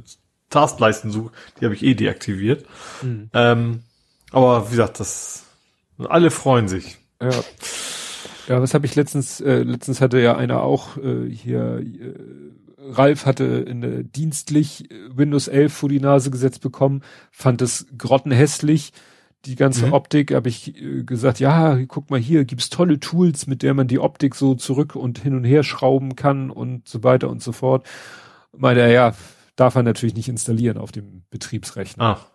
[0.50, 2.66] Taskleisten-Suche, die habe ich eh deaktiviert.
[3.02, 3.30] Mhm.
[3.34, 3.84] Ähm,
[4.34, 5.44] aber wie gesagt, das
[6.10, 6.98] alle freuen sich.
[7.22, 7.32] Ja.
[8.48, 12.14] Ja, was habe ich letztens, äh, letztens hatte ja einer auch äh, hier, äh,
[12.78, 18.92] Ralf hatte in, äh, dienstlich Windows 11 vor die Nase gesetzt bekommen, fand es grottenhässlich,
[19.46, 19.94] die ganze mhm.
[19.94, 23.88] Optik, habe ich äh, gesagt, ja, guck mal hier, gibt's tolle Tools, mit der man
[23.88, 27.54] die Optik so zurück und hin und her schrauben kann und so weiter und so
[27.54, 27.86] fort.
[28.56, 29.16] Meinte er, ja,
[29.56, 32.04] darf er natürlich nicht installieren auf dem Betriebsrechner.
[32.04, 32.33] Ah.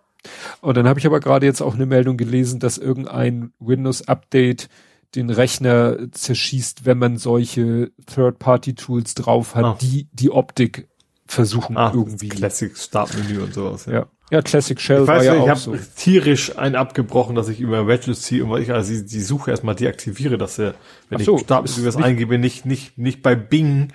[0.60, 4.68] Und dann habe ich aber gerade jetzt auch eine Meldung gelesen, dass irgendein Windows-Update
[5.14, 9.78] den Rechner zerschießt, wenn man solche Third-Party-Tools drauf hat, ah.
[9.80, 10.88] die die Optik
[11.26, 12.28] versuchen ah, irgendwie.
[12.28, 13.86] Classic Startmenü und sowas.
[13.86, 13.92] Ja.
[13.92, 14.06] ja.
[14.30, 14.42] ja.
[14.42, 15.76] Classic Shell ich weiß war ja ich habe so.
[15.96, 19.50] tierisch einen abgebrochen, dass ich über Wedges ziehe und weil ich also die, die Suche
[19.50, 20.74] erstmal deaktiviere, dass er,
[21.08, 23.92] wenn so, ich Startmenü was eingebe, nicht, nicht, nicht bei Bing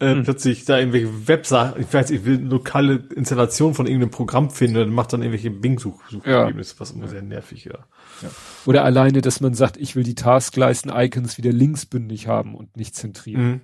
[0.00, 0.22] äh, hm.
[0.24, 4.90] plötzlich da irgendwelche Webseiten, ich weiß, ich will lokale Installation von irgendeinem Programm finden, dann
[4.90, 6.80] macht dann irgendwelche Bing-Suchergebnisse, ja.
[6.80, 7.78] was immer sehr nervig, ja.
[8.22, 8.28] ja.
[8.66, 13.42] Oder alleine, dass man sagt, ich will die Taskleisten-Icons wieder linksbündig haben und nicht zentrieren.
[13.42, 13.60] Mhm.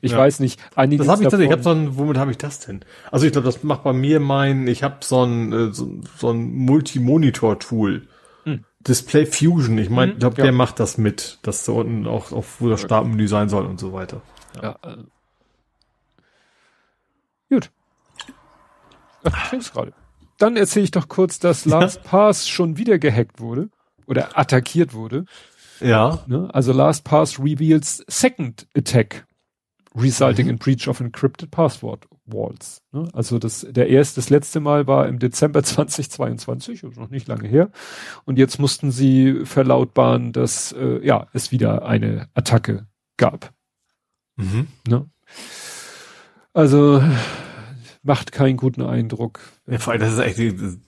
[0.00, 0.18] Ich ja.
[0.18, 1.02] weiß nicht, einige.
[1.02, 1.48] Das habe ich tatsächlich.
[1.48, 2.80] Ich habe so ein, womit habe ich das denn?
[3.10, 6.30] Also ich glaube, das macht bei mir mein, ich habe so ein äh, so, so
[6.30, 8.08] ein Multi-Monitor-Tool.
[8.44, 8.64] Hm.
[8.80, 9.76] Display Fusion.
[9.76, 10.44] Ich meine, ich glaube, ja.
[10.44, 13.78] der macht das mit, dass da unten auch auf wo das Startmenü sein soll und
[13.78, 14.22] so weiter.
[14.62, 14.78] Ja.
[14.82, 14.96] ja.
[17.50, 17.70] Gut.
[19.24, 19.92] Ach, ich gerade.
[20.38, 23.70] Dann erzähle ich doch kurz, dass LastPass schon wieder gehackt wurde
[24.06, 25.24] oder attackiert wurde.
[25.80, 26.24] Ja.
[26.26, 26.48] Ne?
[26.52, 29.26] Also LastPass reveals second attack
[29.94, 30.50] resulting mhm.
[30.52, 32.82] in breach of encrypted password walls.
[32.92, 33.08] Ne?
[33.12, 37.48] Also das der erste, das letzte Mal war im Dezember 2022, also noch nicht lange
[37.48, 37.70] her.
[38.24, 43.52] Und jetzt mussten sie verlautbaren, dass äh, ja es wieder eine Attacke gab.
[44.36, 44.68] Mhm.
[44.86, 45.08] Ne?
[46.56, 47.02] Also
[48.02, 49.40] macht keinen guten Eindruck.
[49.66, 50.78] Ja, vor allem, das ist echt eine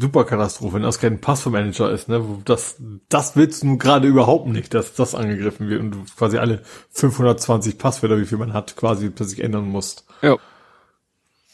[0.00, 2.24] super Katastrophe, wenn das kein Passwortmanager ist, ne?
[2.46, 2.76] Das,
[3.10, 6.62] das willst du nun gerade überhaupt nicht, dass das angegriffen wird und du quasi alle
[6.92, 10.06] 520 Passwörter, wie viel man hat, quasi plötzlich ändern musst.
[10.22, 10.38] Ja.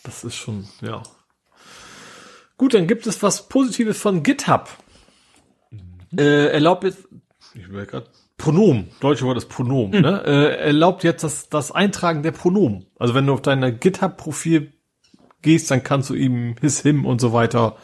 [0.05, 1.03] Das ist schon, ja.
[2.57, 4.71] Gut, dann gibt es was Positives von GitHub.
[5.73, 6.17] Mhm.
[6.17, 7.09] Äh, erlaubt jetzt,
[7.55, 8.07] ich will gerade
[8.37, 10.03] Pronomen, deutsche Wort ist Pronomen, mhm.
[10.03, 10.23] ne?
[10.27, 12.87] äh, erlaubt jetzt das, das Eintragen der Pronomen.
[12.99, 14.73] Also wenn du auf deiner GitHub-Profil
[15.43, 17.77] gehst, dann kannst du ihm his, him und so weiter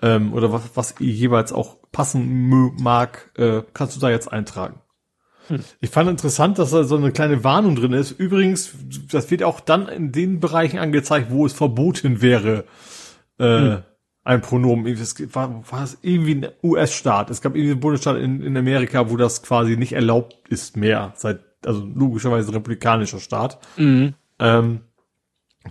[0.00, 2.48] ähm, oder was, was jeweils auch passen
[2.80, 4.80] mag, äh, kannst du da jetzt eintragen.
[5.48, 5.64] Hm.
[5.80, 8.12] Ich fand interessant, dass da so eine kleine Warnung drin ist.
[8.12, 8.74] Übrigens,
[9.10, 12.64] das wird auch dann in den Bereichen angezeigt, wo es verboten wäre,
[13.38, 13.82] äh, hm
[14.24, 14.86] ein Pronomen.
[14.86, 17.30] Es war, war es irgendwie ein US-Staat.
[17.30, 21.12] Es gab irgendwie einen Bundesstaat in, in Amerika, wo das quasi nicht erlaubt ist mehr.
[21.16, 23.58] Seit, also logischerweise republikanischer Staat.
[23.76, 24.14] Mhm.
[24.38, 24.80] Ähm,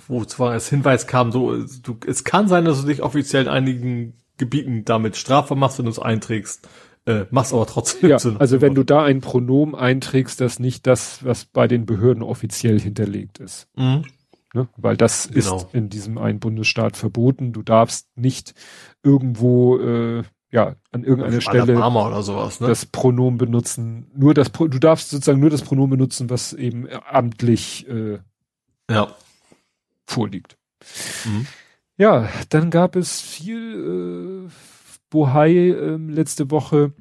[0.08, 3.50] wo zwar als Hinweis kam, so, du, es kann sein, dass du dich offiziell in
[3.50, 6.67] einigen Gebieten damit strafbar machst, wenn du es einträgst.
[7.06, 8.09] Äh, machst aber trotzdem.
[8.09, 12.22] Ja, also wenn du da ein Pronomen einträgst, das nicht das, was bei den Behörden
[12.22, 13.67] offiziell hinterlegt ist.
[13.76, 14.03] Mhm.
[14.58, 14.68] Ne?
[14.76, 15.58] Weil das genau.
[15.58, 17.53] ist in diesem einen Bundesstaat verboten.
[17.53, 18.56] Du darfst nicht
[19.03, 21.76] irgendwo äh, ja, an irgendeiner Stelle
[22.24, 22.68] sowas, ne?
[22.68, 24.10] das Pronomen benutzen.
[24.16, 28.18] Nur das, du darfst sozusagen nur das Pronomen benutzen, was eben amtlich äh,
[28.90, 29.16] ja.
[30.08, 30.58] vorliegt.
[31.26, 31.45] Mhm.
[31.98, 34.52] Ja, dann gab es viel äh,
[35.11, 36.94] Bohai äh, letzte Woche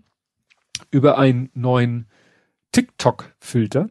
[0.91, 2.07] über einen neuen
[2.73, 3.89] TikTok-Filter.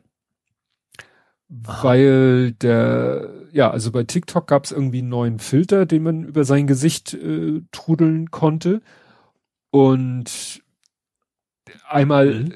[1.48, 6.44] Weil der, ja, also bei TikTok gab es irgendwie einen neuen Filter, den man über
[6.44, 8.82] sein Gesicht äh, trudeln konnte.
[9.70, 10.64] Und
[11.88, 12.54] einmal, mhm.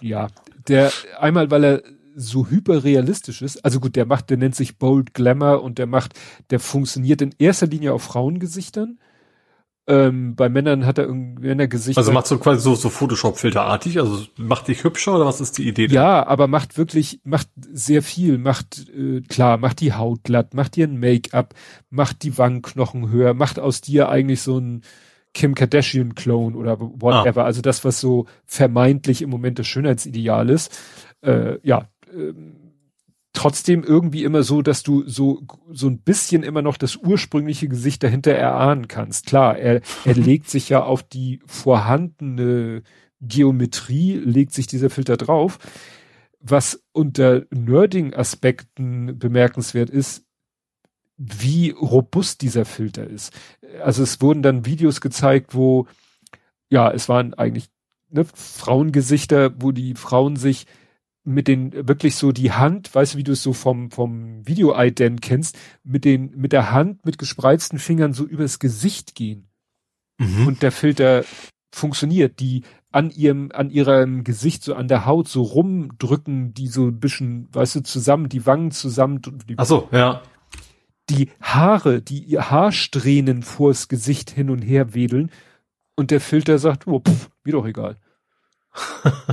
[0.00, 0.28] ja,
[0.66, 1.82] der, einmal, weil er
[2.16, 3.64] so hyperrealistisch ist.
[3.64, 6.14] Also gut, der macht, der nennt sich Bold Glamour und der macht,
[6.50, 8.98] der funktioniert in erster Linie auf Frauengesichtern.
[9.88, 12.00] Ähm, bei Männern hat er irgendwie Männergesichter.
[12.00, 15.68] Also macht so quasi so, so Photoshop-Filterartig, also macht dich hübscher oder was ist die
[15.68, 15.86] Idee?
[15.86, 20.74] Ja, aber macht wirklich, macht sehr viel, macht, äh, klar, macht die Haut glatt, macht
[20.74, 21.54] dir ein Make-up,
[21.88, 24.82] macht die Wangenknochen höher, macht aus dir eigentlich so ein,
[25.36, 27.42] Kim Kardashian-Clone oder whatever.
[27.42, 27.44] Ah.
[27.44, 30.74] Also das, was so vermeintlich im Moment das Schönheitsideal ist.
[31.20, 32.32] Äh, ja, äh,
[33.36, 38.02] trotzdem irgendwie immer so, dass du so, so ein bisschen immer noch das ursprüngliche Gesicht
[38.02, 39.26] dahinter erahnen kannst.
[39.26, 42.82] Klar, er, er legt sich ja auf die vorhandene
[43.20, 45.58] Geometrie, legt sich dieser Filter drauf.
[46.40, 50.24] Was unter Nerding-Aspekten bemerkenswert ist,
[51.18, 53.32] wie robust dieser Filter ist.
[53.82, 55.86] Also es wurden dann Videos gezeigt, wo,
[56.70, 57.68] ja, es waren eigentlich
[58.10, 60.66] ne, Frauengesichter, wo die Frauen sich
[61.26, 65.20] mit den wirklich so die Hand, weißt du, wie du es so vom vom Video-Ident
[65.22, 69.48] kennst, mit den mit der Hand mit gespreizten Fingern so übers Gesicht gehen.
[70.18, 70.46] Mhm.
[70.46, 71.24] Und der Filter
[71.74, 76.86] funktioniert, die an ihrem an ihrem Gesicht so an der Haut so rumdrücken, die so
[76.86, 79.20] ein bisschen, weißt du, zusammen, die Wangen zusammen.
[79.48, 80.22] Die, Ach so, ja
[81.08, 85.30] die Haare, die ihr Haarsträhnen vors Gesicht hin und her wedeln
[85.94, 87.96] und der Filter sagt, oh, pff, mir doch egal.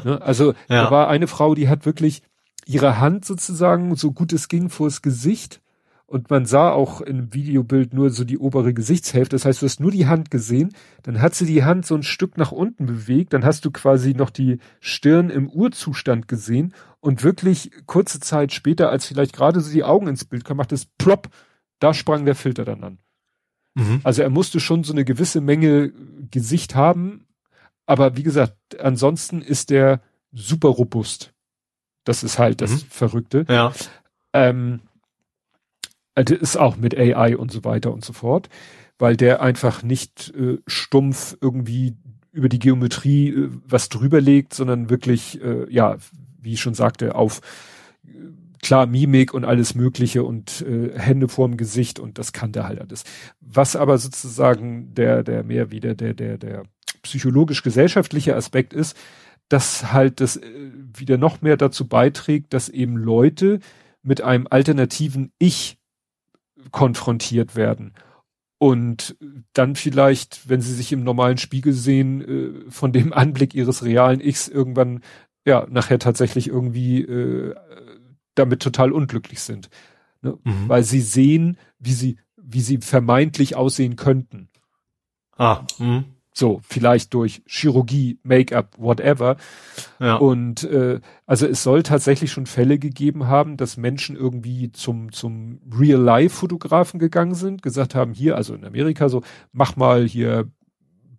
[0.03, 0.22] Ne?
[0.22, 0.85] Also ja.
[0.85, 2.22] da war eine Frau, die hat wirklich
[2.65, 5.61] ihre Hand sozusagen, so gut es ging, vors Gesicht
[6.05, 9.35] und man sah auch im Videobild nur so die obere Gesichtshälfte.
[9.35, 12.03] Das heißt, du hast nur die Hand gesehen, dann hat sie die Hand so ein
[12.03, 17.23] Stück nach unten bewegt, dann hast du quasi noch die Stirn im Urzustand gesehen und
[17.23, 20.85] wirklich kurze Zeit später, als vielleicht gerade so die Augen ins Bild kamen, macht es
[20.85, 21.30] plopp
[21.83, 22.97] da sprang der Filter dann an.
[23.75, 23.99] Mhm.
[24.03, 25.91] Also er musste schon so eine gewisse Menge
[26.31, 27.25] Gesicht haben,
[27.85, 31.33] aber wie gesagt, ansonsten ist der super robust.
[32.03, 32.87] Das ist halt das mhm.
[32.89, 33.45] Verrückte.
[33.49, 33.73] Ja.
[34.33, 34.81] Ähm,
[36.15, 38.49] also ist auch mit AI und so weiter und so fort,
[38.97, 41.95] weil der einfach nicht äh, stumpf irgendwie
[42.31, 45.97] über die Geometrie äh, was drüber legt, sondern wirklich, äh, ja,
[46.39, 47.41] wie ich schon sagte, auf
[48.61, 52.79] klar Mimik und alles Mögliche und äh, Hände vorm Gesicht und das kann der halt
[52.79, 53.03] alles.
[53.39, 56.63] Was aber sozusagen der, der mehr wieder der, der, der
[57.03, 58.98] psychologisch-gesellschaftliche Aspekt ist,
[59.49, 63.59] dass halt das äh, wieder noch mehr dazu beiträgt, dass eben Leute
[64.01, 65.77] mit einem alternativen Ich
[66.72, 67.93] konfrontiert werden
[68.64, 69.17] und
[69.51, 74.22] dann vielleicht, wenn sie sich im normalen Spiegel sehen, äh, von dem Anblick ihres realen
[74.22, 75.01] Ichs irgendwann
[75.45, 77.53] ja nachher tatsächlich irgendwie äh,
[78.35, 79.69] damit total unglücklich sind.
[80.22, 80.38] Ne?
[80.45, 80.69] Mhm.
[80.69, 84.48] Weil sie sehen, wie sie, wie sie vermeintlich aussehen könnten.
[85.35, 86.06] Ah, mh.
[86.33, 89.37] So, vielleicht durch Chirurgie, Make-up, whatever.
[89.99, 90.15] Ja.
[90.15, 95.59] Und äh, also es soll tatsächlich schon Fälle gegeben haben, dass Menschen irgendwie zum, zum
[95.71, 99.21] Real-Life-Fotografen gegangen sind, gesagt haben, hier, also in Amerika so,
[99.51, 100.49] mach mal hier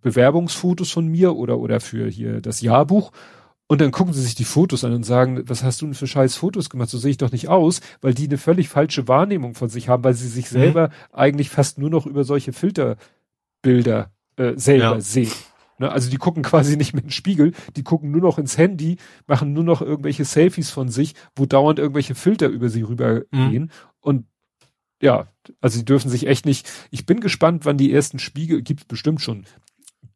[0.01, 3.11] Bewerbungsfotos von mir oder, oder für hier das Jahrbuch.
[3.67, 6.05] Und dann gucken sie sich die Fotos an und sagen, was hast du denn für
[6.05, 6.89] scheiß Fotos gemacht?
[6.89, 10.03] So sehe ich doch nicht aus, weil die eine völlig falsche Wahrnehmung von sich haben,
[10.03, 10.57] weil sie sich mhm.
[10.57, 10.93] selber mhm.
[11.13, 15.01] eigentlich fast nur noch über solche Filterbilder äh, selber ja.
[15.01, 15.31] sehen.
[15.77, 15.91] Ne?
[15.91, 18.97] Also die gucken quasi nicht mehr in den Spiegel, die gucken nur noch ins Handy,
[19.27, 23.63] machen nur noch irgendwelche Selfies von sich, wo dauernd irgendwelche Filter über sie rübergehen.
[23.63, 23.69] Mhm.
[23.99, 24.25] Und
[25.01, 25.27] ja,
[25.61, 26.69] also sie dürfen sich echt nicht.
[26.91, 29.45] Ich bin gespannt, wann die ersten Spiegel, gibt bestimmt schon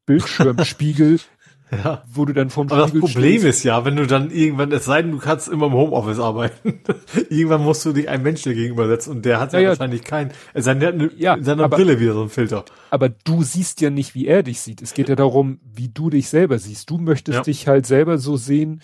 [0.05, 1.19] Bildschirmspiegel
[1.71, 2.03] ja.
[2.11, 3.59] Wo du dann vom Aber Spiegel das Problem stehst.
[3.59, 6.81] ist ja, wenn du dann irgendwann, es sei denn, du kannst immer im Homeoffice arbeiten.
[7.29, 10.65] irgendwann musst du dich einem Menschen gegenübersetzen und der hat ja, ja wahrscheinlich keinen, es
[10.65, 12.65] sei denn, der hat eine, ja, in seiner aber, Brille wieder so ein Filter.
[12.89, 14.81] Aber du siehst ja nicht, wie er dich sieht.
[14.81, 16.89] Es geht ja darum, wie du dich selber siehst.
[16.89, 17.43] Du möchtest ja.
[17.43, 18.81] dich halt selber so sehen.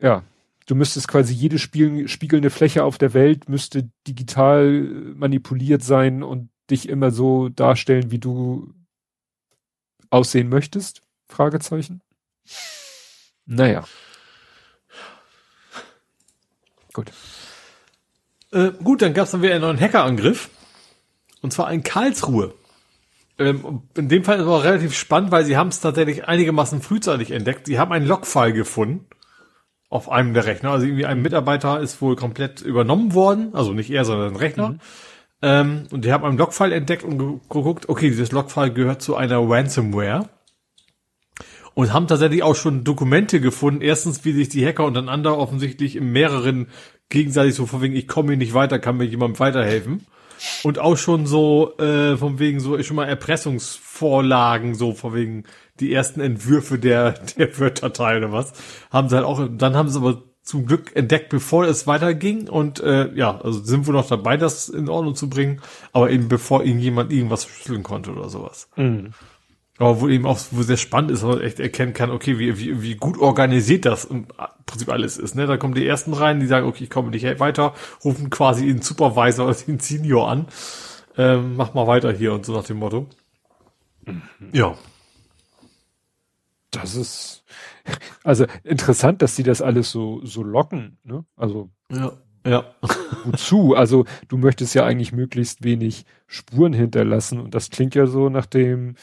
[0.00, 0.24] Ja.
[0.66, 4.82] Du müsstest quasi jede Spiel, spiegelnde Fläche auf der Welt müsste digital
[5.14, 8.74] manipuliert sein und dich immer so darstellen, wie du
[10.10, 11.07] aussehen möchtest.
[11.28, 12.00] Fragezeichen.
[13.46, 13.84] Naja.
[16.92, 17.12] Gut.
[18.52, 20.50] Äh, gut, dann gab es dann wieder einen neuen Hackerangriff.
[21.42, 22.54] Und zwar in Karlsruhe.
[23.38, 26.82] Ähm, in dem Fall ist es aber relativ spannend, weil sie haben es tatsächlich einigermaßen
[26.82, 27.66] frühzeitig entdeckt.
[27.66, 29.06] Sie haben einen Logfile gefunden
[29.88, 30.70] auf einem der Rechner.
[30.72, 34.70] Also irgendwie ein Mitarbeiter ist wohl komplett übernommen worden, also nicht er, sondern ein Rechner.
[34.70, 34.80] Mhm.
[35.40, 39.38] Ähm, und die haben einen Logfile entdeckt und geguckt, okay, dieses Logfile gehört zu einer
[39.38, 40.28] Ransomware.
[41.78, 43.82] Und haben tatsächlich auch schon Dokumente gefunden.
[43.82, 46.66] Erstens, wie sich die Hacker untereinander offensichtlich in mehreren
[47.08, 50.04] gegenseitig so von wegen, ich komme hier nicht weiter, kann mir jemand weiterhelfen.
[50.64, 55.44] Und auch schon so, äh, von wegen so, schon mal Erpressungsvorlagen, so von wegen
[55.78, 58.54] die ersten Entwürfe der, der Word-Datei oder was.
[58.90, 62.48] Haben sie halt auch, dann haben sie aber zum Glück entdeckt, bevor es weiterging.
[62.48, 65.60] Und äh, ja, also sind wir noch dabei, das in Ordnung zu bringen,
[65.92, 68.68] aber eben bevor ihnen jemand irgendwas verschlüsseln konnte oder sowas.
[68.74, 69.12] Mhm.
[69.78, 72.82] Aber wo eben auch wo sehr spannend ist, man echt erkennen kann, okay, wie, wie,
[72.82, 74.26] wie gut organisiert das im
[74.66, 75.36] Prinzip alles ist.
[75.36, 75.46] Ne?
[75.46, 77.74] Da kommen die ersten rein, die sagen, okay, ich komme nicht weiter,
[78.04, 80.48] rufen quasi den Supervisor oder den Senior an,
[81.16, 83.06] ähm, mach mal weiter hier und so nach dem Motto.
[84.04, 84.22] Mhm.
[84.52, 84.76] Ja.
[86.72, 87.44] Das ist
[88.24, 90.98] also interessant, dass die das alles so so locken.
[91.04, 91.24] Ne?
[91.36, 92.12] Also ja.
[92.46, 92.64] Ja.
[93.24, 93.74] Wozu?
[93.74, 98.46] Also du möchtest ja eigentlich möglichst wenig Spuren hinterlassen und das klingt ja so nach
[98.46, 98.96] dem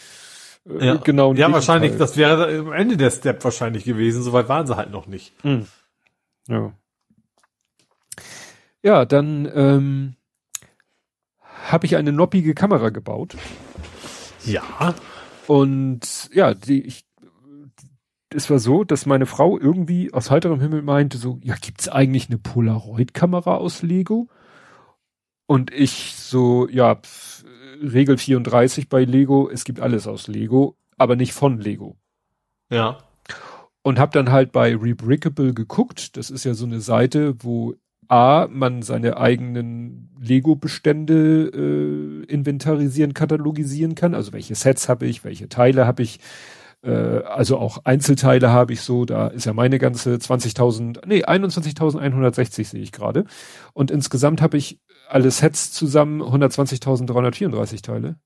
[0.67, 0.95] ja.
[0.95, 1.33] genau.
[1.33, 4.23] Ja, wahrscheinlich, das wäre am Ende der Step wahrscheinlich gewesen.
[4.23, 5.33] Soweit waren sie halt noch nicht.
[5.43, 5.67] Mhm.
[6.47, 6.73] Ja.
[8.83, 10.15] Ja, dann ähm,
[11.69, 13.35] habe ich eine noppige Kamera gebaut.
[14.45, 14.93] Ja.
[15.47, 17.05] Und ja, die, ich,
[18.29, 22.29] es war so, dass meine Frau irgendwie aus heiterem Himmel meinte so, ja, gibt's eigentlich
[22.29, 24.29] eine Polaroid-Kamera aus Lego?
[25.47, 27.34] Und ich so, ja, pf,
[27.81, 31.97] Regel 34 bei Lego, es gibt alles aus Lego, aber nicht von Lego.
[32.71, 32.97] Ja.
[33.83, 36.17] Und habe dann halt bei Rebrickable geguckt.
[36.17, 37.75] Das ist ja so eine Seite, wo
[38.07, 44.13] A, man seine eigenen Lego-Bestände äh, inventarisieren, katalogisieren kann.
[44.13, 46.19] Also welche Sets habe ich, welche Teile habe ich,
[46.83, 49.05] äh, also auch Einzelteile habe ich so.
[49.05, 53.25] Da ist ja meine ganze 20.000, nee, 21.160 sehe ich gerade.
[53.73, 58.17] Und insgesamt habe ich alle Sets zusammen 120.334 Teile.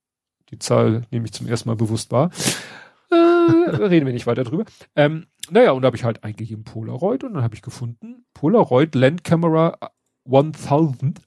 [0.52, 2.32] Die Zahl nehme ich zum ersten Mal bewusst wahr.
[3.12, 4.66] Äh, reden wir nicht weiter drüber.
[4.96, 8.96] Ähm, naja, und da habe ich halt eingegeben Polaroid und dann habe ich gefunden, Polaroid
[8.96, 9.78] Land Camera
[10.26, 11.22] 1000.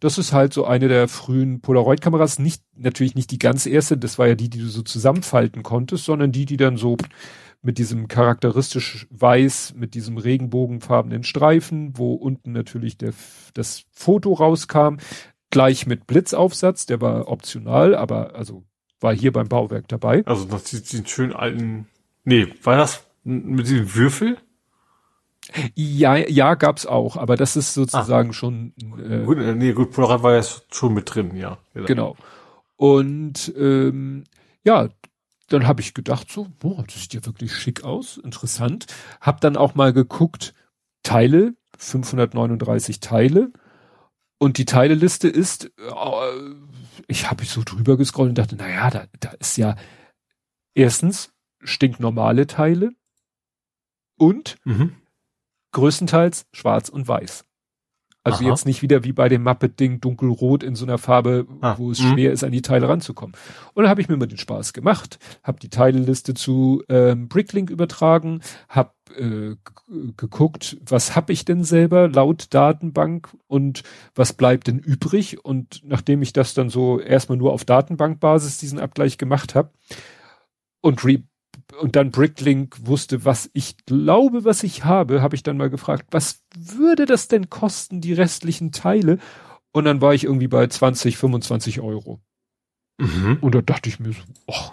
[0.00, 2.38] Das ist halt so eine der frühen Polaroid-Kameras.
[2.38, 6.04] Nicht, natürlich nicht die ganz erste, das war ja die, die du so zusammenfalten konntest,
[6.04, 6.96] sondern die, die dann so
[7.66, 13.12] mit diesem charakteristisch weiß, mit diesem regenbogenfarbenen Streifen, wo unten natürlich der,
[13.54, 14.98] das Foto rauskam,
[15.50, 18.62] gleich mit Blitzaufsatz, der war optional, aber also
[19.00, 20.24] war hier beim Bauwerk dabei.
[20.26, 21.88] Also noch diesen schönen alten,
[22.22, 24.38] nee, war das mit diesem Würfel?
[25.74, 28.32] Ja, ja, gab's auch, aber das ist sozusagen ah.
[28.32, 28.74] schon.
[28.80, 31.58] Äh, gut, äh, nee, gut, Polaroid war ja schon mit drin, ja.
[31.74, 32.16] Genau.
[32.76, 34.22] Und ähm,
[34.62, 34.88] ja,
[35.48, 38.86] dann habe ich gedacht so, boah, das sieht ja wirklich schick aus, interessant.
[39.20, 40.54] Hab dann auch mal geguckt,
[41.02, 43.52] Teile, 539 Teile.
[44.38, 46.30] Und die Teileliste ist, äh,
[47.06, 49.76] ich habe so drüber gescrollt und dachte, naja, da, da ist ja
[50.74, 52.90] erstens stinknormale Teile
[54.18, 54.96] und mhm.
[55.72, 57.45] größtenteils schwarz und weiß.
[58.26, 58.50] Also Aha.
[58.50, 61.76] jetzt nicht wieder wie bei dem Muppet-Ding dunkelrot in so einer Farbe, ah.
[61.78, 62.14] wo es mhm.
[62.14, 63.36] schwer ist, an die Teile ranzukommen.
[63.72, 67.70] Und dann habe ich mir mal den Spaß gemacht, habe die Teileliste zu ähm, Bricklink
[67.70, 69.54] übertragen, habe äh,
[70.16, 73.84] geguckt, was habe ich denn selber laut Datenbank und
[74.16, 75.44] was bleibt denn übrig.
[75.44, 79.70] Und nachdem ich das dann so erstmal nur auf Datenbankbasis diesen Abgleich gemacht habe
[80.80, 81.22] und re
[81.80, 86.06] und dann Bricklink wusste, was ich glaube, was ich habe, habe ich dann mal gefragt,
[86.10, 89.18] was würde das denn kosten, die restlichen Teile?
[89.72, 92.20] Und dann war ich irgendwie bei 20, 25 Euro.
[92.98, 93.38] Mhm.
[93.40, 94.70] Und da dachte ich mir so, oh,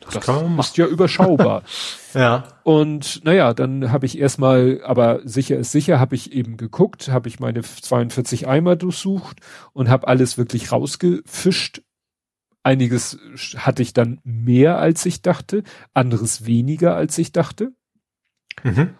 [0.00, 1.62] das, das ist ja überschaubar.
[2.14, 2.44] ja.
[2.62, 7.28] Und naja, dann habe ich erstmal, aber sicher ist sicher, habe ich eben geguckt, habe
[7.28, 9.40] ich meine 42 Eimer durchsucht
[9.72, 11.82] und habe alles wirklich rausgefischt,
[12.62, 13.18] Einiges
[13.56, 15.62] hatte ich dann mehr als ich dachte,
[15.94, 17.72] anderes weniger als ich dachte.
[18.62, 18.94] Mhm.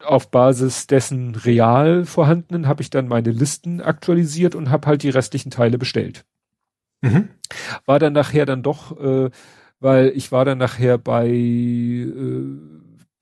[0.00, 5.10] Auf Basis dessen real vorhandenen habe ich dann meine Listen aktualisiert und habe halt die
[5.10, 6.24] restlichen Teile bestellt.
[7.00, 7.28] Mhm.
[7.84, 9.30] War dann nachher dann doch, äh,
[9.78, 12.58] weil ich war dann nachher bei äh,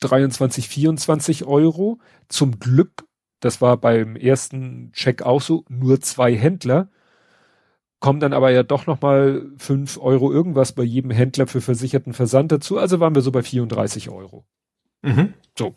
[0.01, 1.99] 23, 24 Euro.
[2.29, 3.05] Zum Glück,
[3.41, 6.89] das war beim ersten Check auch so, nur zwei Händler
[8.05, 12.13] kommen dann aber ja doch noch mal fünf Euro irgendwas bei jedem Händler für versicherten
[12.13, 12.77] Versand dazu.
[12.77, 14.45] Also waren wir so bei 34 Euro.
[15.01, 15.33] Mhm.
[15.59, 15.75] So.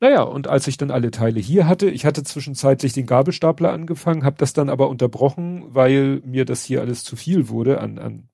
[0.00, 4.24] Naja, und als ich dann alle Teile hier hatte, ich hatte zwischenzeitlich den Gabelstapler angefangen,
[4.24, 8.30] habe das dann aber unterbrochen, weil mir das hier alles zu viel wurde an, an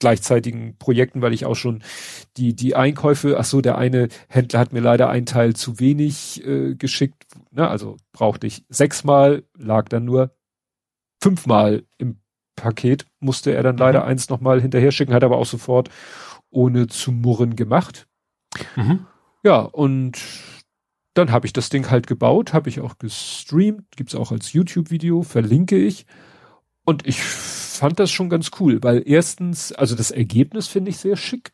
[0.00, 1.84] gleichzeitigen Projekten, weil ich auch schon
[2.36, 6.44] die, die Einkäufe, ach so, der eine Händler hat mir leider einen Teil zu wenig
[6.44, 10.34] äh, geschickt, ne, also brauchte ich sechsmal, lag dann nur
[11.24, 12.18] fünfmal im
[12.54, 13.80] Paket, musste er dann mhm.
[13.80, 15.88] leider eins nochmal hinterher schicken, hat aber auch sofort
[16.50, 18.06] ohne zu murren gemacht.
[18.76, 19.06] Mhm.
[19.42, 20.18] Ja, und
[21.14, 25.22] dann habe ich das Ding halt gebaut, habe ich auch gestreamt, gibt's auch als YouTube-Video,
[25.22, 26.04] verlinke ich.
[26.84, 31.16] Und ich fand das schon ganz cool, weil erstens, also das Ergebnis finde ich sehr
[31.16, 31.52] schick.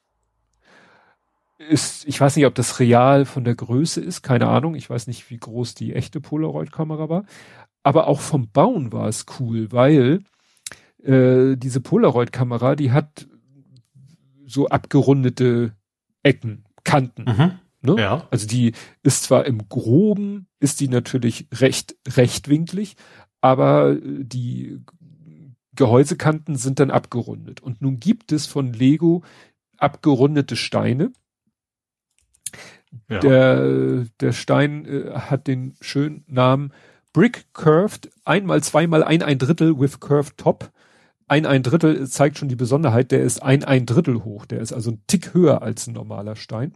[1.58, 4.74] Ist, ich weiß nicht, ob das real von der Größe ist, keine Ahnung.
[4.74, 7.24] Ich weiß nicht, wie groß die echte Polaroid-Kamera war.
[7.83, 10.23] Aber auch vom Bauen war es cool, weil
[11.02, 13.26] äh, diese Polaroid-Kamera, die hat
[14.47, 15.75] so abgerundete
[16.23, 17.25] Ecken, Kanten.
[17.25, 17.52] Mhm.
[17.83, 18.02] Ne?
[18.02, 18.28] Ja.
[18.31, 22.97] Also die ist zwar im Groben, ist die natürlich recht rechtwinklig,
[23.41, 24.81] aber die
[25.75, 27.62] Gehäusekanten sind dann abgerundet.
[27.62, 29.23] Und nun gibt es von Lego
[29.78, 31.12] abgerundete Steine.
[33.09, 33.20] Ja.
[33.20, 36.73] Der, der Stein äh, hat den schönen Namen
[37.12, 40.70] Brick Curved, einmal, zweimal ein, ein Drittel with Curved Top.
[41.26, 44.47] Ein, ein Drittel zeigt schon die Besonderheit, der ist ein, ein Drittel hoch.
[44.47, 46.74] Der ist also ein Tick höher als ein normaler Stein.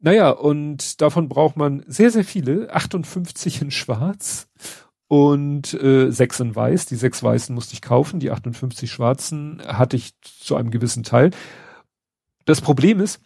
[0.00, 4.48] Naja, und davon braucht man sehr, sehr viele, 58 in schwarz
[5.08, 6.86] und äh, sechs in weiß.
[6.86, 11.30] Die sechs weißen musste ich kaufen, die 58 schwarzen hatte ich zu einem gewissen Teil.
[12.46, 13.20] Das Problem ist,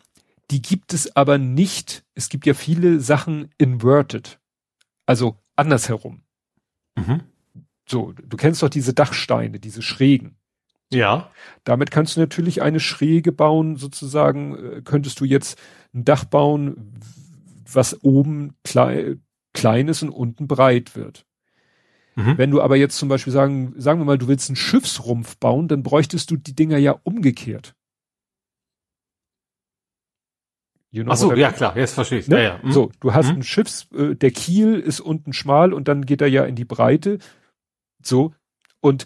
[0.51, 2.05] die gibt es aber nicht.
[2.15, 4.41] Es gibt ja viele Sachen inverted,
[5.07, 6.23] also andersherum.
[6.97, 7.23] Mhm.
[7.87, 10.37] So, du kennst doch diese Dachsteine, diese schrägen.
[10.93, 11.31] Ja.
[11.65, 15.61] Damit kannst du natürlich eine Schräge bauen, sozusagen, äh, könntest du jetzt
[15.93, 16.95] ein Dach bauen,
[17.71, 21.27] was oben klein, klein ist und unten breit wird.
[22.17, 22.39] Mhm.
[22.39, 25.69] Wenn du aber jetzt zum Beispiel sagen, sagen wir mal, du willst einen Schiffsrumpf bauen,
[25.69, 27.75] dann bräuchtest du die Dinger ja umgekehrt.
[30.95, 32.29] You know Ach so, ja klar, jetzt verstehe ich.
[32.29, 32.37] Ne?
[32.37, 32.61] Ja, ja.
[32.63, 32.71] Mhm.
[32.71, 33.39] So, du hast mhm.
[33.39, 36.65] ein Schiffs, äh, der Kiel ist unten schmal und dann geht er ja in die
[36.65, 37.19] Breite.
[38.01, 38.33] So,
[38.81, 39.05] und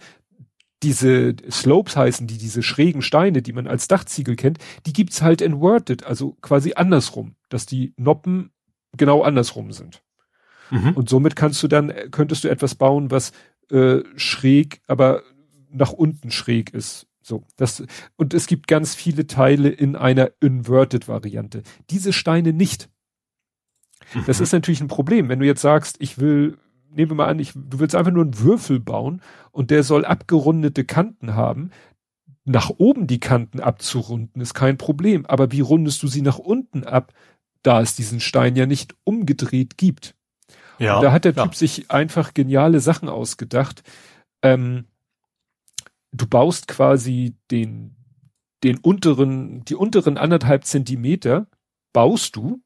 [0.83, 5.41] diese Slopes heißen, die diese schrägen Steine, die man als Dachziegel kennt, die gibt's halt
[5.41, 8.51] inverted, also quasi andersrum, dass die Noppen
[8.95, 10.03] genau andersrum sind.
[10.71, 10.93] Mhm.
[10.93, 13.33] Und somit kannst du dann, könntest du etwas bauen, was
[13.71, 15.23] äh, schräg, aber
[15.71, 17.07] nach unten schräg ist.
[17.29, 17.85] So, das,
[18.17, 21.63] und es gibt ganz viele Teile in einer inverted Variante.
[21.91, 22.89] Diese Steine nicht.
[24.27, 24.45] Das mhm.
[24.45, 25.29] ist natürlich ein Problem.
[25.29, 26.57] Wenn du jetzt sagst, ich will
[26.91, 29.21] nehmen wir mal an, ich, du willst einfach nur einen Würfel bauen
[29.53, 31.71] und der soll abgerundete Kanten haben.
[32.45, 36.85] Nach oben die Kanten abzurunden ist kein Problem, aber wie rundest du sie nach unten
[36.85, 37.13] ab,
[37.63, 40.15] da es diesen Stein ja nicht umgedreht gibt?
[40.79, 41.43] Ja, und da hat der ja.
[41.45, 43.83] Typ sich einfach geniale Sachen ausgedacht.
[44.43, 44.87] Ähm,
[46.13, 47.97] du baust quasi den,
[48.63, 51.47] den unteren, die unteren anderthalb Zentimeter
[51.93, 52.63] baust du,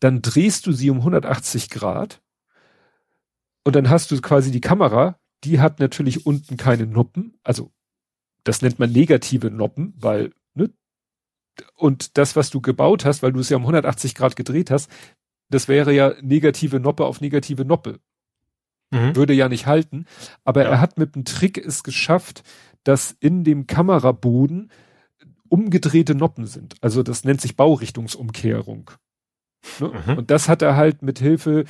[0.00, 2.22] dann drehst du sie um 180 Grad
[3.64, 7.72] und dann hast du quasi die Kamera, die hat natürlich unten keine Noppen, also
[8.44, 10.70] das nennt man negative Noppen, weil, ne?
[11.74, 14.90] Und das, was du gebaut hast, weil du es ja um 180 Grad gedreht hast,
[15.50, 18.00] das wäre ja negative Noppe auf negative Noppe.
[18.94, 19.16] Mhm.
[19.16, 20.06] Würde ja nicht halten.
[20.44, 20.70] Aber ja.
[20.70, 22.42] er hat mit einem Trick es geschafft,
[22.84, 24.70] dass in dem Kameraboden
[25.48, 26.74] umgedrehte Noppen sind.
[26.80, 28.90] Also das nennt sich Baurichtungsumkehrung.
[29.80, 29.92] Ne?
[30.06, 30.18] Mhm.
[30.18, 31.64] Und das hat er halt mit Hilfe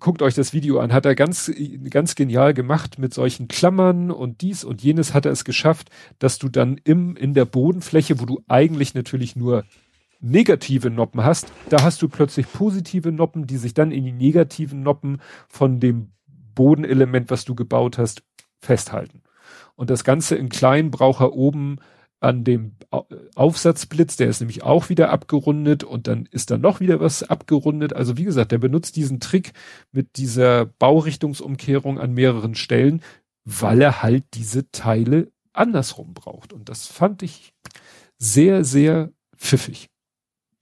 [0.00, 1.50] guckt euch das Video an, hat er ganz,
[1.90, 6.38] ganz genial gemacht mit solchen Klammern und dies und jenes hat er es geschafft, dass
[6.38, 9.64] du dann im, in der Bodenfläche, wo du eigentlich natürlich nur
[10.20, 14.82] negative Noppen hast, da hast du plötzlich positive Noppen, die sich dann in die negativen
[14.82, 16.12] Noppen von dem
[16.54, 18.22] Bodenelement, was du gebaut hast,
[18.60, 19.22] festhalten.
[19.76, 21.78] Und das Ganze in klein braucht er oben
[22.20, 22.72] an dem
[23.36, 27.92] Aufsatzblitz, der ist nämlich auch wieder abgerundet und dann ist da noch wieder was abgerundet.
[27.92, 29.52] Also wie gesagt, der benutzt diesen Trick
[29.92, 33.02] mit dieser Baurichtungsumkehrung an mehreren Stellen,
[33.44, 36.52] weil er halt diese Teile andersrum braucht.
[36.52, 37.52] Und das fand ich
[38.18, 39.88] sehr, sehr pfiffig.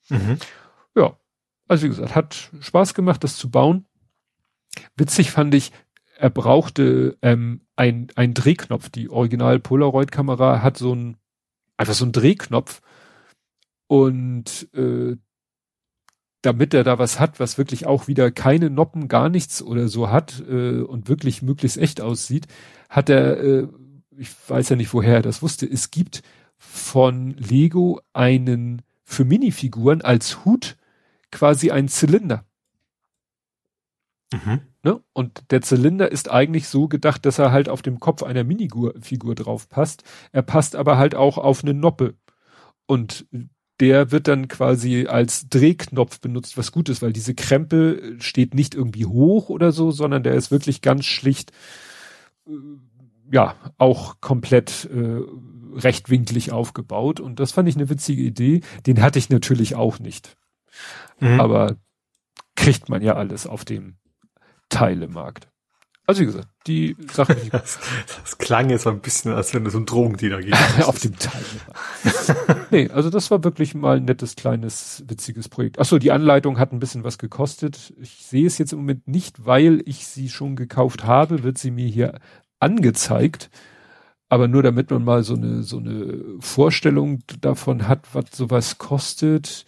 [0.08, 0.38] Mhm.
[0.94, 1.18] Ja,
[1.68, 3.86] also wie gesagt, hat Spaß gemacht, das zu bauen.
[4.96, 5.72] Witzig fand ich,
[6.18, 8.88] er brauchte ähm, ein, ein Drehknopf.
[8.90, 11.16] Die Original Polaroid Kamera hat so ein
[11.76, 12.80] einfach so ein Drehknopf.
[13.86, 15.16] Und äh,
[16.42, 20.10] damit er da was hat, was wirklich auch wieder keine Noppen, gar nichts oder so
[20.10, 22.46] hat äh, und wirklich möglichst echt aussieht,
[22.88, 23.68] hat er, äh,
[24.16, 26.22] ich weiß ja nicht, woher er das wusste, es gibt
[26.56, 30.76] von Lego einen für Minifiguren als Hut
[31.30, 32.44] quasi einen Zylinder.
[34.32, 34.60] Mhm.
[34.82, 35.00] Ne?
[35.12, 39.34] Und der Zylinder ist eigentlich so gedacht, dass er halt auf dem Kopf einer Minifigur
[39.34, 40.02] drauf passt.
[40.32, 42.14] Er passt aber halt auch auf eine Noppe.
[42.86, 43.26] Und
[43.78, 48.74] der wird dann quasi als Drehknopf benutzt, was gut ist, weil diese Krempe steht nicht
[48.74, 51.52] irgendwie hoch oder so, sondern der ist wirklich ganz schlicht,
[52.46, 52.52] äh,
[53.30, 55.20] ja, auch komplett äh,
[55.74, 57.20] rechtwinklig aufgebaut.
[57.20, 58.62] Und das fand ich eine witzige Idee.
[58.86, 60.36] Den hatte ich natürlich auch nicht.
[61.20, 61.40] Mhm.
[61.40, 61.76] Aber
[62.54, 63.96] kriegt man ja alles auf dem
[64.68, 65.48] Teilemarkt.
[66.08, 67.36] Also wie gesagt, die Sache.
[67.50, 67.78] Das,
[68.22, 70.54] das klang jetzt so ein bisschen, als wenn es um Drogendealer geht.
[70.84, 71.42] Auf dem Teil.
[72.70, 75.78] nee, also das war wirklich mal ein nettes, kleines, witziges Projekt.
[75.78, 77.92] Achso, die Anleitung hat ein bisschen was gekostet.
[78.00, 81.70] Ich sehe es jetzt im Moment nicht, weil ich sie schon gekauft habe, wird sie
[81.70, 82.18] mir hier
[82.60, 83.50] angezeigt.
[84.28, 89.64] Aber nur damit man mal so eine, so eine Vorstellung davon hat, was sowas kostet.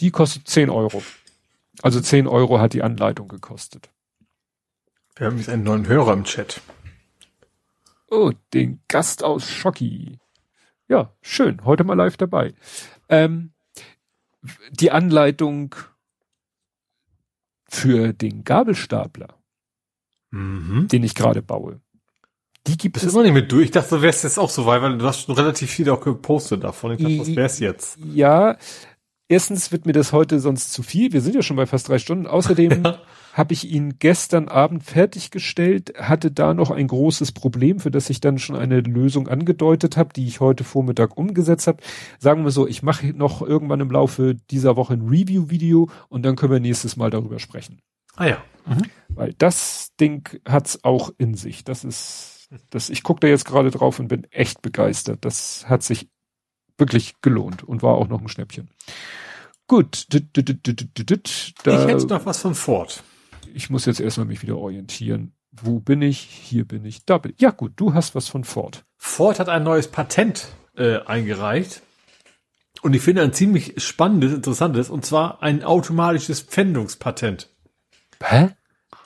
[0.00, 1.02] Die kostet 10 Euro.
[1.82, 3.90] Also 10 Euro hat die Anleitung gekostet.
[5.16, 6.62] Wir haben jetzt einen neuen Hörer im Chat.
[8.10, 10.18] Oh, den Gast aus Schocki.
[10.88, 11.64] Ja, schön.
[11.64, 12.54] Heute mal live dabei.
[13.08, 13.52] Ähm,
[14.72, 15.74] die Anleitung
[17.68, 19.38] für den Gabelstapler,
[20.30, 20.88] mhm.
[20.88, 21.80] den ich gerade baue.
[22.66, 23.04] Die gibt es.
[23.04, 23.66] Ist noch nicht mit durch.
[23.66, 26.00] Ich dachte, du wärst jetzt auch so weit, weil du hast schon relativ viel auch
[26.00, 26.92] gepostet davon.
[26.92, 27.98] Ich dachte, was wär's jetzt?
[28.12, 28.56] Ja,
[29.28, 31.12] erstens wird mir das heute sonst zu viel.
[31.12, 32.26] Wir sind ja schon bei fast drei Stunden.
[32.26, 33.00] Außerdem ja
[33.32, 38.20] habe ich ihn gestern Abend fertiggestellt, hatte da noch ein großes Problem, für das ich
[38.20, 41.82] dann schon eine Lösung angedeutet habe, die ich heute Vormittag umgesetzt habe.
[42.18, 46.36] Sagen wir so, ich mache noch irgendwann im Laufe dieser Woche ein Review-Video und dann
[46.36, 47.80] können wir nächstes Mal darüber sprechen.
[48.16, 48.38] Ah ja.
[48.66, 48.82] Mhm.
[49.08, 51.64] Weil das Ding hat's auch in sich.
[51.64, 52.39] Das ist,
[52.70, 55.24] das, ich gucke da jetzt gerade drauf und bin echt begeistert.
[55.24, 56.08] Das hat sich
[56.78, 58.70] wirklich gelohnt und war auch noch ein Schnäppchen.
[59.66, 60.06] Gut.
[60.12, 60.22] ich
[61.64, 63.02] hätte noch was von Ford
[63.54, 65.32] ich muss jetzt erstmal mich wieder orientieren.
[65.52, 66.18] Wo bin ich?
[66.18, 67.04] Hier bin ich.
[67.04, 67.40] Da bin ich.
[67.40, 68.84] Ja gut, du hast was von Ford.
[68.96, 71.82] Ford hat ein neues Patent äh, eingereicht.
[72.82, 77.50] Und ich finde ein ziemlich spannendes, interessantes, und zwar ein automatisches Pfändungspatent.
[78.22, 78.50] Hä?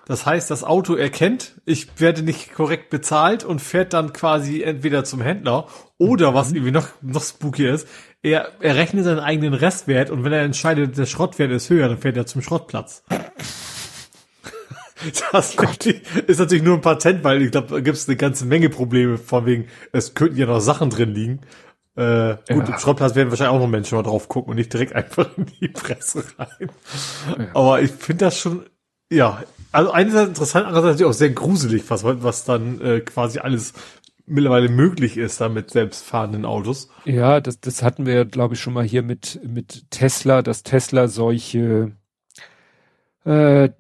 [0.07, 5.05] Das heißt, das Auto erkennt, ich werde nicht korrekt bezahlt und fährt dann quasi entweder
[5.05, 5.67] zum Händler
[5.99, 6.57] oder was mhm.
[6.57, 7.89] irgendwie noch, noch spooky ist,
[8.23, 11.99] er, er rechnet seinen eigenen Restwert und wenn er entscheidet, der Schrottwert ist höher, dann
[11.99, 13.03] fährt er zum Schrottplatz.
[15.33, 15.55] Das
[16.27, 19.19] ist natürlich nur ein Patent, weil ich glaube, da gibt es eine ganze Menge Probleme,
[19.19, 21.41] von wegen, es könnten ja noch Sachen drin liegen.
[21.97, 22.75] Äh, gut, ja.
[22.75, 25.47] im Schrottplatz werden wahrscheinlich auch noch Menschen mal drauf gucken und nicht direkt einfach in
[25.61, 26.71] die Presse rein.
[27.39, 27.47] Ja.
[27.53, 28.65] Aber ich finde das schon,
[29.13, 29.43] ja,
[29.75, 33.73] also einerseits interessant, andererseits natürlich auch sehr gruselig, was, was dann äh, quasi alles
[34.27, 36.89] mittlerweile möglich ist da mit selbstfahrenden Autos.
[37.05, 41.09] Ja, das, das hatten wir, glaube ich, schon mal hier mit, mit Tesla, dass Tesla
[41.09, 41.93] solche
[43.25, 43.71] äh,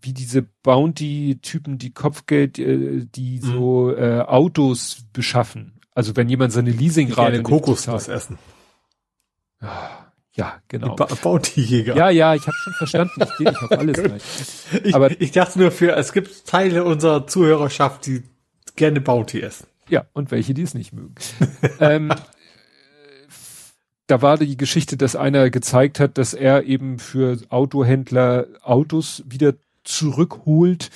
[0.00, 3.46] wie diese Bounty-Typen, die Kopfgeld, äh, die mhm.
[3.46, 5.80] so äh, Autos beschaffen.
[5.94, 8.38] Also wenn jemand seine Leasingrate Kokos was essen.
[9.60, 10.01] Ja,
[10.68, 10.96] genau.
[10.96, 11.96] Ba Bounty-Jäger.
[11.96, 13.22] Ja, ja, ich habe schon verstanden.
[13.22, 14.20] Ich gehe nicht auf alles rein.
[14.82, 18.22] Ich, Aber ich dachte nur für, es gibt Teile unserer Zuhörerschaft, die
[18.76, 19.66] gerne Bounty essen.
[19.88, 21.14] Ja, und welche, die es nicht mögen.
[21.80, 22.12] ähm,
[24.06, 29.54] da war die Geschichte, dass einer gezeigt hat, dass er eben für Autohändler Autos wieder
[29.84, 30.90] zurückholt,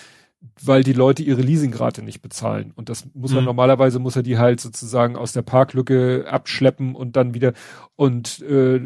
[0.62, 2.72] weil die Leute ihre Leasingrate nicht bezahlen.
[2.74, 3.46] Und das muss er mhm.
[3.46, 7.52] normalerweise muss er die halt sozusagen aus der Parklücke abschleppen und dann wieder.
[7.96, 8.80] Und äh,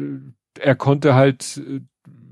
[0.61, 1.81] er konnte halt äh,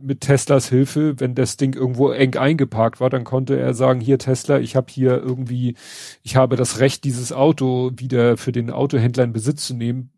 [0.02, 4.18] mit Teslas Hilfe, wenn das Ding irgendwo eng eingeparkt war, dann konnte er sagen, hier
[4.18, 5.76] Tesla, ich habe hier irgendwie,
[6.24, 10.12] ich habe das Recht, dieses Auto wieder für den Autohändler in Besitz zu nehmen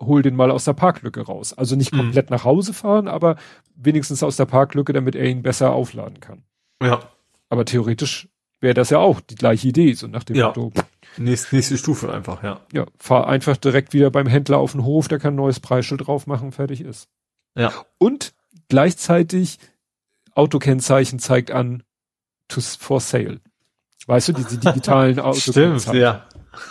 [0.00, 1.52] hol den mal aus der Parklücke raus.
[1.52, 1.98] Also nicht mhm.
[1.98, 2.36] komplett mhm.
[2.36, 3.36] nach Hause fahren, aber
[3.76, 6.42] wenigstens aus der Parklücke, damit er ihn besser aufladen kann.
[6.82, 7.00] Ja.
[7.48, 8.28] Aber theoretisch
[8.60, 10.48] wäre das ja auch die gleiche Idee, so nach dem ja.
[10.48, 10.72] Motto.
[11.16, 12.60] Nächste, nächste Stufe einfach, ja.
[12.72, 16.06] Ja, fahr einfach direkt wieder beim Händler auf den Hof, der kann ein neues Preisschild
[16.06, 17.08] drauf machen, fertig ist.
[17.54, 17.72] Ja.
[17.98, 18.34] Und
[18.68, 19.58] gleichzeitig
[20.34, 21.82] Autokennzeichen zeigt an
[22.48, 23.40] to, for sale.
[24.06, 25.80] Weißt du, diese digitalen Autokennzeichen.
[25.80, 26.26] Stimmt, ja.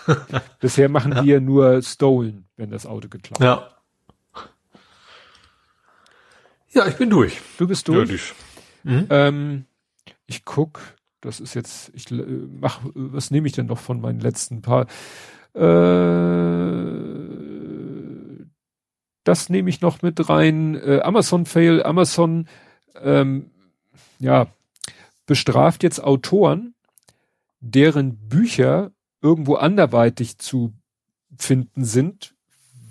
[0.59, 1.23] Bisher machen ja.
[1.23, 3.69] wir nur stolen, wenn das Auto geklaut Ja.
[6.71, 7.39] Ja, ich bin durch.
[7.57, 8.33] Du bist durch.
[8.83, 9.07] Ja, mhm.
[9.09, 9.65] ähm,
[10.27, 10.79] ich guck,
[11.19, 14.85] das ist jetzt, ich äh, mach, was nehme ich denn noch von meinen letzten paar?
[15.55, 15.59] Äh,
[19.29, 20.73] das nehme ich noch mit rein.
[20.73, 22.47] Äh, Amazon Fail, Amazon,
[22.99, 23.51] ähm,
[24.17, 24.47] ja,
[25.27, 26.73] bestraft jetzt Autoren,
[27.59, 28.91] deren Bücher
[29.21, 30.73] irgendwo anderweitig zu
[31.37, 32.33] finden sind,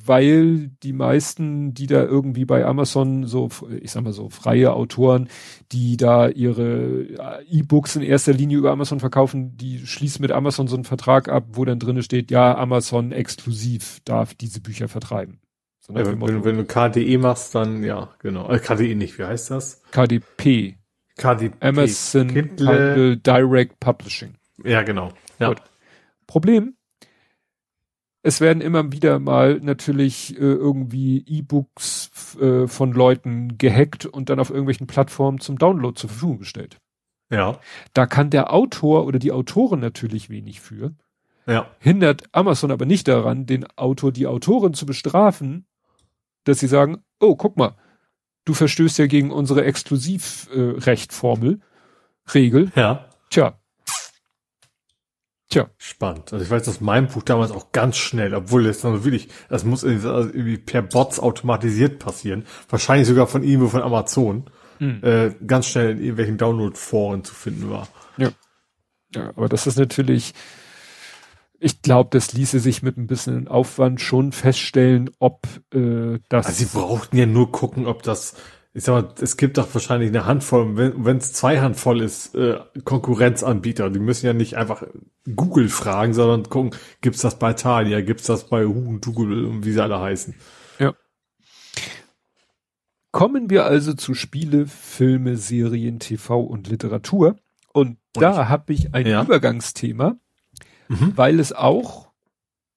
[0.04, 3.48] weil die meisten, die da irgendwie bei Amazon so,
[3.80, 5.28] ich sag mal so, freie Autoren,
[5.72, 10.68] die da ihre äh, E-Books in erster Linie über Amazon verkaufen, die schließen mit Amazon
[10.68, 15.40] so einen Vertrag ab, wo dann drinne steht, ja, Amazon exklusiv darf diese Bücher vertreiben.
[15.88, 18.50] So ja, wenn, wenn, wenn, du KDE machst, dann ja, genau.
[18.50, 19.82] Äh, KDE nicht, wie heißt das?
[19.90, 20.76] KDP.
[21.16, 21.56] KDP.
[21.60, 24.34] Amazon Kindle Direct Publishing.
[24.64, 25.12] Ja, genau.
[25.38, 25.48] Ja.
[25.48, 25.62] Gut.
[26.26, 26.74] Problem,
[28.22, 34.40] es werden immer wieder mal natürlich äh, irgendwie E-Books äh, von Leuten gehackt und dann
[34.40, 36.78] auf irgendwelchen Plattformen zum Download zur Verfügung gestellt.
[37.30, 37.58] Ja.
[37.94, 40.94] Da kann der Autor oder die Autorin natürlich wenig für.
[41.46, 41.70] Ja.
[41.78, 45.66] Hindert Amazon aber nicht daran, den Autor, die Autorin zu bestrafen,
[46.48, 47.76] dass sie sagen, oh, guck mal,
[48.44, 52.72] du verstößt ja gegen unsere Exklusivrechtformel, äh, Regel.
[52.74, 53.08] Ja.
[53.30, 53.58] Tja,
[55.50, 55.70] Tja.
[55.78, 56.32] Spannend.
[56.32, 59.64] Also ich weiß, dass mein Buch damals auch ganz schnell, obwohl es dann wirklich, das
[59.64, 65.02] muss irgendwie per Bots automatisiert passieren, wahrscheinlich sogar von irgendwo von Amazon, hm.
[65.02, 67.88] äh, ganz schnell in irgendwelchen Download-Foren zu finden war.
[68.18, 68.30] Ja.
[69.14, 70.34] Ja, aber das ist natürlich,
[71.60, 76.46] ich glaube, das ließe sich mit ein bisschen Aufwand schon feststellen, ob äh, das.
[76.46, 78.34] Also sie brauchten ja nur gucken, ob das
[78.74, 82.60] ich sag mal, es gibt doch wahrscheinlich eine Handvoll, wenn es zwei Handvoll ist, äh,
[82.84, 83.90] Konkurrenzanbieter.
[83.90, 84.84] Die müssen ja nicht einfach
[85.34, 89.72] Google fragen, sondern gucken, gibt's das bei Thalia, gibt's das bei Hugen, Google und wie
[89.72, 90.34] sie alle heißen.
[90.78, 90.94] Ja.
[93.10, 97.36] Kommen wir also zu Spiele, Filme, Serien, TV und Literatur.
[97.72, 99.22] Und, und da habe ich ein ja.
[99.22, 100.18] Übergangsthema,
[100.88, 101.12] mhm.
[101.16, 102.08] weil es auch,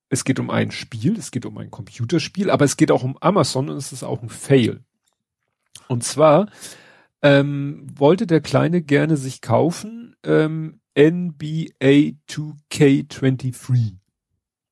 [0.09, 3.17] es geht um ein Spiel, es geht um ein Computerspiel, aber es geht auch um
[3.19, 4.81] Amazon und es ist auch ein Fail.
[5.87, 6.47] Und zwar
[7.21, 13.95] ähm, wollte der Kleine gerne sich kaufen ähm, NBA 2K23.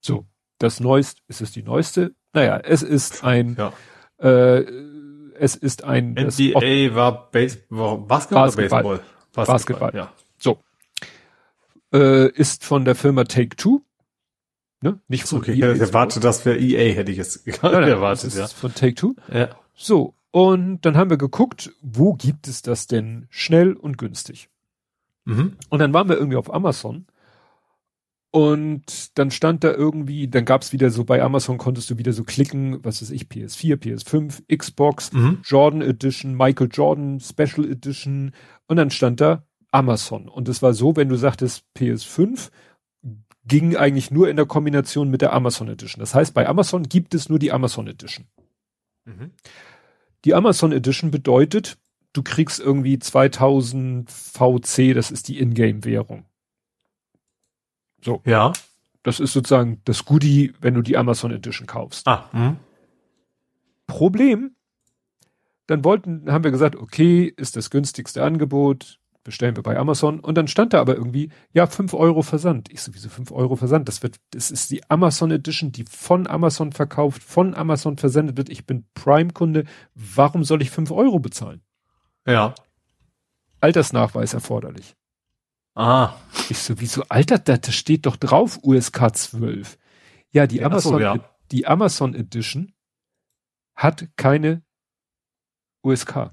[0.01, 0.25] So,
[0.57, 2.15] das neueste, ist es die neueste?
[2.33, 3.73] Naja, es ist ein, ja.
[4.17, 4.65] äh,
[5.35, 8.99] es ist ein NBA war, Base, war Basketball, Basketball, Baseball?
[9.33, 9.95] Basketball, Basketball.
[9.95, 10.13] ja.
[10.37, 10.59] So.
[11.93, 13.81] Äh, ist von der Firma Take Two.
[14.81, 14.99] Ne?
[15.07, 15.73] Nicht von okay, EA.
[15.73, 18.47] Ich erwarte, das wäre EA, hätte ich jetzt erwartet, ja.
[18.47, 19.15] Von Take Two.
[19.33, 19.49] Ja.
[19.75, 24.49] So, und dann haben wir geguckt, wo gibt es das denn schnell und günstig?
[25.25, 25.57] Mhm.
[25.69, 27.05] Und dann waren wir irgendwie auf Amazon.
[28.31, 32.13] Und dann stand da irgendwie, dann gab es wieder so, bei Amazon konntest du wieder
[32.13, 35.39] so klicken, was weiß ich, PS4, PS5, Xbox, mhm.
[35.43, 38.33] Jordan Edition, Michael Jordan Special Edition.
[38.67, 40.27] Und dann stand da Amazon.
[40.27, 42.49] Und es war so, wenn du sagtest PS5,
[43.45, 45.99] ging eigentlich nur in der Kombination mit der Amazon Edition.
[45.99, 48.27] Das heißt, bei Amazon gibt es nur die Amazon Edition.
[49.05, 49.31] Mhm.
[50.25, 51.77] Die Amazon Edition bedeutet,
[52.13, 56.25] du kriegst irgendwie 2000 VC, das ist die Ingame-Währung.
[58.01, 58.21] So.
[58.25, 58.53] Ja.
[59.03, 62.07] Das ist sozusagen das Goodie, wenn du die Amazon Edition kaufst.
[62.07, 62.29] Ah.
[62.33, 62.57] Mh.
[63.87, 64.55] Problem,
[65.67, 70.19] dann wollten, haben wir gesagt, okay, ist das günstigste Angebot, bestellen wir bei Amazon.
[70.19, 72.71] Und dann stand da aber irgendwie, ja, fünf Euro Versand.
[72.71, 73.87] Ich so, wieso fünf Euro Versand?
[73.87, 78.49] Das wird, das ist die Amazon Edition, die von Amazon verkauft, von Amazon versendet wird.
[78.49, 79.65] Ich bin Prime-Kunde.
[79.93, 81.61] Warum soll ich fünf Euro bezahlen?
[82.25, 82.55] Ja.
[83.61, 84.95] Altersnachweis erforderlich.
[85.75, 86.13] Ah.
[86.49, 87.61] Ich so, wieso altert das?
[87.61, 89.77] Das steht doch drauf, USK 12.
[90.31, 91.19] Ja, die ja, Amazon, so, ja.
[91.51, 92.73] die Amazon Edition
[93.75, 94.63] hat keine
[95.83, 96.31] USK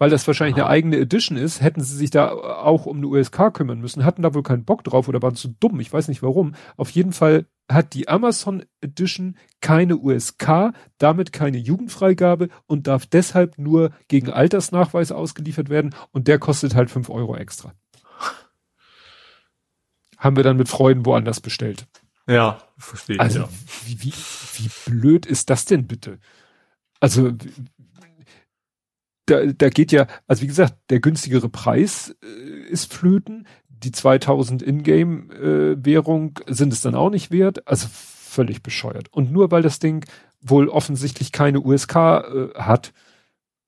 [0.00, 0.64] weil das wahrscheinlich Aha.
[0.64, 4.22] eine eigene Edition ist, hätten sie sich da auch um eine USK kümmern müssen, hatten
[4.22, 6.54] da wohl keinen Bock drauf oder waren zu dumm, ich weiß nicht warum.
[6.78, 13.58] Auf jeden Fall hat die Amazon Edition keine USK, damit keine Jugendfreigabe und darf deshalb
[13.58, 17.74] nur gegen Altersnachweis ausgeliefert werden und der kostet halt fünf Euro extra.
[20.16, 21.86] Haben wir dann mit Freuden woanders bestellt.
[22.26, 23.16] Ja, verstehe.
[23.16, 23.20] ich.
[23.20, 23.48] Also, ja.
[23.84, 24.12] wie, wie,
[24.54, 26.18] wie blöd ist das denn bitte?
[27.00, 27.32] Also,
[29.30, 34.62] da, da geht ja, also wie gesagt, der günstigere Preis äh, ist flöten, die 2000
[34.62, 39.12] Ingame-Währung äh, sind es dann auch nicht wert, also völlig bescheuert.
[39.12, 40.04] Und nur weil das Ding
[40.40, 42.92] wohl offensichtlich keine USK äh, hat,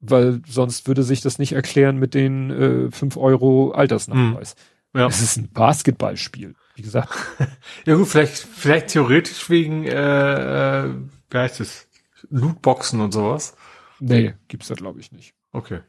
[0.01, 4.55] weil sonst würde sich das nicht erklären mit den äh, 5 Euro Altersnachweis.
[4.93, 5.01] Hm.
[5.01, 5.07] Ja.
[5.07, 7.15] Es ist ein Basketballspiel, wie gesagt.
[7.87, 10.95] ja gut, vielleicht, vielleicht theoretisch wegen, äh, äh,
[11.31, 11.89] wie heißt es,
[12.29, 13.57] Lootboxen und sowas.
[14.01, 15.35] Nee, gibt's da glaube ich nicht.
[15.53, 15.81] Okay.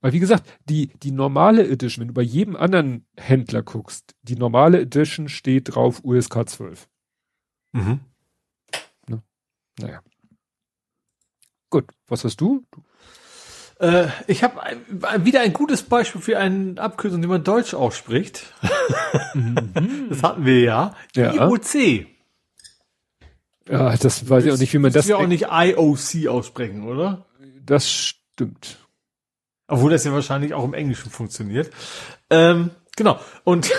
[0.00, 4.36] Weil wie gesagt, die, die normale Edition, wenn du bei jedem anderen Händler guckst, die
[4.36, 6.88] normale Edition steht drauf USK 12.
[7.72, 8.00] Mhm.
[9.08, 9.22] Ne?
[9.78, 10.02] Naja.
[11.68, 12.64] Gut, was hast du?
[13.78, 14.60] Äh, ich habe
[15.24, 18.52] wieder ein gutes Beispiel für eine Abkürzung, die man Deutsch ausspricht.
[19.34, 20.08] Mhm.
[20.10, 20.94] das hatten wir ja.
[21.14, 21.48] ja.
[21.48, 22.06] IOC.
[23.68, 25.06] Ja, das weiß ich auch nicht, wie man das.
[25.06, 27.26] Das wir auch nicht IOC aussprechen, oder?
[27.64, 28.78] Das stimmt.
[29.68, 31.70] Obwohl das ja wahrscheinlich auch im Englischen funktioniert.
[32.28, 33.20] Ähm, genau.
[33.44, 33.70] Und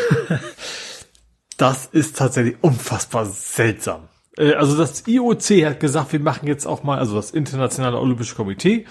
[1.57, 4.07] das ist tatsächlich unfassbar seltsam.
[4.37, 8.35] Äh, also das IOC hat gesagt, wir machen jetzt auch mal, also das Internationale Olympische
[8.35, 8.85] Komitee,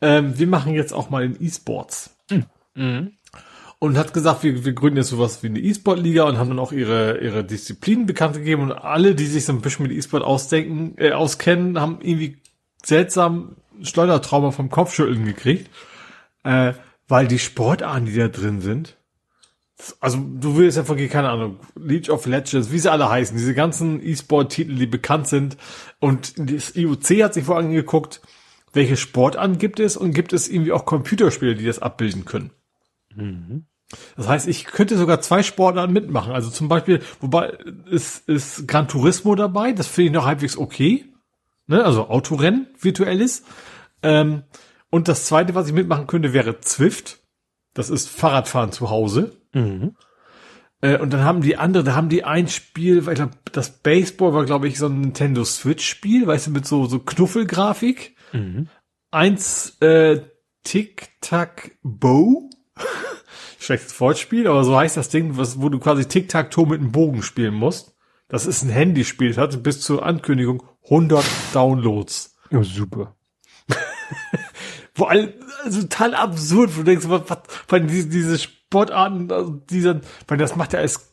[0.00, 2.16] ähm, wir machen jetzt auch mal in E-Sports.
[2.74, 3.12] Mhm.
[3.78, 6.72] Und hat gesagt, wir, wir gründen jetzt sowas wie eine E-Sport-Liga und haben dann auch
[6.72, 10.94] ihre, ihre Disziplinen bekannt gegeben und alle, die sich so ein bisschen mit E-Sport ausdenken,
[10.96, 12.38] äh, auskennen, haben irgendwie
[12.82, 15.70] seltsam Schleudertrauma vom Kopfschütteln gekriegt,
[16.44, 16.72] äh,
[17.08, 18.96] weil die Sportarten, die da drin sind,
[20.00, 23.54] also du willst ja von, keine Ahnung, League of Legends, wie sie alle heißen, diese
[23.54, 25.56] ganzen E-Sport-Titel, die bekannt sind.
[26.00, 28.22] Und das IOC hat sich vor allem geguckt,
[28.72, 32.50] welche Sportarten gibt es und gibt es irgendwie auch Computerspiele, die das abbilden können.
[33.14, 33.66] Mhm.
[34.16, 36.32] Das heißt, ich könnte sogar zwei Sportarten mitmachen.
[36.32, 37.52] Also zum Beispiel, wobei
[37.88, 41.04] ist, ist Gran Turismo dabei, das finde ich noch halbwegs okay.
[41.66, 41.84] Ne?
[41.84, 43.44] Also Autorennen, virtuelles.
[44.02, 44.44] Ähm,
[44.90, 47.20] und das zweite, was ich mitmachen könnte, wäre Zwift.
[47.74, 49.36] Das ist Fahrradfahren zu Hause.
[49.52, 49.96] Mhm.
[50.80, 53.78] Äh, und dann haben die andere, da haben die ein Spiel, weil ich glaube, das
[53.78, 58.16] Baseball war, glaube ich, so ein Nintendo Switch-Spiel, weißt du, mit so, so Knuffelgrafik.
[58.32, 58.68] Mhm.
[59.10, 60.20] Eins, äh,
[60.64, 62.50] Tic-Tac-Bow.
[63.58, 67.22] Schlechtes Wortspiel, aber so heißt das Ding, was, wo du quasi Tic-Tac-Toe mit einem Bogen
[67.22, 67.95] spielen musst.
[68.28, 69.28] Das ist ein Handyspiel.
[69.28, 72.36] Das hatte bis zur Ankündigung 100 Downloads.
[72.50, 73.14] Ja, super.
[74.94, 80.00] Wo all, also total absurd, wo du denkst, was, was, diese, diese Sportarten, also dieser,
[80.26, 81.12] weil das macht ja als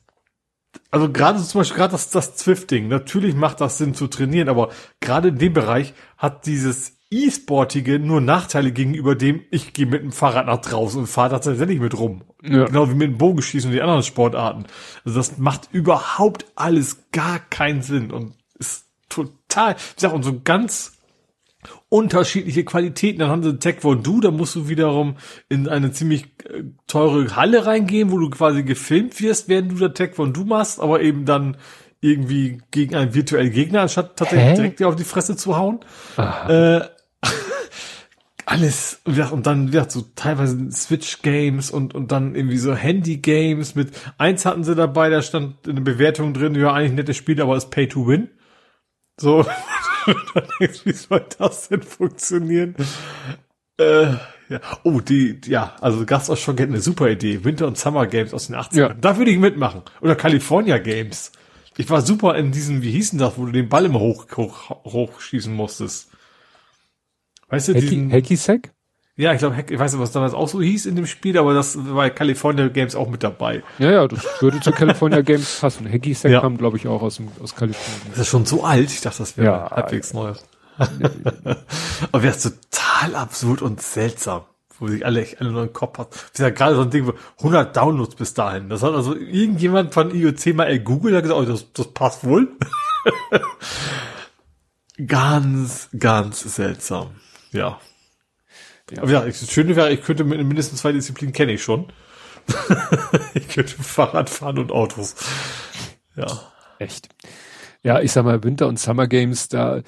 [0.89, 4.69] also gerade zum Beispiel gerade das, das Zwift-Ding, natürlich macht das Sinn zu trainieren, aber
[4.99, 10.11] gerade in dem Bereich hat dieses E-Sportige nur Nachteile gegenüber dem, ich gehe mit dem
[10.11, 12.23] Fahrrad nach draußen und fahre tatsächlich mit rum.
[12.41, 12.65] Ja.
[12.65, 14.65] Genau wie mit dem Bogenschießen und die anderen Sportarten.
[15.05, 20.41] Also das macht überhaupt alles gar keinen Sinn und ist total, ich sag, und so
[20.43, 20.97] ganz
[21.89, 23.19] unterschiedliche Qualitäten.
[23.19, 25.17] Dann haben sie Taekwondo, da musst du wiederum
[25.49, 29.89] in eine ziemlich äh, teure Halle reingehen, wo du quasi gefilmt wirst, während du da
[29.89, 31.57] Taekwondo machst, aber eben dann
[32.01, 34.55] irgendwie gegen einen virtuellen Gegner, anstatt tatsächlich Hä?
[34.55, 35.79] direkt dir auf die Fresse zu hauen.
[36.17, 36.81] Äh,
[38.53, 44.45] alles, und dann, ja, so teilweise Switch-Games und, und dann irgendwie so Handy-Games mit, eins
[44.45, 47.69] hatten sie dabei, da stand eine Bewertung drin, ja, eigentlich ein nettes Spiel, aber es
[47.69, 48.29] Pay to Win.
[49.19, 49.45] So,
[50.59, 52.75] wie soll das denn funktionieren?
[53.77, 54.13] Äh,
[54.49, 54.59] ja.
[54.83, 57.43] Oh, die, ja, also Gastausschau geht eine super Idee.
[57.43, 58.77] Winter- und Summer Games aus den 80ern.
[58.77, 58.93] Ja.
[58.93, 59.81] Da würde ich mitmachen.
[60.01, 61.31] Oder California Games.
[61.77, 64.69] Ich war super in diesem, wie hießen das, wo du den Ball immer hoch, hoch,
[64.85, 66.11] hochschießen musstest.
[67.53, 68.11] Weißt du, Hacky, diesen...
[68.11, 68.71] Hacky Sack?
[69.15, 71.53] Ja, ich glaube, ich weiß nicht, was damals auch so hieß in dem Spiel, aber
[71.53, 73.61] das war California Games auch mit dabei.
[73.77, 75.87] Ja, ja, das würde zu California Games passen.
[75.87, 76.41] Hacky Sack ja.
[76.41, 78.07] kam, glaube ich, auch aus, dem, aus Kalifornien.
[78.09, 78.89] Das ist schon so alt.
[78.89, 80.33] Ich dachte, das wäre ja, halbwegs neu.
[82.11, 84.45] aber wäre total absurd und seltsam,
[84.79, 86.11] wo sich alle alle nur im Kopf hat.
[86.11, 88.69] Das ist ja gerade so ein Ding, 100 Downloads bis dahin.
[88.69, 92.47] Das hat also irgendjemand von IOC mal Google hat gesagt, oh, das, das passt wohl.
[95.05, 97.11] ganz, ganz seltsam.
[97.53, 97.79] Ja.
[98.91, 99.01] Ja.
[99.01, 101.91] Aber ja, das Schöne wäre, ich könnte mit mindestens zwei Disziplinen kenne ich schon.
[103.33, 105.15] ich könnte Fahrrad fahren und Autos.
[106.15, 106.51] Ja.
[106.79, 107.09] Echt.
[107.83, 109.81] Ja, ich sag mal, Winter- und Summer Games, da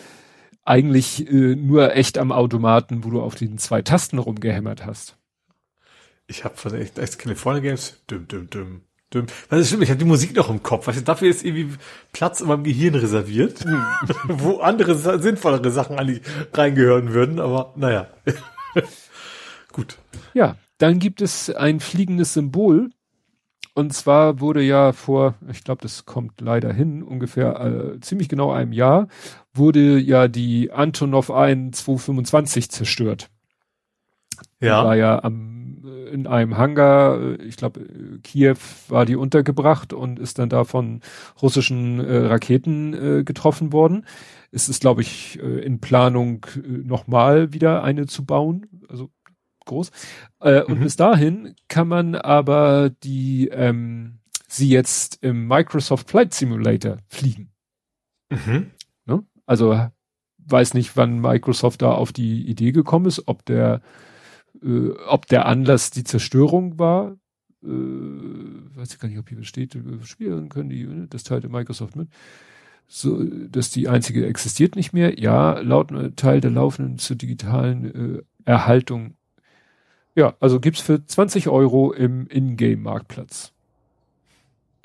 [0.64, 5.18] eigentlich äh, nur echt am Automaten, wo du auf den zwei Tasten rumgehämmert hast.
[6.28, 8.82] Ich habe von echt, echt California Games, düm, düm, düm,
[9.16, 9.26] düm.
[9.50, 10.88] Das ist stimmt, ich habe die Musik noch im Kopf.
[10.88, 11.76] Weißt du, dafür ist irgendwie
[12.12, 13.66] Platz in meinem Gehirn reserviert,
[14.28, 16.22] wo andere sinnvollere Sachen eigentlich
[16.54, 18.08] reingehören würden, aber naja.
[19.72, 19.98] Gut.
[20.34, 22.90] Ja, dann gibt es ein fliegendes Symbol.
[23.78, 28.54] Und zwar wurde ja vor, ich glaube, das kommt leider hin, ungefähr äh, ziemlich genau
[28.54, 29.10] einem Jahr,
[29.54, 33.30] wurde ja die Antonov 1 225 zerstört.
[34.62, 34.82] Ja.
[34.82, 35.55] Die war ja am,
[36.16, 37.82] in einem Hangar, äh, ich glaube,
[38.24, 41.02] Kiew war die untergebracht und ist dann da von
[41.42, 44.06] russischen äh, Raketen äh, getroffen worden
[44.56, 49.12] ist es, glaube ich, äh, in Planung äh, nochmal wieder eine zu bauen, also
[49.66, 49.92] groß.
[50.40, 50.66] Äh, mhm.
[50.68, 57.52] Und bis dahin kann man aber die ähm, sie jetzt im Microsoft Flight Simulator fliegen.
[58.30, 58.72] Mhm.
[59.06, 59.26] Ne?
[59.46, 59.90] Also
[60.38, 63.82] weiß nicht, wann Microsoft da auf die Idee gekommen ist, ob der
[64.64, 67.18] äh, ob der Anlass die Zerstörung war.
[67.64, 71.08] Äh, weiß ich gar nicht, ob hier steht, spielen können die, ne?
[71.10, 72.10] das teilte Microsoft mit
[72.88, 75.20] so, dass die einzige existiert nicht mehr.
[75.20, 79.16] Ja, laut Teil der laufenden zur digitalen äh, Erhaltung.
[80.16, 83.52] Ja, also gibt's für 20 Euro im Ingame-Marktplatz.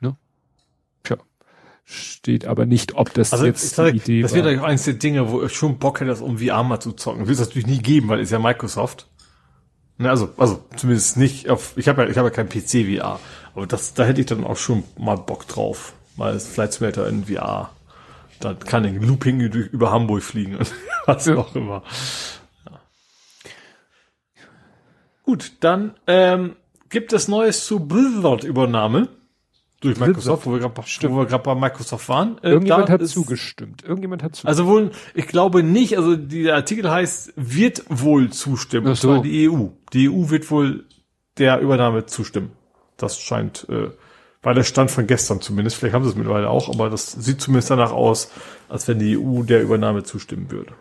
[0.00, 0.16] Ne?
[1.04, 1.18] Tja,
[1.84, 4.36] steht aber nicht, ob das Also jetzt sag, die Idee das war.
[4.36, 6.92] wird eigentlich eines der Dinge, wo ich schon Bock hätte, das um VR mal zu
[6.92, 7.28] zocken.
[7.28, 9.09] Wird es natürlich nie geben, weil ist ja Microsoft.
[10.00, 11.74] Ne, also, also zumindest nicht auf.
[11.76, 13.20] Ich habe ja, ich habe ja kein PC VR,
[13.54, 17.26] aber das, da hätte ich dann auch schon mal Bock drauf, mal Flight Simulator in
[17.26, 17.70] VR.
[18.40, 20.72] Da kann ich Looping durch, über Hamburg fliegen und
[21.06, 21.82] was auch immer.
[22.64, 22.80] Ja.
[25.24, 26.56] Gut, dann ähm,
[26.88, 29.08] gibt es Neues zu Blizzard-Übernahme
[29.80, 30.58] durch Microsoft, wo wir
[31.26, 32.38] gerade bei Microsoft waren.
[32.42, 33.82] Äh, Irgendjemand hat ist- zugestimmt.
[33.82, 34.48] Irgendjemand hat zugestimmt.
[34.48, 38.86] Also wohl, ich glaube nicht, also der Artikel heißt, wird wohl zustimmen.
[38.86, 39.22] Ach Und zwar so.
[39.22, 39.68] die EU.
[39.92, 40.84] Die EU wird wohl
[41.38, 42.52] der Übernahme zustimmen.
[42.98, 43.88] Das scheint, äh,
[44.42, 45.76] war der Stand von gestern zumindest.
[45.76, 48.30] Vielleicht haben sie es mittlerweile auch, aber das sieht zumindest danach aus,
[48.68, 50.72] als wenn die EU der Übernahme zustimmen würde.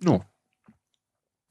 [0.00, 0.22] No.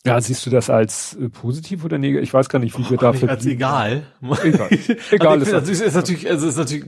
[0.06, 2.27] Ja, siehst du das als äh, positiv oder negativ?
[2.27, 4.03] Ich weiß gar nicht, wie wir Ach, da nicht als egal.
[4.43, 4.69] Egal.
[4.69, 5.69] Also Egal ich ist das.
[5.69, 6.85] das ist, natürlich, also ist natürlich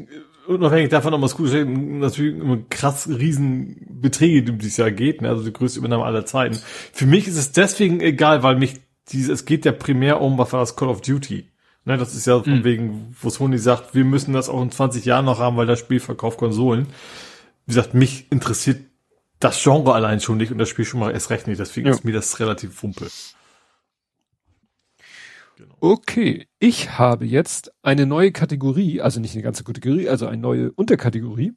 [0.48, 4.78] unabhängig davon, ob man es gut ist, natürlich immer krass riesen Beträge, um die es
[4.78, 5.30] ja geht, ne?
[5.30, 6.60] also die größte Übernahme aller Zeiten.
[6.92, 8.76] Für mich ist es deswegen egal, weil mich
[9.10, 11.46] diese, es geht ja primär um, was war das Call of Duty.
[11.88, 12.64] Ne, das ist ja von Mhm.
[12.64, 15.78] wegen, wo Sony sagt, wir müssen das auch in 20 Jahren noch haben, weil das
[15.80, 16.88] Spiel verkauft Konsolen.
[17.68, 18.82] Wie gesagt, mich interessiert
[19.40, 21.94] das Genre allein schon nicht und das Spiel schon mal erst recht nicht, deswegen Ja.
[21.94, 23.08] ist mir das relativ wumpe.
[25.80, 30.72] Okay, ich habe jetzt eine neue Kategorie, also nicht eine ganze Kategorie, also eine neue
[30.72, 31.54] Unterkategorie,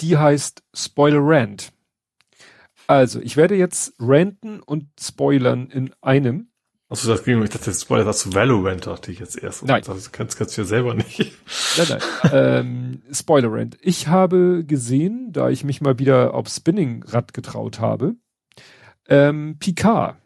[0.00, 1.72] die heißt Spoiler Rant.
[2.86, 6.49] Also, ich werde jetzt ranten und spoilern in einem.
[6.90, 9.64] Also das ging, ich dachte, das war das zu Valorant, dachte ich jetzt erst.
[9.64, 9.82] Nein.
[9.86, 11.32] Das kannst, kannst du ja selber nicht.
[11.78, 12.30] Nein, nein.
[12.32, 13.78] ähm, Spoiler Rant.
[13.80, 18.16] Ich habe gesehen, da ich mich mal wieder auf Spinningrad getraut habe,
[19.08, 20.16] ähm, Picard.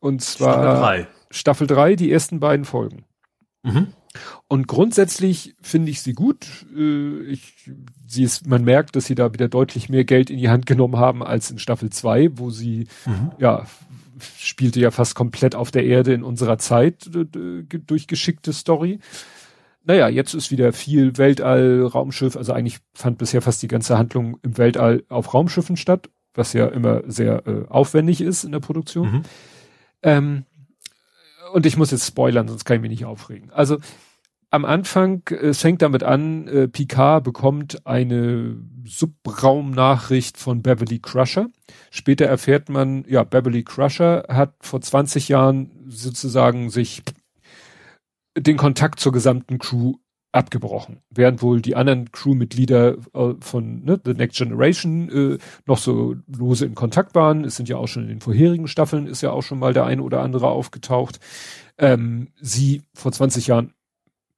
[0.00, 1.06] Und zwar Staffel drei.
[1.30, 3.04] Staffel 3, die ersten beiden Folgen.
[3.62, 3.88] Mhm.
[4.48, 6.46] Und grundsätzlich finde ich sie gut.
[6.76, 7.70] Äh, Ich,
[8.06, 10.96] sie ist, man merkt, dass sie da wieder deutlich mehr Geld in die Hand genommen
[10.98, 13.32] haben als in Staffel 2, wo sie, Mhm.
[13.38, 13.66] ja,
[14.38, 19.00] spielte ja fast komplett auf der Erde in unserer Zeit äh, d- durch geschickte Story.
[19.84, 24.38] Naja, jetzt ist wieder viel Weltall, Raumschiff, also eigentlich fand bisher fast die ganze Handlung
[24.42, 29.10] im Weltall auf Raumschiffen statt, was ja immer sehr äh, aufwendig ist in der Produktion.
[29.10, 29.22] Mhm.
[30.02, 30.44] Ähm,
[31.52, 33.50] und ich muss jetzt spoilern, sonst kann ich mich nicht aufregen.
[33.50, 33.78] Also
[34.54, 41.48] am Anfang, äh, es fängt damit an, äh, Picard bekommt eine Subraumnachricht von Beverly Crusher.
[41.90, 47.02] Später erfährt man, ja, Beverly Crusher hat vor 20 Jahren sozusagen sich
[48.36, 49.94] den Kontakt zur gesamten Crew
[50.32, 56.16] abgebrochen, während wohl die anderen Crewmitglieder äh, von ne, The Next Generation äh, noch so
[56.26, 57.44] lose in Kontakt waren.
[57.44, 59.84] Es sind ja auch schon in den vorherigen Staffeln ist ja auch schon mal der
[59.84, 61.20] eine oder andere aufgetaucht.
[61.78, 63.73] Ähm, sie vor 20 Jahren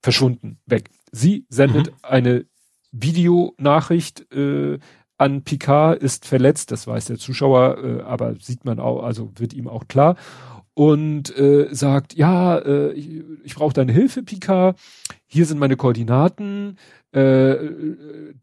[0.06, 0.90] verschwunden, weg.
[1.10, 2.46] Sie sendet eine
[2.92, 4.78] Videonachricht äh,
[5.18, 9.52] an Picard, ist verletzt, das weiß der Zuschauer, äh, aber sieht man auch, also wird
[9.52, 10.14] ihm auch klar
[10.74, 14.78] und äh, sagt, ja, äh, ich, ich brauche deine Hilfe, Picard.
[15.26, 16.78] Hier sind meine Koordinaten.
[17.10, 17.56] Äh,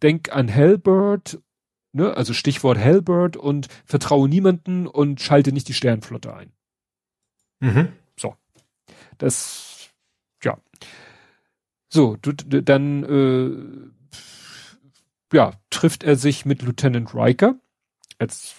[0.01, 1.39] denk an Hellbird,
[1.93, 2.17] ne?
[2.17, 6.51] also Stichwort Hellbird und vertraue niemanden und schalte nicht die Sternflotte ein.
[7.61, 7.87] Mhm.
[8.17, 9.72] Das, ja.
[11.93, 13.51] So, du, dann äh,
[15.35, 17.59] ja, trifft er sich mit Lieutenant Riker,
[18.17, 18.55] erz,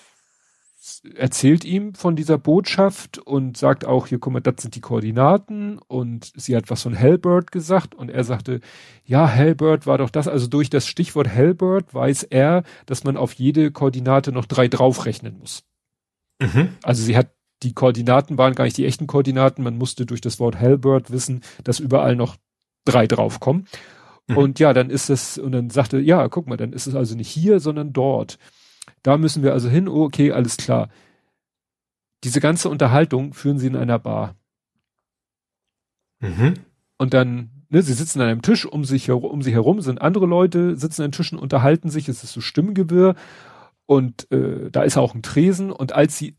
[1.17, 5.79] erzählt ihm von dieser Botschaft und sagt auch, hier, guck mal, das sind die Koordinaten
[5.79, 8.61] und sie hat was von Hellbird gesagt und er sagte,
[9.05, 13.33] ja, Hellbird war doch das, also durch das Stichwort Hellbird weiß er, dass man auf
[13.33, 15.65] jede Koordinate noch drei draufrechnen muss.
[16.41, 16.69] Mhm.
[16.85, 20.39] Also sie hat, die Koordinaten waren gar nicht die echten Koordinaten, man musste durch das
[20.39, 22.37] Wort Hellbird wissen, dass überall noch
[22.85, 23.67] drei draufkommen.
[24.27, 24.37] Mhm.
[24.37, 27.17] Und ja, dann ist es, und dann sagte, ja, guck mal, dann ist es also
[27.17, 28.39] nicht hier, sondern dort.
[29.03, 30.89] Da müssen wir also hin, oh, okay, alles klar.
[32.23, 34.35] Diese ganze Unterhaltung führen sie in einer Bar.
[36.21, 36.55] Mhm.
[36.97, 40.01] Und dann, ne, sie sitzen an einem Tisch, um sich herum, um sie herum sind
[40.01, 43.15] andere Leute, sitzen an Tischen, unterhalten sich, es ist so Stimmengewirr
[43.87, 46.37] und äh, da ist auch ein Tresen und als sie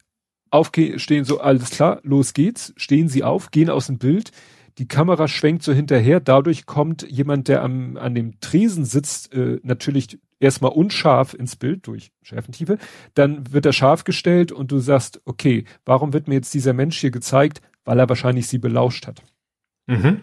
[0.49, 4.31] aufgehen, stehen so, alles klar, los geht's, stehen sie auf, gehen aus dem Bild,
[4.77, 9.59] die Kamera schwenkt so hinterher, dadurch kommt jemand, der am, an dem Tresen sitzt, äh,
[9.63, 12.77] natürlich erstmal unscharf ins Bild durch Schärfentiefe,
[13.13, 16.97] dann wird er scharf gestellt und du sagst, okay, warum wird mir jetzt dieser Mensch
[16.97, 17.61] hier gezeigt?
[17.85, 19.21] Weil er wahrscheinlich sie belauscht hat
[19.87, 20.21] Mhm.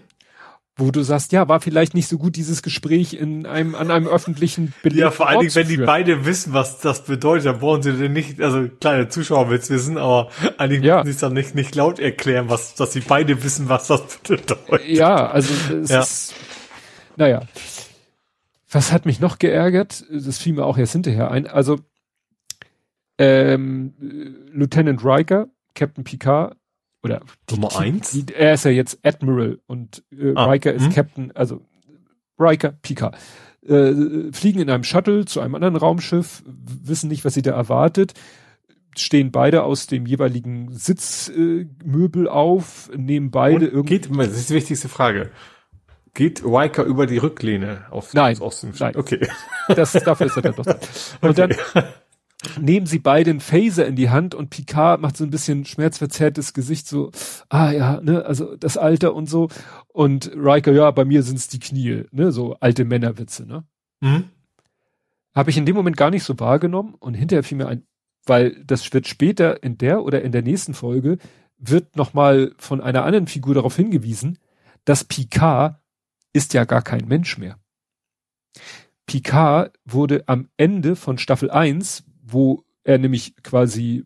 [0.76, 4.06] Wo du sagst, ja, war vielleicht nicht so gut dieses Gespräch in einem an einem
[4.06, 7.82] öffentlichen belebten Ja, vor allen Dingen, wenn die beide wissen, was das bedeutet, dann brauchen
[7.82, 10.96] sie denn nicht, also kleine Zuschauer wird's wissen, aber eigentlich Ja.
[10.98, 14.02] müssen sie es dann nicht, nicht laut erklären, was, dass sie beide wissen, was das
[14.18, 14.58] bedeutet.
[14.88, 16.00] Ja, also es Ja.
[16.00, 16.34] ist,
[17.16, 17.42] naja.
[18.70, 20.06] Was hat mich noch geärgert?
[20.10, 21.46] Das fiel mir auch erst hinterher ein.
[21.46, 21.80] Also
[23.18, 23.92] ähm,
[24.52, 26.56] Lieutenant Riker, Captain Picard
[27.02, 28.10] oder Nummer die, eins?
[28.12, 30.92] Die, er ist ja jetzt Admiral und äh, ah, Riker ist hm?
[30.92, 31.62] Captain, also
[32.38, 33.16] Riker, Picard.
[33.66, 38.14] Äh, fliegen in einem Shuttle zu einem anderen Raumschiff, wissen nicht, was sie da erwartet,
[38.96, 44.00] stehen beide aus dem jeweiligen Sitzmöbel äh, auf, nehmen beide irgendwie.
[44.00, 45.30] Geht, das ist die wichtigste Frage.
[46.14, 48.96] Geht Riker über die Rücklehne auf Nein, aus dem nein.
[48.96, 49.26] Okay.
[49.68, 50.66] Das, dafür ist er dann doch.
[51.22, 51.56] Und okay.
[51.72, 51.84] dann
[52.60, 56.52] nehmen sie beide einen Phaser in die Hand und Picard macht so ein bisschen schmerzverzerrtes
[56.54, 57.10] Gesicht, so,
[57.48, 59.48] ah ja, ne, also das Alter und so.
[59.88, 63.64] Und Riker, ja, bei mir sind's die Knie, ne, so alte Männerwitze, ne?
[64.00, 64.24] Mhm.
[65.34, 67.86] Habe ich in dem Moment gar nicht so wahrgenommen und hinterher fiel mir ein,
[68.26, 71.18] weil das wird später in der oder in der nächsten Folge
[71.58, 74.38] wird nochmal von einer anderen Figur darauf hingewiesen,
[74.84, 75.80] dass Picard
[76.32, 77.58] ist ja gar kein Mensch mehr.
[79.06, 84.04] Picard wurde am Ende von Staffel 1, wo er nämlich quasi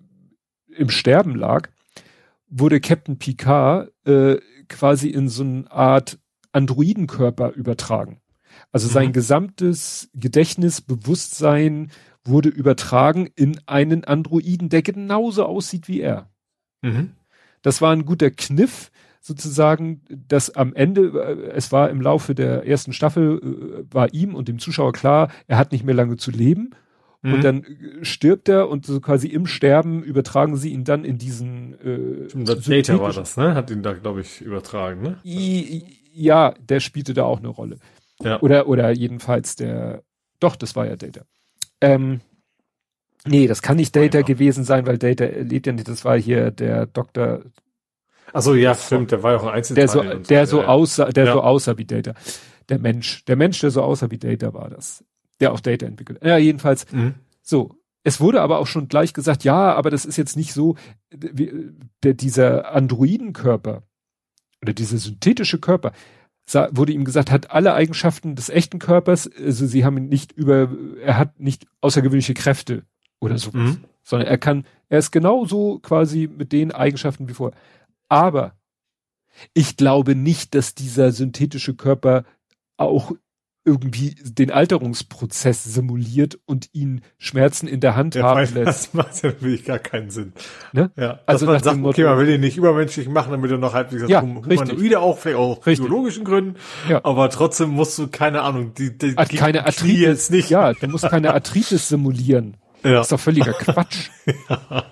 [0.68, 1.68] im Sterben lag,
[2.48, 4.36] wurde Captain Picard äh,
[4.68, 6.18] quasi in so eine Art
[6.52, 8.20] Androidenkörper übertragen.
[8.72, 9.12] Also sein mhm.
[9.12, 11.90] gesamtes Gedächtnis, Bewusstsein
[12.24, 16.30] wurde übertragen in einen Androiden, der genauso aussieht wie er.
[16.82, 17.12] Mhm.
[17.62, 22.66] Das war ein guter Kniff, sozusagen, dass am Ende, äh, es war im Laufe der
[22.66, 26.30] ersten Staffel, äh, war ihm und dem Zuschauer klar, er hat nicht mehr lange zu
[26.30, 26.70] leben
[27.26, 27.34] Mhm.
[27.34, 31.18] Und dann äh, stirbt er und so quasi im Sterben übertragen sie ihn dann in
[31.18, 33.54] diesen äh, Data war das, ne?
[33.54, 35.18] Hat ihn da, glaube ich, übertragen, ne?
[35.24, 37.78] ja, der spielte da auch eine Rolle.
[38.22, 38.40] Ja.
[38.40, 40.02] Oder, oder jedenfalls der,
[40.38, 41.22] doch, das war ja Data.
[41.80, 42.20] Ähm,
[43.26, 44.26] nee, das kann nicht Data genau.
[44.26, 47.42] gewesen sein, weil Data lebt ja nicht, das war hier der Doktor.
[48.32, 49.86] Achso, ja, stimmt, der war ja auch ein Einzelteil.
[49.86, 51.32] Der so, der so, so aussah, der ja.
[51.32, 52.14] so aussah wie Data.
[52.68, 55.04] Der Mensch, der Mensch, der so aussah wie Data war das
[55.40, 56.20] der auch Data entwickelt.
[56.22, 56.90] Ja, jedenfalls.
[56.92, 57.14] Mhm.
[57.42, 57.76] So.
[58.02, 60.76] Es wurde aber auch schon gleich gesagt, ja, aber das ist jetzt nicht so,
[61.10, 61.72] wie,
[62.04, 63.82] der, dieser Androidenkörper
[64.62, 65.92] oder dieser synthetische Körper,
[66.70, 70.70] wurde ihm gesagt, hat alle Eigenschaften des echten Körpers, also sie haben ihn nicht über,
[71.02, 72.84] er hat nicht außergewöhnliche Kräfte
[73.18, 73.84] oder sowas, mhm.
[74.04, 77.58] sondern er kann, er ist genauso quasi mit den Eigenschaften wie vorher.
[78.08, 78.54] Aber
[79.52, 82.24] ich glaube nicht, dass dieser synthetische Körper
[82.76, 83.12] auch
[83.66, 88.66] irgendwie den Alterungsprozess simuliert und ihn Schmerzen in der Hand ja, haben lässt.
[88.66, 90.32] Das macht ja wirklich gar keinen Sinn.
[90.72, 90.90] Ne?
[90.96, 93.74] Ja, also man sagt, Motto, okay, man will ihn nicht übermenschlich machen, damit er noch
[93.74, 96.54] halbwegs ja, humanoide auch, vielleicht auch biologischen Gründen,
[96.88, 97.04] ja.
[97.04, 100.50] aber trotzdem musst du, keine Ahnung, die, die, die keine Arthritis, jetzt nicht.
[100.50, 102.56] Ja, du musst keine Arthritis simulieren.
[102.84, 102.92] Ja.
[102.92, 104.10] Das ist doch völliger Quatsch.
[104.26, 104.34] ja.
[104.70, 104.84] ja.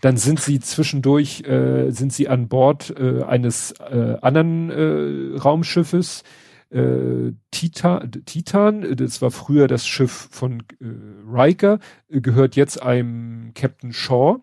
[0.00, 6.24] Dann sind sie zwischendurch, äh, sind sie an Bord äh, eines äh, anderen äh, Raumschiffes,
[6.72, 10.86] äh, Titan, Titan, das war früher das Schiff von äh,
[11.26, 11.78] Riker,
[12.08, 14.40] gehört jetzt einem Captain Shaw.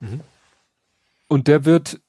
[0.00, 0.20] Mhm.
[1.28, 2.00] Und der wird,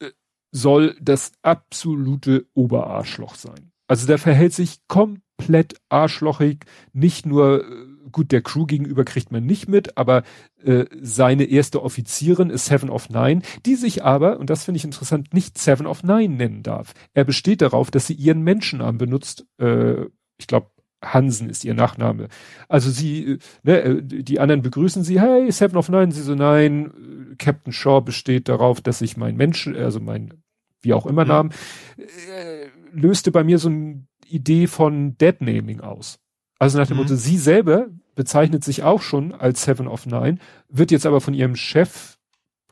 [0.00, 0.10] äh,
[0.52, 3.72] soll das absolute Oberarschloch sein.
[3.88, 9.44] Also der verhält sich komplett arschlochig, nicht nur äh, gut, der Crew gegenüber kriegt man
[9.44, 10.22] nicht mit, aber
[10.64, 14.84] äh, seine erste Offizierin ist Seven of Nine, die sich aber, und das finde ich
[14.84, 16.92] interessant, nicht Seven of Nine nennen darf.
[17.14, 19.46] Er besteht darauf, dass sie ihren Menschennamen benutzt.
[19.58, 20.06] Äh,
[20.38, 20.70] ich glaube,
[21.02, 22.28] Hansen ist ihr Nachname.
[22.68, 26.34] Also sie, äh, ne, äh, die anderen begrüßen sie, hey, Seven of Nine, sie so,
[26.34, 26.86] nein,
[27.32, 30.34] äh, Captain Shaw besteht darauf, dass ich mein Menschen, also mein,
[30.80, 31.24] wie auch immer.
[31.24, 31.50] Namen,
[31.98, 36.18] äh, löste bei mir so eine Idee von Deadnaming aus.
[36.58, 37.02] Also nach dem mhm.
[37.02, 41.34] Motto, sie selber bezeichnet sich auch schon als Seven of Nine, wird jetzt aber von
[41.34, 42.16] ihrem Chef,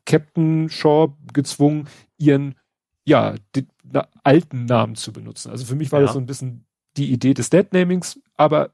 [0.06, 1.88] Captain Shaw, gezwungen,
[2.18, 2.54] ihren,
[3.04, 5.50] ja, den, na, alten Namen zu benutzen.
[5.50, 6.06] Also für mich war ja.
[6.06, 6.64] das so ein bisschen
[6.96, 8.70] die Idee des Deadnamings, aber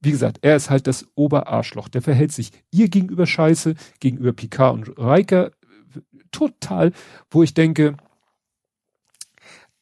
[0.00, 1.88] wie gesagt, er ist halt das Oberarschloch.
[1.88, 5.52] Der verhält sich ihr gegenüber scheiße, gegenüber Picard und Riker
[6.32, 6.92] total,
[7.30, 7.96] wo ich denke,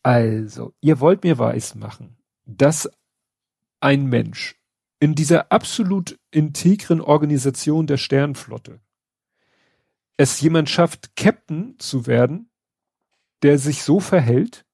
[0.02, 2.90] also, ihr wollt mir weismachen, dass
[3.80, 4.59] ein Mensch
[5.00, 8.80] in dieser absolut integren Organisation der Sternflotte
[10.18, 12.50] es jemand schafft, Captain zu werden,
[13.42, 14.66] der sich so verhält,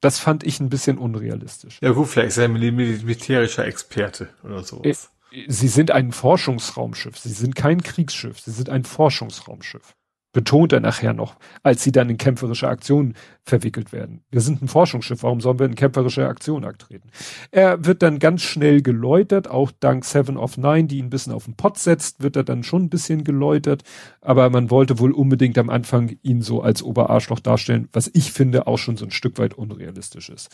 [0.00, 1.78] das fand ich ein bisschen unrealistisch.
[1.82, 5.10] Ja gut, vielleicht ist er ein militärischer Experte oder sowas.
[5.30, 7.18] Äh, sie sind ein Forschungsraumschiff.
[7.18, 8.40] Sie sind kein Kriegsschiff.
[8.40, 9.94] Sie sind ein Forschungsraumschiff
[10.32, 14.24] betont er nachher noch, als sie dann in kämpferische Aktionen verwickelt werden.
[14.30, 17.10] Wir sind ein Forschungsschiff, warum sollen wir in kämpferische Aktionen abtreten?
[17.50, 21.32] Er wird dann ganz schnell geläutert, auch dank Seven of Nine, die ihn ein bisschen
[21.32, 23.82] auf den Pott setzt, wird er dann schon ein bisschen geläutert,
[24.20, 28.66] aber man wollte wohl unbedingt am Anfang ihn so als Oberarschloch darstellen, was ich finde
[28.66, 30.50] auch schon so ein Stück weit unrealistisch ist.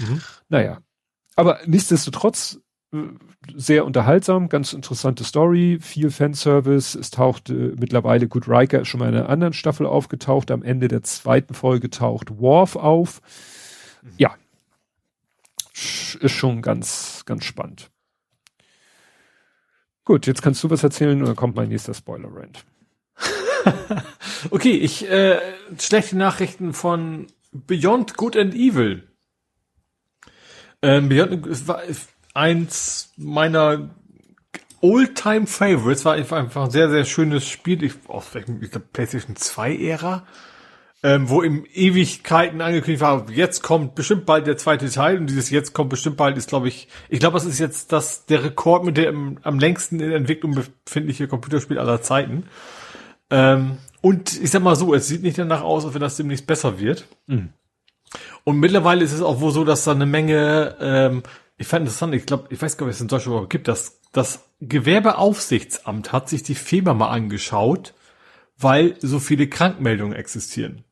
[0.00, 0.20] Mhm.
[0.48, 0.78] Naja,
[1.36, 2.60] aber nichtsdestotrotz
[3.54, 6.98] sehr unterhaltsam, ganz interessante Story, viel Fanservice.
[6.98, 10.50] Es taucht äh, mittlerweile Good Riker ist schon mal in einer anderen Staffel aufgetaucht.
[10.50, 13.20] Am Ende der zweiten Folge taucht Worf auf.
[14.02, 14.10] Mhm.
[14.18, 14.34] Ja,
[16.20, 17.90] ist schon ganz, ganz spannend.
[20.04, 22.64] Gut, jetzt kannst du was erzählen und dann kommt mein nächster Spoiler-Rant.
[24.50, 25.40] okay, ich äh,
[25.78, 29.02] schlechte Nachrichten von Beyond Good and Evil.
[30.82, 31.82] Ähm, Beyond war
[32.36, 33.90] eins meiner
[34.80, 37.82] Old-Time Favorites, war einfach ein sehr, sehr schönes Spiel.
[37.82, 40.26] Ich, aus glaube, PlayStation 2 Ära
[41.06, 45.50] ähm, wo im Ewigkeiten angekündigt war, jetzt kommt bestimmt bald der zweite Teil und dieses
[45.50, 48.84] jetzt kommt bestimmt bald ist, glaube ich, ich glaube, das ist jetzt das der Rekord
[48.84, 52.48] mit dem am längsten in Entwicklung befindliche Computerspiel aller Zeiten.
[53.30, 56.46] Ähm, und ich sag mal so, es sieht nicht danach aus, als wenn das demnächst
[56.46, 57.06] besser wird.
[57.26, 57.50] Mhm.
[58.42, 61.22] Und mittlerweile ist es auch wohl so, dass da eine Menge, ähm,
[61.58, 63.68] ich fand interessant, ich glaube, ich weiß gar nicht, ob es in Deutschland überhaupt gibt,
[63.68, 67.94] dass das Gewerbeaufsichtsamt hat sich die Firma mal angeschaut,
[68.58, 70.84] weil so viele Krankmeldungen existieren.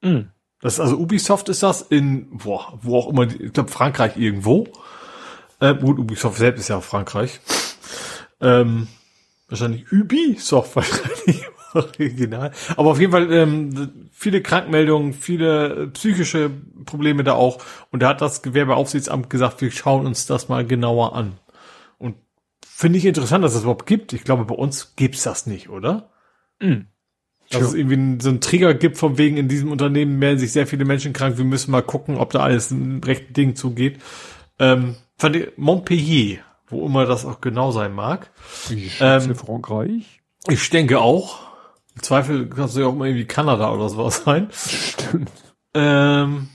[0.00, 0.30] Mhm.
[0.60, 4.68] Das ist also Ubisoft ist das in, boah, wo auch immer, ich glaube Frankreich irgendwo.
[5.60, 7.40] Äh, gut, Ubisoft selbst ist ja Frankreich.
[8.40, 8.88] Ähm,
[9.48, 11.44] wahrscheinlich Ubisoft wahrscheinlich
[11.98, 12.52] original.
[12.76, 16.50] Aber auf jeden Fall ähm, viele Krankmeldungen, viele psychische
[16.84, 17.58] Probleme da auch.
[17.90, 21.38] Und da hat das Gewerbeaufsichtsamt gesagt, wir schauen uns das mal genauer an.
[21.98, 22.16] Und
[22.60, 24.12] finde ich interessant, dass es das überhaupt gibt.
[24.12, 26.10] Ich glaube, bei uns gibt's das nicht, oder?
[26.60, 26.86] Mhm.
[27.50, 30.66] Dass es irgendwie so einen Trigger gibt, von wegen in diesem Unternehmen melden sich sehr
[30.66, 34.00] viele Menschen krank, wir müssen mal gucken, ob da alles ein rechten Ding zugeht.
[34.58, 38.30] Ähm, fand ich, Montpellier, wo immer das auch genau sein mag.
[38.70, 40.22] Ich ähm, Frankreich.
[40.48, 41.51] Ich denke auch.
[41.94, 44.48] Im Zweifel kannst du ja auch mal irgendwie Kanada oder sowas sein.
[44.52, 45.30] Stimmt.
[45.74, 46.48] Ähm,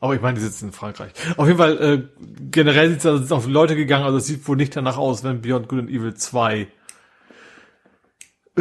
[0.00, 1.12] aber ich meine, die sitzen in Frankreich.
[1.36, 2.02] Auf jeden Fall, äh,
[2.50, 5.68] generell sind es auch Leute gegangen, also es sieht wohl nicht danach aus, wenn Beyond
[5.68, 6.68] Good and Evil 2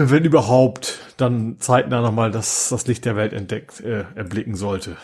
[0.07, 4.97] wenn überhaupt, dann zeitnah nochmal das, das Licht der Welt entdeckt, äh, erblicken sollte.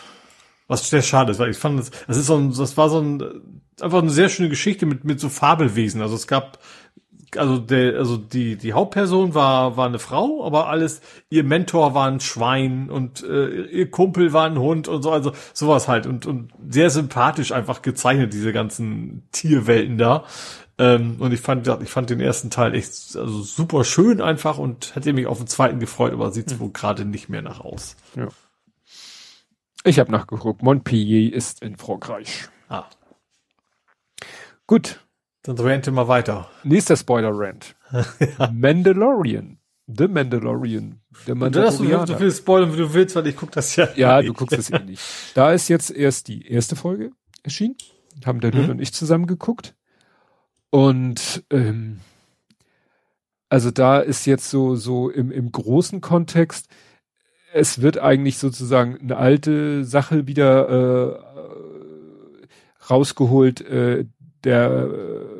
[0.68, 3.00] Was sehr schade ist, weil ich fand, das, das ist so ein, das war so
[3.00, 6.02] ein, einfach eine sehr schöne Geschichte mit, mit so Fabelwesen.
[6.02, 6.58] Also es gab,
[7.36, 12.08] also der, also die, die Hauptperson war, war eine Frau, aber alles, ihr Mentor war
[12.08, 16.26] ein Schwein und äh, ihr Kumpel war ein Hund und so, also sowas halt und,
[16.26, 20.24] und sehr sympathisch einfach gezeichnet, diese ganzen Tierwelten da.
[20.78, 24.94] Ähm, und ich fand, ich fand den ersten Teil echt also super schön einfach und
[24.94, 26.60] hätte mich auf den zweiten gefreut, aber sieht's mhm.
[26.60, 27.96] wohl gerade nicht mehr nach aus.
[28.14, 28.28] Ja.
[29.84, 30.62] Ich habe nachgeguckt.
[30.62, 32.48] Montpellier ist in Frankreich.
[32.68, 32.84] Ah.
[34.66, 35.05] Gut.
[35.46, 36.50] Dann rente mal weiter.
[36.64, 37.76] Nächster Spoiler-Rant.
[37.92, 38.50] ja.
[38.52, 39.58] Mandalorian.
[39.86, 41.00] The Mandalorian.
[41.26, 42.06] Der Mandalorian.
[42.06, 43.88] Du so viel spoilern, wie du willst, weil ich guck das ja.
[43.94, 44.30] Ja, nicht.
[44.30, 45.00] du guckst das eh nicht.
[45.34, 47.12] Da ist jetzt erst die erste Folge
[47.44, 47.76] erschienen.
[48.24, 48.70] Haben der mhm.
[48.70, 49.76] und ich zusammen geguckt.
[50.70, 52.00] Und ähm,
[53.48, 56.68] also da ist jetzt so, so im, im großen Kontext,
[57.52, 61.26] es wird eigentlich sozusagen eine alte Sache wieder äh,
[62.90, 63.60] rausgeholt.
[63.60, 64.06] Äh,
[64.46, 64.88] der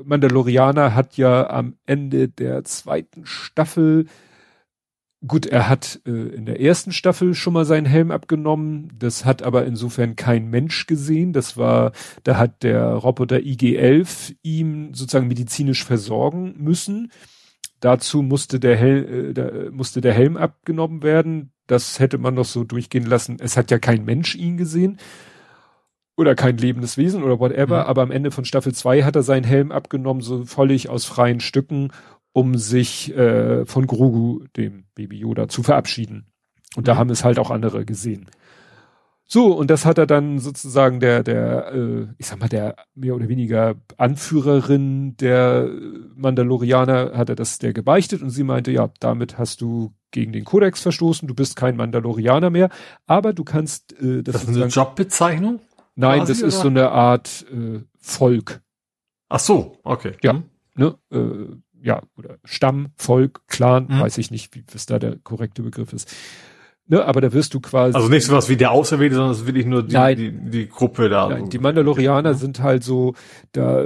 [0.04, 4.06] Mandalorianer hat ja am Ende der zweiten Staffel
[5.26, 8.92] Gut, er hat äh, in der ersten Staffel schon mal seinen Helm abgenommen.
[8.98, 11.32] Das hat aber insofern kein Mensch gesehen.
[11.32, 17.10] Das war, da hat der Roboter IG-11 ihm sozusagen medizinisch versorgen müssen.
[17.80, 21.52] Dazu musste der, Hel äh, da, musste der Helm abgenommen werden.
[21.66, 23.38] Das hätte man noch so durchgehen lassen.
[23.40, 24.98] Es hat ja kein Mensch ihn gesehen.
[26.16, 27.82] Oder kein lebendes Wesen oder whatever.
[27.82, 27.88] Mhm.
[27.88, 31.40] Aber am Ende von Staffel 2 hat er seinen Helm abgenommen, so völlig aus freien
[31.40, 31.90] Stücken
[32.32, 36.26] um sich äh, von Grogu, dem Baby Yoda, zu verabschieden.
[36.76, 36.98] Und da mhm.
[36.98, 38.28] haben es halt auch andere gesehen.
[39.28, 43.16] So, und das hat er dann sozusagen der, der, äh, ich sag mal, der mehr
[43.16, 45.68] oder weniger Anführerin der
[46.14, 50.44] Mandalorianer, hat er das der gebeichtet und sie meinte, ja, damit hast du gegen den
[50.44, 52.68] Kodex verstoßen, du bist kein Mandalorianer mehr,
[53.06, 55.58] aber du kannst äh, das, das ist eine Jobbezeichnung?
[55.97, 56.62] Nein, Quasi, das ist oder?
[56.62, 58.60] so eine Art äh, Volk.
[59.28, 60.12] Ach so, okay.
[60.23, 60.44] Ja, mhm.
[60.75, 64.00] ne, äh, ja, oder Stamm, Volk, Clan, mhm.
[64.00, 66.15] weiß ich nicht, wie was da der korrekte Begriff ist.
[66.86, 67.97] Ne, aber da wirst du quasi.
[67.97, 70.50] Also nicht so was wie der Auserwählte, sondern es ist wirklich nur die, nein, die,
[70.50, 71.28] die Gruppe da.
[71.28, 72.39] Nein, die Mandalorianer okay.
[72.39, 73.15] sind halt so,
[73.52, 73.84] da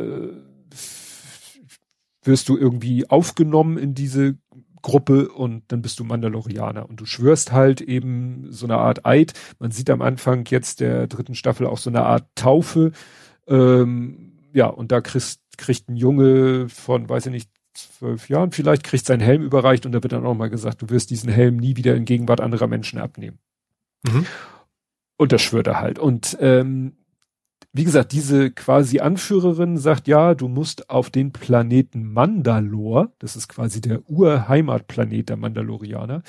[2.23, 4.37] wirst du irgendwie aufgenommen in diese
[4.83, 9.33] Gruppe und dann bist du Mandalorianer und du schwörst halt eben so eine Art Eid.
[9.59, 12.93] Man sieht am Anfang jetzt der dritten Staffel auch so eine Art Taufe.
[13.47, 18.85] Ähm, ja, und da kriegst, kriegt ein Junge von, weiß ich nicht, zwölf Jahren vielleicht,
[18.85, 21.57] kriegt sein Helm überreicht und da wird dann auch mal gesagt, du wirst diesen Helm
[21.57, 23.39] nie wieder in Gegenwart anderer Menschen abnehmen.
[24.03, 24.27] Mhm.
[25.17, 25.99] Und das schwört er halt.
[25.99, 26.97] Und ähm,
[27.73, 33.49] wie gesagt, diese quasi Anführerin sagt, ja, du musst auf den Planeten Mandalore, das ist
[33.49, 36.23] quasi der Urheimatplanet der Mandalorianer,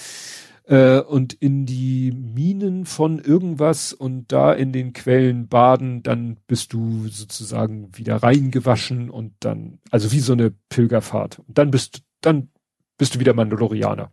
[0.66, 6.74] äh, und in die Minen von irgendwas und da in den Quellen baden, dann bist
[6.74, 11.40] du sozusagen wieder reingewaschen und dann, also wie so eine Pilgerfahrt.
[11.40, 12.50] Und dann bist, dann
[12.98, 14.12] bist du wieder Mandalorianer.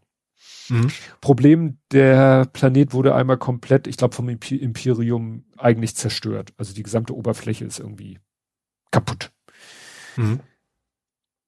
[0.69, 0.89] Mhm.
[1.21, 6.53] Problem, der Planet wurde einmal komplett, ich glaube vom Imperium eigentlich zerstört.
[6.57, 8.19] Also die gesamte Oberfläche ist irgendwie
[8.91, 9.33] kaputt.
[10.17, 10.41] Mhm.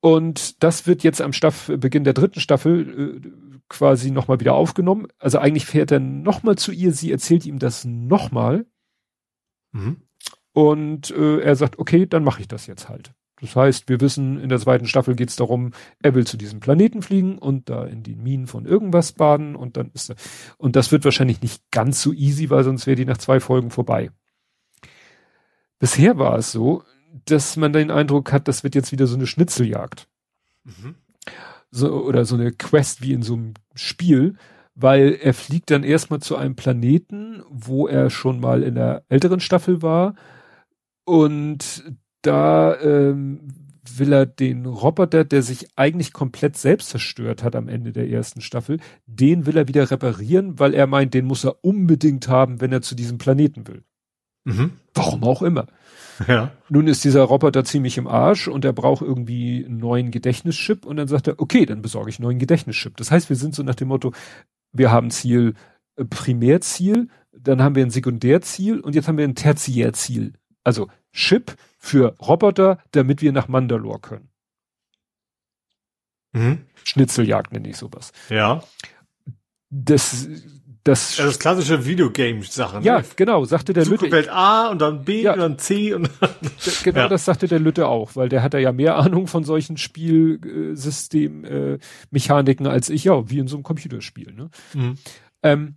[0.00, 3.30] Und das wird jetzt am Staff Beginn der dritten Staffel äh,
[3.68, 5.08] quasi nochmal wieder aufgenommen.
[5.18, 8.66] Also eigentlich fährt er nochmal zu ihr, sie erzählt ihm das nochmal.
[9.72, 10.02] Mhm.
[10.52, 13.12] Und äh, er sagt, okay, dann mache ich das jetzt halt.
[13.40, 16.60] Das heißt, wir wissen, in der zweiten Staffel geht es darum, er will zu diesem
[16.60, 20.16] Planeten fliegen und da in den Minen von irgendwas baden und dann ist er.
[20.58, 23.70] Und das wird wahrscheinlich nicht ganz so easy, weil sonst wäre die nach zwei Folgen
[23.70, 24.10] vorbei.
[25.78, 26.82] Bisher war es so,
[27.24, 30.06] dass man den Eindruck hat, das wird jetzt wieder so eine Schnitzeljagd.
[30.64, 30.94] Mhm.
[31.70, 34.36] So, oder so eine Quest wie in so einem Spiel,
[34.74, 39.40] weil er fliegt dann erstmal zu einem Planeten, wo er schon mal in der älteren
[39.40, 40.14] Staffel war
[41.04, 41.84] und
[42.22, 43.40] da ähm,
[43.96, 48.40] will er den Roboter, der sich eigentlich komplett selbst zerstört hat am Ende der ersten
[48.40, 52.72] Staffel, den will er wieder reparieren, weil er meint, den muss er unbedingt haben, wenn
[52.72, 53.82] er zu diesem Planeten will.
[54.44, 54.72] Mhm.
[54.94, 55.66] Warum auch immer.
[56.26, 56.52] Ja.
[56.68, 60.96] Nun ist dieser Roboter ziemlich im Arsch und er braucht irgendwie einen neuen Gedächtnischip und
[60.96, 62.96] dann sagt er, okay, dann besorge ich einen neuen Gedächtnischip.
[62.96, 64.12] Das heißt, wir sind so nach dem Motto,
[64.72, 65.54] wir haben Ziel,
[65.96, 70.34] äh, Primärziel, dann haben wir ein Sekundärziel und jetzt haben wir ein Tertiärziel.
[70.62, 74.28] Also Chip für Roboter, damit wir nach Mandalore können.
[76.32, 76.66] Mhm.
[76.84, 78.12] Schnitzeljagd nenne ich sowas.
[78.28, 78.62] Ja.
[79.70, 80.28] Das,
[80.84, 82.82] das, das klassische Videogame-Sachen.
[82.82, 83.04] Ja, ne?
[83.16, 84.06] genau, sagte der Lütte.
[84.06, 84.32] Lütte.
[84.32, 85.34] A und dann B ja.
[85.34, 86.10] und dann C und
[86.84, 87.08] genau, ja.
[87.08, 91.78] das sagte der Lütte auch, weil der hat ja mehr Ahnung von solchen Spielsystem äh,
[92.68, 94.32] als ich, ja, wie in so einem Computerspiel.
[94.32, 94.50] Ne?
[94.74, 94.98] Mhm.
[95.42, 95.74] Ähm,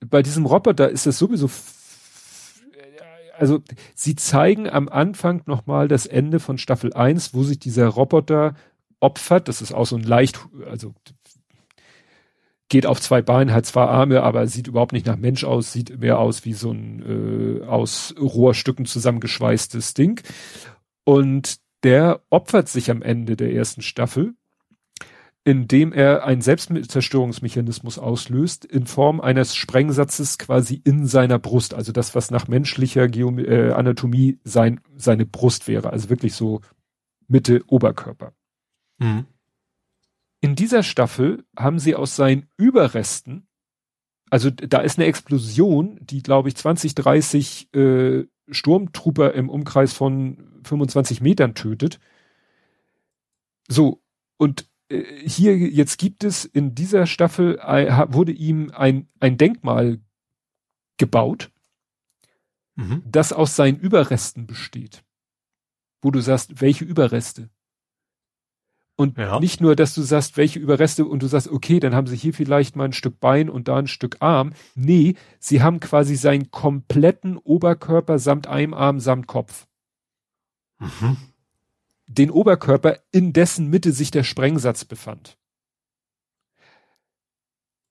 [0.00, 1.48] bei diesem Roboter ist es sowieso
[3.38, 3.60] also
[3.94, 8.54] sie zeigen am Anfang nochmal das Ende von Staffel 1, wo sich dieser Roboter
[9.00, 9.48] opfert.
[9.48, 10.38] Das ist auch so ein leicht,
[10.68, 10.94] also
[12.68, 16.00] geht auf zwei Beine, hat zwei Arme, aber sieht überhaupt nicht nach Mensch aus, sieht
[16.00, 20.20] mehr aus wie so ein äh, aus Rohrstücken zusammengeschweißtes Ding.
[21.04, 24.34] Und der opfert sich am Ende der ersten Staffel
[25.44, 32.14] indem er einen Selbstzerstörungsmechanismus auslöst in Form eines Sprengsatzes quasi in seiner Brust, also das,
[32.14, 36.62] was nach menschlicher Geom äh, Anatomie sein, seine Brust wäre, also wirklich so
[37.28, 38.32] Mitte Oberkörper.
[38.98, 39.26] Mhm.
[40.40, 43.46] In dieser Staffel haben sie aus seinen Überresten,
[44.30, 50.60] also da ist eine Explosion, die glaube ich 20, 30 äh, Sturmtrooper im Umkreis von
[50.64, 52.00] 25 Metern tötet.
[53.68, 54.02] So,
[54.38, 54.68] und
[55.24, 57.58] hier jetzt gibt es in dieser Staffel
[58.08, 60.00] wurde ihm ein ein Denkmal
[60.96, 61.50] gebaut,
[62.76, 63.02] mhm.
[63.06, 65.04] das aus seinen Überresten besteht.
[66.02, 67.50] Wo du sagst, welche Überreste?
[68.96, 69.40] Und ja.
[69.40, 72.32] nicht nur, dass du sagst, welche Überreste und du sagst, okay, dann haben sie hier
[72.32, 74.52] vielleicht mal ein Stück Bein und da ein Stück Arm.
[74.76, 79.66] Nee, sie haben quasi seinen kompletten Oberkörper samt einem Arm samt Kopf.
[80.78, 81.16] Mhm
[82.06, 85.36] den Oberkörper, in dessen Mitte sich der Sprengsatz befand.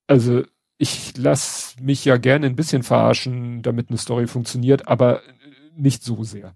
[0.06, 0.44] Also
[0.78, 5.22] ich lass mich ja gerne ein bisschen verarschen, damit eine Story funktioniert, aber
[5.76, 6.54] nicht so sehr.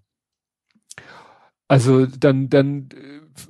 [1.69, 2.89] Also dann, dann,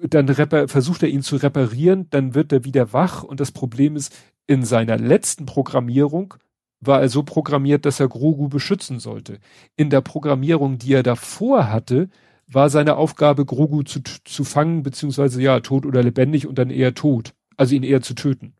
[0.03, 0.29] dann
[0.69, 4.15] versucht er ihn zu reparieren, dann wird er wieder wach und das Problem ist,
[4.47, 6.35] in seiner letzten Programmierung
[6.81, 9.39] war er so programmiert, dass er Grogu beschützen sollte.
[9.77, 12.09] In der Programmierung, die er davor hatte,
[12.51, 16.95] war seine Aufgabe, Grogu zu, zu fangen, beziehungsweise ja, tot oder lebendig und dann eher
[16.95, 17.35] tot.
[17.57, 18.55] Also ihn eher zu töten.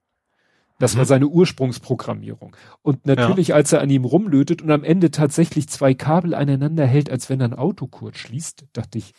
[0.79, 0.99] Das mhm.
[0.99, 2.55] war seine Ursprungsprogrammierung.
[2.83, 3.55] Und natürlich, ja.
[3.57, 7.41] als er an ihm rumlötet und am Ende tatsächlich zwei Kabel aneinander hält, als wenn
[7.41, 9.13] er ein Auto kurz schließt, dachte ich,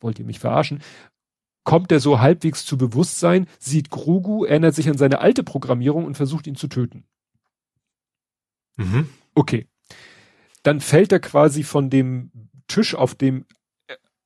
[0.00, 0.80] wollt ihr mich verarschen?
[1.64, 6.16] Kommt er so halbwegs zu Bewusstsein, sieht Grogu, erinnert sich an seine alte Programmierung und
[6.16, 7.04] versucht ihn zu töten.
[8.76, 9.08] Mhm.
[9.34, 9.66] Okay.
[10.62, 12.30] Dann fällt er quasi von dem
[12.68, 13.44] Tisch, auf dem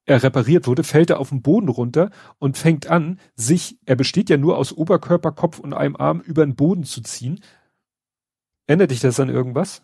[0.04, 4.30] er repariert wurde, fällt er auf den Boden runter und fängt an, sich, er besteht
[4.30, 7.40] ja nur aus Oberkörper, Kopf und einem Arm, über den Boden zu ziehen.
[8.66, 9.82] Ändert dich das an irgendwas?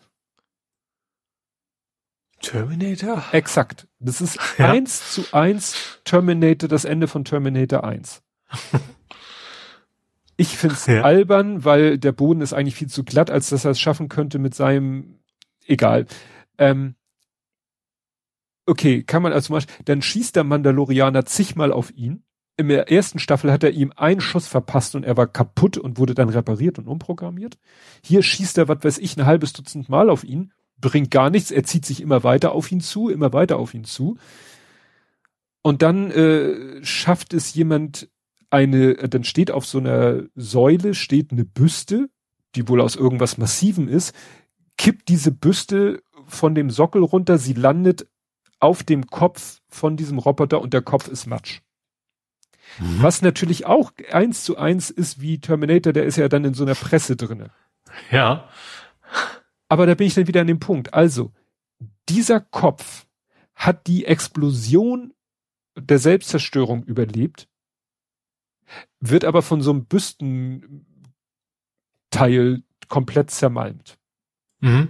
[2.41, 3.23] Terminator?
[3.31, 3.87] Exakt.
[3.99, 4.69] Das ist ja.
[4.69, 8.21] eins zu eins Terminator, das Ende von Terminator 1.
[10.41, 11.01] Ich find's ja.
[11.01, 14.39] albern, weil der Boden ist eigentlich viel zu glatt, als dass er es schaffen könnte
[14.39, 15.19] mit seinem,
[15.65, 16.05] egal.
[16.57, 16.95] Ähm,
[18.69, 22.23] okay, kann man also zum dann schießt der Mandalorianer zigmal auf ihn.
[22.57, 25.97] In der ersten Staffel hat er ihm einen Schuss verpasst und er war kaputt und
[25.97, 27.57] wurde dann repariert und umprogrammiert.
[28.03, 31.51] Hier schießt er, was weiß ich, ein halbes Dutzend Mal auf ihn, bringt gar nichts,
[31.51, 34.17] er zieht sich immer weiter auf ihn zu, immer weiter auf ihn zu.
[35.61, 38.09] Und dann äh, schafft es jemand
[38.49, 42.09] eine, dann steht auf so einer Säule, steht eine Büste,
[42.55, 44.13] die wohl aus irgendwas Massivem ist,
[44.77, 48.07] kippt diese Büste von dem Sockel runter, sie landet
[48.59, 51.61] auf dem Kopf von diesem Roboter und der Kopf ist Matsch.
[52.79, 53.01] Mhm.
[53.01, 56.63] Was natürlich auch eins zu eins ist wie Terminator, der ist ja dann in so
[56.63, 57.51] einer Presse drinne.
[58.11, 58.49] Ja.
[59.67, 60.93] Aber da bin ich dann wieder an dem Punkt.
[60.93, 61.31] Also,
[62.07, 63.05] dieser Kopf
[63.55, 65.13] hat die Explosion
[65.75, 67.47] der Selbstzerstörung überlebt,
[68.99, 70.83] wird aber von so einem Büstenteil
[72.87, 73.97] komplett zermalmt.
[74.59, 74.89] Mhm.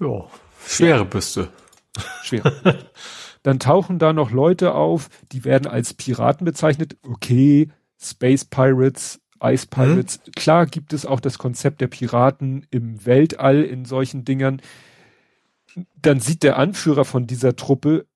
[0.00, 0.28] Ja,
[0.66, 1.48] schwere Büste.
[2.22, 2.52] Schwere.
[3.42, 6.96] Dann tauchen da noch Leute auf, die werden als Piraten bezeichnet.
[7.02, 7.68] Okay,
[8.00, 10.20] Space Pirates, Ice Pirates.
[10.24, 10.32] Mhm.
[10.32, 14.62] Klar gibt es auch das Konzept der Piraten im Weltall in solchen Dingern.
[15.96, 18.06] Dann sieht der Anführer von dieser Truppe,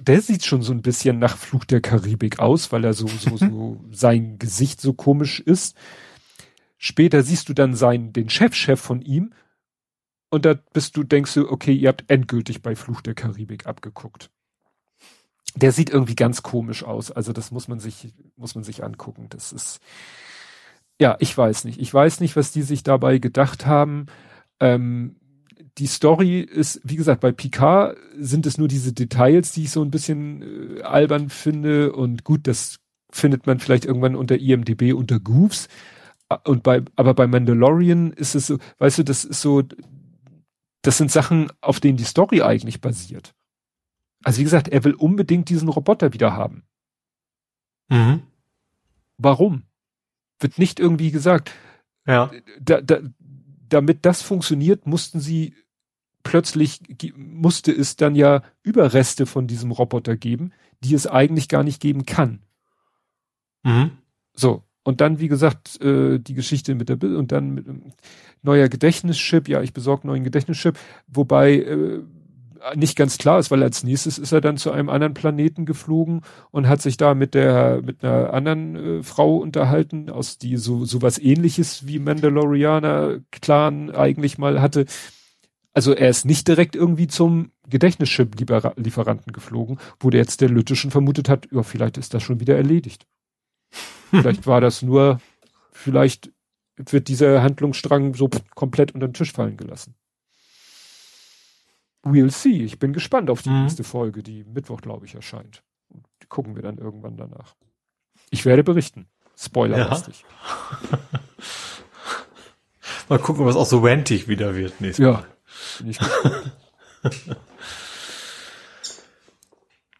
[0.00, 3.36] der sieht schon so ein bisschen nach Fluch der Karibik aus, weil er so, so,
[3.36, 5.76] so sein Gesicht so komisch ist.
[6.76, 9.32] Später siehst du dann seinen, den Chefchef -Chef von ihm
[10.30, 14.30] und da bist du, denkst du, okay, ihr habt endgültig bei Fluch der Karibik abgeguckt
[15.54, 17.10] der sieht irgendwie ganz komisch aus.
[17.10, 19.26] Also das muss man sich, muss man sich angucken.
[19.30, 19.80] Das ist,
[21.00, 21.80] ja, ich weiß nicht.
[21.80, 24.06] Ich weiß nicht, was die sich dabei gedacht haben.
[24.60, 25.16] Ähm,
[25.78, 29.82] die Story ist, wie gesagt, bei Picard sind es nur diese Details, die ich so
[29.82, 31.92] ein bisschen äh, albern finde.
[31.92, 32.78] Und gut, das
[33.10, 35.68] findet man vielleicht irgendwann unter IMDB unter Goofs.
[36.44, 39.62] Und bei, aber bei Mandalorian ist es so, weißt du, das ist so,
[40.82, 43.34] das sind Sachen, auf denen die Story eigentlich basiert.
[44.24, 46.64] Also wie gesagt, er will unbedingt diesen Roboter wieder haben.
[47.88, 48.22] Mhm.
[49.16, 49.64] Warum?
[50.40, 51.52] Wird nicht irgendwie gesagt.
[52.06, 52.30] Ja.
[52.60, 53.00] Da, da,
[53.68, 55.54] damit das funktioniert, mussten sie
[56.22, 56.80] plötzlich,
[57.16, 62.06] musste es dann ja Überreste von diesem Roboter geben, die es eigentlich gar nicht geben
[62.06, 62.42] kann.
[63.62, 63.98] Mhm.
[64.34, 64.62] So.
[64.88, 67.92] Und dann, wie gesagt, äh, die Geschichte mit der Bild und dann mit ähm,
[68.42, 69.46] neuer Gedächtnischip.
[69.46, 70.78] Ja, ich besorge neuen Gedächtnischip.
[71.08, 72.00] Wobei äh,
[72.74, 76.22] nicht ganz klar ist, weil als nächstes ist er dann zu einem anderen Planeten geflogen
[76.52, 80.86] und hat sich da mit der mit einer anderen äh, Frau unterhalten, aus die so
[80.86, 84.86] so was ähnliches wie Mandalorianer Clan eigentlich mal hatte.
[85.74, 90.90] Also er ist nicht direkt irgendwie zum Gedächtnischip-Lieferanten geflogen, wo der jetzt der Lütte schon
[90.90, 93.06] vermutet hat, ja, vielleicht ist das schon wieder erledigt.
[94.10, 95.20] Vielleicht war das nur,
[95.72, 96.30] vielleicht
[96.76, 99.94] wird dieser Handlungsstrang so komplett unter den Tisch fallen gelassen.
[102.04, 102.64] We'll see.
[102.64, 103.62] Ich bin gespannt auf die mhm.
[103.62, 105.62] nächste Folge, die Mittwoch, glaube ich, erscheint.
[106.22, 107.56] Die gucken wir dann irgendwann danach.
[108.30, 109.08] Ich werde berichten.
[109.36, 110.24] Spoilerlastig.
[110.90, 110.98] Ja.
[113.08, 115.12] mal gucken, was auch so wentig wieder wird nächstes ja.
[115.12, 115.26] Mal.
[115.78, 115.98] Bin ich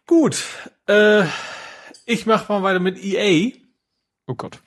[0.06, 0.44] Gut.
[0.86, 1.24] Äh,
[2.06, 3.52] ich mache mal weiter mit EA.
[4.28, 4.60] Oh Gott.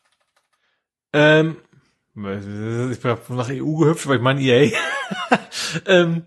[1.14, 1.58] Ähm,
[2.16, 4.72] ich bin nach EU gehüpft, weil ich meine EA.
[5.86, 6.24] ähm,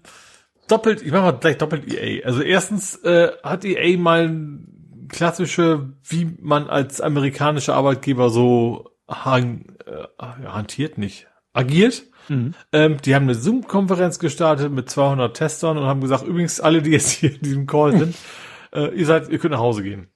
[0.69, 2.25] doppelt, ich mach mal gleich doppelt EA.
[2.25, 4.61] Also erstens äh, hat EA mal
[5.09, 10.07] klassische, wie man als amerikanischer Arbeitgeber so hang, äh,
[10.47, 12.05] hantiert nicht, agiert.
[12.29, 12.55] Mhm.
[12.73, 16.93] Ähm, die haben eine Zoom-Konferenz gestartet mit 200 Testern und haben gesagt, übrigens alle, die
[16.93, 18.17] jetzt hier in diesem Call sind,
[18.73, 20.14] äh, ihr seid, ihr könnt nach Hause gehen.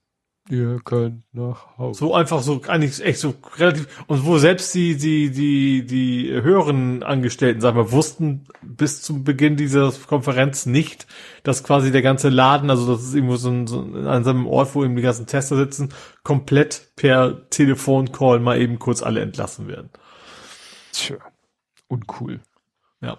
[0.50, 1.98] Ihr könnt nach Hause.
[1.98, 7.02] So einfach so, eigentlich echt so relativ, und wo selbst die, die, die, die höheren
[7.02, 11.06] Angestellten, sagen wir, wussten bis zum Beginn dieser Konferenz nicht,
[11.42, 14.74] dass quasi der ganze Laden, also das ist irgendwo so, ein, so an seinem Ort,
[14.74, 15.90] wo eben die ganzen Tester sitzen,
[16.22, 19.90] komplett per Telefoncall mal eben kurz alle entlassen werden.
[20.92, 21.16] Tja,
[21.88, 22.40] uncool.
[23.02, 23.18] Ja.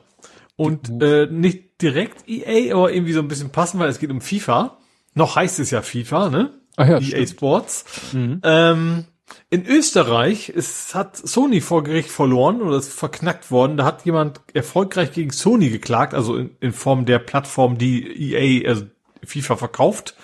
[0.55, 4.19] Und äh, nicht direkt EA, aber irgendwie so ein bisschen passen, weil es geht um
[4.19, 4.79] FIFA.
[5.13, 6.58] Noch heißt es ja FIFA, ne?
[6.79, 7.29] Ah ja, EA stimmt.
[7.29, 7.85] Sports.
[8.13, 8.41] Mhm.
[8.43, 9.05] Ähm,
[9.49, 13.77] in Österreich ist, hat Sony vor Gericht verloren oder ist verknackt worden.
[13.77, 18.67] Da hat jemand erfolgreich gegen Sony geklagt, also in, in Form der Plattform, die EA,
[18.69, 18.85] also
[19.23, 20.15] FIFA verkauft.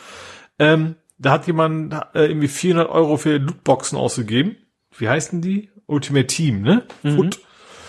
[0.60, 4.56] Ähm, da hat jemand äh, irgendwie 400 Euro für Lootboxen ausgegeben.
[4.98, 5.70] Wie heißen die?
[5.88, 6.84] Ultimate Team, ne?
[7.04, 7.16] Mhm.
[7.16, 7.40] Foot.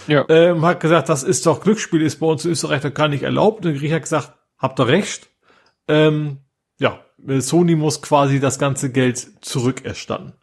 [0.09, 0.25] Ja.
[0.29, 3.23] Ähm, hat gesagt, das ist doch Glücksspiel, ist bei uns in Österreich doch gar nicht
[3.23, 3.59] erlaubt.
[3.59, 5.29] Und der Gericht hat gesagt, habt ihr recht.
[5.89, 6.39] Ähm,
[6.79, 10.35] ja, Sony muss quasi das ganze Geld zurückerstatten.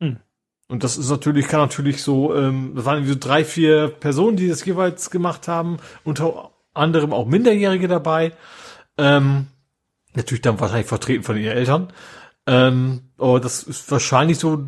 [0.00, 0.20] Hm.
[0.68, 4.48] Und das ist natürlich, kann natürlich so, ähm, das waren so drei, vier Personen, die
[4.48, 5.78] das jeweils gemacht haben.
[6.04, 8.32] Unter anderem auch Minderjährige dabei.
[8.96, 9.48] Ähm,
[10.14, 11.92] natürlich dann wahrscheinlich vertreten von ihren Eltern.
[12.46, 14.66] Ähm, aber das ist wahrscheinlich so,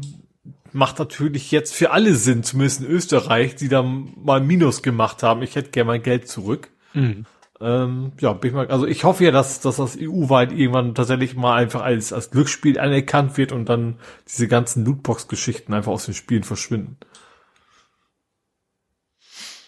[0.72, 5.42] macht natürlich jetzt für alle Sinn, zumindest in Österreich, die da mal Minus gemacht haben.
[5.42, 6.70] Ich hätte gerne mein Geld zurück.
[6.94, 7.26] Mhm.
[7.62, 11.36] Ähm, ja, bin ich mal, also ich hoffe ja, dass, dass das EU-weit irgendwann tatsächlich
[11.36, 16.14] mal einfach als, als Glücksspiel anerkannt wird und dann diese ganzen Lootbox-Geschichten einfach aus den
[16.14, 16.96] Spielen verschwinden.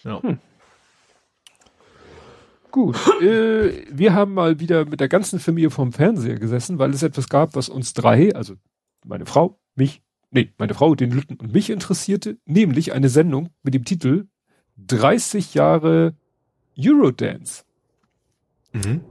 [0.03, 0.21] Ja.
[0.21, 0.39] Hm.
[2.71, 7.01] Gut, äh, wir haben mal wieder mit der ganzen Familie vom Fernseher gesessen, weil es
[7.01, 8.55] etwas gab, was uns drei, also
[9.05, 13.73] meine Frau, mich, nee, meine Frau, den Lütten und mich interessierte, nämlich eine Sendung mit
[13.73, 14.27] dem Titel
[14.85, 16.15] 30 Jahre
[16.77, 17.64] Eurodance.
[18.75, 19.01] Mhm.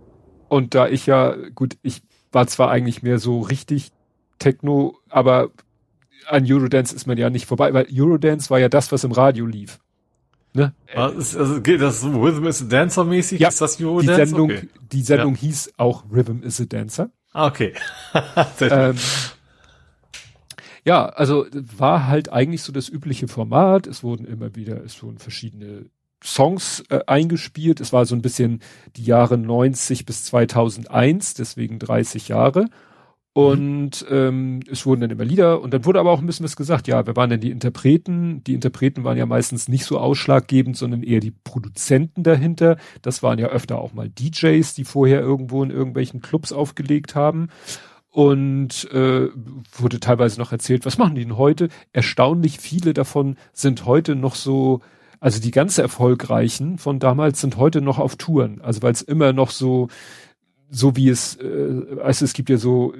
[0.48, 2.02] Und da ich ja, gut, ich
[2.32, 3.90] war zwar eigentlich mehr so richtig
[4.38, 5.50] Techno, aber
[6.26, 9.46] an Eurodance ist man ja nicht vorbei, weil Eurodance war ja das, was im Radio
[9.46, 9.78] lief.
[10.52, 10.72] Ne?
[10.94, 13.40] Also, also geht das Rhythm is a Dancer mäßig?
[13.40, 14.12] Ja, ist das Eurodance?
[14.12, 14.68] Die Sendung, okay.
[14.92, 15.40] die Sendung ja.
[15.40, 17.10] hieß auch Rhythm is a Dancer.
[17.32, 17.74] Ah, okay.
[18.60, 18.96] ähm,
[20.84, 23.88] ja, also war halt eigentlich so das übliche Format.
[23.88, 25.86] Es wurden immer wieder, es wurden verschiedene
[26.22, 27.80] Songs äh, eingespielt.
[27.80, 28.60] Es war so ein bisschen
[28.96, 32.66] die Jahre 90 bis 2001, deswegen 30 Jahre.
[33.36, 36.54] Und ähm, es wurden dann immer Lieder und dann wurde aber auch ein bisschen was
[36.54, 36.86] gesagt.
[36.86, 38.44] Ja, wer waren denn die Interpreten?
[38.44, 42.76] Die Interpreten waren ja meistens nicht so ausschlaggebend, sondern eher die Produzenten dahinter.
[43.02, 47.48] Das waren ja öfter auch mal DJs, die vorher irgendwo in irgendwelchen Clubs aufgelegt haben.
[48.08, 49.26] Und äh,
[49.72, 51.70] wurde teilweise noch erzählt, was machen die denn heute?
[51.92, 54.80] Erstaunlich viele davon sind heute noch so,
[55.24, 58.60] also die ganz erfolgreichen von damals sind heute noch auf Touren.
[58.60, 59.88] Also weil es immer noch so,
[60.68, 62.92] so wie es, äh, also es gibt ja so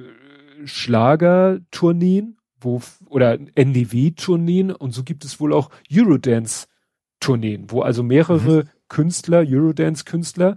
[0.64, 2.80] Schlagertourneen, wo
[3.10, 8.68] oder NDW-Tourneen und so gibt es wohl auch Eurodance-Tourneen, wo also mehrere mhm.
[8.88, 10.56] Künstler, Eurodance-Künstler,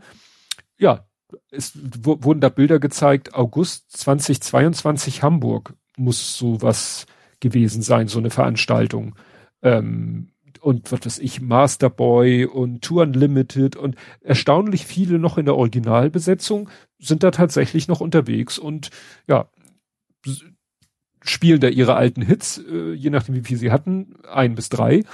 [0.77, 1.05] ja,
[1.51, 7.07] es wurden da Bilder gezeigt, August 2022 Hamburg muss sowas
[7.41, 9.15] gewesen sein, so eine Veranstaltung.
[9.61, 10.29] Ähm,
[10.67, 16.69] und was weiß ich, Masterboy und Tour Unlimited und erstaunlich viele noch in der Originalbesetzung
[16.99, 18.89] sind da tatsächlich noch unterwegs und
[19.29, 19.49] ja,
[21.21, 25.05] spielen da ihre alten Hits, äh, je nachdem wie viel sie hatten, ein bis drei.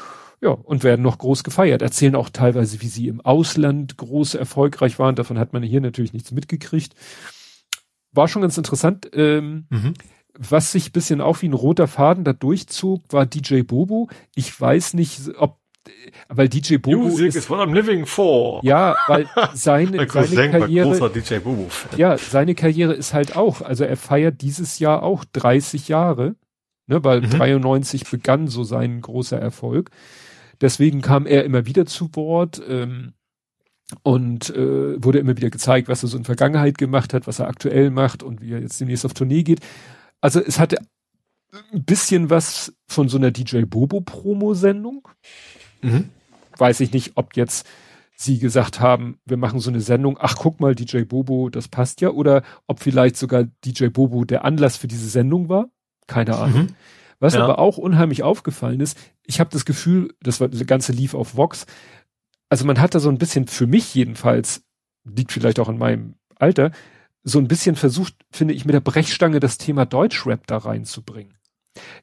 [0.42, 1.84] Ja, und werden noch groß gefeiert.
[1.84, 5.16] Erzählen auch teilweise, wie sie im Ausland groß erfolgreich waren.
[5.16, 6.96] Davon hat man hier natürlich nichts mitgekriegt.
[8.12, 9.08] War schon ganz interessant.
[9.14, 9.94] Ähm, mhm.
[10.38, 14.10] Was sich bisschen auch wie ein roter Faden da durchzog, war DJ Bobo.
[14.36, 15.60] Ich weiß nicht, ob
[16.30, 18.64] weil DJ Bobo Music ist, is what I'm living for.
[18.64, 23.98] Ja, weil seine, seine Karriere, DJ Bobo ja, seine Karriere ist halt auch, also er
[23.98, 26.36] feiert dieses Jahr auch 30 Jahre,
[26.88, 27.30] ne, weil mhm.
[27.32, 29.90] 93 begann so sein großer Erfolg.
[30.62, 33.14] Deswegen kam er immer wieder zu Wort ähm,
[34.04, 37.48] und äh, wurde immer wieder gezeigt, was er so in Vergangenheit gemacht hat, was er
[37.48, 39.60] aktuell macht und wie er jetzt demnächst auf Tournee geht.
[40.24, 40.78] Also es hatte
[41.74, 45.06] ein bisschen was von so einer DJ Bobo Promo-Sendung.
[45.82, 46.12] Mhm.
[46.58, 47.68] Weiß ich nicht, ob jetzt
[48.16, 52.00] sie gesagt haben, wir machen so eine Sendung, ach guck mal, DJ Bobo, das passt
[52.00, 55.70] ja, oder ob vielleicht sogar DJ Bobo der Anlass für diese Sendung war.
[56.08, 56.62] Keine Ahnung.
[56.62, 56.76] Mhm.
[57.20, 57.44] Was ja.
[57.44, 61.36] aber auch unheimlich aufgefallen ist, ich habe das Gefühl, das war das ganze lief auf
[61.36, 61.66] Vox.
[62.48, 64.64] Also man hat da so ein bisschen, für mich jedenfalls,
[65.04, 66.72] liegt vielleicht auch in meinem Alter,
[67.24, 71.36] so ein bisschen versucht, finde ich, mit der Brechstange das Thema Deutschrap da reinzubringen.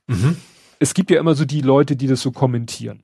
[0.07, 0.37] Mhm.
[0.79, 3.03] Es gibt ja immer so die Leute, die das so kommentieren.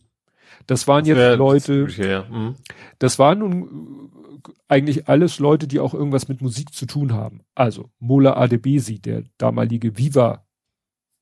[0.66, 2.24] Das waren jetzt ja, Leute, das, ja.
[2.24, 2.56] mhm.
[2.98, 4.10] das waren nun
[4.68, 7.42] eigentlich alles Leute, die auch irgendwas mit Musik zu tun haben.
[7.54, 10.46] Also Mola Adebesi, der damalige Viva,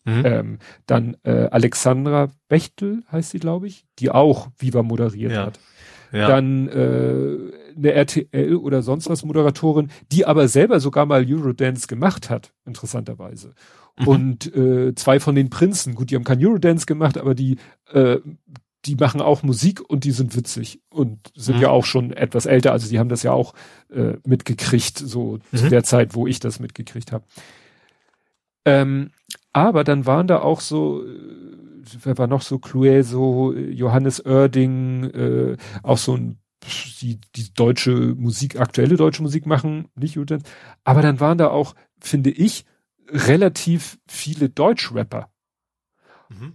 [0.05, 0.23] mhm.
[0.25, 5.47] ähm, dann äh, Alexandra Bechtel heißt sie, glaube ich, die auch Viva moderiert ja.
[5.47, 5.59] hat.
[6.13, 12.31] Dann äh, eine RTL oder sonst was Moderatorin, die aber selber sogar mal Eurodance gemacht
[12.31, 13.55] hat, interessanterweise.
[13.99, 14.09] Mhm.
[14.09, 17.57] Und äh, zwei von den Prinzen, gut, die haben kein Eurodance gemacht, aber die
[17.93, 18.19] äh,
[18.87, 21.63] die machen auch Musik und die sind witzig und sind mhm.
[21.63, 22.73] ja auch schon etwas älter.
[22.73, 23.55] Also die haben das ja auch
[23.91, 25.57] äh, mitgekriegt, so mhm.
[25.57, 27.25] zu der Zeit, wo ich das mitgekriegt habe.
[28.65, 29.11] Ähm,
[29.53, 31.07] aber dann waren da auch so, äh,
[32.03, 36.39] wer war noch so, Clueso, Johannes Oerding, äh, auch so ein
[37.01, 40.35] die, die deutsche Musik, aktuelle deutsche Musik machen, nicht gut.
[40.85, 42.65] Aber dann waren da auch, finde ich,
[43.09, 45.31] relativ viele Deutschrapper.
[46.29, 46.55] Mhm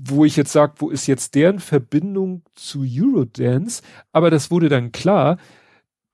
[0.00, 3.82] wo ich jetzt sage, wo ist jetzt deren Verbindung zu Eurodance?
[4.12, 5.38] Aber das wurde dann klar,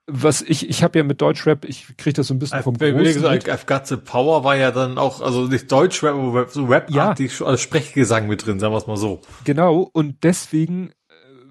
[0.06, 3.04] was ich, ich habe ja mit Deutschrap, ich kriege das so ein bisschen vom Großen
[3.04, 6.90] gesagt, I've Got the Power war ja dann auch, also nicht Deutschrap, aber so rap
[6.90, 7.14] ja.
[7.14, 9.20] also Sprechgesang mit drin, sagen wir es mal so.
[9.44, 10.92] Genau, und deswegen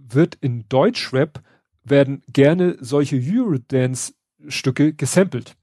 [0.08, 1.42] wird in Deutschrap
[1.84, 5.56] werden gerne solche Eurodance-Stücke gesampelt.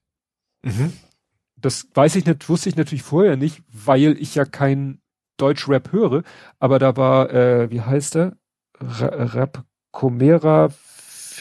[0.63, 0.93] Mhm.
[1.57, 5.01] Das weiß ich nicht, wusste ich natürlich vorher nicht, weil ich ja kein
[5.37, 6.23] Deutschrap höre,
[6.59, 8.37] aber da war, äh, wie heißt er?
[8.81, 10.71] Rap Comera,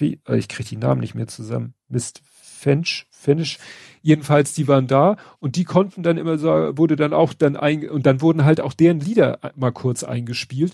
[0.02, 1.74] äh, ich kriege die Namen nicht mehr zusammen.
[1.88, 3.58] Mist Fench, Finish.
[4.02, 7.90] Jedenfalls, die waren da und die konnten dann immer so, wurde dann auch dann ein,
[7.90, 10.74] und dann wurden halt auch deren Lieder mal kurz eingespielt.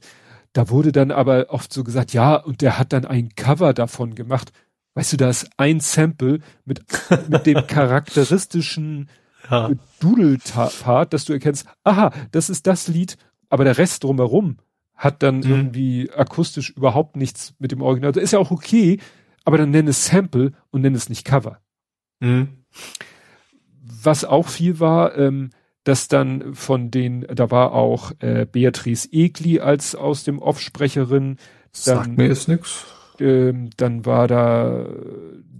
[0.56, 4.16] Da wurde dann aber oft so gesagt, ja, und der hat dann ein Cover davon
[4.16, 4.54] gemacht.
[4.94, 6.82] Weißt du, da ist ein Sample mit,
[7.28, 9.10] mit dem charakteristischen
[9.52, 9.70] ja.
[10.00, 13.18] Doodle-Part, dass du erkennst, aha, das ist das Lied,
[13.50, 14.60] aber der Rest drumherum
[14.94, 15.44] hat dann mhm.
[15.50, 18.14] irgendwie akustisch überhaupt nichts mit dem Original.
[18.14, 19.02] Das ist ja auch okay,
[19.44, 21.60] aber dann nenne es Sample und nenne es nicht Cover.
[22.22, 22.64] Mhm.
[23.82, 25.50] Was auch viel war, ähm,
[25.86, 31.38] dass dann von den, da war auch äh, Beatrice Egli als aus dem Off-Sprecherin.
[31.72, 32.86] Sagt mir jetzt nix.
[33.20, 34.88] Ähm, dann war da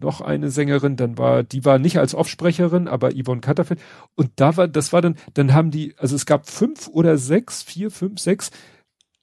[0.02, 3.80] noch eine Sängerin, dann war, die war nicht als Offsprecherin, aber Yvonne Katterfeld.
[4.16, 7.64] Und da war, das war dann, dann haben die, also es gab fünf oder sechs,
[7.64, 8.52] vier, fünf, sechs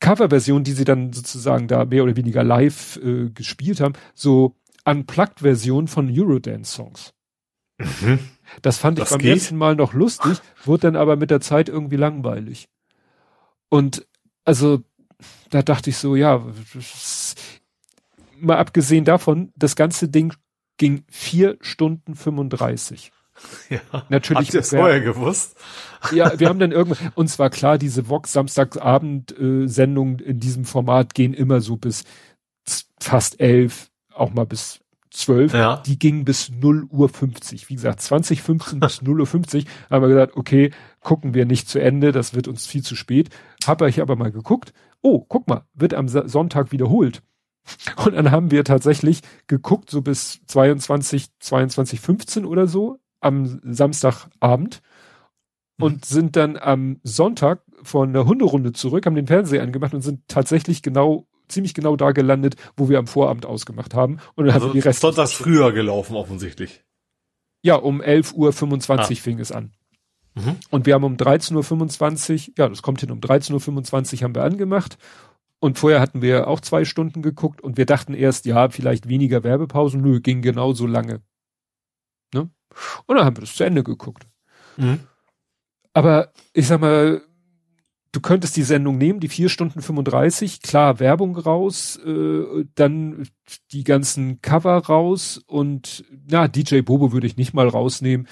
[0.01, 5.89] Coverversionen, die sie dann sozusagen da mehr oder weniger live äh, gespielt haben, so Unplugged-Versionen
[5.89, 7.13] von Eurodance-Songs.
[7.79, 8.19] Mhm.
[8.61, 9.35] Das fand das ich beim geht?
[9.35, 12.69] ersten Mal noch lustig, wurde dann aber mit der Zeit irgendwie langweilig.
[13.69, 14.07] Und
[14.45, 14.83] also
[15.51, 16.45] da dachte ich so, ja,
[18.37, 20.35] mal abgesehen davon, das ganze Ding
[20.77, 23.13] ging vier Stunden 35.
[23.71, 24.49] Ja, natürlich.
[24.49, 25.57] Habt ihr es vorher gewusst?
[26.13, 31.15] Ja, wir haben dann irgendwann, uns war klar, diese Vox Samstagabend-Sendungen äh, in diesem Format
[31.15, 32.05] gehen immer so bis
[33.01, 34.82] fast elf, auch mal bis
[35.13, 35.53] zwölf.
[35.53, 35.83] Ja.
[35.87, 37.69] Die gingen bis 0 Uhr 50.
[37.69, 41.81] Wie gesagt, 2015 bis 0 Uhr 50 haben wir gesagt, okay, gucken wir nicht zu
[41.81, 43.31] Ende, das wird uns viel zu spät.
[43.67, 44.73] Habe ich aber mal geguckt.
[45.03, 47.23] Oh, guck mal, wird am Sonntag wiederholt.
[48.05, 54.83] Und dann haben wir tatsächlich geguckt, so bis 22, 22, 15 oder so am Samstagabend
[55.79, 56.01] und mhm.
[56.03, 60.83] sind dann am Sonntag von der Hunderunde zurück, haben den Fernseher angemacht und sind tatsächlich
[60.83, 64.19] genau, ziemlich genau da gelandet, wo wir am Vorabend ausgemacht haben.
[64.35, 65.01] Und dann also haben wir die Rest.
[65.01, 66.83] Sonntags früher gelaufen, offensichtlich.
[67.63, 69.15] Ja, um 11.25 Uhr ah.
[69.15, 69.73] fing es an.
[70.35, 70.57] Mhm.
[70.71, 74.43] Und wir haben um 13.25 Uhr, ja, das kommt hin, um 13.25 Uhr haben wir
[74.43, 74.97] angemacht
[75.63, 79.45] und vorher hatten wir auch zwei Stunden geguckt und wir dachten erst, ja, vielleicht weniger
[79.45, 80.01] Werbepausen.
[80.01, 81.21] Nö, ging genauso lange.
[82.35, 82.51] Ne?
[83.07, 84.27] Und dann haben wir das zu Ende geguckt.
[84.77, 85.01] Mhm.
[85.93, 87.23] Aber ich sag mal,
[88.13, 93.27] du könntest die Sendung nehmen, die vier Stunden 35, klar, Werbung raus, äh, dann
[93.73, 98.29] die ganzen Cover raus und na, DJ Bobo würde ich nicht mal rausnehmen.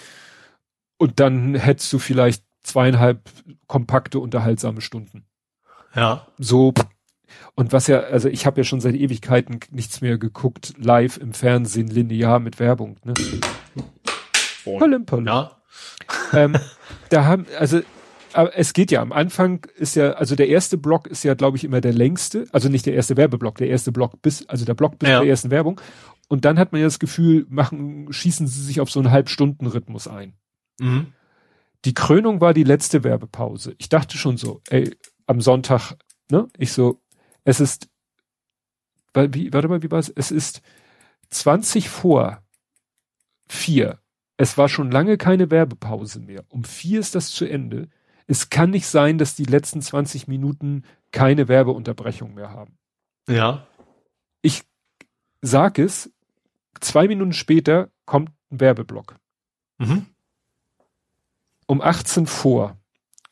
[0.98, 3.30] Und dann hättest du vielleicht zweieinhalb
[3.66, 5.24] kompakte, unterhaltsame Stunden.
[5.94, 6.26] Ja.
[6.38, 6.74] So
[7.54, 11.32] und was ja, also ich habe ja schon seit Ewigkeiten nichts mehr geguckt, live im
[11.32, 12.96] Fernsehen, linear mit Werbung.
[13.04, 13.14] Ne?
[14.64, 15.26] Pollim, pollim.
[15.26, 15.56] Ja.
[16.32, 16.56] Ähm,
[17.08, 17.80] da haben, also
[18.32, 21.56] aber es geht ja am Anfang ist ja, also der erste Block ist ja, glaube
[21.56, 24.74] ich, immer der längste, also nicht der erste Werbeblock, der erste Block bis, also der
[24.74, 25.18] Block bis ja.
[25.18, 25.80] zur ersten Werbung.
[26.28, 30.06] Und dann hat man ja das Gefühl, machen, schießen sie sich auf so einen Halbstunden-Rhythmus
[30.06, 30.34] ein.
[30.78, 31.12] Mhm.
[31.84, 33.74] Die Krönung war die letzte Werbepause.
[33.78, 35.96] Ich dachte schon so, ey, am Sonntag,
[36.30, 36.48] ne?
[36.56, 37.00] Ich so,
[37.44, 37.88] es ist,
[39.14, 40.08] wie, warte mal, wie war es?
[40.08, 40.62] Es ist
[41.30, 42.42] 20 vor
[43.48, 43.98] vier.
[44.36, 46.44] Es war schon lange keine Werbepause mehr.
[46.48, 47.88] Um vier ist das zu Ende.
[48.26, 52.78] Es kann nicht sein, dass die letzten 20 Minuten keine Werbeunterbrechung mehr haben.
[53.28, 53.66] Ja.
[54.42, 54.62] Ich
[55.42, 56.12] sag es,
[56.80, 59.16] zwei Minuten später kommt ein Werbeblock.
[59.78, 60.06] Mhm.
[61.66, 62.78] Um 18 vor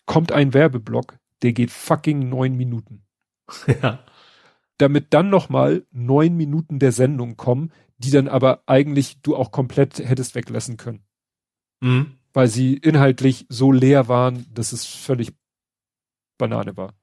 [0.06, 3.04] kommt ein Werbeblock, der geht fucking neun Minuten.
[3.82, 4.04] Ja.
[4.76, 9.98] Damit dann nochmal neun Minuten der Sendung kommen, die dann aber eigentlich du auch komplett
[9.98, 11.02] hättest weglassen können.
[11.80, 12.17] Mhm.
[12.32, 15.32] Weil sie inhaltlich so leer waren, dass es völlig
[16.36, 16.94] Banane war.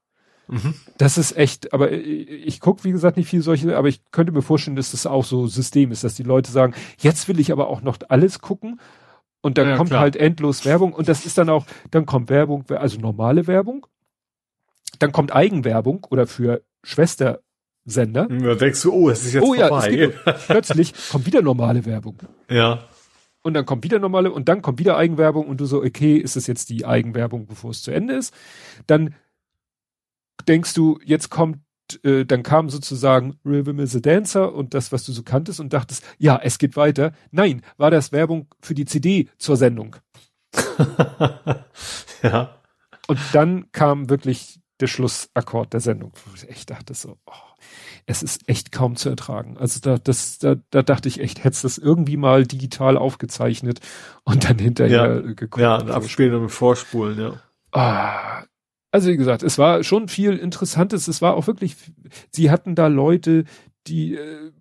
[0.47, 0.75] Mhm.
[0.97, 4.31] Das ist echt, aber ich, ich gucke, wie gesagt, nicht viel solche, aber ich könnte
[4.31, 7.51] mir vorstellen, dass das auch so System ist, dass die Leute sagen, jetzt will ich
[7.51, 8.79] aber auch noch alles gucken
[9.41, 10.01] und dann ja, kommt klar.
[10.01, 13.87] halt endlos Werbung und das ist dann auch, dann kommt Werbung, also normale Werbung
[14.99, 18.27] dann kommt Eigenwerbung oder für Schwestersender.
[18.27, 20.13] Da denkst du, oh, es ist jetzt oh, vorbei.
[20.25, 22.17] Ja, plötzlich kommt wieder normale Werbung.
[22.49, 22.87] Ja.
[23.45, 26.35] Und dann kommt wieder normale und dann kommt wieder Eigenwerbung und du so, okay, ist
[26.35, 28.33] es jetzt die Eigenwerbung, bevor es zu Ende ist?
[28.87, 29.13] Dann
[30.47, 31.59] denkst du, jetzt kommt,
[32.01, 35.73] äh, dann kam sozusagen Rhythm is a Dancer und das, was du so kanntest und
[35.73, 37.11] dachtest, ja, es geht weiter.
[37.29, 39.95] Nein, war das Werbung für die CD zur Sendung.
[42.23, 42.57] ja.
[43.05, 46.13] Und dann kam wirklich der Schlussakkord der Sendung.
[46.25, 47.54] Wo ich echt dachte so, oh.
[48.07, 49.57] Es ist echt kaum zu ertragen.
[49.57, 53.79] Also da, das, da, da dachte ich echt, hättest das irgendwie mal digital aufgezeichnet
[54.23, 55.61] und dann hinterher ja, geguckt.
[55.61, 57.41] Ja, abspielen und vorspulen, ja.
[57.71, 58.43] Ah,
[58.91, 61.07] also wie gesagt, es war schon viel Interessantes.
[61.07, 61.75] Es war auch wirklich,
[62.31, 63.45] sie hatten da Leute,
[63.87, 64.51] die, äh,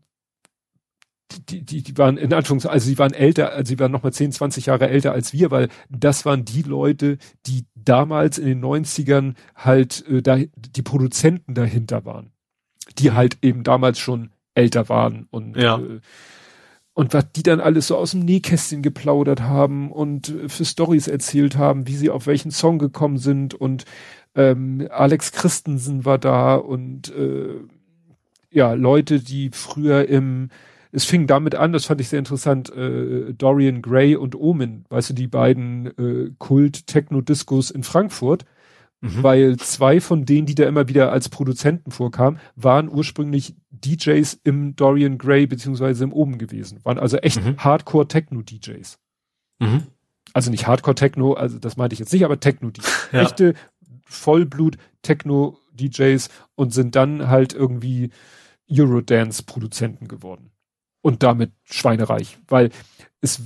[1.48, 4.32] die, die, die waren in Anführungszeichen, also sie waren älter, also sie waren nochmal 10,
[4.32, 9.34] 20 Jahre älter als wir, weil das waren die Leute, die damals in den 90ern
[9.54, 12.33] halt äh, da, die Produzenten dahinter waren
[12.98, 15.78] die halt eben damals schon älter waren und ja.
[15.78, 16.00] äh,
[16.96, 21.08] und was die dann alles so aus dem Nähkästchen geplaudert haben und äh, für Stories
[21.08, 23.84] erzählt haben, wie sie auf welchen Song gekommen sind und
[24.36, 27.60] ähm, Alex Christensen war da und äh,
[28.50, 30.50] ja Leute, die früher im
[30.94, 35.10] es fing damit an, das fand ich sehr interessant, äh, Dorian Gray und Omen, weißt
[35.10, 38.44] du, die beiden äh, Kult-Techno-Discos in Frankfurt,
[39.04, 39.22] Mhm.
[39.22, 44.76] Weil zwei von denen, die da immer wieder als Produzenten vorkamen, waren ursprünglich DJs im
[44.76, 46.80] Dorian Gray beziehungsweise im Oben gewesen.
[46.84, 47.58] Waren also echt mhm.
[47.58, 48.98] Hardcore-Techno-DJs.
[49.58, 49.82] Mhm.
[50.32, 52.92] Also nicht Hardcore-Techno, also das meinte ich jetzt nicht, aber Techno-DJs.
[53.12, 53.20] Ja.
[53.20, 53.52] Echte
[54.06, 58.08] Vollblut-Techno-DJs und sind dann halt irgendwie
[58.70, 60.50] Eurodance-Produzenten geworden.
[61.04, 62.70] Und damit schweinereich, weil
[63.20, 63.38] es,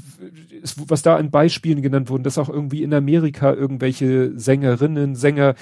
[0.62, 5.56] es, was da an Beispielen genannt wurden, dass auch irgendwie in Amerika irgendwelche Sängerinnen, Sänger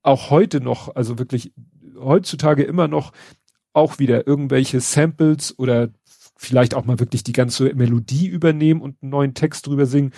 [0.00, 1.52] auch heute noch, also wirklich
[1.98, 3.12] heutzutage immer noch
[3.74, 5.90] auch wieder irgendwelche Samples oder
[6.38, 10.12] vielleicht auch mal wirklich die ganze Melodie übernehmen und einen neuen Text drüber singen.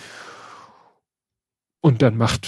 [1.81, 2.47] Und dann macht,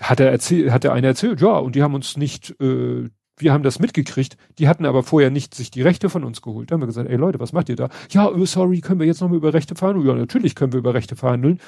[0.00, 3.52] hat er erzählt, hat der eine erzählt, ja, und die haben uns nicht äh, wir
[3.52, 6.70] haben das mitgekriegt, die hatten aber vorher nicht sich die Rechte von uns geholt.
[6.70, 7.88] Da haben wir gesagt, ey Leute, was macht ihr da?
[8.10, 10.06] Ja, oh, sorry, können wir jetzt nochmal über Rechte verhandeln?
[10.06, 11.60] Ja, natürlich können wir über Rechte verhandeln.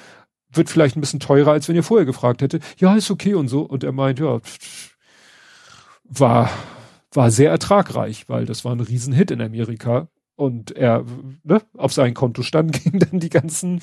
[0.53, 2.61] Wird vielleicht ein bisschen teurer, als wenn ihr vorher gefragt hätte.
[2.79, 3.63] Ja, ist okay und so.
[3.63, 4.41] Und er meint, ja,
[6.05, 6.51] war,
[7.13, 10.09] war sehr ertragreich, weil das war ein Riesenhit in Amerika.
[10.37, 11.05] Und er,
[11.45, 13.81] ne, auf sein Konto stand, ging dann die ganzen,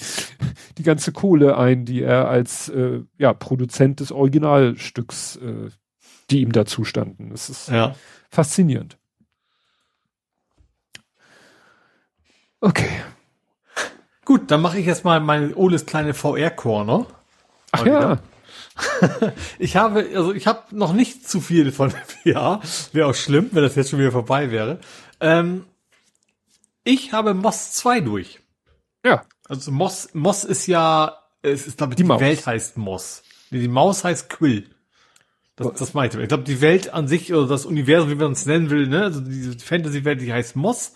[0.77, 5.69] die ganze Kohle ein, die er als, äh, ja, Produzent des Originalstücks, äh,
[6.29, 7.29] die ihm dazu standen.
[7.29, 7.95] Das ist ja.
[8.29, 8.97] faszinierend.
[12.61, 12.89] Okay.
[14.25, 17.05] Gut, dann mache ich jetzt mal meine Oles kleine VR-Corner.
[17.71, 18.19] Ach ja.
[19.59, 21.91] ich habe, also ich habe noch nicht zu viel von
[22.23, 22.61] VR.
[22.93, 24.79] Wäre auch schlimm, wenn das jetzt schon wieder vorbei wäre.
[25.19, 25.65] Ähm,
[26.83, 28.39] ich habe Moss 2 durch.
[29.05, 29.23] Ja.
[29.47, 33.23] Also Moss, Moss ist ja, es ist glaube ich, die, die Welt heißt Moss.
[33.51, 34.72] Die Maus heißt Quill.
[35.55, 36.23] Das, das meinte ich.
[36.23, 39.03] Ich glaube, die Welt an sich oder das Universum, wie man es nennen will, ne,
[39.03, 40.93] also diese Fantasy-Welt, die heißt Moss.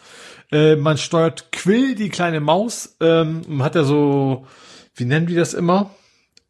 [0.51, 4.47] Äh, man steuert Quill, die kleine Maus, ähm, hat ja so,
[4.95, 5.91] wie nennen die das immer?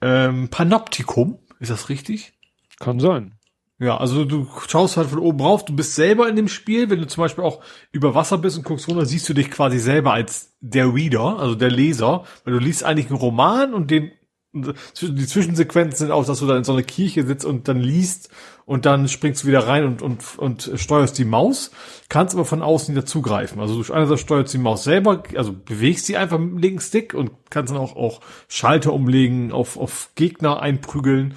[0.02, 2.34] Ähm, Panoptikum, ist das richtig?
[2.80, 3.34] Kann sein.
[3.80, 7.00] Ja, also du schaust halt von oben rauf, du bist selber in dem Spiel, wenn
[7.00, 7.62] du zum Beispiel auch
[7.92, 11.54] über Wasser bist und guckst runter, siehst du dich quasi selber als der Reader, also
[11.54, 14.12] der Leser, weil du liest eigentlich einen Roman und den
[14.54, 18.30] die Zwischensequenzen sind auch, dass du da in so einer Kirche sitzt und dann liest
[18.66, 21.72] und dann springst du wieder rein und, und, und steuerst die Maus,
[22.10, 23.60] kannst aber von außen wieder zugreifen.
[23.60, 27.14] Also du einerseits steuerst die Maus selber, also bewegst sie einfach mit dem linken Stick
[27.14, 31.36] und kannst dann auch, auch Schalter umlegen, auf, auf Gegner einprügeln.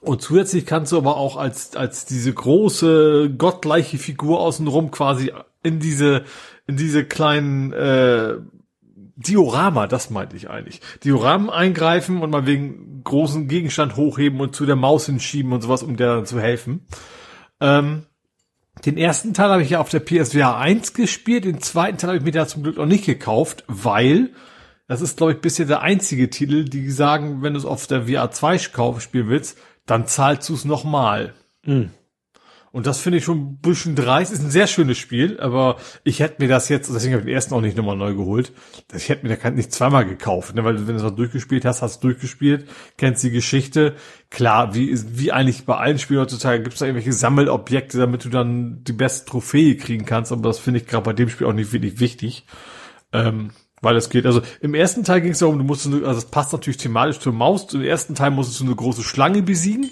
[0.00, 5.32] Und zusätzlich kannst du aber auch als, als diese große, gottgleiche Figur außenrum quasi
[5.62, 6.24] in diese,
[6.66, 8.36] in diese kleinen, äh,
[9.22, 10.80] Diorama, das meinte ich eigentlich.
[11.04, 15.82] Dioramen eingreifen und mal wegen großen Gegenstand hochheben und zu der Maus hinschieben und sowas,
[15.82, 16.86] um der dann zu helfen.
[17.60, 18.06] Ähm,
[18.84, 22.18] den ersten Teil habe ich ja auf der PSVR 1 gespielt, den zweiten Teil habe
[22.18, 24.30] ich mir da zum Glück noch nicht gekauft, weil
[24.88, 28.08] das ist, glaube ich, bisher der einzige Titel, die sagen, wenn du es auf der
[28.08, 31.34] VR 2 spielen willst, dann zahlst du es nochmal.
[31.64, 31.90] Mhm.
[32.72, 34.32] Und das finde ich schon ein bisschen dreist.
[34.32, 37.34] Ist ein sehr schönes Spiel, aber ich hätte mir das jetzt, deswegen habe ich den
[37.34, 38.52] ersten auch nicht nochmal neu geholt.
[38.94, 40.64] Ich hätte mir da nicht zweimal gekauft, ne?
[40.64, 43.94] weil wenn du das durchgespielt hast, hast du durchgespielt, kennst die Geschichte.
[44.30, 48.30] Klar, wie, wie eigentlich bei allen Spielen heutzutage gibt es da irgendwelche Sammelobjekte, damit du
[48.30, 51.52] dann die beste Trophäe kriegen kannst, aber das finde ich gerade bei dem Spiel auch
[51.52, 52.46] nicht wirklich wichtig.
[53.12, 53.50] Ähm,
[53.82, 56.52] weil es geht, also im ersten Teil ging es darum, du musstest, also das passt
[56.52, 57.74] natürlich thematisch zur Maus.
[57.74, 59.90] Im ersten Teil musstest du eine große Schlange besiegen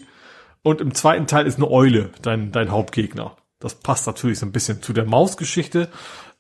[0.62, 3.36] und im zweiten Teil ist eine Eule dein, dein Hauptgegner.
[3.58, 5.88] Das passt natürlich so ein bisschen zu der Mausgeschichte.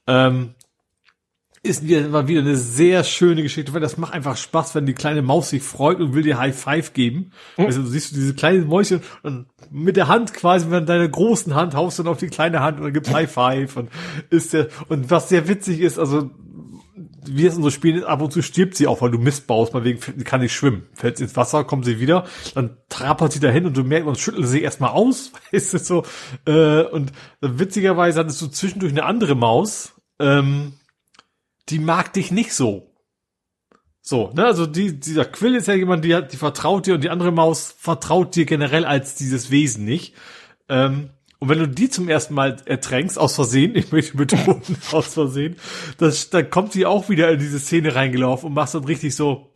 [0.06, 0.54] Ähm,
[1.62, 4.94] ist wieder, mal wieder eine sehr schöne Geschichte, weil das macht einfach Spaß, wenn die
[4.94, 7.32] kleine Maus sich freut und will dir High Five geben.
[7.58, 7.66] Mhm.
[7.66, 11.54] Also du siehst du diese kleine Mäuschen und mit der Hand quasi, mit deiner großen
[11.54, 13.90] Hand haust du dann auf die kleine Hand und dann gibt's High Five und
[14.30, 16.30] ist der, und was sehr witzig ist, also
[17.26, 19.46] wie es in so Spielen ist, ab und zu stirbt sie auch, weil du Mist
[19.46, 20.86] baust, mal wegen, kann nicht schwimmen.
[20.94, 22.24] Fällt ins Wasser, kommt sie wieder,
[22.54, 26.04] dann trappert sie dahin und du merkst, man schüttelt sie erstmal aus, weißt du, so,
[26.46, 30.74] äh, und witzigerweise hattest du zwischendurch eine andere Maus, ähm,
[31.68, 32.90] die mag dich nicht so.
[34.02, 37.04] So, ne, also die, dieser Quill ist ja jemand, die hat, die vertraut dir und
[37.04, 40.14] die andere Maus vertraut dir generell als dieses Wesen nicht.
[40.68, 41.10] Ähm,
[41.40, 44.62] und wenn du die zum ersten Mal ertränkst, aus Versehen, ich möchte betonen,
[44.92, 45.56] aus Versehen,
[45.98, 49.50] das, dann kommt sie auch wieder in diese Szene reingelaufen und machst dann richtig so,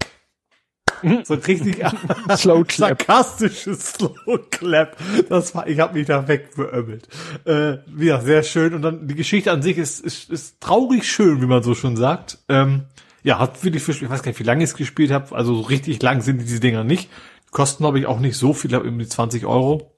[1.25, 1.85] so richtig
[2.37, 3.03] Slow Clap.
[3.03, 4.97] sarkastisches Slow Clap.
[5.29, 7.07] Das war, ich habe mich da wegbeömmelt.
[7.45, 8.73] Äh, ja, sehr schön.
[8.73, 11.97] Und dann die Geschichte an sich ist, ist, ist traurig schön, wie man so schon
[11.97, 12.39] sagt.
[12.49, 12.85] Ähm,
[13.23, 15.37] ja, hat wirklich für, ich weiß gar nicht, wie lange ich es gespielt habe.
[15.37, 17.11] Also so richtig lang sind diese Dinger nicht.
[17.51, 19.94] Kosten, glaube ich, auch nicht so viel, glaube irgendwie 20 Euro.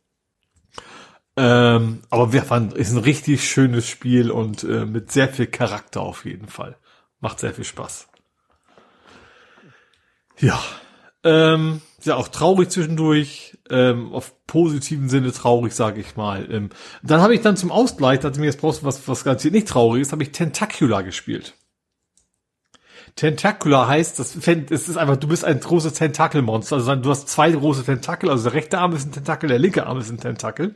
[1.36, 6.00] Ähm, aber wir fanden, ist ein richtig schönes Spiel und äh, mit sehr viel Charakter
[6.00, 6.76] auf jeden Fall.
[7.20, 8.08] Macht sehr viel Spaß.
[10.38, 10.62] Ja.
[11.24, 16.48] Ähm, ja, auch traurig zwischendurch, ähm, auf positiven Sinne traurig, sage ich mal.
[16.50, 16.70] Ähm,
[17.02, 20.02] dann habe ich dann zum Ausgleich, dachte mir, jetzt brauchst was, was garantiert nicht traurig
[20.02, 21.54] ist, habe ich Tentacula gespielt.
[23.16, 26.76] Tentacula heißt, das, es ist einfach, du bist ein großes Tentakelmonster.
[26.76, 29.86] Also du hast zwei große Tentakel, also der rechte Arm ist ein Tentakel, der linke
[29.86, 30.74] Arm ist ein Tentakel.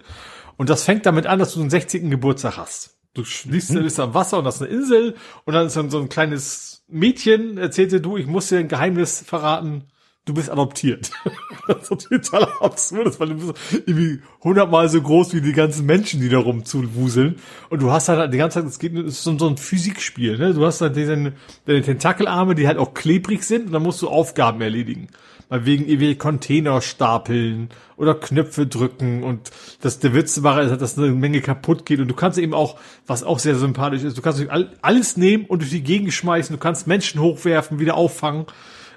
[0.61, 2.11] Und das fängt damit an, dass du einen 60.
[2.11, 2.99] Geburtstag hast.
[3.15, 3.83] Du schließt, mhm.
[3.83, 5.15] bist am Wasser und das ist eine Insel
[5.47, 9.25] und dann ist dann so ein kleines Mädchen, erzählte du, ich muss dir ein Geheimnis
[9.27, 9.85] verraten,
[10.27, 11.13] du bist adoptiert.
[11.67, 16.21] das ist total absurd, weil du bist irgendwie hundertmal so groß wie die ganzen Menschen,
[16.21, 17.37] die da rumzuwuseln.
[17.71, 20.53] Und du hast halt die ganze Zeit, es geht, es ist so, ein Physikspiel, ne?
[20.53, 24.11] Du hast halt diesen, deine Tentakelarme, die halt auch klebrig sind und dann musst du
[24.11, 25.09] Aufgaben erledigen
[25.51, 29.51] mal wegen irgendwie Container stapeln oder Knöpfe drücken und
[29.83, 33.25] das der Witz war, dass eine Menge kaputt geht und du kannst eben auch, was
[33.25, 34.43] auch sehr sympathisch ist, du kannst
[34.81, 38.47] alles nehmen und durch die Gegend schmeißen, du kannst Menschen hochwerfen, wieder auffangen.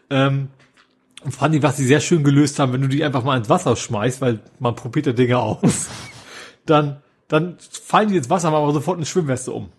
[0.09, 0.49] Ähm,
[1.23, 3.49] und fand ich, was sie sehr schön gelöst haben, wenn du die einfach mal ins
[3.49, 5.87] Wasser schmeißt, weil man probiert ja Dinge aus,
[6.65, 9.69] dann, dann fallen die ins Wasser, aber sofort eine Schwimmweste um.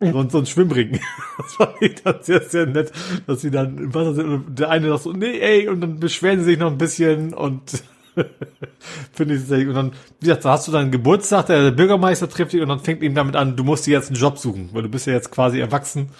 [0.00, 1.00] So, so ein Schwimmring.
[1.36, 1.74] Das war
[2.04, 2.92] dann sehr, sehr nett,
[3.26, 5.98] dass sie dann im Wasser sind und der eine sagt so, nee, ey, und dann
[5.98, 7.82] beschweren sie sich noch ein bisschen und
[9.12, 12.28] finde ich sehr Und dann, wie gesagt, da hast du deinen Geburtstag, der, der Bürgermeister
[12.28, 14.70] trifft dich und dann fängt ihm damit an, du musst dir jetzt einen Job suchen,
[14.72, 16.10] weil du bist ja jetzt quasi erwachsen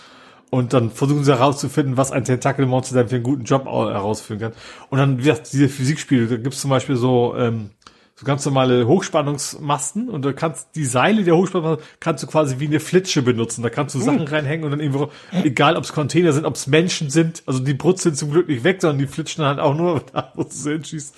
[0.50, 4.52] und dann versuchen sie herauszufinden, was ein Tentakelmonster dann für einen guten Job herausführen kann.
[4.90, 7.70] Und dann, wie gesagt, diese Physikspiele, da gibt's zum Beispiel so, ähm,
[8.16, 12.66] so ganz normale Hochspannungsmasten und du kannst die Seile der Hochspannungsmasten kannst du quasi wie
[12.66, 13.62] eine Flitsche benutzen.
[13.62, 14.28] Da kannst du Sachen hm.
[14.28, 15.10] reinhängen und dann irgendwo,
[15.42, 18.62] egal ob es Container sind, ob es Menschen sind, also die brutzeln zum Glück nicht
[18.62, 21.14] weg, sondern die flitschen halt auch nur da, wo du sie hinschießt.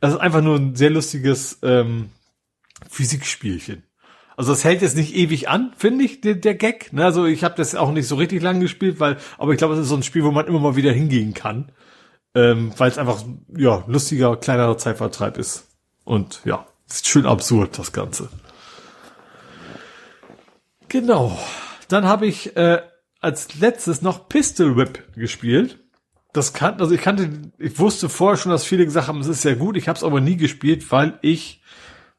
[0.00, 2.10] Das ist einfach nur ein sehr lustiges ähm,
[2.90, 3.84] Physikspielchen.
[4.36, 6.92] Also das hält jetzt nicht ewig an, finde ich, der, der Gag.
[6.92, 7.04] Ne?
[7.04, 9.80] Also ich habe das auch nicht so richtig lang gespielt, weil, aber ich glaube, es
[9.80, 11.72] ist so ein Spiel, wo man immer mal wieder hingehen kann.
[12.34, 13.24] Ähm, weil es einfach
[13.56, 15.73] ja lustiger, kleinerer Zeitvertreib ist.
[16.04, 18.28] Und ja, ist schön absurd, das Ganze.
[20.88, 21.38] Genau.
[21.88, 22.82] Dann habe ich äh,
[23.20, 25.80] als letztes noch Pistol Whip gespielt.
[26.32, 29.42] Das kann, also ich kannte, ich wusste vorher schon, dass viele gesagt haben, es ist
[29.42, 29.76] sehr gut.
[29.76, 31.62] Ich habe es aber nie gespielt, weil ich,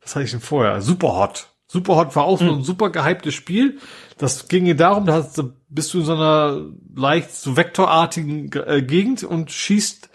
[0.02, 0.82] was hatte ich denn vorher?
[0.82, 1.50] Super Hot.
[1.68, 2.64] Super Hot war auch so ein hm.
[2.64, 3.80] super gehyptes Spiel.
[4.18, 5.28] Das ging darum, da
[5.68, 6.62] bist du in so einer
[6.96, 10.10] leicht so vektorartigen äh, Gegend und schießt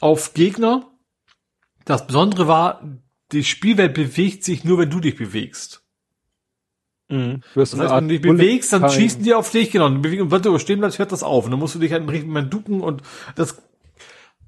[0.00, 0.90] auf Gegner.
[1.84, 2.82] Das Besondere war,
[3.32, 5.82] die Spielwelt bewegt sich nur, wenn du dich bewegst.
[7.08, 7.42] Mhm.
[7.54, 9.86] Das heißt, wenn du dich bewegst, dann schießen die auf dich, genau.
[9.86, 11.44] Und wenn du stehen bleibst, hört das auf.
[11.44, 13.02] Und dann musst du dich halt im richtigen Moment ducken und
[13.34, 13.62] das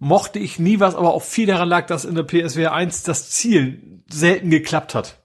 [0.01, 3.31] mochte ich nie, was aber auch viel daran lag, dass in der PSW 1 das
[3.31, 5.25] Ziel selten geklappt hat.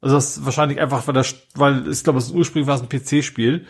[0.00, 3.66] Also das wahrscheinlich einfach, weil das, weil ich glaube, das ursprünglich war es ein PC-Spiel,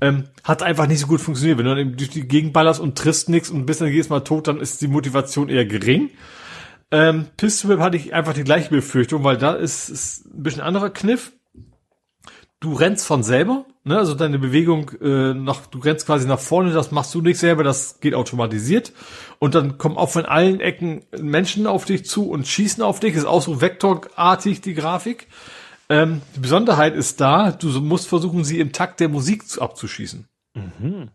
[0.00, 1.58] ähm, hat einfach nicht so gut funktioniert.
[1.58, 4.08] Wenn du dann eben durch die Gegend ballerst und triffst nichts und bist dann jedes
[4.08, 6.10] Mal tot, dann ist die Motivation eher gering.
[6.90, 10.62] Ähm, Pistol Whip hatte ich einfach die gleiche Befürchtung, weil da ist, ist ein bisschen
[10.62, 11.32] anderer Kniff.
[12.60, 13.98] Du rennst von selber, ne?
[13.98, 17.62] Also deine Bewegung äh, nach, du rennst quasi nach vorne, das machst du nicht selber,
[17.62, 18.92] das geht automatisiert.
[19.38, 23.14] Und dann kommen auch von allen Ecken Menschen auf dich zu und schießen auf dich.
[23.14, 25.28] Ist auch so vektorartig die Grafik.
[25.88, 30.26] Ähm, die Besonderheit ist da, du musst versuchen, sie im Takt der Musik abzuschießen.
[30.54, 31.10] Mhm.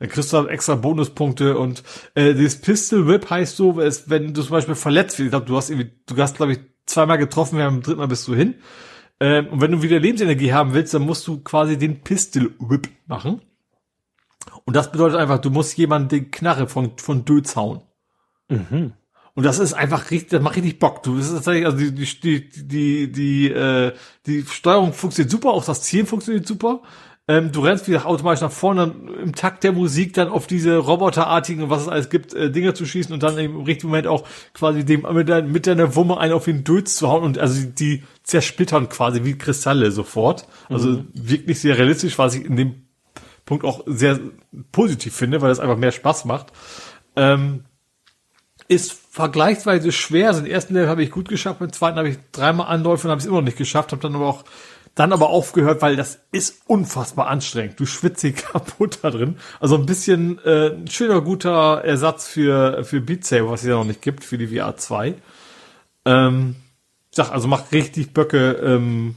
[0.00, 4.42] Dann kriegst du halt extra Bonuspunkte und äh, das Pistol Whip heißt so, wenn du
[4.42, 7.58] zum Beispiel verletzt wirst, ich glaube, du hast irgendwie, du hast, glaube ich, zweimal getroffen,
[7.58, 8.54] wir haben dritten Mal bist du hin.
[9.20, 12.88] Ähm, und wenn du wieder Lebensenergie haben willst, dann musst du quasi den Pistol Whip
[13.06, 13.42] machen.
[14.64, 17.82] Und das bedeutet einfach, du musst jemanden den Knarre von, von Dötz hauen.
[18.48, 18.94] Mhm.
[19.34, 21.02] Und das ist einfach richtig, das macht richtig Bock.
[21.02, 23.92] Du bist tatsächlich, also die, die, die, die, die, äh,
[24.26, 26.82] die Steuerung funktioniert super, auch das Ziel funktioniert super.
[27.30, 30.76] Ähm, du rennst wieder automatisch nach vorne dann im Takt der Musik dann auf diese
[30.78, 34.26] roboterartigen, was es alles gibt, äh, Dinge zu schießen und dann im richtigen Moment auch
[34.52, 37.60] quasi dem mit, dein, mit deiner Wumme einen auf den Dötz zu hauen und also
[37.60, 40.48] die, die zersplittern quasi wie Kristalle sofort.
[40.68, 41.08] Also mhm.
[41.14, 42.86] wirklich sehr realistisch, was ich in dem
[43.44, 44.18] Punkt auch sehr
[44.72, 46.48] positiv finde, weil es einfach mehr Spaß macht.
[47.14, 47.62] Ähm,
[48.66, 50.28] ist vergleichsweise schwer.
[50.30, 53.12] Also den ersten Level habe ich gut geschafft, den zweiten habe ich dreimal Anläufe und
[53.12, 54.42] habe es immer noch nicht geschafft, habe dann aber auch
[54.94, 57.78] dann aber aufgehört, weil das ist unfassbar anstrengend.
[57.78, 59.36] Du schwitzt dich kaputt da drin.
[59.60, 63.74] Also ein bisschen äh, ein schöner, guter Ersatz für, für Beat Saber, was es ja
[63.74, 65.14] noch nicht gibt, für die VR 2.
[66.04, 66.56] Ähm,
[67.10, 68.52] sag, also macht richtig Böcke.
[68.62, 69.14] Ähm,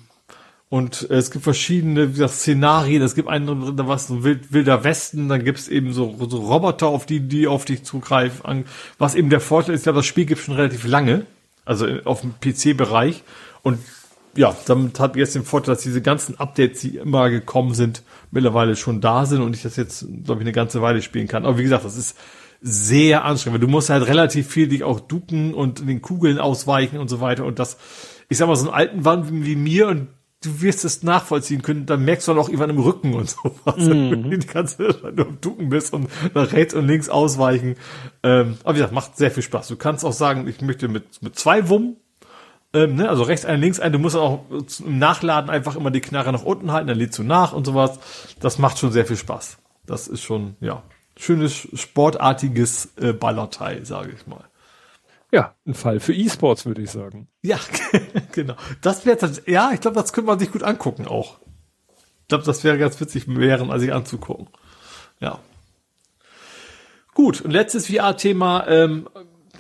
[0.70, 3.02] und äh, es gibt verschiedene wie gesagt, Szenarien.
[3.02, 6.38] Es gibt einen, da was so wild, wilder Westen, dann gibt es eben so, so
[6.38, 8.66] Roboter, auf die, die auf dich zugreifen.
[8.98, 11.26] Was eben der Vorteil ist, ich glaube, das Spiel gibt schon relativ lange.
[11.66, 13.24] Also auf dem PC-Bereich.
[13.62, 13.80] Und
[14.36, 18.04] ja, damit habe ich jetzt den Vorteil, dass diese ganzen Updates, die immer gekommen sind,
[18.32, 21.46] mittlerweile schon da sind und ich das jetzt, glaube ich, eine ganze Weile spielen kann.
[21.46, 22.18] Aber wie gesagt, das ist
[22.62, 23.62] sehr anstrengend.
[23.62, 27.46] Du musst halt relativ viel dich auch ducken und den Kugeln ausweichen und so weiter.
[27.46, 27.78] Und das,
[28.30, 30.08] ich sag mal, so einen alten Wand wie mir und
[30.42, 33.78] du wirst es nachvollziehen können, dann merkst du dann auch irgendwann im Rücken und sowas,
[33.78, 34.12] mhm.
[34.12, 37.76] wenn du die ganze Zeit nur ducken bist und nach rechts und links ausweichen.
[38.24, 39.68] Ähm, aber wie gesagt, macht sehr viel Spaß.
[39.68, 41.98] Du kannst auch sagen, ich möchte mit, mit zwei Wummen
[42.74, 43.08] ähm, ne?
[43.10, 43.92] Also rechts ein, links ein.
[43.92, 47.24] Du musst auch im Nachladen einfach immer die Knarre nach unten halten, dann lädst du
[47.24, 48.00] nach und sowas.
[48.40, 49.58] Das macht schon sehr viel Spaß.
[49.86, 50.82] Das ist schon, ja,
[51.18, 54.46] schönes, sportartiges äh, Ballerteil, sage ich mal.
[55.32, 57.28] Ja, ein Fall für E-Sports, würde ich sagen.
[57.42, 57.60] Ja,
[58.32, 58.56] genau.
[58.82, 61.38] Das wäre, ja, ich glaube, das könnte man sich gut angucken auch.
[62.22, 64.48] Ich glaube, das wäre ganz witzig, während als sich anzugucken.
[65.20, 65.40] Ja.
[67.14, 69.10] Gut, und letztes VR-Thema, ähm,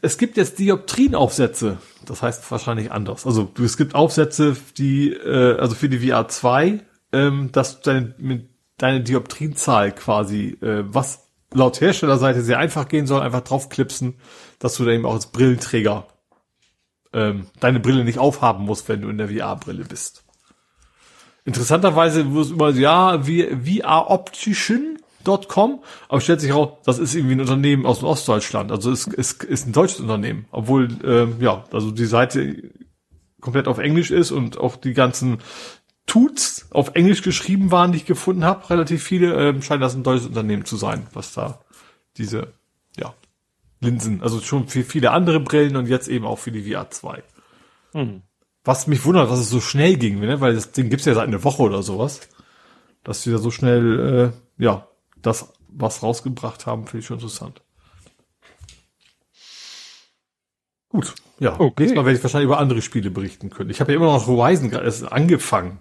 [0.03, 1.77] es gibt jetzt Dioptrienaufsätze.
[2.05, 3.25] Das heißt wahrscheinlich anders.
[3.25, 6.81] Also es gibt Aufsätze, die, äh, also für die VR 2,
[7.13, 13.21] ähm, dass deine, mit deine Dioptrienzahl quasi, äh, was laut Herstellerseite sehr einfach gehen soll,
[13.21, 14.15] einfach draufklipsen,
[14.59, 16.07] dass du dann eben auch als Brillenträger
[17.13, 20.25] ähm, deine Brille nicht aufhaben musst, wenn du in der VR-Brille bist.
[21.45, 27.85] Interessanterweise wird immer, ja, VR-Optischen Com, aber stellt sich raus, das ist irgendwie ein Unternehmen
[27.85, 28.71] aus dem Ostdeutschland.
[28.71, 32.71] Also es ist, ist ein deutsches Unternehmen, obwohl ähm, ja, also die Seite
[33.39, 35.39] komplett auf Englisch ist und auch die ganzen
[36.05, 40.03] Tuts auf Englisch geschrieben waren, die ich gefunden habe, relativ viele, ähm, scheint das ein
[40.03, 41.61] deutsches Unternehmen zu sein, was da
[42.17, 42.53] diese
[42.97, 43.13] ja
[43.79, 47.23] Linsen, also schon für viele andere Brillen und jetzt eben auch für die VR 2.
[47.93, 48.23] Mhm.
[48.63, 50.39] Was mich wundert, dass es so schnell ging, ne?
[50.39, 52.21] weil das Ding gibt's ja seit einer Woche oder sowas,
[53.03, 54.87] dass sie da so schnell äh, ja
[55.23, 57.61] das was rausgebracht haben, finde ich schon interessant.
[60.89, 61.59] Gut, ja.
[61.59, 61.73] Okay.
[61.79, 63.71] Nächstes Mal werde ich wahrscheinlich über andere Spiele berichten können.
[63.71, 65.79] Ich habe ja immer noch Horizon erst angefangen.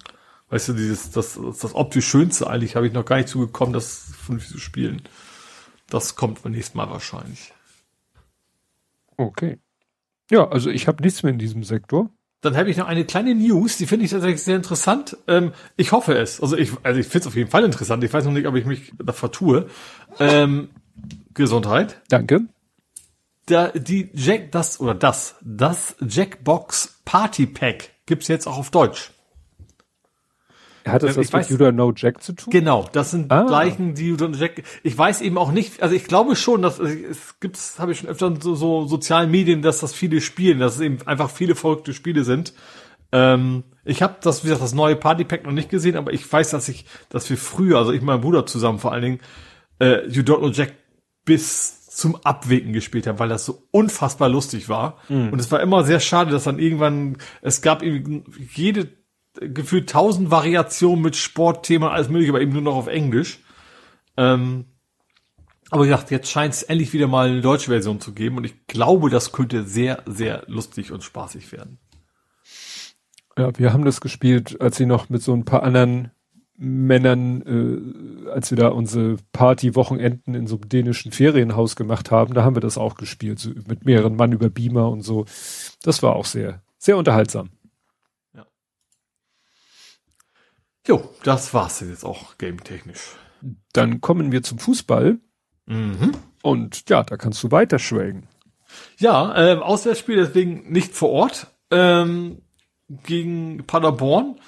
[0.48, 3.74] Weißt du, dieses, das, das, das optisch Schönste eigentlich, habe ich noch gar nicht zugekommen,
[3.74, 5.02] das vernünftig zu spielen.
[5.88, 7.52] Das kommt beim nächsten Mal wahrscheinlich.
[9.18, 9.58] Okay.
[10.30, 12.10] Ja, also ich habe nichts mehr in diesem Sektor.
[12.42, 15.16] Dann habe ich noch eine kleine News, die finde ich tatsächlich sehr interessant.
[15.28, 16.40] Ähm, ich hoffe es.
[16.40, 18.02] Also ich, also ich finde es auf jeden Fall interessant.
[18.02, 19.68] Ich weiß noch nicht, ob ich mich da vertue.
[20.18, 20.70] Ähm,
[21.34, 22.02] Gesundheit.
[22.08, 22.42] Danke.
[23.46, 29.12] Da, die Jack, das oder das, das Jackbox Party Pack gibt's jetzt auch auf Deutsch.
[30.86, 32.50] Hat das ähm, was mit You Don't Know Jack zu tun?
[32.50, 33.44] Genau, das sind ah.
[33.44, 34.62] gleichen, die You Don't Know Jack.
[34.82, 38.08] Ich weiß eben auch nicht, also ich glaube schon, dass es gibt, habe ich schon
[38.08, 41.94] öfter so, so sozialen Medien, dass das viele spielen, dass es eben einfach viele verrückte
[41.94, 42.52] Spiele sind.
[43.12, 46.30] Ähm, ich habe das, wie gesagt, das neue Party Pack noch nicht gesehen, aber ich
[46.30, 49.20] weiß, dass ich, dass wir früher, also ich und mein Bruder zusammen vor allen Dingen,
[49.80, 50.74] äh, You Don't Know Jack
[51.24, 54.96] bis zum Abwägen gespielt haben, weil das so unfassbar lustig war.
[55.08, 55.28] Mhm.
[55.30, 58.88] Und es war immer sehr schade, dass dann irgendwann, es gab irgendwie jede
[59.40, 63.38] gefühlt tausend Variationen mit Sportthema, alles mögliche, aber eben nur noch auf Englisch.
[64.16, 64.66] Ähm,
[65.70, 68.44] aber wie gesagt, jetzt scheint es endlich wieder mal eine deutsche Version zu geben und
[68.44, 71.78] ich glaube, das könnte sehr, sehr lustig und spaßig werden.
[73.38, 76.10] Ja, wir haben das gespielt, als sie noch mit so ein paar anderen
[76.58, 82.44] Männern, äh, als wir da unsere Party-Wochenenden in so einem dänischen Ferienhaus gemacht haben, da
[82.44, 85.24] haben wir das auch gespielt, so mit mehreren Mann über Beamer und so.
[85.82, 87.48] Das war auch sehr, sehr unterhaltsam.
[90.86, 93.12] Jo, das war's jetzt auch game-technisch.
[93.72, 95.18] Dann kommen wir zum Fußball.
[95.66, 96.12] Mhm.
[96.42, 98.28] Und ja, da kannst du weiter schwelgen.
[98.98, 101.46] Ja, äh, Auswärtsspiel deswegen nicht vor Ort.
[101.70, 102.42] Ähm,
[102.88, 104.38] gegen Paderborn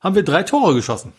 [0.00, 1.12] haben wir drei Tore geschossen.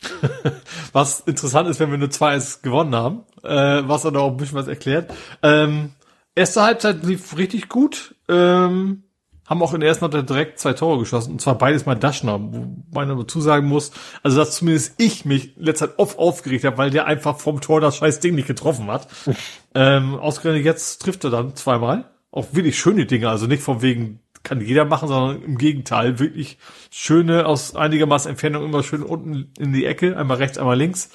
[0.92, 4.58] was interessant ist, wenn wir nur zwei gewonnen haben, äh, was dann auch ein bisschen
[4.58, 5.12] was erklärt.
[5.42, 5.92] Ähm,
[6.34, 8.14] erste Halbzeit lief richtig gut.
[8.28, 9.04] Ähm,
[9.48, 12.38] haben auch in der ersten Halbzeit direkt zwei Tore geschossen, und zwar beides mal Daschner,
[12.40, 16.78] wo man dazu sagen muss, also dass zumindest ich mich letzter Zeit oft aufgeregt habe,
[16.78, 19.08] weil der einfach vom Tor das scheiß Ding nicht getroffen hat.
[19.74, 22.10] ähm, ausgerechnet jetzt trifft er dann zweimal.
[22.30, 26.58] Auch wirklich schöne Dinge, also nicht von wegen kann jeder machen, sondern im Gegenteil, wirklich
[26.90, 31.10] schöne, aus einigermaßen Entfernung immer schön unten in die Ecke, einmal rechts, einmal links.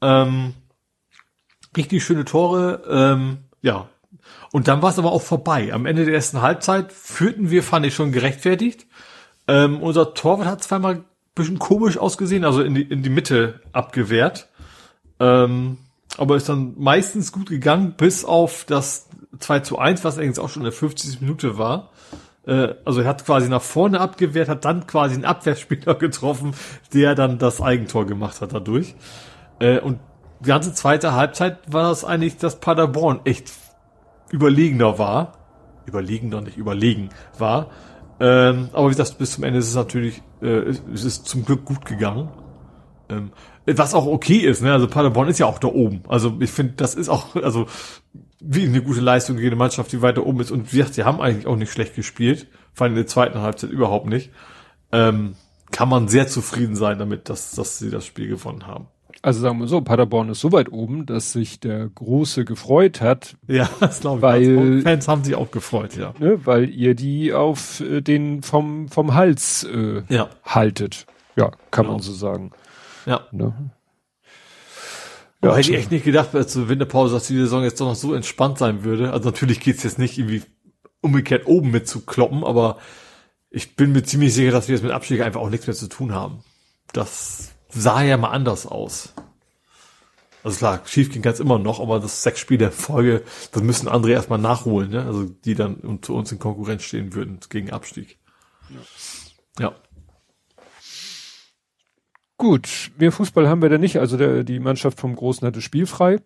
[0.00, 0.54] Ähm,
[1.76, 3.88] richtig schöne Tore, ähm, ja,
[4.54, 5.72] und dann war es aber auch vorbei.
[5.72, 8.86] Am Ende der ersten Halbzeit führten wir, fand ich schon gerechtfertigt.
[9.48, 13.62] Ähm, unser Torwart hat zweimal ein bisschen komisch ausgesehen, also in die, in die Mitte
[13.72, 14.46] abgewehrt.
[15.18, 15.78] Ähm,
[16.18, 19.08] aber ist dann meistens gut gegangen, bis auf das
[19.40, 21.20] 2 zu 1, was eigentlich auch schon in der 50.
[21.20, 21.90] Minute war.
[22.46, 26.54] Äh, also er hat quasi nach vorne abgewehrt, hat dann quasi einen Abwehrspieler getroffen,
[26.92, 28.94] der dann das Eigentor gemacht hat dadurch.
[29.58, 29.98] Äh, und
[30.38, 33.50] die ganze zweite Halbzeit war das eigentlich, dass Paderborn echt
[34.34, 35.32] überlegener war.
[35.86, 37.70] Überlegender, nicht überlegen war.
[38.20, 41.64] Ähm, aber wie gesagt, bis zum Ende ist es natürlich, äh, es ist zum Glück
[41.64, 42.28] gut gegangen.
[43.08, 43.32] Ähm,
[43.66, 44.72] was auch okay ist, ne?
[44.72, 46.02] Also Paderborn ist ja auch da oben.
[46.08, 47.66] Also ich finde, das ist auch, also
[48.40, 50.50] wie eine gute Leistung jede Mannschaft, die weiter oben ist.
[50.50, 52.46] Und wie gesagt, sie haben eigentlich auch nicht schlecht gespielt.
[52.72, 54.30] Vor allem in der zweiten Halbzeit überhaupt nicht.
[54.92, 55.36] Ähm,
[55.70, 58.88] kann man sehr zufrieden sein damit, dass, dass sie das Spiel gewonnen haben.
[59.24, 63.36] Also sagen wir so, Paderborn ist so weit oben, dass sich der Große gefreut hat.
[63.46, 64.22] Ja, das glaube ich.
[64.22, 66.12] Weil also Fans haben sich auch gefreut, ja.
[66.18, 70.28] Ne, weil ihr die auf äh, den vom vom Hals äh, ja.
[70.44, 71.06] haltet.
[71.36, 71.92] Ja, kann Genau.
[71.94, 72.50] man so sagen.
[73.06, 73.26] Ja.
[73.32, 73.54] Ne?
[75.42, 77.86] Ja, Ja, hätte ich echt nicht gedacht, als zur Winterpause, dass die Saison jetzt doch
[77.86, 79.10] noch so entspannt sein würde.
[79.10, 80.42] Also natürlich geht's jetzt nicht irgendwie
[81.00, 82.76] umgekehrt oben mit zu kloppen, aber
[83.48, 85.88] ich bin mir ziemlich sicher, dass wir jetzt mit Abstieg einfach auch nichts mehr zu
[85.88, 86.40] tun haben.
[86.92, 89.14] Das sah ja mal anders aus.
[90.42, 93.22] Also klar, schief ging ganz immer noch, aber das sechs Spiele in Folge,
[93.52, 95.04] das müssen andere erstmal nachholen, ne?
[95.06, 98.18] Also die dann zu uns in Konkurrenz stehen würden gegen Abstieg.
[99.58, 99.74] Ja.
[102.36, 103.98] Gut, mehr Fußball haben wir da nicht.
[103.98, 106.18] Also der, die Mannschaft vom Großen hatte spielfrei.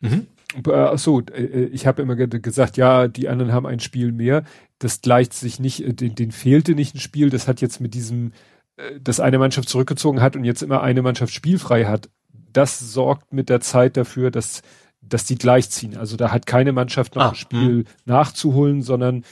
[0.00, 0.26] Mhm.
[0.66, 4.10] Äh, ach so, äh, ich habe immer ge gesagt, ja, die anderen haben ein Spiel
[4.10, 4.44] mehr.
[4.78, 7.30] Das gleicht sich nicht, äh, den, den fehlte nicht ein Spiel.
[7.30, 8.32] Das hat jetzt mit diesem, äh,
[9.00, 12.08] dass eine Mannschaft zurückgezogen hat und jetzt immer eine Mannschaft spielfrei hat.
[12.52, 14.62] Das sorgt mit der Zeit dafür, dass,
[15.00, 15.96] dass die gleichziehen.
[15.96, 19.24] Also da hat keine Mannschaft noch Ah, ein Spiel nachzuholen, sondern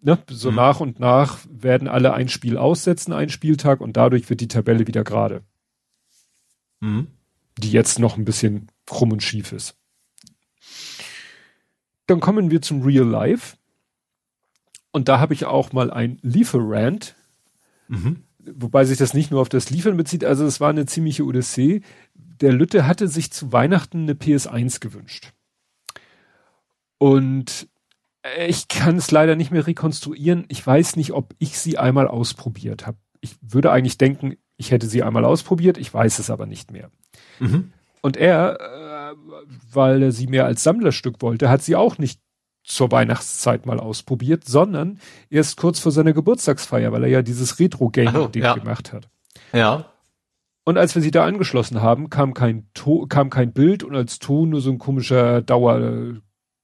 [0.00, 0.56] ne, so Mhm.
[0.56, 4.86] nach und nach werden alle ein Spiel aussetzen, einen Spieltag und dadurch wird die Tabelle
[4.86, 5.42] wieder gerade,
[6.80, 7.08] Mhm.
[7.58, 9.76] die jetzt noch ein bisschen krumm und schief ist.
[12.06, 13.56] Dann kommen wir zum Real Life.
[14.90, 17.14] Und da habe ich auch mal ein Lieferant,
[17.88, 18.24] Mhm.
[18.54, 21.82] Wobei sich das nicht nur auf das Liefern bezieht, also es war eine ziemliche Odyssee.
[22.14, 25.32] Der Lütte hatte sich zu Weihnachten eine PS1 gewünscht.
[26.98, 27.68] Und
[28.46, 30.44] ich kann es leider nicht mehr rekonstruieren.
[30.48, 32.98] Ich weiß nicht, ob ich sie einmal ausprobiert habe.
[33.20, 36.90] Ich würde eigentlich denken, ich hätte sie einmal ausprobiert, ich weiß es aber nicht mehr.
[37.38, 37.72] Mhm.
[38.00, 39.16] Und er, äh,
[39.72, 42.20] weil er sie mehr als Sammlerstück wollte, hat sie auch nicht
[42.68, 48.42] zur Weihnachtszeit mal ausprobiert, sondern erst kurz vor seiner Geburtstagsfeier, weil er ja dieses Retro-Gaming-Ding
[48.42, 48.54] ja.
[48.54, 49.08] gemacht hat.
[49.52, 49.86] Ja.
[50.64, 54.18] Und als wir sie da angeschlossen haben, kam kein, to kam kein Bild und als
[54.18, 56.16] Ton nur so ein komischer Dauer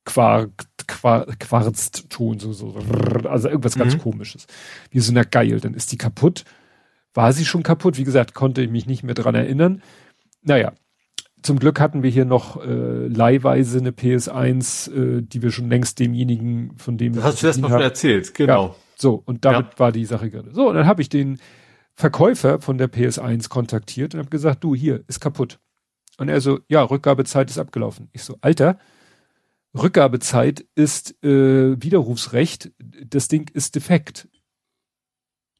[0.05, 0.49] Quar
[0.86, 4.00] Quar Quarzton, so, so, so, also irgendwas ganz Mhm.
[4.00, 4.47] komisches.
[4.91, 6.44] Wir sind na geil, dann ist die kaputt.
[7.15, 7.97] War sie schon kaputt?
[7.97, 9.83] Wie gesagt, konnte ich mich nicht mehr dran erinnern.
[10.42, 10.73] Naja,
[11.44, 15.98] zum Glück hatten wir hier noch äh, leihweise eine PS1, äh, die wir schon längst
[15.98, 18.74] demjenigen, von dem Das wir hast du erst mal schon erzählt, genau.
[18.97, 19.78] so, und damit Ja.
[19.78, 20.52] war die Sache gerade.
[20.55, 21.39] So, und dann habe ich den
[21.94, 25.60] Verkäufer von der PS1 kontaktiert und habe gesagt, du, hier, ist kaputt.
[26.16, 28.08] Und er so, ja, Rückgabezeit ist abgelaufen.
[28.12, 28.78] Ich so, Alter,
[29.76, 34.28] Rückgabezeit ist äh, Widerrufsrecht, das Ding ist defekt.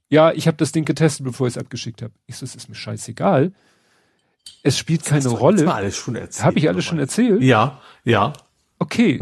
[0.08, 2.14] Ja, ich habe das Ding getestet, bevor ich es abgeschickt habe.
[2.26, 3.52] Ich so, es ist mir scheißegal.
[4.62, 5.64] Es spielt keine Hast du jetzt Rolle.
[5.64, 6.44] mal alles schon erzählt.
[6.44, 7.42] Habe ich alles schon erzählt?
[7.42, 8.32] Ja, ja.
[8.78, 9.20] Okay.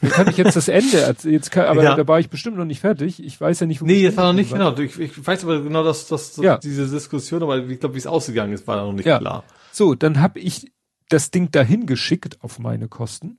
[0.00, 1.14] Dann kann ich jetzt das Ende.
[1.24, 1.94] Jetzt kann, aber Ja.
[1.96, 3.22] da war ich bestimmt noch nicht fertig.
[3.24, 4.58] Ich weiß ja nicht, wo Nee, ich jetzt war noch nicht war.
[4.74, 4.78] genau.
[4.82, 6.58] Ich, ich weiß aber genau, dass, dass, Ja.
[6.58, 9.18] diese Diskussion, aber ich glaube, wie es ausgegangen ist, war noch nicht Ja.
[9.18, 9.44] klar.
[9.72, 10.70] So, dann habe ich
[11.08, 13.38] das Ding dahin geschickt auf meine Kosten.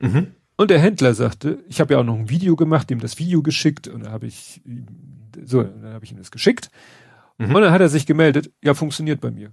[0.00, 0.28] Mhm.
[0.56, 3.42] Und der Händler sagte, ich habe ja auch noch ein Video gemacht, ihm das Video
[3.42, 4.86] geschickt und dann habe ich ihm-
[5.44, 6.70] so, dann habe ich ihm das geschickt.
[7.38, 7.54] Mhm.
[7.54, 9.52] Und dann hat er sich gemeldet, ja, funktioniert bei mir.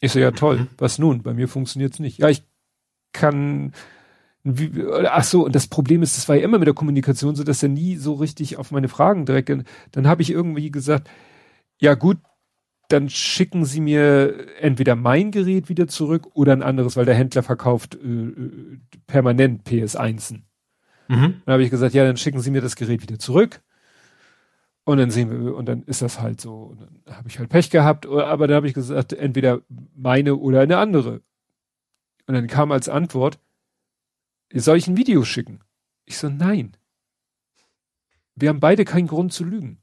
[0.00, 0.68] Ich so, ja toll, Mhm.
[0.78, 1.22] was nun?
[1.22, 2.18] Bei mir funktioniert's nicht.
[2.18, 2.42] Ja, ich
[3.12, 3.72] kann
[4.44, 4.72] wie-
[5.06, 7.62] ach so, und das Problem ist, das war ja immer mit der Kommunikation so, dass
[7.62, 9.50] er nie so richtig auf meine Fragen direkt,
[9.92, 11.10] dann habe ich irgendwie gesagt,
[11.80, 12.18] ja gut,
[12.88, 17.42] dann schicken Sie mir entweder mein Gerät wieder zurück oder ein anderes, weil der Händler
[17.42, 20.36] verkauft äh, äh, permanent PS1.
[21.08, 21.42] Mhm.
[21.44, 23.60] Dann habe ich gesagt, ja, dann schicken Sie mir das Gerät wieder zurück.
[24.88, 26.62] Und dann sehen wir, und dann ist das halt so.
[26.62, 29.60] Und dann habe ich halt Pech gehabt, aber dann habe ich gesagt, entweder
[29.94, 31.20] meine oder eine andere.
[32.26, 33.38] Und dann kam als Antwort,
[34.50, 35.60] soll ich ein Video schicken?
[36.06, 36.74] Ich so, nein.
[38.34, 39.76] Wir haben beide keinen Grund zu lügen.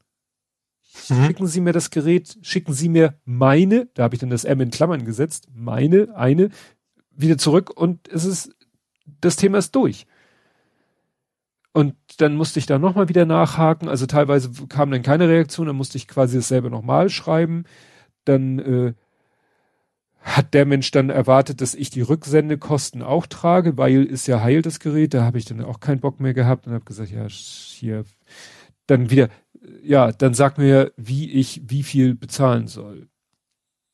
[1.09, 1.25] Mhm.
[1.27, 4.59] Schicken Sie mir das Gerät, schicken Sie mir meine, da habe ich dann das M
[4.59, 6.49] in Klammern gesetzt, meine, eine,
[7.11, 8.55] wieder zurück und es ist,
[9.05, 10.07] das Thema ist durch.
[11.75, 13.89] Und dann musste ich da nochmal wieder nachhaken.
[13.89, 17.65] Also teilweise kam dann keine Reaktion, dann musste ich quasi dasselbe nochmal schreiben.
[18.23, 18.93] Dann äh,
[20.21, 24.61] hat der Mensch dann erwartet, dass ich die Rücksendekosten auch trage, weil ist ja heil
[24.61, 25.13] das Gerät.
[25.13, 28.05] Da habe ich dann auch keinen Bock mehr gehabt und habe gesagt, ja, hier
[28.87, 29.27] dann wieder,
[29.83, 33.09] ja, dann sag mir, wie ich wie viel bezahlen soll.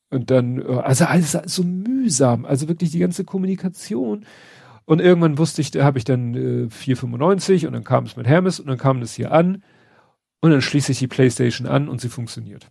[0.08, 4.24] Und dann, also alles so mühsam, also wirklich die ganze Kommunikation.
[4.92, 8.26] Und irgendwann wusste ich, da habe ich dann äh, 4,95 und dann kam es mit
[8.26, 9.64] Hermes und dann kam das hier an
[10.42, 12.70] und dann schließe ich die Playstation an und sie funktioniert.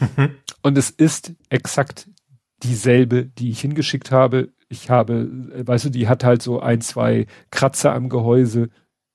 [0.62, 2.10] und es ist exakt
[2.64, 4.52] dieselbe, die ich hingeschickt habe.
[4.68, 8.68] Ich habe, äh, weißt du, die hat halt so ein, zwei Kratzer am Gehäuse.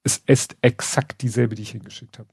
[0.04, 2.30] Es ist exakt dieselbe, die ich hingeschickt habe.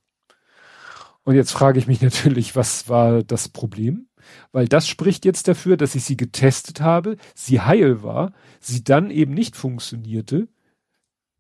[1.24, 4.09] Und jetzt frage ich mich natürlich, was war das Problem?
[4.52, 9.10] Weil das spricht jetzt dafür, dass ich sie getestet habe, sie heil war, sie dann
[9.10, 10.48] eben nicht funktionierte.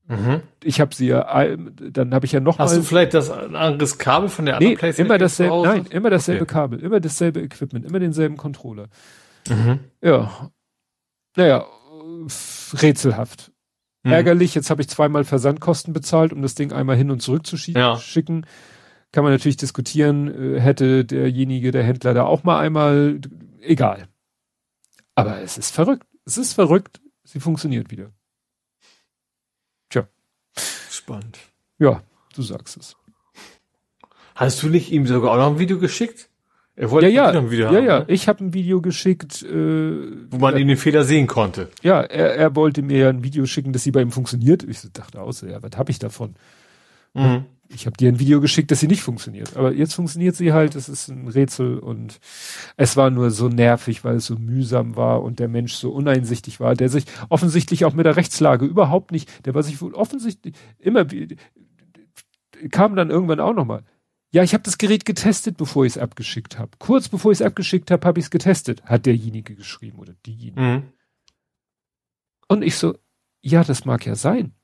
[0.06, 0.42] Mhm.
[0.64, 3.96] Ich habe sie ja, dann habe ich ja noch Hast mal, du vielleicht das anderes
[3.98, 5.06] Kabel von der anderen nee, PlayStation?
[5.06, 6.52] Immer dasselbe, nein, immer dasselbe okay.
[6.52, 8.88] Kabel, immer dasselbe Equipment, immer denselben Controller.
[9.48, 9.78] Mhm.
[10.02, 10.50] Ja.
[11.36, 11.64] Naja,
[12.74, 13.52] rätselhaft.
[14.02, 14.12] Mhm.
[14.12, 17.56] Ärgerlich, jetzt habe ich zweimal Versandkosten bezahlt, um das Ding einmal hin und zurück zu
[17.56, 17.78] schicken.
[17.78, 17.98] Ja
[19.12, 23.20] kann man natürlich diskutieren, äh, hätte derjenige, der Händler da auch mal einmal,
[23.60, 24.08] egal.
[25.14, 26.06] Aber es ist verrückt.
[26.24, 27.00] Es ist verrückt.
[27.24, 28.10] Sie funktioniert wieder.
[29.88, 30.06] Tja.
[30.90, 31.38] Spannend.
[31.78, 32.02] Ja,
[32.34, 32.96] du sagst es.
[34.34, 36.28] Hast du nicht ihm sogar auch noch ein Video geschickt?
[36.76, 37.98] Er wollte ja, ja, ein Video ja, haben, ja.
[38.00, 38.04] Ne?
[38.08, 41.68] Ich habe ein Video geschickt, äh, wo man ihn den Fehler sehen konnte.
[41.82, 44.62] Ja, er, er wollte mir ein Video schicken, dass sie bei ihm funktioniert.
[44.62, 46.36] Ich dachte aus, ja, was habe ich davon?
[47.12, 49.56] Mhm ich habe dir ein Video geschickt, dass sie nicht funktioniert.
[49.56, 52.18] Aber jetzt funktioniert sie halt, es ist ein Rätsel und
[52.76, 56.60] es war nur so nervig, weil es so mühsam war und der Mensch so uneinsichtig
[56.60, 60.54] war, der sich offensichtlich auch mit der Rechtslage überhaupt nicht, der war sich wohl offensichtlich
[60.78, 61.06] immer
[62.68, 63.84] kam dann irgendwann auch nochmal.
[64.32, 66.70] Ja, ich habe das Gerät getestet, bevor ich es abgeschickt habe.
[66.78, 70.60] Kurz bevor ich es abgeschickt habe, habe ich es getestet, hat derjenige geschrieben oder diejenige.
[70.60, 70.92] Mhm.
[72.46, 72.96] Und ich so,
[73.40, 74.54] ja, das mag ja sein.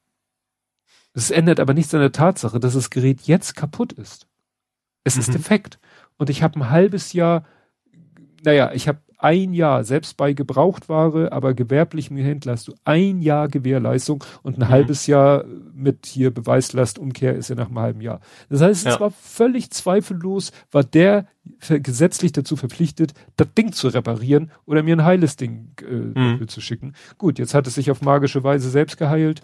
[1.16, 4.26] Es ändert aber nichts an der Tatsache, dass das Gerät jetzt kaputt ist.
[5.02, 5.20] Es mhm.
[5.22, 5.78] ist defekt.
[6.18, 7.46] Und ich habe ein halbes Jahr,
[8.44, 13.48] naja, ich habe ein Jahr, selbst bei Gebrauchtware, aber gewerblichem Händler hast du ein Jahr
[13.48, 14.68] Gewährleistung und ein mhm.
[14.68, 18.20] halbes Jahr mit hier Beweislastumkehr ist ja nach einem halben Jahr.
[18.50, 18.92] Das heißt, ja.
[18.92, 21.26] es war völlig zweifellos, war der
[21.68, 26.48] gesetzlich dazu verpflichtet, das Ding zu reparieren oder mir ein heiles Ding äh, mhm.
[26.48, 26.92] zu schicken.
[27.16, 29.40] Gut, jetzt hat es sich auf magische Weise selbst geheilt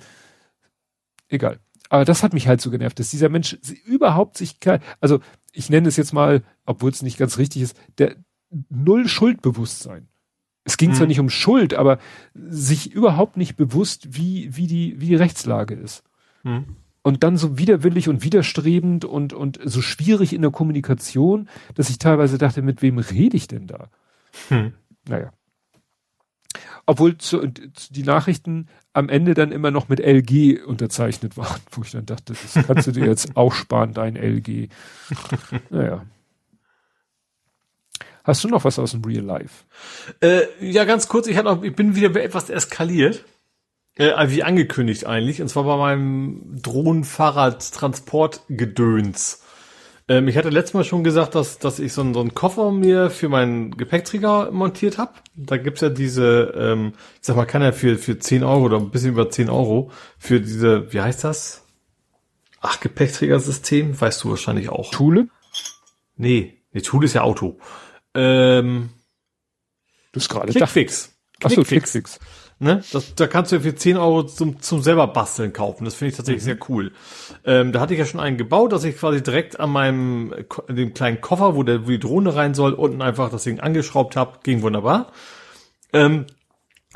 [1.33, 1.59] egal.
[1.89, 4.57] Aber das hat mich halt so genervt, dass dieser Mensch überhaupt sich,
[5.01, 5.21] also
[5.53, 8.17] ich nenne es jetzt mal, obwohl es nicht ganz richtig ist, der
[8.71, 10.09] null Schuldbewusstsein.
[10.65, 10.97] Es ging hm.
[10.97, 11.99] zwar nicht um Schuld, aber
[12.35, 16.05] sich überhaupt nicht bewusst, wie, wie die, wie die Rechtslage ist.
[16.45, 16.77] Hm.
[17.03, 21.99] Und dann so widerwillig und widerstrebend und, und so schwierig in der Kommunikation, dass ich
[21.99, 23.91] teilweise dachte, mit wem rede ich denn da?
[24.49, 24.73] Hm.
[25.09, 25.33] Naja.
[26.87, 31.93] Obwohl zu, die Nachrichten am Ende dann immer noch mit LG unterzeichnet waren, wo ich
[31.93, 34.69] dann dachte, das kannst du dir jetzt auch sparen, dein LG.
[35.71, 36.05] naja.
[38.25, 39.65] Hast du noch was aus dem Real Life?
[40.21, 43.25] Äh, ja, ganz kurz, ich, noch, ich bin wieder etwas eskaliert.
[43.97, 49.43] Äh, wie angekündigt eigentlich, und zwar bei meinem Drohnenfahrradtransportgedöns.
[50.13, 52.71] Ähm, ich hatte letztes Mal schon gesagt, dass, dass ich so, einen, so einen Koffer
[52.71, 55.15] mir für meinen Gepäckträger montiert habe.
[55.35, 58.77] Da gibt's ja diese, ähm, ich sag mal, kann ja für, für 10 Euro oder
[58.77, 61.65] ein bisschen über 10 Euro für diese, wie heißt das?
[62.61, 64.91] Ach, Gepäckträgersystem, weißt du wahrscheinlich auch.
[64.91, 65.29] Thule?
[66.17, 67.59] Nee, nee, Thule ist ja Auto.
[68.15, 68.91] Ähm,
[70.13, 71.17] du bist gerade Clickfix.
[71.43, 72.21] Achso, Clickfix.
[72.63, 72.81] Ne?
[72.93, 75.85] Das, da kannst du ja für 10 Euro zum, zum selber basteln kaufen.
[75.85, 76.47] Das finde ich tatsächlich mhm.
[76.47, 76.93] sehr cool.
[77.45, 80.33] Ähm, da hatte ich ja schon einen gebaut, dass ich quasi direkt an meinem
[80.69, 84.15] dem kleinen Koffer, wo, der, wo die Drohne rein soll, unten einfach das Ding angeschraubt
[84.15, 84.39] habe.
[84.45, 85.11] Ging wunderbar.
[85.93, 86.27] Ähm,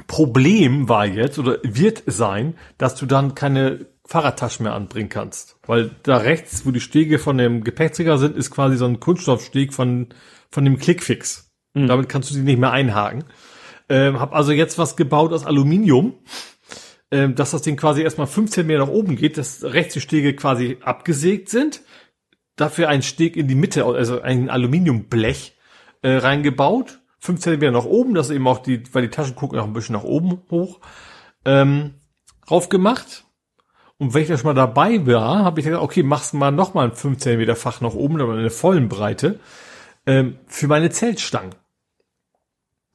[0.06, 5.56] Problem war jetzt oder wird sein, dass du dann keine Fahrradtaschen mehr anbringen kannst.
[5.66, 9.74] Weil da rechts, wo die Stege von dem Gepäckträger sind, ist quasi so ein Kunststoffsteg
[9.74, 10.10] von,
[10.48, 11.50] von dem Clickfix.
[11.74, 11.88] Mhm.
[11.88, 13.24] Damit kannst du sie nicht mehr einhaken.
[13.88, 16.14] Ähm, hab also jetzt was gebaut aus Aluminium.
[17.10, 20.34] ähm, dass das Ding quasi erstmal 15 Meter nach oben geht, dass rechts die Stege
[20.34, 21.82] quasi abgesägt sind,
[22.56, 25.56] dafür ein Steg in die Mitte, also ein Aluminiumblech
[26.02, 29.64] äh, reingebaut, 5 Zentimeter nach oben, dass eben auch die, weil die Taschen gucken auch
[29.64, 30.80] ein bisschen nach oben hoch,
[31.44, 31.94] ähm,
[32.46, 33.24] drauf gemacht.
[33.98, 36.74] Und wenn ich da schon mal dabei war, habe ich gesagt, okay, machst mal noch
[36.74, 39.40] mal ein 5 Zentimeter Fach nach oben, aber in der vollen Breite,
[40.06, 41.54] ähm, für meine Zeltstangen.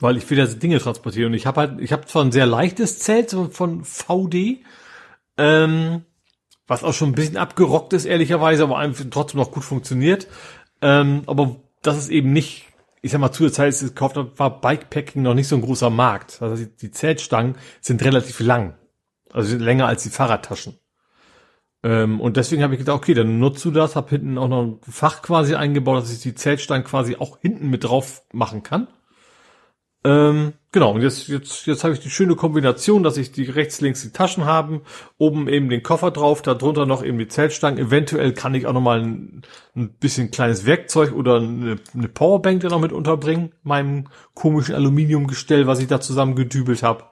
[0.02, 1.32] Weil ich will ja Dinge transportieren.
[1.32, 4.64] Und ich habe halt, ich habe zwar ein sehr leichtes Zelt so von VD,
[5.38, 6.04] ähm,
[6.68, 10.28] was auch schon ein bisschen abgerockt ist, ehrlicherweise, aber trotzdem noch gut funktioniert.
[10.82, 12.68] Ähm, aber das ist eben nicht,
[13.02, 15.48] ich sag mal, zu der Zeit, als ich es gekauft habe, war Bikepacking noch nicht
[15.48, 16.42] so ein großer Markt.
[16.42, 18.76] Also die, die Zeltstangen sind relativ lang.
[19.32, 20.78] Also länger als die Fahrradtaschen.
[21.84, 24.64] Ähm, und deswegen habe ich gedacht, okay, dann nutzt du das, hab hinten auch noch
[24.64, 28.88] ein Fach quasi eingebaut, dass ich die Zeltstangen quasi auch hinten mit drauf machen kann.
[30.04, 33.82] Ähm, genau, und jetzt, jetzt, jetzt habe ich die schöne Kombination, dass ich die rechts,
[33.82, 34.82] links die Taschen haben,
[35.18, 37.78] oben eben den Koffer drauf, darunter noch eben die Zeltstangen.
[37.78, 39.44] Eventuell kann ich auch noch mal ein,
[39.76, 45.68] ein bisschen kleines Werkzeug oder eine, eine Powerbank da noch mit unterbringen, meinem komischen Aluminiumgestell,
[45.68, 47.04] was ich da zusammen gedübelt habe.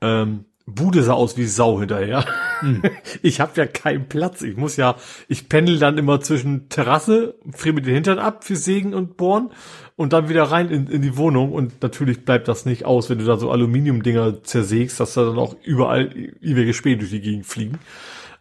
[0.00, 2.24] Ähm, Bude sah aus wie Sau hinterher.
[2.60, 2.82] Hm.
[3.22, 4.40] Ich habe ja keinen Platz.
[4.40, 4.96] Ich muss ja,
[5.28, 9.50] ich pendel dann immer zwischen Terrasse, friere mir den Hintern ab für Sägen und Bohren
[9.96, 11.52] und dann wieder rein in, in die Wohnung.
[11.52, 15.38] Und natürlich bleibt das nicht aus, wenn du da so Aluminiumdinger zersägst, dass da dann
[15.38, 17.78] auch überall ewige Späne durch die Gegend fliegen.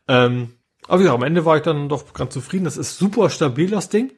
[0.07, 0.53] Ähm,
[0.87, 2.65] aber ja, am Ende war ich dann doch ganz zufrieden.
[2.65, 4.11] Das ist super stabil, das Ding.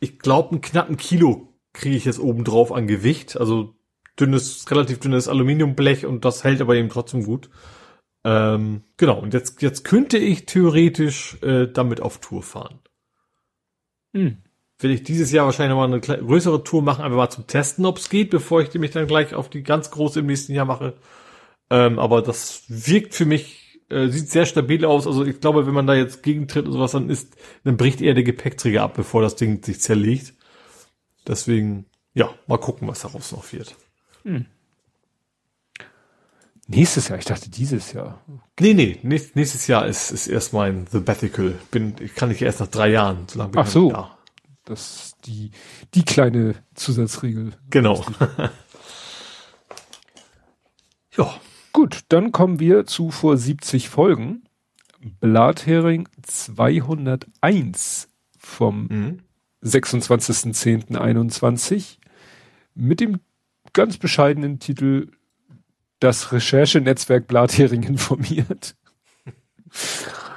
[0.00, 3.36] Ich glaube, einen knappen Kilo kriege ich jetzt oben drauf an Gewicht.
[3.38, 3.74] Also
[4.20, 7.50] dünnes, relativ dünnes Aluminiumblech und das hält aber eben trotzdem gut.
[8.24, 12.80] Ähm, genau, und jetzt, jetzt könnte ich theoretisch äh, damit auf Tour fahren.
[14.14, 14.41] Hm.
[14.82, 17.86] Will ich dieses Jahr wahrscheinlich noch mal eine größere Tour machen, einfach mal zum Testen,
[17.86, 20.66] ob es geht, bevor ich mich dann gleich auf die ganz große im nächsten Jahr
[20.66, 20.94] mache.
[21.70, 25.06] Ähm, aber das wirkt für mich, äh, sieht sehr stabil aus.
[25.06, 28.14] Also ich glaube, wenn man da jetzt gegentritt und sowas, dann ist, dann bricht eher
[28.14, 30.34] der Gepäckträger ab, bevor das Ding sich zerlegt.
[31.26, 33.76] Deswegen, ja, mal gucken, was daraus noch wird.
[34.24, 34.46] Hm.
[36.66, 38.20] Nächstes Jahr, ich dachte dieses Jahr.
[38.58, 41.54] Nee, nee, nächstes Jahr ist, ist erst mein Sabbatical.
[41.70, 43.90] Bin, ich kann nicht erst nach drei Jahren, so lange bin Ach so.
[43.90, 44.18] Da.
[44.64, 45.50] Das ist die,
[45.94, 47.54] die kleine Zusatzregel.
[47.70, 48.04] Genau.
[51.16, 51.40] ja.
[51.72, 54.42] Gut, dann kommen wir zu vor 70 Folgen.
[55.20, 58.08] Blathering 201
[58.38, 59.20] vom mhm.
[59.64, 61.96] 26.10.21
[62.74, 63.20] mit dem
[63.72, 65.12] ganz bescheidenen Titel
[65.98, 68.76] Das Recherchenetzwerk Blathering informiert.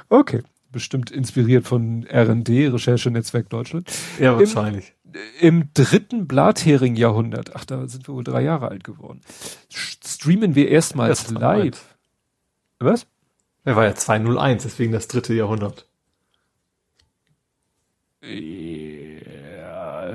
[0.08, 0.42] Okay,
[0.76, 3.90] bestimmt inspiriert von R&D, Recherchenetzwerk Deutschland.
[4.20, 4.92] Ja, wahrscheinlich.
[5.40, 9.22] Im, im dritten Blathering-Jahrhundert, ach, da sind wir wohl drei Jahre alt geworden,
[9.70, 11.96] streamen wir erstmals live.
[12.78, 13.06] Was?
[13.64, 15.86] Er war ja 201, deswegen das dritte Jahrhundert.
[18.22, 20.12] Ja,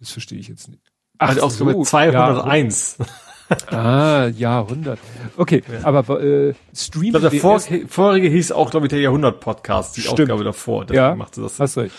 [0.00, 0.82] das verstehe ich jetzt nicht.
[1.16, 2.96] Ach, also so, 201.
[2.98, 3.06] Ja.
[3.70, 4.98] ah, Jahrhundert.
[5.36, 5.84] Okay, ja.
[5.84, 7.12] aber äh, Stream.
[7.12, 10.20] der vor, vorige hieß auch, glaube ich, der Jahrhundert-Podcast, die Stimmt.
[10.20, 10.86] Ausgabe davor.
[10.92, 11.58] Ja, machte das.
[11.58, 11.94] Hast recht.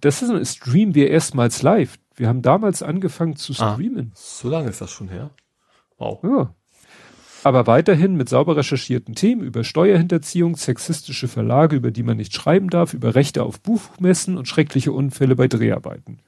[0.00, 1.98] das ist ein Stream wir erstmals live.
[2.16, 4.12] Wir haben damals angefangen zu ah, streamen.
[4.12, 5.30] Ah, so lange ist das schon her.
[5.98, 6.22] Wow.
[6.22, 6.54] Ja.
[7.44, 12.70] Aber weiterhin mit sauber recherchierten Themen über Steuerhinterziehung, sexistische Verlage, über die man nicht schreiben
[12.70, 16.20] darf, über Rechte auf Buchmessen und schreckliche Unfälle bei Dreharbeiten.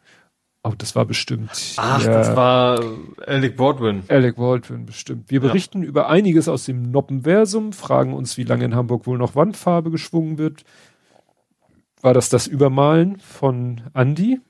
[0.66, 1.74] Oh, das war bestimmt.
[1.76, 2.80] Ach, ja, das war
[3.24, 4.02] Alec Baldwin.
[4.08, 5.30] Alec Baldwin, bestimmt.
[5.30, 5.88] Wir berichten ja.
[5.88, 10.38] über einiges aus dem Noppenversum, fragen uns, wie lange in Hamburg wohl noch Wandfarbe geschwungen
[10.38, 10.64] wird.
[12.00, 14.40] War das das Übermalen von Andy?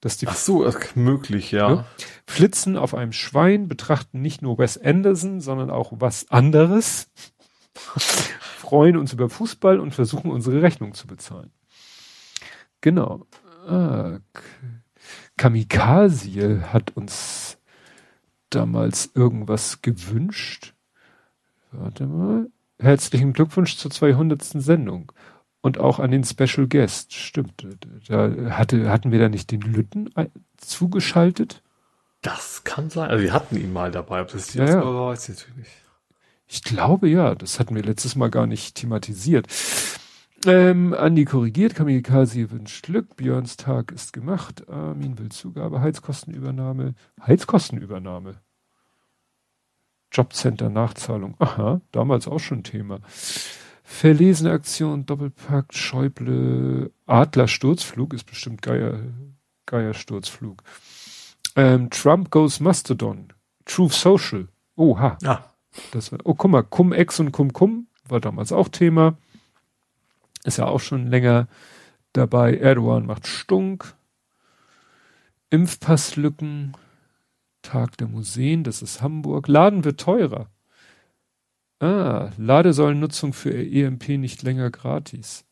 [0.00, 1.84] Dass die Ach so, möglich, ja.
[2.26, 7.10] Flitzen auf einem Schwein, betrachten nicht nur Wes Anderson, sondern auch was anderes.
[7.76, 11.50] Freuen uns über Fußball und versuchen unsere Rechnung zu bezahlen.
[12.80, 13.26] Genau.
[13.66, 14.20] Ah,
[15.36, 17.58] Kamikaze hat uns
[18.50, 20.74] damals irgendwas gewünscht.
[21.72, 22.48] Warte mal.
[22.78, 24.42] Herzlichen Glückwunsch zur 200.
[24.42, 25.12] Sendung.
[25.60, 27.12] Und auch an den Special Guest.
[27.12, 27.66] Stimmt.
[28.08, 30.10] Da hatte, hatten wir da nicht den Lütten
[30.58, 31.62] zugeschaltet?
[32.22, 33.10] Das kann sein.
[33.10, 34.22] Also wir hatten ihn mal dabei.
[34.22, 35.70] Ob das jetzt ja, war, weiß ich natürlich nicht.
[36.48, 37.34] Ich glaube ja.
[37.34, 39.48] Das hatten wir letztes Mal gar nicht thematisiert.
[40.44, 46.94] Ähm, Andi korrigiert, Kamikaze wünscht Glück, Björns Tag ist gemacht, Armin will Zugabe, Heizkostenübernahme,
[47.26, 48.34] Heizkostenübernahme.
[50.12, 53.00] Jobcenter Nachzahlung, aha, damals auch schon Thema.
[53.82, 59.00] Verlesene Aktion, Doppelpack, Schäuble, Adler Sturzflug ist bestimmt Geier,
[59.64, 59.94] Geier
[61.56, 63.32] Ähm, Trump goes Mastodon,
[63.64, 65.18] Truth Social, oha.
[65.24, 65.44] Ah.
[65.92, 69.16] Das war, oh, guck mal, Cum-Ex und Cum-Cum war damals auch Thema.
[70.46, 71.48] Ist ja auch schon länger
[72.12, 72.56] dabei.
[72.56, 73.96] Erdogan macht Stunk.
[75.50, 76.76] Impfpasslücken.
[77.62, 79.48] Tag der Museen, das ist Hamburg.
[79.48, 80.48] Laden wird teurer.
[81.80, 85.44] Ah, Ladesäulennutzung für EMP nicht länger gratis.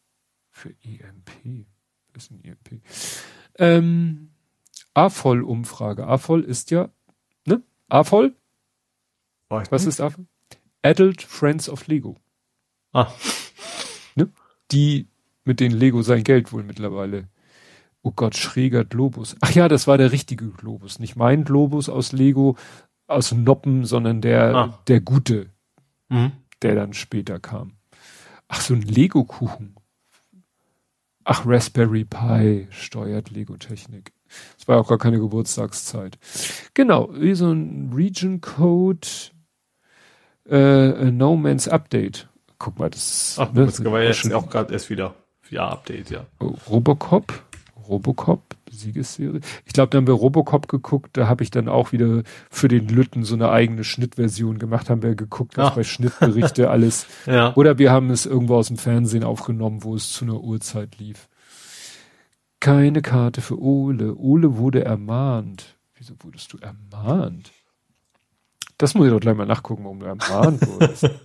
[0.53, 1.67] Für EMP.
[2.13, 2.81] Was ist ein EMP?
[3.59, 4.31] Ähm,
[4.95, 6.07] AFOL-Umfrage.
[6.07, 6.89] AFOL ist ja,
[7.47, 7.65] ne?
[7.89, 8.37] AFOL?
[9.49, 10.27] Was ist AFOL?
[10.83, 12.17] Adult Friends of Lego.
[12.93, 13.13] Ah.
[14.75, 15.09] Die,
[15.45, 17.29] mit denen Lego sein Geld wohl mittlerweile.
[18.03, 19.37] Oh Gott, schräger Globus.
[19.41, 20.99] Ach ja, das war der richtige Globus.
[20.99, 22.57] Nicht mein Globus aus Lego,
[23.07, 24.79] aus Noppen, sondern der, ah.
[24.89, 25.47] der gute,
[26.09, 26.33] mhm.
[26.63, 27.73] der dann später kam.
[28.49, 29.77] Ach, so ein Lego-Kuchen.
[31.25, 34.13] Ach, Raspberry Pi steuert Lego-Technik.
[34.59, 36.19] Es war auch gar keine Geburtstagszeit.
[36.75, 39.09] Genau, wie so ein Region Code,
[40.49, 42.29] äh, No Man's Update.
[42.65, 45.15] Guck mal, das, Ach, ne, das war jetzt auch gerade erst wieder.
[45.51, 46.25] Ja, Update, ja.
[46.41, 47.45] Robocop,
[47.87, 49.43] Robocop, Siegesserie.
[49.67, 52.89] Ich glaube, da haben wir Robocop geguckt, da habe ich dann auch wieder für den
[52.89, 55.75] Lütten so eine eigene Schnittversion gemacht, haben wir geguckt, was Ach.
[55.75, 57.07] bei Schnittberichte alles.
[57.27, 57.55] ja.
[57.55, 61.29] Oder wir haben es irgendwo aus dem Fernsehen aufgenommen, wo es zu einer Uhrzeit lief.
[62.61, 64.15] Keine Karte für Ole.
[64.17, 65.77] Ole wurde ermahnt.
[65.99, 67.53] Wieso wurdest du ermahnt?
[68.79, 71.11] Das muss ich doch gleich mal nachgucken, warum du ermahnt wurdest.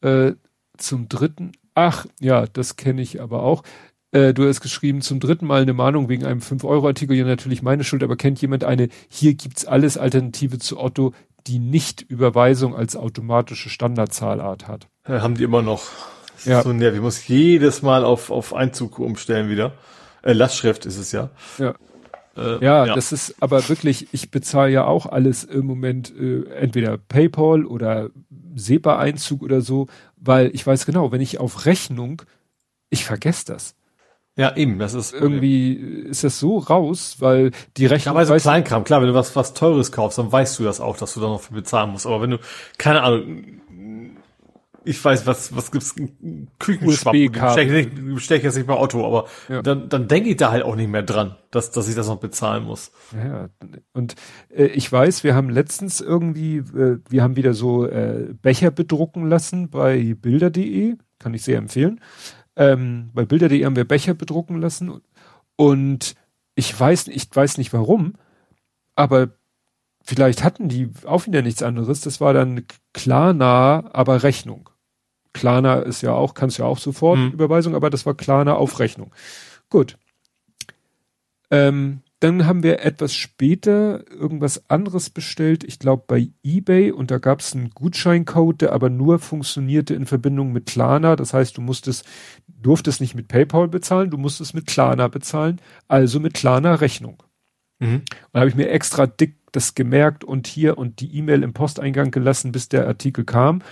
[0.00, 0.32] äh,
[0.76, 3.62] zum dritten, ach, ja, das kenne ich aber auch.
[4.10, 7.16] Äh, du hast geschrieben, zum dritten Mal eine Mahnung wegen einem 5-Euro-Artikel.
[7.16, 11.12] Ja, natürlich meine Schuld, aber kennt jemand eine, hier gibt's alles Alternative zu Otto,
[11.46, 14.88] die nicht Überweisung als automatische Standardzahlart hat.
[15.06, 15.84] Ja, haben die immer noch.
[16.36, 16.62] Das ja.
[16.62, 16.98] so nervig.
[16.98, 19.72] Ich muss jedes Mal auf, auf Einzug umstellen wieder.
[20.22, 21.30] Äh, Lastschrift ist es ja.
[21.58, 21.74] Ja.
[22.38, 26.44] Äh, ja, ja, das ist aber wirklich, ich bezahle ja auch alles im Moment äh,
[26.50, 28.10] entweder PayPal oder
[28.54, 32.22] SEPA-Einzug oder so, weil ich weiß genau, wenn ich auf Rechnung,
[32.90, 33.74] ich vergesse das.
[34.36, 38.14] Ja, eben, das ist irgendwie ist das so raus, weil die Rechnung.
[38.14, 40.80] Ja, weil so Kleinkram, klar, wenn du was was teures kaufst, dann weißt du das
[40.80, 42.06] auch, dass du da noch viel bezahlen musst.
[42.06, 42.38] Aber wenn du
[42.78, 43.60] keine Ahnung,
[44.88, 45.94] ich weiß, was was gibt's
[46.58, 49.62] Küchenschwappen, stech, stech jetzt nicht bei Otto, aber ja.
[49.62, 52.18] dann dann denke ich da halt auch nicht mehr dran, dass dass ich das noch
[52.18, 52.92] bezahlen muss.
[53.14, 53.48] Ja,
[53.92, 54.14] und
[54.50, 59.28] äh, ich weiß, wir haben letztens irgendwie äh, wir haben wieder so äh, Becher bedrucken
[59.28, 62.00] lassen bei bilder.de, kann ich sehr empfehlen
[62.58, 65.00] ähm, bei Bilder.de haben wir Becher bedrucken lassen
[65.56, 66.14] und
[66.56, 68.14] ich weiß, ich weiß nicht warum,
[68.96, 69.28] aber
[70.02, 72.00] vielleicht hatten die auch wieder nichts anderes.
[72.00, 74.68] Das war dann Klarna, aber Rechnung.
[75.38, 77.30] Klarna ist ja auch, kannst ja auch sofort mhm.
[77.30, 79.12] Überweisung, aber das war Klarna auf Rechnung.
[79.70, 79.96] Gut.
[81.50, 87.18] Ähm, dann haben wir etwas später irgendwas anderes bestellt, ich glaube bei eBay und da
[87.18, 91.14] gab es einen Gutscheincode, der aber nur funktionierte in Verbindung mit Klarna.
[91.14, 92.04] Das heißt, du musstest,
[92.48, 97.22] durftest nicht mit PayPal bezahlen, du musstest mit Klarna bezahlen, also mit Klarna Rechnung.
[97.78, 97.94] Mhm.
[97.94, 101.52] Und da habe ich mir extra dick das gemerkt und hier und die E-Mail im
[101.52, 103.62] Posteingang gelassen, bis der Artikel kam.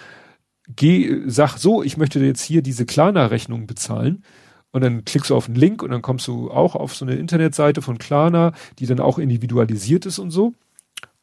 [0.75, 4.25] Geh, sag so, ich möchte jetzt hier diese Klarna-Rechnung bezahlen
[4.73, 7.15] und dann klickst du auf einen Link und dann kommst du auch auf so eine
[7.15, 10.55] Internetseite von Klarna, die dann auch individualisiert ist und so.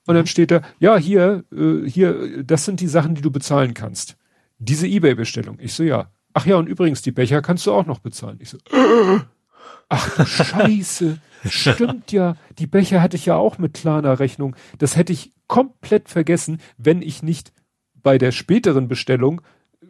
[0.05, 0.27] Und dann mhm.
[0.27, 4.17] steht da, ja, hier, äh, hier, das sind die Sachen, die du bezahlen kannst.
[4.59, 5.57] Diese Ebay-Bestellung.
[5.59, 6.09] Ich so, ja.
[6.33, 8.37] Ach ja, und übrigens, die Becher kannst du auch noch bezahlen.
[8.39, 9.19] Ich so, äh,
[9.89, 11.19] ach du Scheiße.
[11.47, 12.35] Stimmt ja.
[12.57, 14.55] Die Becher hatte ich ja auch mit Klarna-Rechnung.
[14.77, 17.53] Das hätte ich komplett vergessen, wenn ich nicht
[18.03, 19.41] bei der späteren Bestellung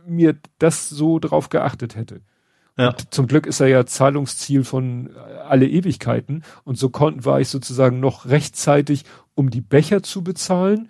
[0.05, 2.21] mir das so drauf geachtet hätte.
[2.77, 2.95] Ja.
[3.11, 5.11] Zum Glück ist er ja Zahlungsziel von
[5.47, 6.43] alle Ewigkeiten.
[6.63, 10.89] Und so konnten war ich sozusagen noch rechtzeitig, um die Becher zu bezahlen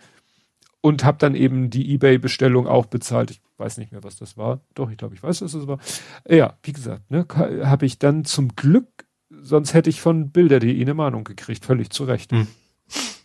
[0.81, 3.31] und habe dann eben die eBay-Bestellung auch bezahlt.
[3.31, 4.61] Ich weiß nicht mehr, was das war.
[4.75, 5.79] Doch, ich glaube, ich weiß, was das war.
[6.27, 7.25] Ja, wie gesagt, ne,
[7.63, 8.87] habe ich dann zum Glück,
[9.29, 12.31] sonst hätte ich von Bilder.de eine Mahnung gekriegt, völlig zu Recht.
[12.31, 12.47] Hm.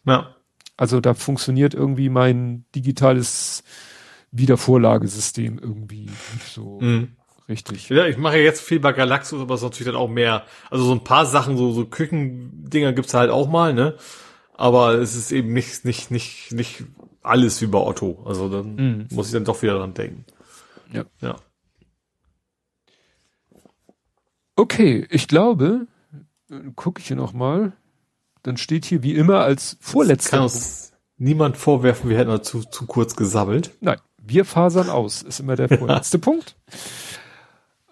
[0.05, 0.35] Ja.
[0.77, 3.65] Also da funktioniert irgendwie mein digitales
[4.31, 6.09] Wiedervorlagesystem irgendwie
[6.47, 6.81] so.
[6.81, 7.17] Hm.
[7.49, 7.89] Richtig.
[7.89, 10.85] Ja, ich mache jetzt viel bei Galaxus, aber es ist natürlich dann auch mehr, also
[10.85, 13.97] so ein paar Sachen, so, so Küchendinger gibt's halt auch mal, ne?
[14.55, 16.85] Aber es ist eben nicht, nicht, nicht, nicht
[17.23, 18.23] alles wie bei Otto.
[18.27, 19.09] Also dann mhm.
[19.13, 20.27] muss ich dann doch wieder dran denken.
[20.93, 21.05] Ja.
[21.23, 21.37] Ja.
[24.57, 25.87] Okay, ich glaube,
[26.77, 27.73] gucke ich hier nochmal.
[28.43, 30.31] Dann steht hier wie immer als vorletzter.
[30.31, 33.71] Kann uns niemand vorwerfen, wir hätten zu, zu kurz gesabbelt.
[33.81, 33.99] Nein,
[34.29, 36.57] wir fasern aus, ist immer der vorletzte Punkt.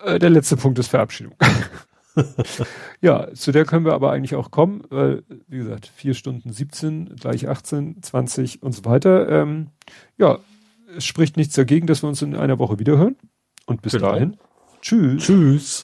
[0.03, 1.35] Äh, der letzte Punkt ist Verabschiedung.
[3.01, 7.17] ja, zu der können wir aber eigentlich auch kommen, weil, wie gesagt, vier Stunden 17,
[7.17, 9.29] gleich 18, 20 und so weiter.
[9.29, 9.69] Ähm,
[10.17, 10.39] Ja,
[10.97, 13.17] es spricht nichts dagegen, dass wir uns in einer Woche wiederhören.
[13.67, 14.13] Und bis Genau.
[14.13, 14.37] dahin,
[14.81, 15.25] tschüss.
[15.25, 15.83] Tschüss.